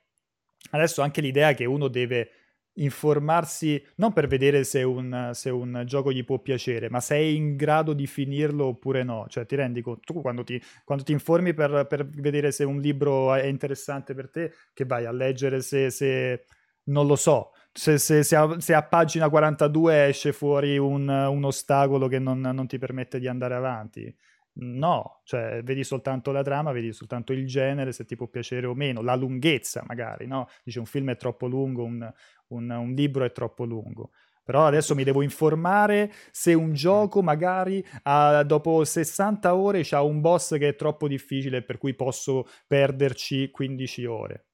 adesso 0.71 1.01
anche 1.01 1.21
l'idea 1.21 1.53
che 1.53 1.65
uno 1.65 1.87
deve 1.87 2.29
informarsi 2.75 3.83
non 3.95 4.13
per 4.13 4.27
vedere 4.27 4.63
se 4.63 4.83
un, 4.83 5.31
se 5.33 5.49
un, 5.49 5.83
gioco 5.85 6.11
gli 6.11 6.23
può 6.23 6.39
piacere, 6.39 6.89
ma 6.89 6.99
se 6.99 7.15
è 7.15 7.19
in 7.19 7.55
grado 7.55 7.93
di 7.93 8.07
finirlo 8.07 8.65
oppure 8.65 9.03
no. 9.03 9.25
Cioè, 9.27 9.45
ti 9.45 9.55
rendi 9.55 9.81
conto, 9.81 10.13
tu 10.13 10.21
quando 10.21 10.43
ti, 10.43 10.61
quando 10.83 11.03
ti 11.03 11.11
informi 11.11 11.53
per, 11.53 11.85
per, 11.87 12.05
vedere 12.07 12.51
se 12.51 12.63
un 12.63 12.79
libro 12.79 13.33
è 13.33 13.45
interessante 13.45 14.13
per 14.13 14.29
te, 14.29 14.51
che 14.73 14.85
vai 14.85 15.05
a 15.05 15.11
leggere 15.11 15.61
se, 15.61 15.89
se 15.89 16.45
non 16.85 17.07
lo 17.07 17.15
so, 17.15 17.51
se, 17.71 17.97
se, 17.97 18.35
a, 18.35 18.59
se, 18.59 18.73
a, 18.73 18.83
pagina 18.83 19.29
42 19.29 20.07
esce 20.07 20.31
fuori 20.31 20.77
un, 20.77 21.07
un 21.07 21.43
ostacolo 21.43 22.07
che 22.07 22.19
non, 22.19 22.39
non, 22.39 22.67
ti 22.67 22.77
permette 22.77 23.19
di 23.19 23.27
andare 23.27 23.55
avanti. 23.55 24.15
No, 24.57 25.19
cioè 25.25 25.61
vedi 25.63 25.83
soltanto 25.83 26.31
la 26.31 26.41
trama, 26.41 26.71
vedi 26.71 26.93
soltanto 26.93 27.33
il 27.33 27.45
genere, 27.45 27.91
se 27.91 28.05
ti 28.05 28.15
può 28.15 28.27
piacere 28.27 28.65
o 28.67 28.73
meno, 28.73 29.01
la 29.01 29.15
lunghezza 29.15 29.83
magari, 29.85 30.27
no? 30.27 30.47
Dice 30.63 30.79
un 30.79 30.85
film 30.85 31.09
è 31.09 31.17
troppo 31.17 31.47
lungo, 31.47 31.83
un, 31.83 32.09
un, 32.47 32.69
un 32.69 32.93
libro 32.93 33.25
è 33.25 33.31
troppo 33.33 33.65
lungo. 33.65 34.11
Però 34.43 34.65
adesso 34.65 34.95
mi 34.95 35.03
devo 35.03 35.21
informare 35.23 36.13
se 36.31 36.53
un 36.53 36.71
gioco 36.73 37.21
magari 37.21 37.83
uh, 38.03 38.43
dopo 38.43 38.85
60 38.85 39.55
ore 39.55 39.83
ha 39.89 40.03
un 40.03 40.21
boss 40.21 40.57
che 40.57 40.69
è 40.69 40.75
troppo 40.75 41.07
difficile 41.07 41.63
per 41.63 41.77
cui 41.77 41.93
posso 41.93 42.47
perderci 42.67 43.49
15 43.51 44.05
ore. 44.05 44.45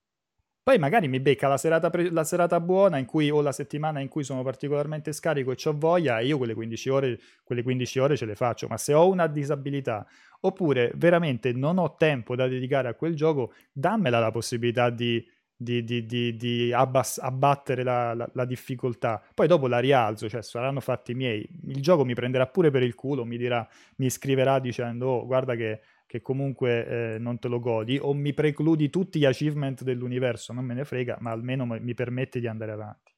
Poi 0.63 0.77
magari 0.77 1.07
mi 1.07 1.19
becca 1.19 1.47
la 1.47 1.57
serata, 1.57 1.89
pre- 1.89 2.11
la 2.11 2.23
serata, 2.23 2.59
buona 2.59 2.97
in 2.97 3.05
cui, 3.05 3.31
o 3.31 3.41
la 3.41 3.51
settimana 3.51 3.99
in 3.99 4.07
cui 4.07 4.23
sono 4.23 4.43
particolarmente 4.43 5.11
scarico 5.11 5.51
e 5.51 5.57
ho 5.63 5.73
voglia 5.75 6.19
e 6.19 6.27
io 6.27 6.37
quelle 6.37 6.53
15, 6.53 6.89
ore, 6.89 7.19
quelle 7.43 7.63
15 7.63 7.99
ore 7.99 8.15
ce 8.15 8.25
le 8.25 8.35
faccio. 8.35 8.67
Ma 8.67 8.77
se 8.77 8.93
ho 8.93 9.09
una 9.09 9.25
disabilità 9.25 10.05
oppure 10.41 10.91
veramente 10.95 11.51
non 11.51 11.79
ho 11.79 11.95
tempo 11.95 12.35
da 12.35 12.47
dedicare 12.47 12.87
a 12.89 12.93
quel 12.93 13.15
gioco, 13.15 13.53
dammela 13.71 14.19
la 14.19 14.31
possibilità 14.31 14.89
di 14.89 15.25
di, 15.61 15.83
di, 15.83 16.07
di, 16.07 16.35
di 16.35 16.73
abbass- 16.73 17.19
abbattere 17.19 17.83
la, 17.83 18.15
la, 18.15 18.27
la, 18.33 18.45
difficoltà. 18.45 19.21
Poi 19.33 19.45
dopo 19.45 19.67
la 19.67 19.77
rialzo, 19.77 20.27
cioè 20.27 20.41
saranno 20.41 20.79
fatti 20.79 21.13
miei. 21.13 21.47
Il 21.67 21.81
gioco 21.81 22.03
mi 22.03 22.15
prenderà 22.15 22.47
pure 22.47 22.71
per 22.71 22.81
il 22.81 22.95
culo, 22.95 23.25
mi 23.25 23.37
dirà, 23.37 23.67
mi 23.97 24.09
scriverà 24.09 24.57
dicendo 24.57 25.07
oh, 25.07 25.25
guarda 25.27 25.53
che, 25.55 25.81
che 26.11 26.21
comunque 26.21 27.13
eh, 27.13 27.19
non 27.19 27.39
te 27.39 27.47
lo 27.47 27.61
godi 27.61 27.97
o 27.97 28.13
mi 28.13 28.33
precludi 28.33 28.89
tutti 28.89 29.17
gli 29.17 29.23
achievement 29.23 29.81
dell'universo, 29.81 30.51
non 30.51 30.65
me 30.65 30.73
ne 30.73 30.83
frega, 30.83 31.15
ma 31.21 31.31
almeno 31.31 31.63
mi 31.65 31.93
permette 31.93 32.41
di 32.41 32.47
andare 32.47 32.73
avanti. 32.73 33.13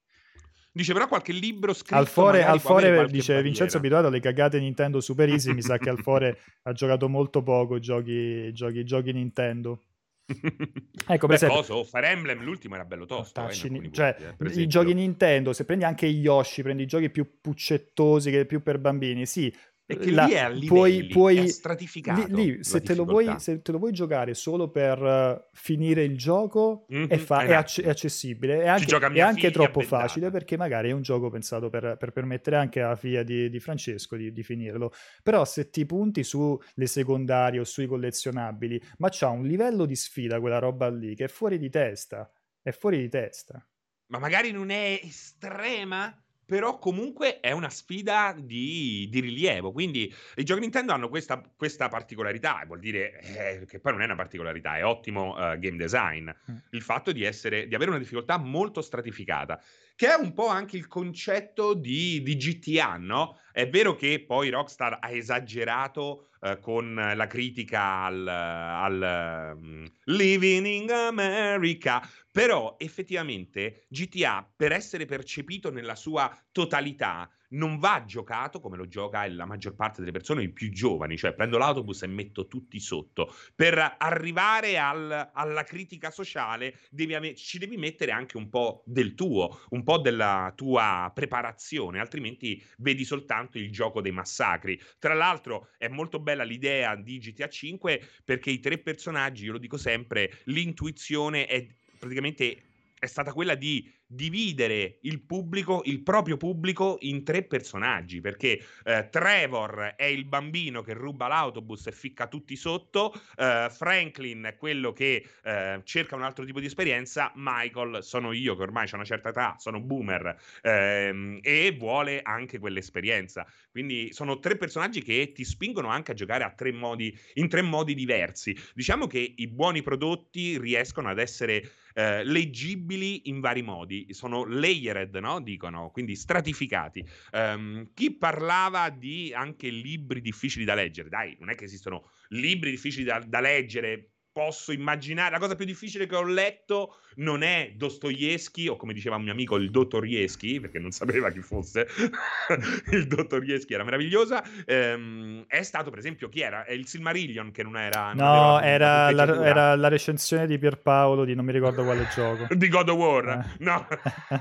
Dice 0.71 0.93
però 0.93 1.07
qualche 1.07 1.31
libro 1.31 1.73
scritto 1.73 1.95
Alfore, 1.95 2.43
Alfore 2.43 3.07
dice 3.07 3.33
barriera. 3.33 3.41
Vincenzo 3.41 3.77
abituato 3.77 4.07
alle 4.07 4.19
cagate 4.19 4.59
Nintendo 4.59 5.01
Super 5.01 5.27
Easy 5.27 5.55
mi 5.55 5.63
sa 5.63 5.79
che 5.79 5.89
Alfore 5.89 6.37
ha 6.61 6.71
giocato 6.73 7.09
molto 7.09 7.41
poco 7.41 7.79
giochi, 7.79 8.53
giochi, 8.53 8.83
giochi 8.83 9.11
Nintendo 9.11 9.81
ecco, 11.07 11.25
per 11.25 11.35
esempio, 11.35 11.57
cosa, 11.57 11.75
oh, 11.75 11.83
Fire 11.83 12.09
Emblem 12.09 12.43
l'ultimo 12.43 12.75
era 12.75 12.85
bello 12.85 13.05
tosto. 13.05 13.47
Eh, 13.47 13.53
cioè, 13.53 13.69
punti, 13.71 14.01
eh, 14.01 14.61
i 14.61 14.67
giochi 14.67 14.93
Nintendo, 14.93 15.51
se 15.51 15.65
prendi 15.65 15.83
anche 15.83 16.05
Yoshi, 16.05 16.61
prendi 16.61 16.83
i 16.83 16.87
giochi 16.87 17.09
più 17.09 17.39
puccettosi, 17.41 18.29
che 18.29 18.45
più 18.45 18.61
per 18.61 18.77
bambini, 18.77 19.25
sì, 19.25 19.53
perché 19.85 20.11
la, 20.11 20.25
lì 20.25 20.31
è 20.31 20.39
a 20.39 20.47
livelli, 20.47 20.67
puoi, 20.67 21.07
puoi, 21.07 21.37
è 21.39 21.47
stratificato. 21.47 22.35
Lì, 22.35 22.55
lì 22.55 22.63
se, 22.63 22.81
te 22.81 22.95
vuoi, 22.95 23.35
se, 23.37 23.61
te 23.61 23.71
lo 23.73 23.77
vuoi, 23.79 23.91
giocare 23.91 24.33
solo 24.33 24.69
per 24.69 25.01
uh, 25.01 25.49
finire 25.51 26.03
il 26.03 26.17
gioco, 26.17 26.85
mm-hmm, 26.93 27.07
è, 27.07 27.17
fa- 27.17 27.43
è, 27.43 27.53
acc- 27.53 27.81
è, 27.81 27.89
accessibile. 27.89 28.63
È 28.63 28.67
anche, 28.67 28.97
è 28.97 29.19
anche 29.19 29.51
troppo 29.51 29.81
facile 29.81 30.29
perché 30.29 30.55
magari 30.55 30.89
è 30.89 30.93
un 30.93 31.01
gioco 31.01 31.29
pensato 31.29 31.69
per, 31.69 31.97
per 31.99 32.11
permettere 32.11 32.55
anche 32.55 32.81
alla 32.81 32.95
figlia 32.95 33.23
di, 33.23 33.49
di 33.49 33.59
Francesco 33.59 34.15
di, 34.15 34.31
di, 34.31 34.43
finirlo. 34.43 34.93
Però 35.21 35.43
se 35.43 35.69
ti 35.69 35.85
punti 35.85 36.23
sulle 36.23 36.85
secondarie 36.85 37.59
o 37.59 37.65
sui 37.65 37.85
collezionabili, 37.85 38.81
ma 38.99 39.09
c'ha 39.11 39.29
un 39.29 39.43
livello 39.43 39.85
di 39.85 39.95
sfida 39.95 40.39
quella 40.39 40.59
roba 40.59 40.89
lì 40.89 41.13
che 41.13 41.25
è 41.25 41.29
fuori 41.29 41.57
di 41.57 41.69
testa. 41.69 42.31
È 42.61 42.71
fuori 42.71 42.99
di 42.99 43.09
testa. 43.09 43.67
Ma 44.07 44.19
magari 44.19 44.51
non 44.51 44.69
è 44.69 45.01
estrema? 45.03 46.22
Però 46.45 46.77
comunque 46.77 47.39
è 47.39 47.51
una 47.51 47.69
sfida 47.69 48.35
di, 48.37 49.07
di, 49.09 49.19
rilievo. 49.19 49.71
Quindi 49.71 50.13
i 50.35 50.43
giochi 50.43 50.61
Nintendo 50.61 50.93
hanno 50.93 51.09
questa, 51.09 51.41
questa 51.55 51.87
particolarità, 51.87 52.63
vuol 52.65 52.79
dire 52.79 53.19
eh, 53.21 53.65
che 53.65 53.79
poi 53.79 53.93
non 53.93 54.01
è 54.01 54.05
una 54.05 54.15
particolarità, 54.15 54.77
è 54.77 54.85
ottimo 54.85 55.33
uh, 55.33 55.57
game 55.57 55.77
design, 55.77 56.29
mm. 56.29 56.55
il 56.71 56.81
fatto 56.81 57.11
di, 57.11 57.23
essere, 57.23 57.67
di 57.67 57.75
avere 57.75 57.91
una 57.91 57.99
difficoltà 57.99 58.37
molto 58.37 58.81
stratificata 58.81 59.61
che 59.95 60.07
è 60.07 60.15
un 60.15 60.33
po' 60.33 60.47
anche 60.47 60.77
il 60.77 60.87
concetto 60.87 61.73
di, 61.73 62.21
di 62.21 62.35
GTA, 62.35 62.97
no? 62.97 63.39
È 63.51 63.69
vero 63.69 63.95
che 63.95 64.23
poi 64.25 64.49
Rockstar 64.49 64.97
ha 64.99 65.11
esagerato 65.11 66.29
eh, 66.41 66.59
con 66.59 66.95
la 66.95 67.27
critica 67.27 68.03
al, 68.03 68.27
al 68.27 69.55
um, 69.55 69.91
Living 70.05 70.65
in 70.65 70.91
America, 70.91 72.01
però 72.31 72.75
effettivamente 72.79 73.85
GTA, 73.87 74.51
per 74.55 74.71
essere 74.71 75.05
percepito 75.05 75.71
nella 75.71 75.95
sua 75.95 76.35
totalità, 76.51 77.29
non 77.53 77.77
va 77.77 78.03
giocato 78.05 78.59
come 78.59 78.77
lo 78.77 78.87
gioca 78.87 79.27
la 79.27 79.45
maggior 79.45 79.75
parte 79.75 79.99
delle 79.99 80.11
persone, 80.11 80.43
i 80.43 80.51
più 80.51 80.69
giovani, 80.71 81.17
cioè 81.17 81.33
prendo 81.33 81.57
l'autobus 81.57 82.03
e 82.03 82.07
metto 82.07 82.47
tutti 82.47 82.79
sotto. 82.79 83.33
Per 83.55 83.95
arrivare 83.97 84.77
al, 84.77 85.31
alla 85.33 85.63
critica 85.63 86.11
sociale 86.11 86.79
devi 86.89 87.15
ave- 87.15 87.35
ci 87.35 87.57
devi 87.57 87.77
mettere 87.77 88.11
anche 88.11 88.37
un 88.37 88.49
po' 88.49 88.83
del 88.85 89.13
tuo, 89.13 89.61
un 89.69 89.83
po' 89.83 89.99
della 89.99 90.53
tua 90.55 91.11
preparazione, 91.13 91.99
altrimenti 91.99 92.63
vedi 92.77 93.03
soltanto 93.03 93.57
il 93.57 93.71
gioco 93.71 94.01
dei 94.01 94.11
massacri. 94.11 94.79
Tra 94.99 95.13
l'altro 95.13 95.69
è 95.77 95.87
molto 95.87 96.19
bella 96.19 96.43
l'idea 96.43 96.95
di 96.95 97.17
GTA 97.17 97.47
5 97.47 98.07
perché 98.23 98.49
i 98.49 98.59
tre 98.59 98.77
personaggi, 98.77 99.45
io 99.45 99.53
lo 99.53 99.57
dico 99.57 99.77
sempre, 99.77 100.41
l'intuizione 100.45 101.45
è 101.45 101.65
praticamente 101.97 102.63
è 103.03 103.07
stata 103.07 103.33
quella 103.33 103.55
di 103.55 103.91
dividere 104.13 104.97
il 105.01 105.21
pubblico, 105.21 105.81
il 105.85 106.01
proprio 106.01 106.37
pubblico, 106.37 106.97
in 107.01 107.23
tre 107.23 107.43
personaggi, 107.43 108.21
perché 108.21 108.63
eh, 108.83 109.09
Trevor 109.09 109.93
è 109.95 110.05
il 110.05 110.25
bambino 110.25 110.81
che 110.81 110.93
ruba 110.93 111.27
l'autobus 111.27 111.87
e 111.87 111.91
ficca 111.91 112.27
tutti 112.27 112.55
sotto, 112.55 113.13
eh, 113.35 113.67
Franklin 113.69 114.43
è 114.43 114.55
quello 114.55 114.93
che 114.93 115.25
eh, 115.43 115.81
cerca 115.83 116.15
un 116.15 116.23
altro 116.23 116.45
tipo 116.45 116.59
di 116.59 116.67
esperienza, 116.67 117.31
Michael 117.35 118.03
sono 118.03 118.31
io 118.31 118.55
che 118.55 118.63
ormai 118.63 118.87
ho 118.91 118.95
una 118.95 119.05
certa 119.05 119.29
età, 119.29 119.55
sono 119.57 119.79
boomer 119.79 120.35
ehm, 120.61 121.39
e 121.41 121.75
vuole 121.77 122.21
anche 122.21 122.59
quell'esperienza. 122.59 123.45
Quindi 123.71 124.13
sono 124.13 124.39
tre 124.39 124.57
personaggi 124.57 125.01
che 125.01 125.31
ti 125.33 125.43
spingono 125.43 125.87
anche 125.87 126.11
a 126.11 126.15
giocare 126.15 126.43
a 126.43 126.51
tre 126.51 126.71
modi, 126.71 127.17
in 127.35 127.49
tre 127.49 127.61
modi 127.61 127.93
diversi. 127.93 128.55
Diciamo 128.73 129.07
che 129.07 129.33
i 129.35 129.47
buoni 129.47 129.81
prodotti 129.81 130.57
riescono 130.59 131.09
ad 131.09 131.19
essere 131.19 131.71
eh, 131.93 132.23
leggibili 132.23 133.29
in 133.29 133.39
vari 133.39 133.61
modi, 133.61 134.07
sono 134.11 134.45
layered, 134.45 135.15
no? 135.15 135.41
Dicono, 135.41 135.89
quindi 135.91 136.15
stratificati. 136.15 137.05
Um, 137.31 137.89
chi 137.93 138.11
parlava 138.15 138.89
di 138.89 139.31
anche 139.33 139.69
libri 139.69 140.21
difficili 140.21 140.65
da 140.65 140.73
leggere? 140.73 141.09
Dai, 141.09 141.35
non 141.39 141.49
è 141.49 141.55
che 141.55 141.65
esistono 141.65 142.09
libri 142.29 142.71
difficili 142.71 143.03
da, 143.03 143.19
da 143.19 143.39
leggere 143.39 144.12
posso 144.33 144.71
immaginare. 144.71 145.31
La 145.31 145.39
cosa 145.39 145.55
più 145.55 145.63
difficile 145.63 146.07
che 146.07 146.15
ho 146.15 146.23
letto 146.23 146.97
non 147.17 147.43
è 147.43 147.71
Dostoevsky, 147.75 148.67
o 148.67 148.75
come 148.75 148.91
diceva 148.91 149.15
un 149.15 149.23
mio 149.23 149.31
amico, 149.31 149.55
il 149.55 149.69
dottor 149.69 150.05
Ieschi, 150.05 150.59
perché 150.59 150.79
non 150.79 150.91
sapeva 150.91 151.29
chi 151.29 151.41
fosse. 151.41 151.87
il 152.91 153.07
dottor 153.07 153.43
Ieschi 153.43 153.73
era 153.73 153.83
meravigliosa. 153.83 154.43
Ehm, 154.65 155.45
è 155.47 155.61
stato, 155.61 155.91
per 155.91 155.99
esempio, 155.99 156.27
chi 156.27 156.41
era? 156.41 156.65
È 156.65 156.73
il 156.73 156.87
Silmarillion 156.87 157.51
che 157.51 157.63
non 157.63 157.77
era. 157.77 158.11
Non 158.13 158.25
no, 158.25 158.59
era 158.59 159.11
la, 159.11 159.45
era 159.45 159.75
la, 159.75 159.87
recensione 159.87 160.47
di 160.47 160.57
Pierpaolo 160.57 161.23
di 161.23 161.35
non 161.35 161.45
mi 161.45 161.51
ricordo 161.51 161.83
quale 161.83 162.07
gioco. 162.13 162.47
di 162.53 162.67
God 162.67 162.89
of 162.89 162.97
War. 162.97 163.27
Eh. 163.29 163.63
No. 163.63 163.87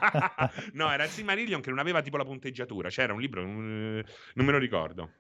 no, 0.73 0.91
era 0.91 1.05
il 1.05 1.11
Silmarillion 1.11 1.61
che 1.61 1.69
non 1.69 1.79
aveva 1.79 2.01
tipo 2.01 2.17
la 2.17 2.25
punteggiatura. 2.25 2.89
C'era 2.89 3.13
un 3.13 3.21
libro, 3.21 3.43
non 3.43 4.05
me 4.35 4.53
lo 4.53 4.59
ricordo. 4.59 5.11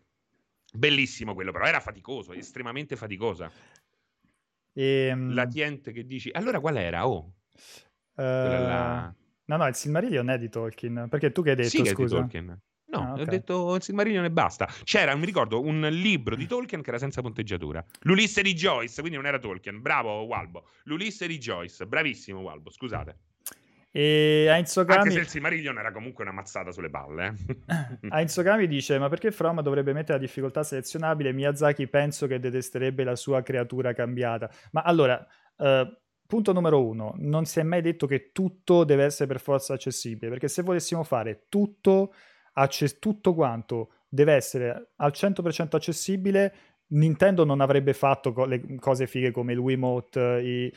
Bellissimo 0.74 1.34
quello, 1.34 1.52
però 1.52 1.66
era 1.66 1.80
faticoso, 1.80 2.32
estremamente 2.32 2.96
faticosa. 2.96 3.52
E, 4.72 5.06
ehm, 5.06 5.34
la 5.34 5.46
Tiente 5.46 5.92
che 5.92 6.04
dici, 6.04 6.30
allora 6.32 6.60
qual 6.60 6.76
era? 6.76 7.06
Oh, 7.06 7.34
uh, 8.16 8.22
la... 8.22 9.14
No, 9.44 9.56
no, 9.56 9.66
il 9.66 9.74
Silmarillion 9.74 10.30
è 10.30 10.38
di 10.38 10.48
Tolkien. 10.48 11.06
Perché 11.10 11.32
tu 11.32 11.42
che 11.42 11.50
hai 11.50 11.56
detto, 11.56 11.68
sì, 11.68 11.84
scusa? 11.84 12.16
Tolkien. 12.16 12.60
No, 12.92 12.98
ah, 12.98 13.12
okay. 13.12 13.22
ho 13.22 13.24
detto 13.26 13.74
il 13.74 13.82
Silmarillion 13.82 14.24
e 14.24 14.30
basta. 14.30 14.68
C'era, 14.84 15.14
mi 15.16 15.24
ricordo, 15.24 15.62
un 15.62 15.80
libro 15.90 16.36
di 16.36 16.46
Tolkien 16.46 16.82
che 16.82 16.90
era 16.90 16.98
senza 16.98 17.22
punteggiatura. 17.22 17.82
L'Ulisse 18.00 18.42
di 18.42 18.52
Joyce, 18.52 19.00
quindi 19.00 19.16
non 19.16 19.26
era 19.26 19.38
Tolkien. 19.38 19.80
Bravo, 19.80 20.24
Walbo. 20.24 20.68
L'Ulisse 20.84 21.26
di 21.26 21.38
Joyce. 21.38 21.86
Bravissimo, 21.86 22.40
Walbo, 22.40 22.70
scusate. 22.70 23.16
E 23.94 24.46
Heinz 24.48 24.72
Kami... 24.74 24.94
Anche 24.94 25.10
se 25.10 25.18
il 25.18 25.28
Silmarillion 25.28 25.76
era 25.76 25.92
comunque 25.92 26.24
una 26.24 26.32
mazzata 26.32 26.72
sulle 26.72 26.88
palle. 26.88 27.34
Eh. 27.66 28.08
Heinz 28.10 28.40
Kami 28.42 28.66
dice, 28.66 28.98
ma 28.98 29.10
perché 29.10 29.30
From 29.30 29.60
dovrebbe 29.60 29.92
mettere 29.92 30.18
la 30.18 30.24
difficoltà 30.24 30.62
selezionabile? 30.62 31.32
Miyazaki 31.32 31.86
penso 31.86 32.26
che 32.26 32.40
detesterebbe 32.40 33.04
la 33.04 33.14
sua 33.16 33.42
creatura 33.42 33.92
cambiata. 33.92 34.50
Ma 34.70 34.80
allora, 34.80 35.24
uh, 35.56 35.86
punto 36.26 36.52
numero 36.54 36.82
uno, 36.82 37.12
non 37.18 37.44
si 37.44 37.60
è 37.60 37.62
mai 37.62 37.82
detto 37.82 38.06
che 38.06 38.30
tutto 38.32 38.84
deve 38.84 39.04
essere 39.04 39.26
per 39.26 39.40
forza 39.40 39.74
accessibile, 39.74 40.30
perché 40.30 40.48
se 40.48 40.62
volessimo 40.62 41.02
fare 41.02 41.44
tutto, 41.50 42.14
acce- 42.54 42.98
tutto 42.98 43.34
quanto 43.34 43.90
deve 44.08 44.32
essere 44.32 44.92
al 44.96 45.12
100% 45.14 45.76
accessibile, 45.76 46.54
Nintendo 46.92 47.44
non 47.44 47.60
avrebbe 47.60 47.92
fatto 47.92 48.32
co- 48.32 48.44
le 48.44 48.76
cose 48.78 49.06
fighe 49.06 49.30
come 49.30 49.52
il 49.52 49.58
Wiimote. 49.58 50.40
I... 50.42 50.72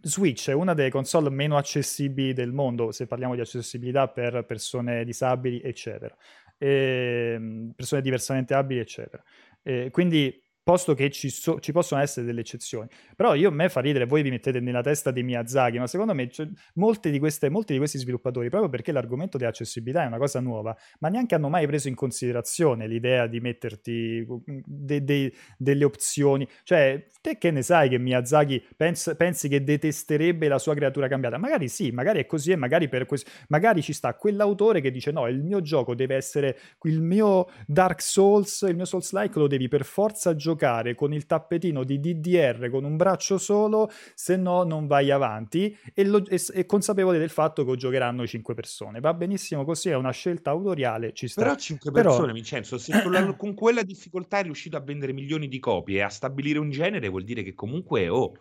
Switch 0.00 0.48
è 0.50 0.52
una 0.52 0.74
delle 0.74 0.90
console 0.90 1.30
meno 1.30 1.56
accessibili 1.56 2.32
del 2.32 2.52
mondo, 2.52 2.92
se 2.92 3.06
parliamo 3.06 3.34
di 3.34 3.40
accessibilità 3.40 4.08
per 4.08 4.44
persone 4.44 5.04
disabili, 5.04 5.60
eccetera. 5.60 6.14
E... 6.58 7.70
Persone 7.74 8.00
diversamente 8.02 8.54
abili, 8.54 8.80
eccetera. 8.80 9.22
E 9.62 9.90
quindi 9.90 10.40
posto 10.66 10.94
che 10.94 11.10
ci, 11.10 11.30
so, 11.30 11.60
ci, 11.60 11.70
possono 11.70 12.00
essere 12.00 12.26
delle 12.26 12.40
eccezioni. 12.40 12.88
Però 13.14 13.36
io 13.36 13.50
a 13.50 13.52
me 13.52 13.68
fa 13.68 13.78
ridere, 13.78 14.04
voi 14.04 14.22
vi 14.22 14.30
mettete 14.30 14.58
nella 14.58 14.82
testa 14.82 15.12
di 15.12 15.22
Miyazaki, 15.22 15.78
ma 15.78 15.86
secondo 15.86 16.12
me 16.12 16.28
molti, 16.74 17.12
di 17.12 17.20
queste, 17.20 17.48
molti 17.48 17.72
di 17.74 17.78
questi 17.78 17.98
sviluppatori, 17.98 18.48
proprio 18.48 18.68
perché 18.68 18.90
l'argomento 18.90 19.38
dell'accessibilità 19.38 20.02
è 20.02 20.06
una 20.08 20.18
cosa 20.18 20.40
nuova, 20.40 20.76
ma 20.98 21.08
neanche 21.08 21.36
hanno 21.36 21.48
mai 21.48 21.68
preso 21.68 21.86
in 21.86 21.94
considerazione 21.94 22.88
l'idea 22.88 23.28
di 23.28 23.38
metterti 23.38 24.26
de, 24.44 25.04
de, 25.04 25.32
delle 25.56 25.84
opzioni. 25.84 26.48
Cioè, 26.64 27.06
te 27.20 27.38
che 27.38 27.52
ne 27.52 27.62
sai 27.62 27.88
che 27.88 27.98
Miyazaki 27.98 28.66
pens- 28.76 29.14
pensi 29.16 29.46
che 29.46 29.62
detesterebbe 29.62 30.48
la 30.48 30.58
sua 30.58 30.74
creatura 30.74 31.06
cambiata? 31.06 31.38
Magari 31.38 31.68
sì, 31.68 31.92
magari 31.92 32.18
è 32.18 32.26
così 32.26 32.50
e 32.50 32.56
magari, 32.56 32.88
questo, 33.06 33.30
magari 33.50 33.82
ci 33.82 33.92
sta 33.92 34.16
quell'autore 34.16 34.80
che 34.80 34.90
dice 34.90 35.12
no, 35.12 35.28
il 35.28 35.44
mio 35.44 35.62
gioco 35.62 35.94
deve 35.94 36.16
essere 36.16 36.58
il 36.82 37.00
mio 37.00 37.46
Dark 37.68 38.02
Souls, 38.02 38.62
il 38.62 38.74
mio 38.74 38.84
Souls-like 38.84 39.38
lo 39.38 39.46
devi 39.46 39.68
per 39.68 39.84
forza 39.84 40.34
giocare 40.34 40.54
giocare 40.56 40.94
con 40.94 41.12
il 41.12 41.26
tappetino 41.26 41.84
di 41.84 42.00
DDR 42.00 42.70
con 42.70 42.84
un 42.84 42.96
braccio 42.96 43.36
solo, 43.38 43.90
se 44.14 44.36
no 44.36 44.64
non 44.64 44.86
vai 44.86 45.10
avanti 45.10 45.76
e, 45.94 46.04
lo, 46.04 46.24
e, 46.26 46.42
e 46.52 46.66
consapevole 46.66 47.18
del 47.18 47.28
fatto 47.28 47.64
che 47.64 47.76
giocheranno 47.76 48.26
5 48.26 48.54
persone. 48.54 49.00
Va 49.00 49.12
benissimo 49.14 49.64
così, 49.64 49.90
è 49.90 49.94
una 49.94 50.10
scelta 50.10 50.50
autoriale, 50.50 51.12
ci 51.12 51.28
sta. 51.28 51.42
Però 51.42 51.54
5 51.54 51.90
Però... 51.92 52.08
persone, 52.08 52.32
Vincenzo, 52.32 52.78
se 52.78 53.02
con, 53.02 53.12
con 53.36 53.54
quella 53.54 53.82
difficoltà 53.82 54.38
è 54.38 54.42
riuscito 54.42 54.76
a 54.76 54.80
vendere 54.80 55.12
milioni 55.12 55.46
di 55.46 55.58
copie 55.58 55.98
e 55.98 56.02
a 56.02 56.08
stabilire 56.08 56.58
un 56.58 56.70
genere, 56.70 57.08
vuol 57.08 57.24
dire 57.24 57.42
che 57.42 57.54
comunque, 57.54 58.08
oh, 58.08 58.32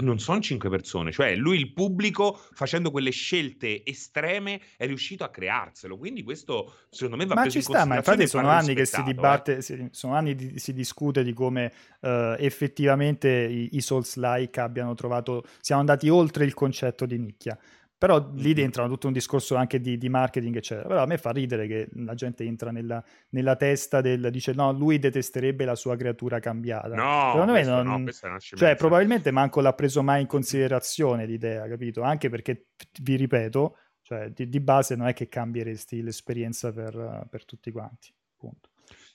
non 0.00 0.18
sono 0.18 0.40
cinque 0.40 0.68
persone, 0.68 1.12
cioè 1.12 1.36
lui 1.36 1.58
il 1.58 1.72
pubblico 1.72 2.40
facendo 2.52 2.90
quelle 2.90 3.10
scelte 3.10 3.84
estreme 3.84 4.60
è 4.76 4.86
riuscito 4.86 5.22
a 5.22 5.30
crearselo, 5.30 5.96
quindi 5.96 6.24
questo 6.24 6.74
secondo 6.90 7.16
me 7.16 7.26
va 7.26 7.34
ma 7.36 7.40
preso 7.42 7.58
ci 7.58 7.62
sta, 7.62 7.84
ma 7.84 7.96
infatti 7.96 8.26
sono 8.26 8.48
anni 8.48 8.74
che 8.74 8.84
si 8.84 9.02
dibatte, 9.04 9.58
eh. 9.58 9.62
si, 9.62 9.88
sono 9.92 10.14
anni 10.14 10.34
di, 10.34 10.58
si 10.58 10.72
discute 10.72 11.22
di 11.22 11.32
come 11.32 11.72
uh, 12.00 12.34
effettivamente 12.38 13.28
i, 13.28 13.76
i 13.76 13.80
Souls-like 13.80 14.60
abbiano 14.60 14.94
trovato, 14.94 15.44
siamo 15.60 15.80
andati 15.80 16.08
oltre 16.08 16.44
il 16.44 16.54
concetto 16.54 17.06
di 17.06 17.18
nicchia. 17.18 17.56
Però 17.98 18.30
lì 18.34 18.52
entrano 18.60 18.90
tutto 18.90 19.06
un 19.06 19.14
discorso 19.14 19.56
anche 19.56 19.80
di, 19.80 19.96
di, 19.96 20.08
marketing, 20.10 20.56
eccetera. 20.56 20.86
Però 20.86 21.02
a 21.02 21.06
me 21.06 21.16
fa 21.16 21.30
ridere 21.30 21.66
che 21.66 21.88
la 21.94 22.14
gente 22.14 22.44
entra 22.44 22.70
nella, 22.70 23.02
nella, 23.30 23.56
testa 23.56 24.02
del 24.02 24.30
dice 24.30 24.52
no, 24.52 24.70
lui 24.72 24.98
detesterebbe 24.98 25.64
la 25.64 25.74
sua 25.74 25.96
creatura 25.96 26.38
cambiata. 26.38 26.94
No, 26.94 27.30
Secondo 27.32 27.52
me 27.52 27.62
non, 27.62 28.02
no, 28.02 28.38
cioè, 28.38 28.76
probabilmente 28.76 29.30
manco 29.30 29.62
l'ha 29.62 29.72
preso 29.72 30.02
mai 30.02 30.20
in 30.20 30.26
considerazione 30.26 31.24
l'idea, 31.24 31.66
capito? 31.68 32.02
Anche 32.02 32.28
perché, 32.28 32.66
vi 33.00 33.16
ripeto, 33.16 33.76
cioè, 34.02 34.28
di, 34.28 34.48
di 34.48 34.60
base 34.60 34.94
non 34.94 35.06
è 35.06 35.14
che 35.14 35.28
cambieresti 35.28 36.02
l'esperienza 36.02 36.72
per, 36.72 37.26
per 37.30 37.46
tutti 37.46 37.70
quanti. 37.70 38.12
Punto. 38.36 38.68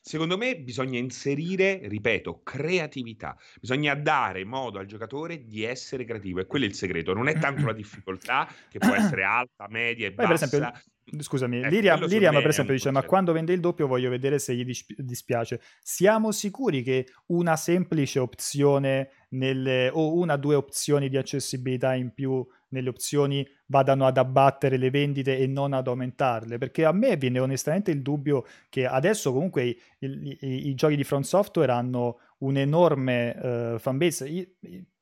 Secondo 0.03 0.35
me 0.35 0.57
bisogna 0.57 0.97
inserire, 0.97 1.79
ripeto, 1.83 2.41
creatività. 2.43 3.37
Bisogna 3.59 3.93
dare 3.93 4.43
modo 4.43 4.79
al 4.79 4.87
giocatore 4.87 5.45
di 5.45 5.63
essere 5.63 6.05
creativo 6.05 6.39
e 6.39 6.47
quello 6.47 6.65
è 6.65 6.67
il 6.67 6.73
segreto. 6.73 7.13
Non 7.13 7.27
è 7.27 7.37
tanto 7.37 7.65
la 7.65 7.73
difficoltà, 7.73 8.47
che 8.69 8.79
può 8.79 8.93
essere 8.95 9.23
alta, 9.23 9.67
media 9.69 10.07
e 10.07 10.11
Poi, 10.11 10.25
bassa. 10.25 10.49
Per 10.49 10.59
esempio, 10.59 11.21
scusami, 11.21 11.59
ecco, 11.59 11.67
Liriam, 11.69 12.05
Liriam 12.07 12.33
per 12.33 12.47
esempio 12.47 12.73
dice 12.73 12.89
ma 12.89 13.03
quando 13.03 13.31
vende 13.31 13.53
il 13.53 13.59
doppio 13.59 13.85
voglio 13.85 14.09
vedere 14.09 14.39
se 14.39 14.55
gli 14.55 14.65
dispiace. 14.97 15.61
Siamo 15.81 16.31
sicuri 16.31 16.81
che 16.81 17.05
una 17.27 17.55
semplice 17.55 18.17
opzione 18.17 19.27
nelle, 19.29 19.89
o 19.93 20.15
una 20.15 20.33
o 20.33 20.37
due 20.37 20.55
opzioni 20.55 21.09
di 21.09 21.17
accessibilità 21.17 21.93
in 21.93 22.11
più 22.11 22.43
nelle 22.71 22.89
opzioni 22.89 23.47
vadano 23.67 24.05
ad 24.05 24.17
abbattere 24.17 24.77
le 24.77 24.89
vendite 24.89 25.37
e 25.37 25.47
non 25.47 25.73
ad 25.73 25.87
aumentarle, 25.87 26.57
perché 26.57 26.85
a 26.85 26.91
me 26.91 27.15
viene 27.17 27.39
onestamente 27.39 27.91
il 27.91 28.01
dubbio 28.01 28.45
che 28.69 28.85
adesso 28.85 29.31
comunque 29.31 29.63
i, 29.63 29.79
i, 29.99 30.37
i, 30.41 30.67
i 30.69 30.75
giochi 30.75 30.95
di 30.95 31.03
Front 31.03 31.25
Software 31.25 31.71
hanno 31.71 32.19
un'enorme 32.39 33.35
uh, 33.75 33.79
fanbase 33.79 34.27
e, 34.27 34.55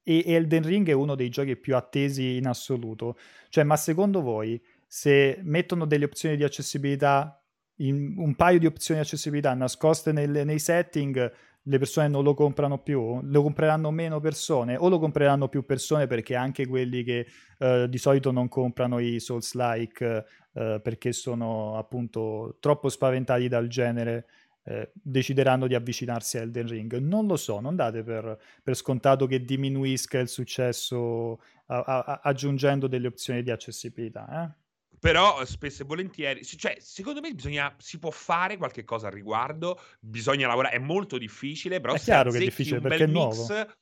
e 0.04 0.24
Elden 0.26 0.64
Ring 0.64 0.88
è 0.90 0.94
uno 0.94 1.16
dei 1.16 1.30
giochi 1.30 1.56
più 1.56 1.76
attesi 1.76 2.38
in 2.38 2.48
assoluto. 2.48 3.18
Cioè, 3.50 3.64
ma 3.64 3.78
secondo 3.78 4.22
voi 4.22 4.62
se 4.88 5.40
mettono 5.44 5.86
delle 5.86 6.06
opzioni 6.06 6.36
di 6.36 6.44
accessibilità, 6.44 7.40
un 7.78 8.34
paio 8.36 8.60
di 8.60 8.66
opzioni 8.66 9.00
di 9.00 9.06
accessibilità 9.06 9.54
nascoste 9.54 10.12
nel, 10.12 10.46
nei 10.46 10.60
setting, 10.60 11.32
le 11.70 11.78
persone 11.78 12.08
non 12.08 12.24
lo 12.24 12.34
comprano 12.34 12.80
più, 12.80 13.20
lo 13.22 13.42
compreranno 13.44 13.92
meno 13.92 14.20
persone 14.20 14.76
o 14.76 14.90
lo 14.90 14.98
compreranno 14.98 15.48
più 15.48 15.64
persone 15.66 16.08
perché 16.08 16.36
anche 16.36 16.66
quelli 16.66 17.04
che 17.04 17.28
uh, 17.60 17.86
di 17.86 17.98
solito 18.00 18.32
non 18.32 18.48
comprano 18.48 18.98
i 18.98 19.20
Souls-like 19.20 20.26
uh, 20.52 20.82
perché 20.82 21.14
sono 21.14 21.78
appunto 21.78 22.58
troppo 22.60 22.90
spaventati 22.90 23.48
dal 23.48 23.68
genere 23.68 24.26
eh, 24.64 24.92
decideranno 24.94 25.68
di 25.68 25.74
avvicinarsi 25.74 26.38
a 26.38 26.42
Elden 26.42 26.68
Ring. 26.68 26.98
Non 26.98 27.26
lo 27.26 27.38
so, 27.38 27.60
non 27.60 27.76
date 27.76 28.04
per, 28.04 28.38
per 28.62 28.76
scontato 28.76 29.26
che 29.26 29.44
diminuisca 29.44 30.20
il 30.20 30.28
successo 30.28 31.40
a, 31.68 31.80
a, 31.80 32.20
aggiungendo 32.22 32.88
delle 32.88 33.08
opzioni 33.08 33.42
di 33.42 33.52
accessibilità. 33.52 34.56
Eh? 35.00 35.10
Però 35.10 35.44
spesso 35.46 35.84
e 35.84 35.86
volentieri, 35.86 36.44
cioè, 36.44 36.78
secondo 36.80 37.22
me 37.22 37.32
bisogna, 37.32 37.74
si 37.80 38.00
può 38.00 38.12
fare 38.12 38.58
qualche 38.58 38.84
cosa 38.84 39.08
al 39.08 39.14
riguardo, 39.14 39.80
bisogna 40.00 40.48
lavorare, 40.48 40.76
è 40.76 40.80
molto 40.80 41.18
difficile, 41.18 41.80
però 41.80 41.94
è 41.94 42.00
chiaro 42.00 42.32
che 42.32 42.38
è 42.38 42.42
difficile 42.42 42.82
perché 42.82 43.06
è 43.06 43.08
nuovo. 43.08 43.46
Mix, 43.48 43.78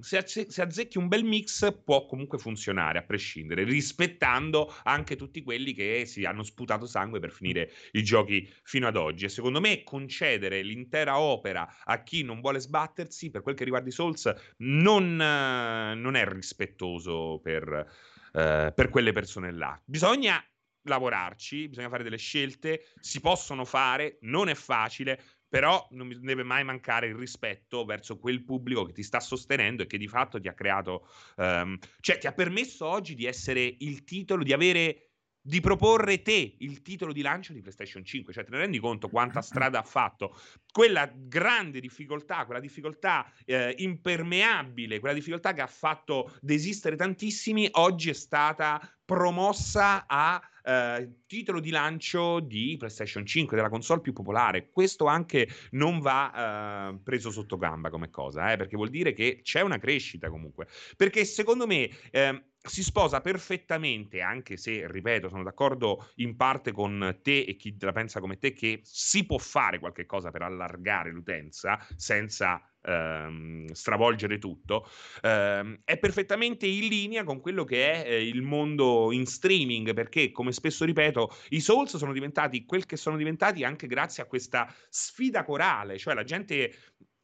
se, 0.00 0.24
se, 0.26 0.62
azzecchi 0.62 0.98
un 0.98 1.08
bel 1.08 1.24
mix 1.24 1.82
può 1.84 2.06
comunque 2.06 2.38
funzionare 2.38 2.98
a 2.98 3.02
prescindere, 3.02 3.64
rispettando 3.64 4.74
anche 4.84 5.16
tutti 5.16 5.42
quelli 5.42 5.72
che 5.72 6.04
si 6.06 6.24
hanno 6.24 6.42
sputato 6.42 6.86
sangue 6.86 7.20
per 7.20 7.30
finire 7.30 7.70
i 7.92 8.02
giochi 8.02 8.50
fino 8.62 8.86
ad 8.86 8.96
oggi. 8.96 9.26
E 9.26 9.28
secondo 9.28 9.60
me 9.60 9.82
concedere 9.84 10.62
l'intera 10.62 11.18
opera 11.18 11.68
a 11.84 12.02
chi 12.02 12.22
non 12.22 12.40
vuole 12.40 12.60
sbattersi, 12.60 13.30
per 13.30 13.42
quel 13.42 13.54
che 13.54 13.64
riguarda 13.64 13.88
i 13.88 13.92
Souls, 13.92 14.32
non, 14.58 15.16
non 15.16 16.14
è 16.16 16.26
rispettoso 16.26 17.40
per, 17.42 17.86
eh, 18.32 18.72
per 18.74 18.88
quelle 18.88 19.12
persone 19.12 19.52
là. 19.52 19.80
Bisogna 19.84 20.42
lavorarci, 20.84 21.68
bisogna 21.68 21.88
fare 21.88 22.02
delle 22.02 22.16
scelte, 22.16 22.86
si 23.00 23.20
possono 23.20 23.64
fare, 23.64 24.18
non 24.22 24.48
è 24.48 24.54
facile, 24.54 25.20
però 25.48 25.86
non 25.90 26.08
deve 26.20 26.42
mai 26.42 26.64
mancare 26.64 27.06
il 27.06 27.14
rispetto 27.14 27.84
verso 27.84 28.18
quel 28.18 28.42
pubblico 28.44 28.84
che 28.84 28.92
ti 28.92 29.02
sta 29.02 29.20
sostenendo 29.20 29.84
e 29.84 29.86
che 29.86 29.98
di 29.98 30.08
fatto 30.08 30.40
ti 30.40 30.48
ha 30.48 30.54
creato, 30.54 31.08
um, 31.36 31.78
cioè 32.00 32.18
ti 32.18 32.26
ha 32.26 32.32
permesso 32.32 32.86
oggi 32.86 33.14
di 33.14 33.24
essere 33.24 33.76
il 33.78 34.02
titolo, 34.04 34.42
di 34.42 34.52
avere 34.52 35.13
di 35.46 35.60
proporre 35.60 36.22
te 36.22 36.54
il 36.58 36.80
titolo 36.80 37.12
di 37.12 37.20
lancio 37.20 37.52
di 37.52 37.60
PlayStation 37.60 38.02
5, 38.02 38.32
cioè 38.32 38.44
te 38.44 38.50
ne 38.50 38.58
rendi 38.58 38.78
conto 38.78 39.10
quanta 39.10 39.42
strada 39.42 39.80
ha 39.80 39.82
fatto? 39.82 40.34
Quella 40.72 41.12
grande 41.14 41.80
difficoltà, 41.80 42.46
quella 42.46 42.60
difficoltà 42.60 43.30
eh, 43.44 43.74
impermeabile, 43.76 45.00
quella 45.00 45.14
difficoltà 45.14 45.52
che 45.52 45.60
ha 45.60 45.66
fatto 45.66 46.34
desistere 46.40 46.96
tantissimi, 46.96 47.68
oggi 47.72 48.08
è 48.08 48.14
stata 48.14 48.80
promossa 49.04 50.06
a 50.06 50.40
eh, 50.62 51.16
titolo 51.26 51.60
di 51.60 51.68
lancio 51.68 52.40
di 52.40 52.76
PlayStation 52.78 53.26
5, 53.26 53.54
della 53.54 53.68
console 53.68 54.00
più 54.00 54.14
popolare. 54.14 54.70
Questo 54.70 55.04
anche 55.04 55.46
non 55.72 56.00
va 56.00 56.88
eh, 56.88 56.98
preso 57.04 57.30
sotto 57.30 57.58
gamba 57.58 57.90
come 57.90 58.08
cosa, 58.08 58.50
eh, 58.50 58.56
perché 58.56 58.76
vuol 58.76 58.88
dire 58.88 59.12
che 59.12 59.40
c'è 59.42 59.60
una 59.60 59.78
crescita 59.78 60.30
comunque. 60.30 60.68
Perché 60.96 61.26
secondo 61.26 61.66
me 61.66 61.90
ehm, 62.10 62.42
si 62.66 62.82
sposa 62.82 63.20
perfettamente, 63.20 64.22
anche 64.22 64.56
se, 64.56 64.90
ripeto, 64.90 65.28
sono 65.28 65.42
d'accordo 65.42 66.10
in 66.16 66.34
parte 66.34 66.72
con 66.72 67.18
te 67.22 67.40
e 67.40 67.56
chi 67.56 67.76
la 67.78 67.92
pensa 67.92 68.20
come 68.20 68.38
te, 68.38 68.54
che 68.54 68.80
si 68.82 69.26
può 69.26 69.36
fare 69.36 69.78
qualche 69.78 70.06
cosa 70.06 70.30
per 70.30 70.42
allargare 70.42 71.10
l'utenza 71.10 71.78
senza 71.96 72.62
ehm, 72.80 73.70
stravolgere 73.70 74.38
tutto, 74.38 74.88
ehm, 75.20 75.82
è 75.84 75.98
perfettamente 75.98 76.66
in 76.66 76.88
linea 76.88 77.22
con 77.24 77.40
quello 77.40 77.64
che 77.64 78.02
è 78.02 78.10
eh, 78.10 78.26
il 78.26 78.40
mondo 78.40 79.12
in 79.12 79.26
streaming, 79.26 79.92
perché, 79.92 80.30
come 80.30 80.52
spesso 80.52 80.86
ripeto, 80.86 81.30
i 81.50 81.60
Souls 81.60 81.96
sono 81.98 82.12
diventati 82.14 82.64
quel 82.64 82.86
che 82.86 82.96
sono 82.96 83.18
diventati 83.18 83.62
anche 83.62 83.86
grazie 83.86 84.22
a 84.22 84.26
questa 84.26 84.72
sfida 84.88 85.44
corale, 85.44 85.98
cioè 85.98 86.14
la 86.14 86.24
gente 86.24 86.74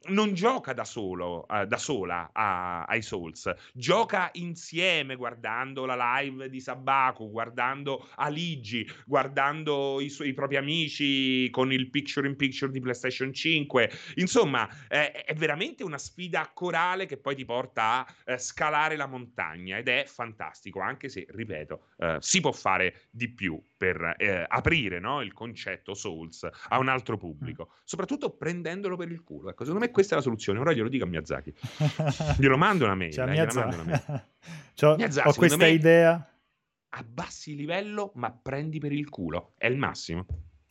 non 0.07 0.33
gioca 0.33 0.73
da 0.73 0.83
solo, 0.83 1.45
uh, 1.47 1.65
da 1.65 1.77
sola 1.77 2.29
a, 2.33 2.83
ai 2.85 3.01
Souls, 3.01 3.53
gioca 3.73 4.29
insieme 4.33 5.15
guardando 5.15 5.85
la 5.85 6.19
live 6.19 6.49
di 6.49 6.59
Sabaku, 6.59 7.29
guardando 7.29 8.09
Aligi, 8.15 8.89
guardando 9.05 9.99
i, 10.01 10.09
suoi, 10.09 10.29
i 10.29 10.33
propri 10.33 10.57
amici 10.57 11.49
con 11.51 11.71
il 11.71 11.89
picture 11.89 12.27
in 12.27 12.35
picture 12.35 12.71
di 12.71 12.79
PlayStation 12.79 13.31
5. 13.33 13.91
Insomma, 14.15 14.67
eh, 14.87 15.11
è 15.11 15.33
veramente 15.35 15.83
una 15.83 15.97
sfida 15.97 16.49
corale 16.53 17.05
che 17.05 17.17
poi 17.17 17.35
ti 17.35 17.45
porta 17.45 18.05
a 18.05 18.07
eh, 18.25 18.37
scalare 18.37 18.95
la 18.95 19.07
montagna 19.07 19.77
ed 19.77 19.87
è 19.87 20.05
fantastico, 20.07 20.79
anche 20.79 21.09
se, 21.09 21.25
ripeto, 21.29 21.87
eh, 21.97 22.17
si 22.19 22.39
può 22.39 22.51
fare 22.51 23.07
di 23.11 23.29
più 23.29 23.61
per 23.77 24.15
eh, 24.17 24.45
aprire 24.47 24.99
no, 24.99 25.21
il 25.21 25.33
concetto 25.33 25.93
Souls 25.93 26.47
a 26.69 26.77
un 26.77 26.87
altro 26.87 27.17
pubblico, 27.17 27.73
soprattutto 27.83 28.35
prendendolo 28.35 28.95
per 28.95 29.11
il 29.11 29.23
culo. 29.23 29.49
Ecco, 29.49 29.63
secondo 29.63 29.85
me 29.85 29.90
questa 29.91 30.13
è 30.13 30.17
la 30.17 30.23
soluzione. 30.23 30.59
Ora 30.59 30.73
glielo 30.73 30.89
dico 30.89 31.03
a 31.03 31.07
Miyazaki. 31.07 31.53
glielo 32.37 32.57
mando 32.57 32.85
una 32.85 32.95
mail. 32.95 33.13
Cioè, 33.13 33.27
eh, 33.27 33.29
Miyazaki. 33.29 33.73
Una 33.75 33.83
mail. 33.83 34.25
Cioè, 34.73 34.95
Miyazaki, 34.95 35.27
ho 35.27 35.33
questa 35.33 35.57
me, 35.57 35.69
idea. 35.69 36.33
Abbassi 36.89 37.51
il 37.51 37.57
livello, 37.57 38.11
ma 38.15 38.31
prendi 38.31 38.79
per 38.79 38.91
il 38.91 39.09
culo. 39.09 39.53
È 39.57 39.67
il 39.67 39.77
massimo. 39.77 40.25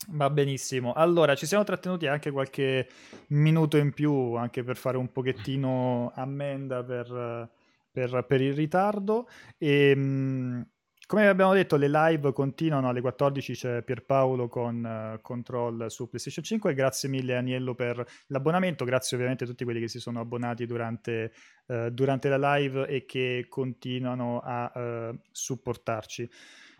Va 0.09 0.31
benissimo. 0.31 0.93
Allora, 0.93 1.35
ci 1.35 1.47
siamo 1.47 1.63
trattenuti 1.63 2.07
anche 2.07 2.31
qualche 2.31 2.89
minuto 3.29 3.77
in 3.77 3.93
più, 3.93 4.35
anche 4.35 4.65
per 4.65 4.77
fare 4.77 4.97
un 4.97 5.13
pochettino 5.13 6.11
ammenda 6.15 6.83
per, 6.83 7.51
per, 7.91 8.25
per 8.27 8.41
il 8.41 8.55
ritardo. 8.55 9.29
E, 9.59 9.91
ehm, 9.91 10.67
come 11.11 11.27
abbiamo 11.27 11.53
detto, 11.53 11.75
le 11.75 11.89
live 11.89 12.33
continuano 12.33 12.89
alle 12.89 13.01
14. 13.01 13.53
C'è 13.55 13.83
Pierpaolo 13.83 14.47
con 14.47 15.17
uh, 15.17 15.21
Control 15.21 15.91
su 15.91 16.09
PlayStation 16.09 16.45
5. 16.45 16.73
Grazie 16.73 17.09
mille, 17.09 17.35
Aniello, 17.35 17.75
per 17.75 18.07
l'abbonamento. 18.29 18.85
Grazie 18.85 19.17
ovviamente 19.17 19.43
a 19.43 19.49
tutti 19.49 19.65
quelli 19.65 19.81
che 19.81 19.89
si 19.89 19.99
sono 19.99 20.21
abbonati 20.21 20.67
durante, 20.67 21.33
uh, 21.67 21.89
durante 21.91 22.29
la 22.29 22.55
live 22.55 22.87
e 22.87 23.07
che 23.07 23.47
continuano 23.49 24.39
a 24.39 24.71
uh, 24.73 25.19
supportarci. 25.33 26.31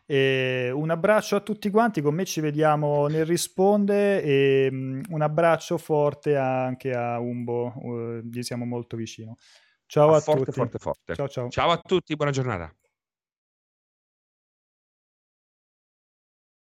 E 0.07 0.71
un 0.73 0.91
abbraccio 0.91 1.35
a 1.35 1.41
tutti 1.41 1.69
quanti, 1.69 2.01
con 2.01 2.15
me 2.15 2.25
ci 2.25 2.41
vediamo 2.41 3.09
nel 3.09 3.27
risponde 3.27 4.23
e 4.23 4.69
um, 4.71 5.01
un 5.09 5.23
abbraccio 5.23 5.77
forte 5.77 6.37
anche 6.37 6.93
a 6.93 7.19
Umbo, 7.19 8.21
gli 8.23 8.43
siamo 8.43 8.65
molto 8.65 8.97
vicino. 8.97 9.39
Ciao 9.87 10.13
a, 10.13 10.19
a 10.19 10.21
forte, 10.21 10.45
tutti. 10.45 10.57
Forte, 10.57 10.79
forte, 10.79 11.15
Ciao, 11.17 11.29
ciao. 11.29 11.49
Ciao 11.49 11.71
a 11.71 11.79
tutti, 11.79 12.15
buona 12.15 12.31
giornata. 12.31 12.73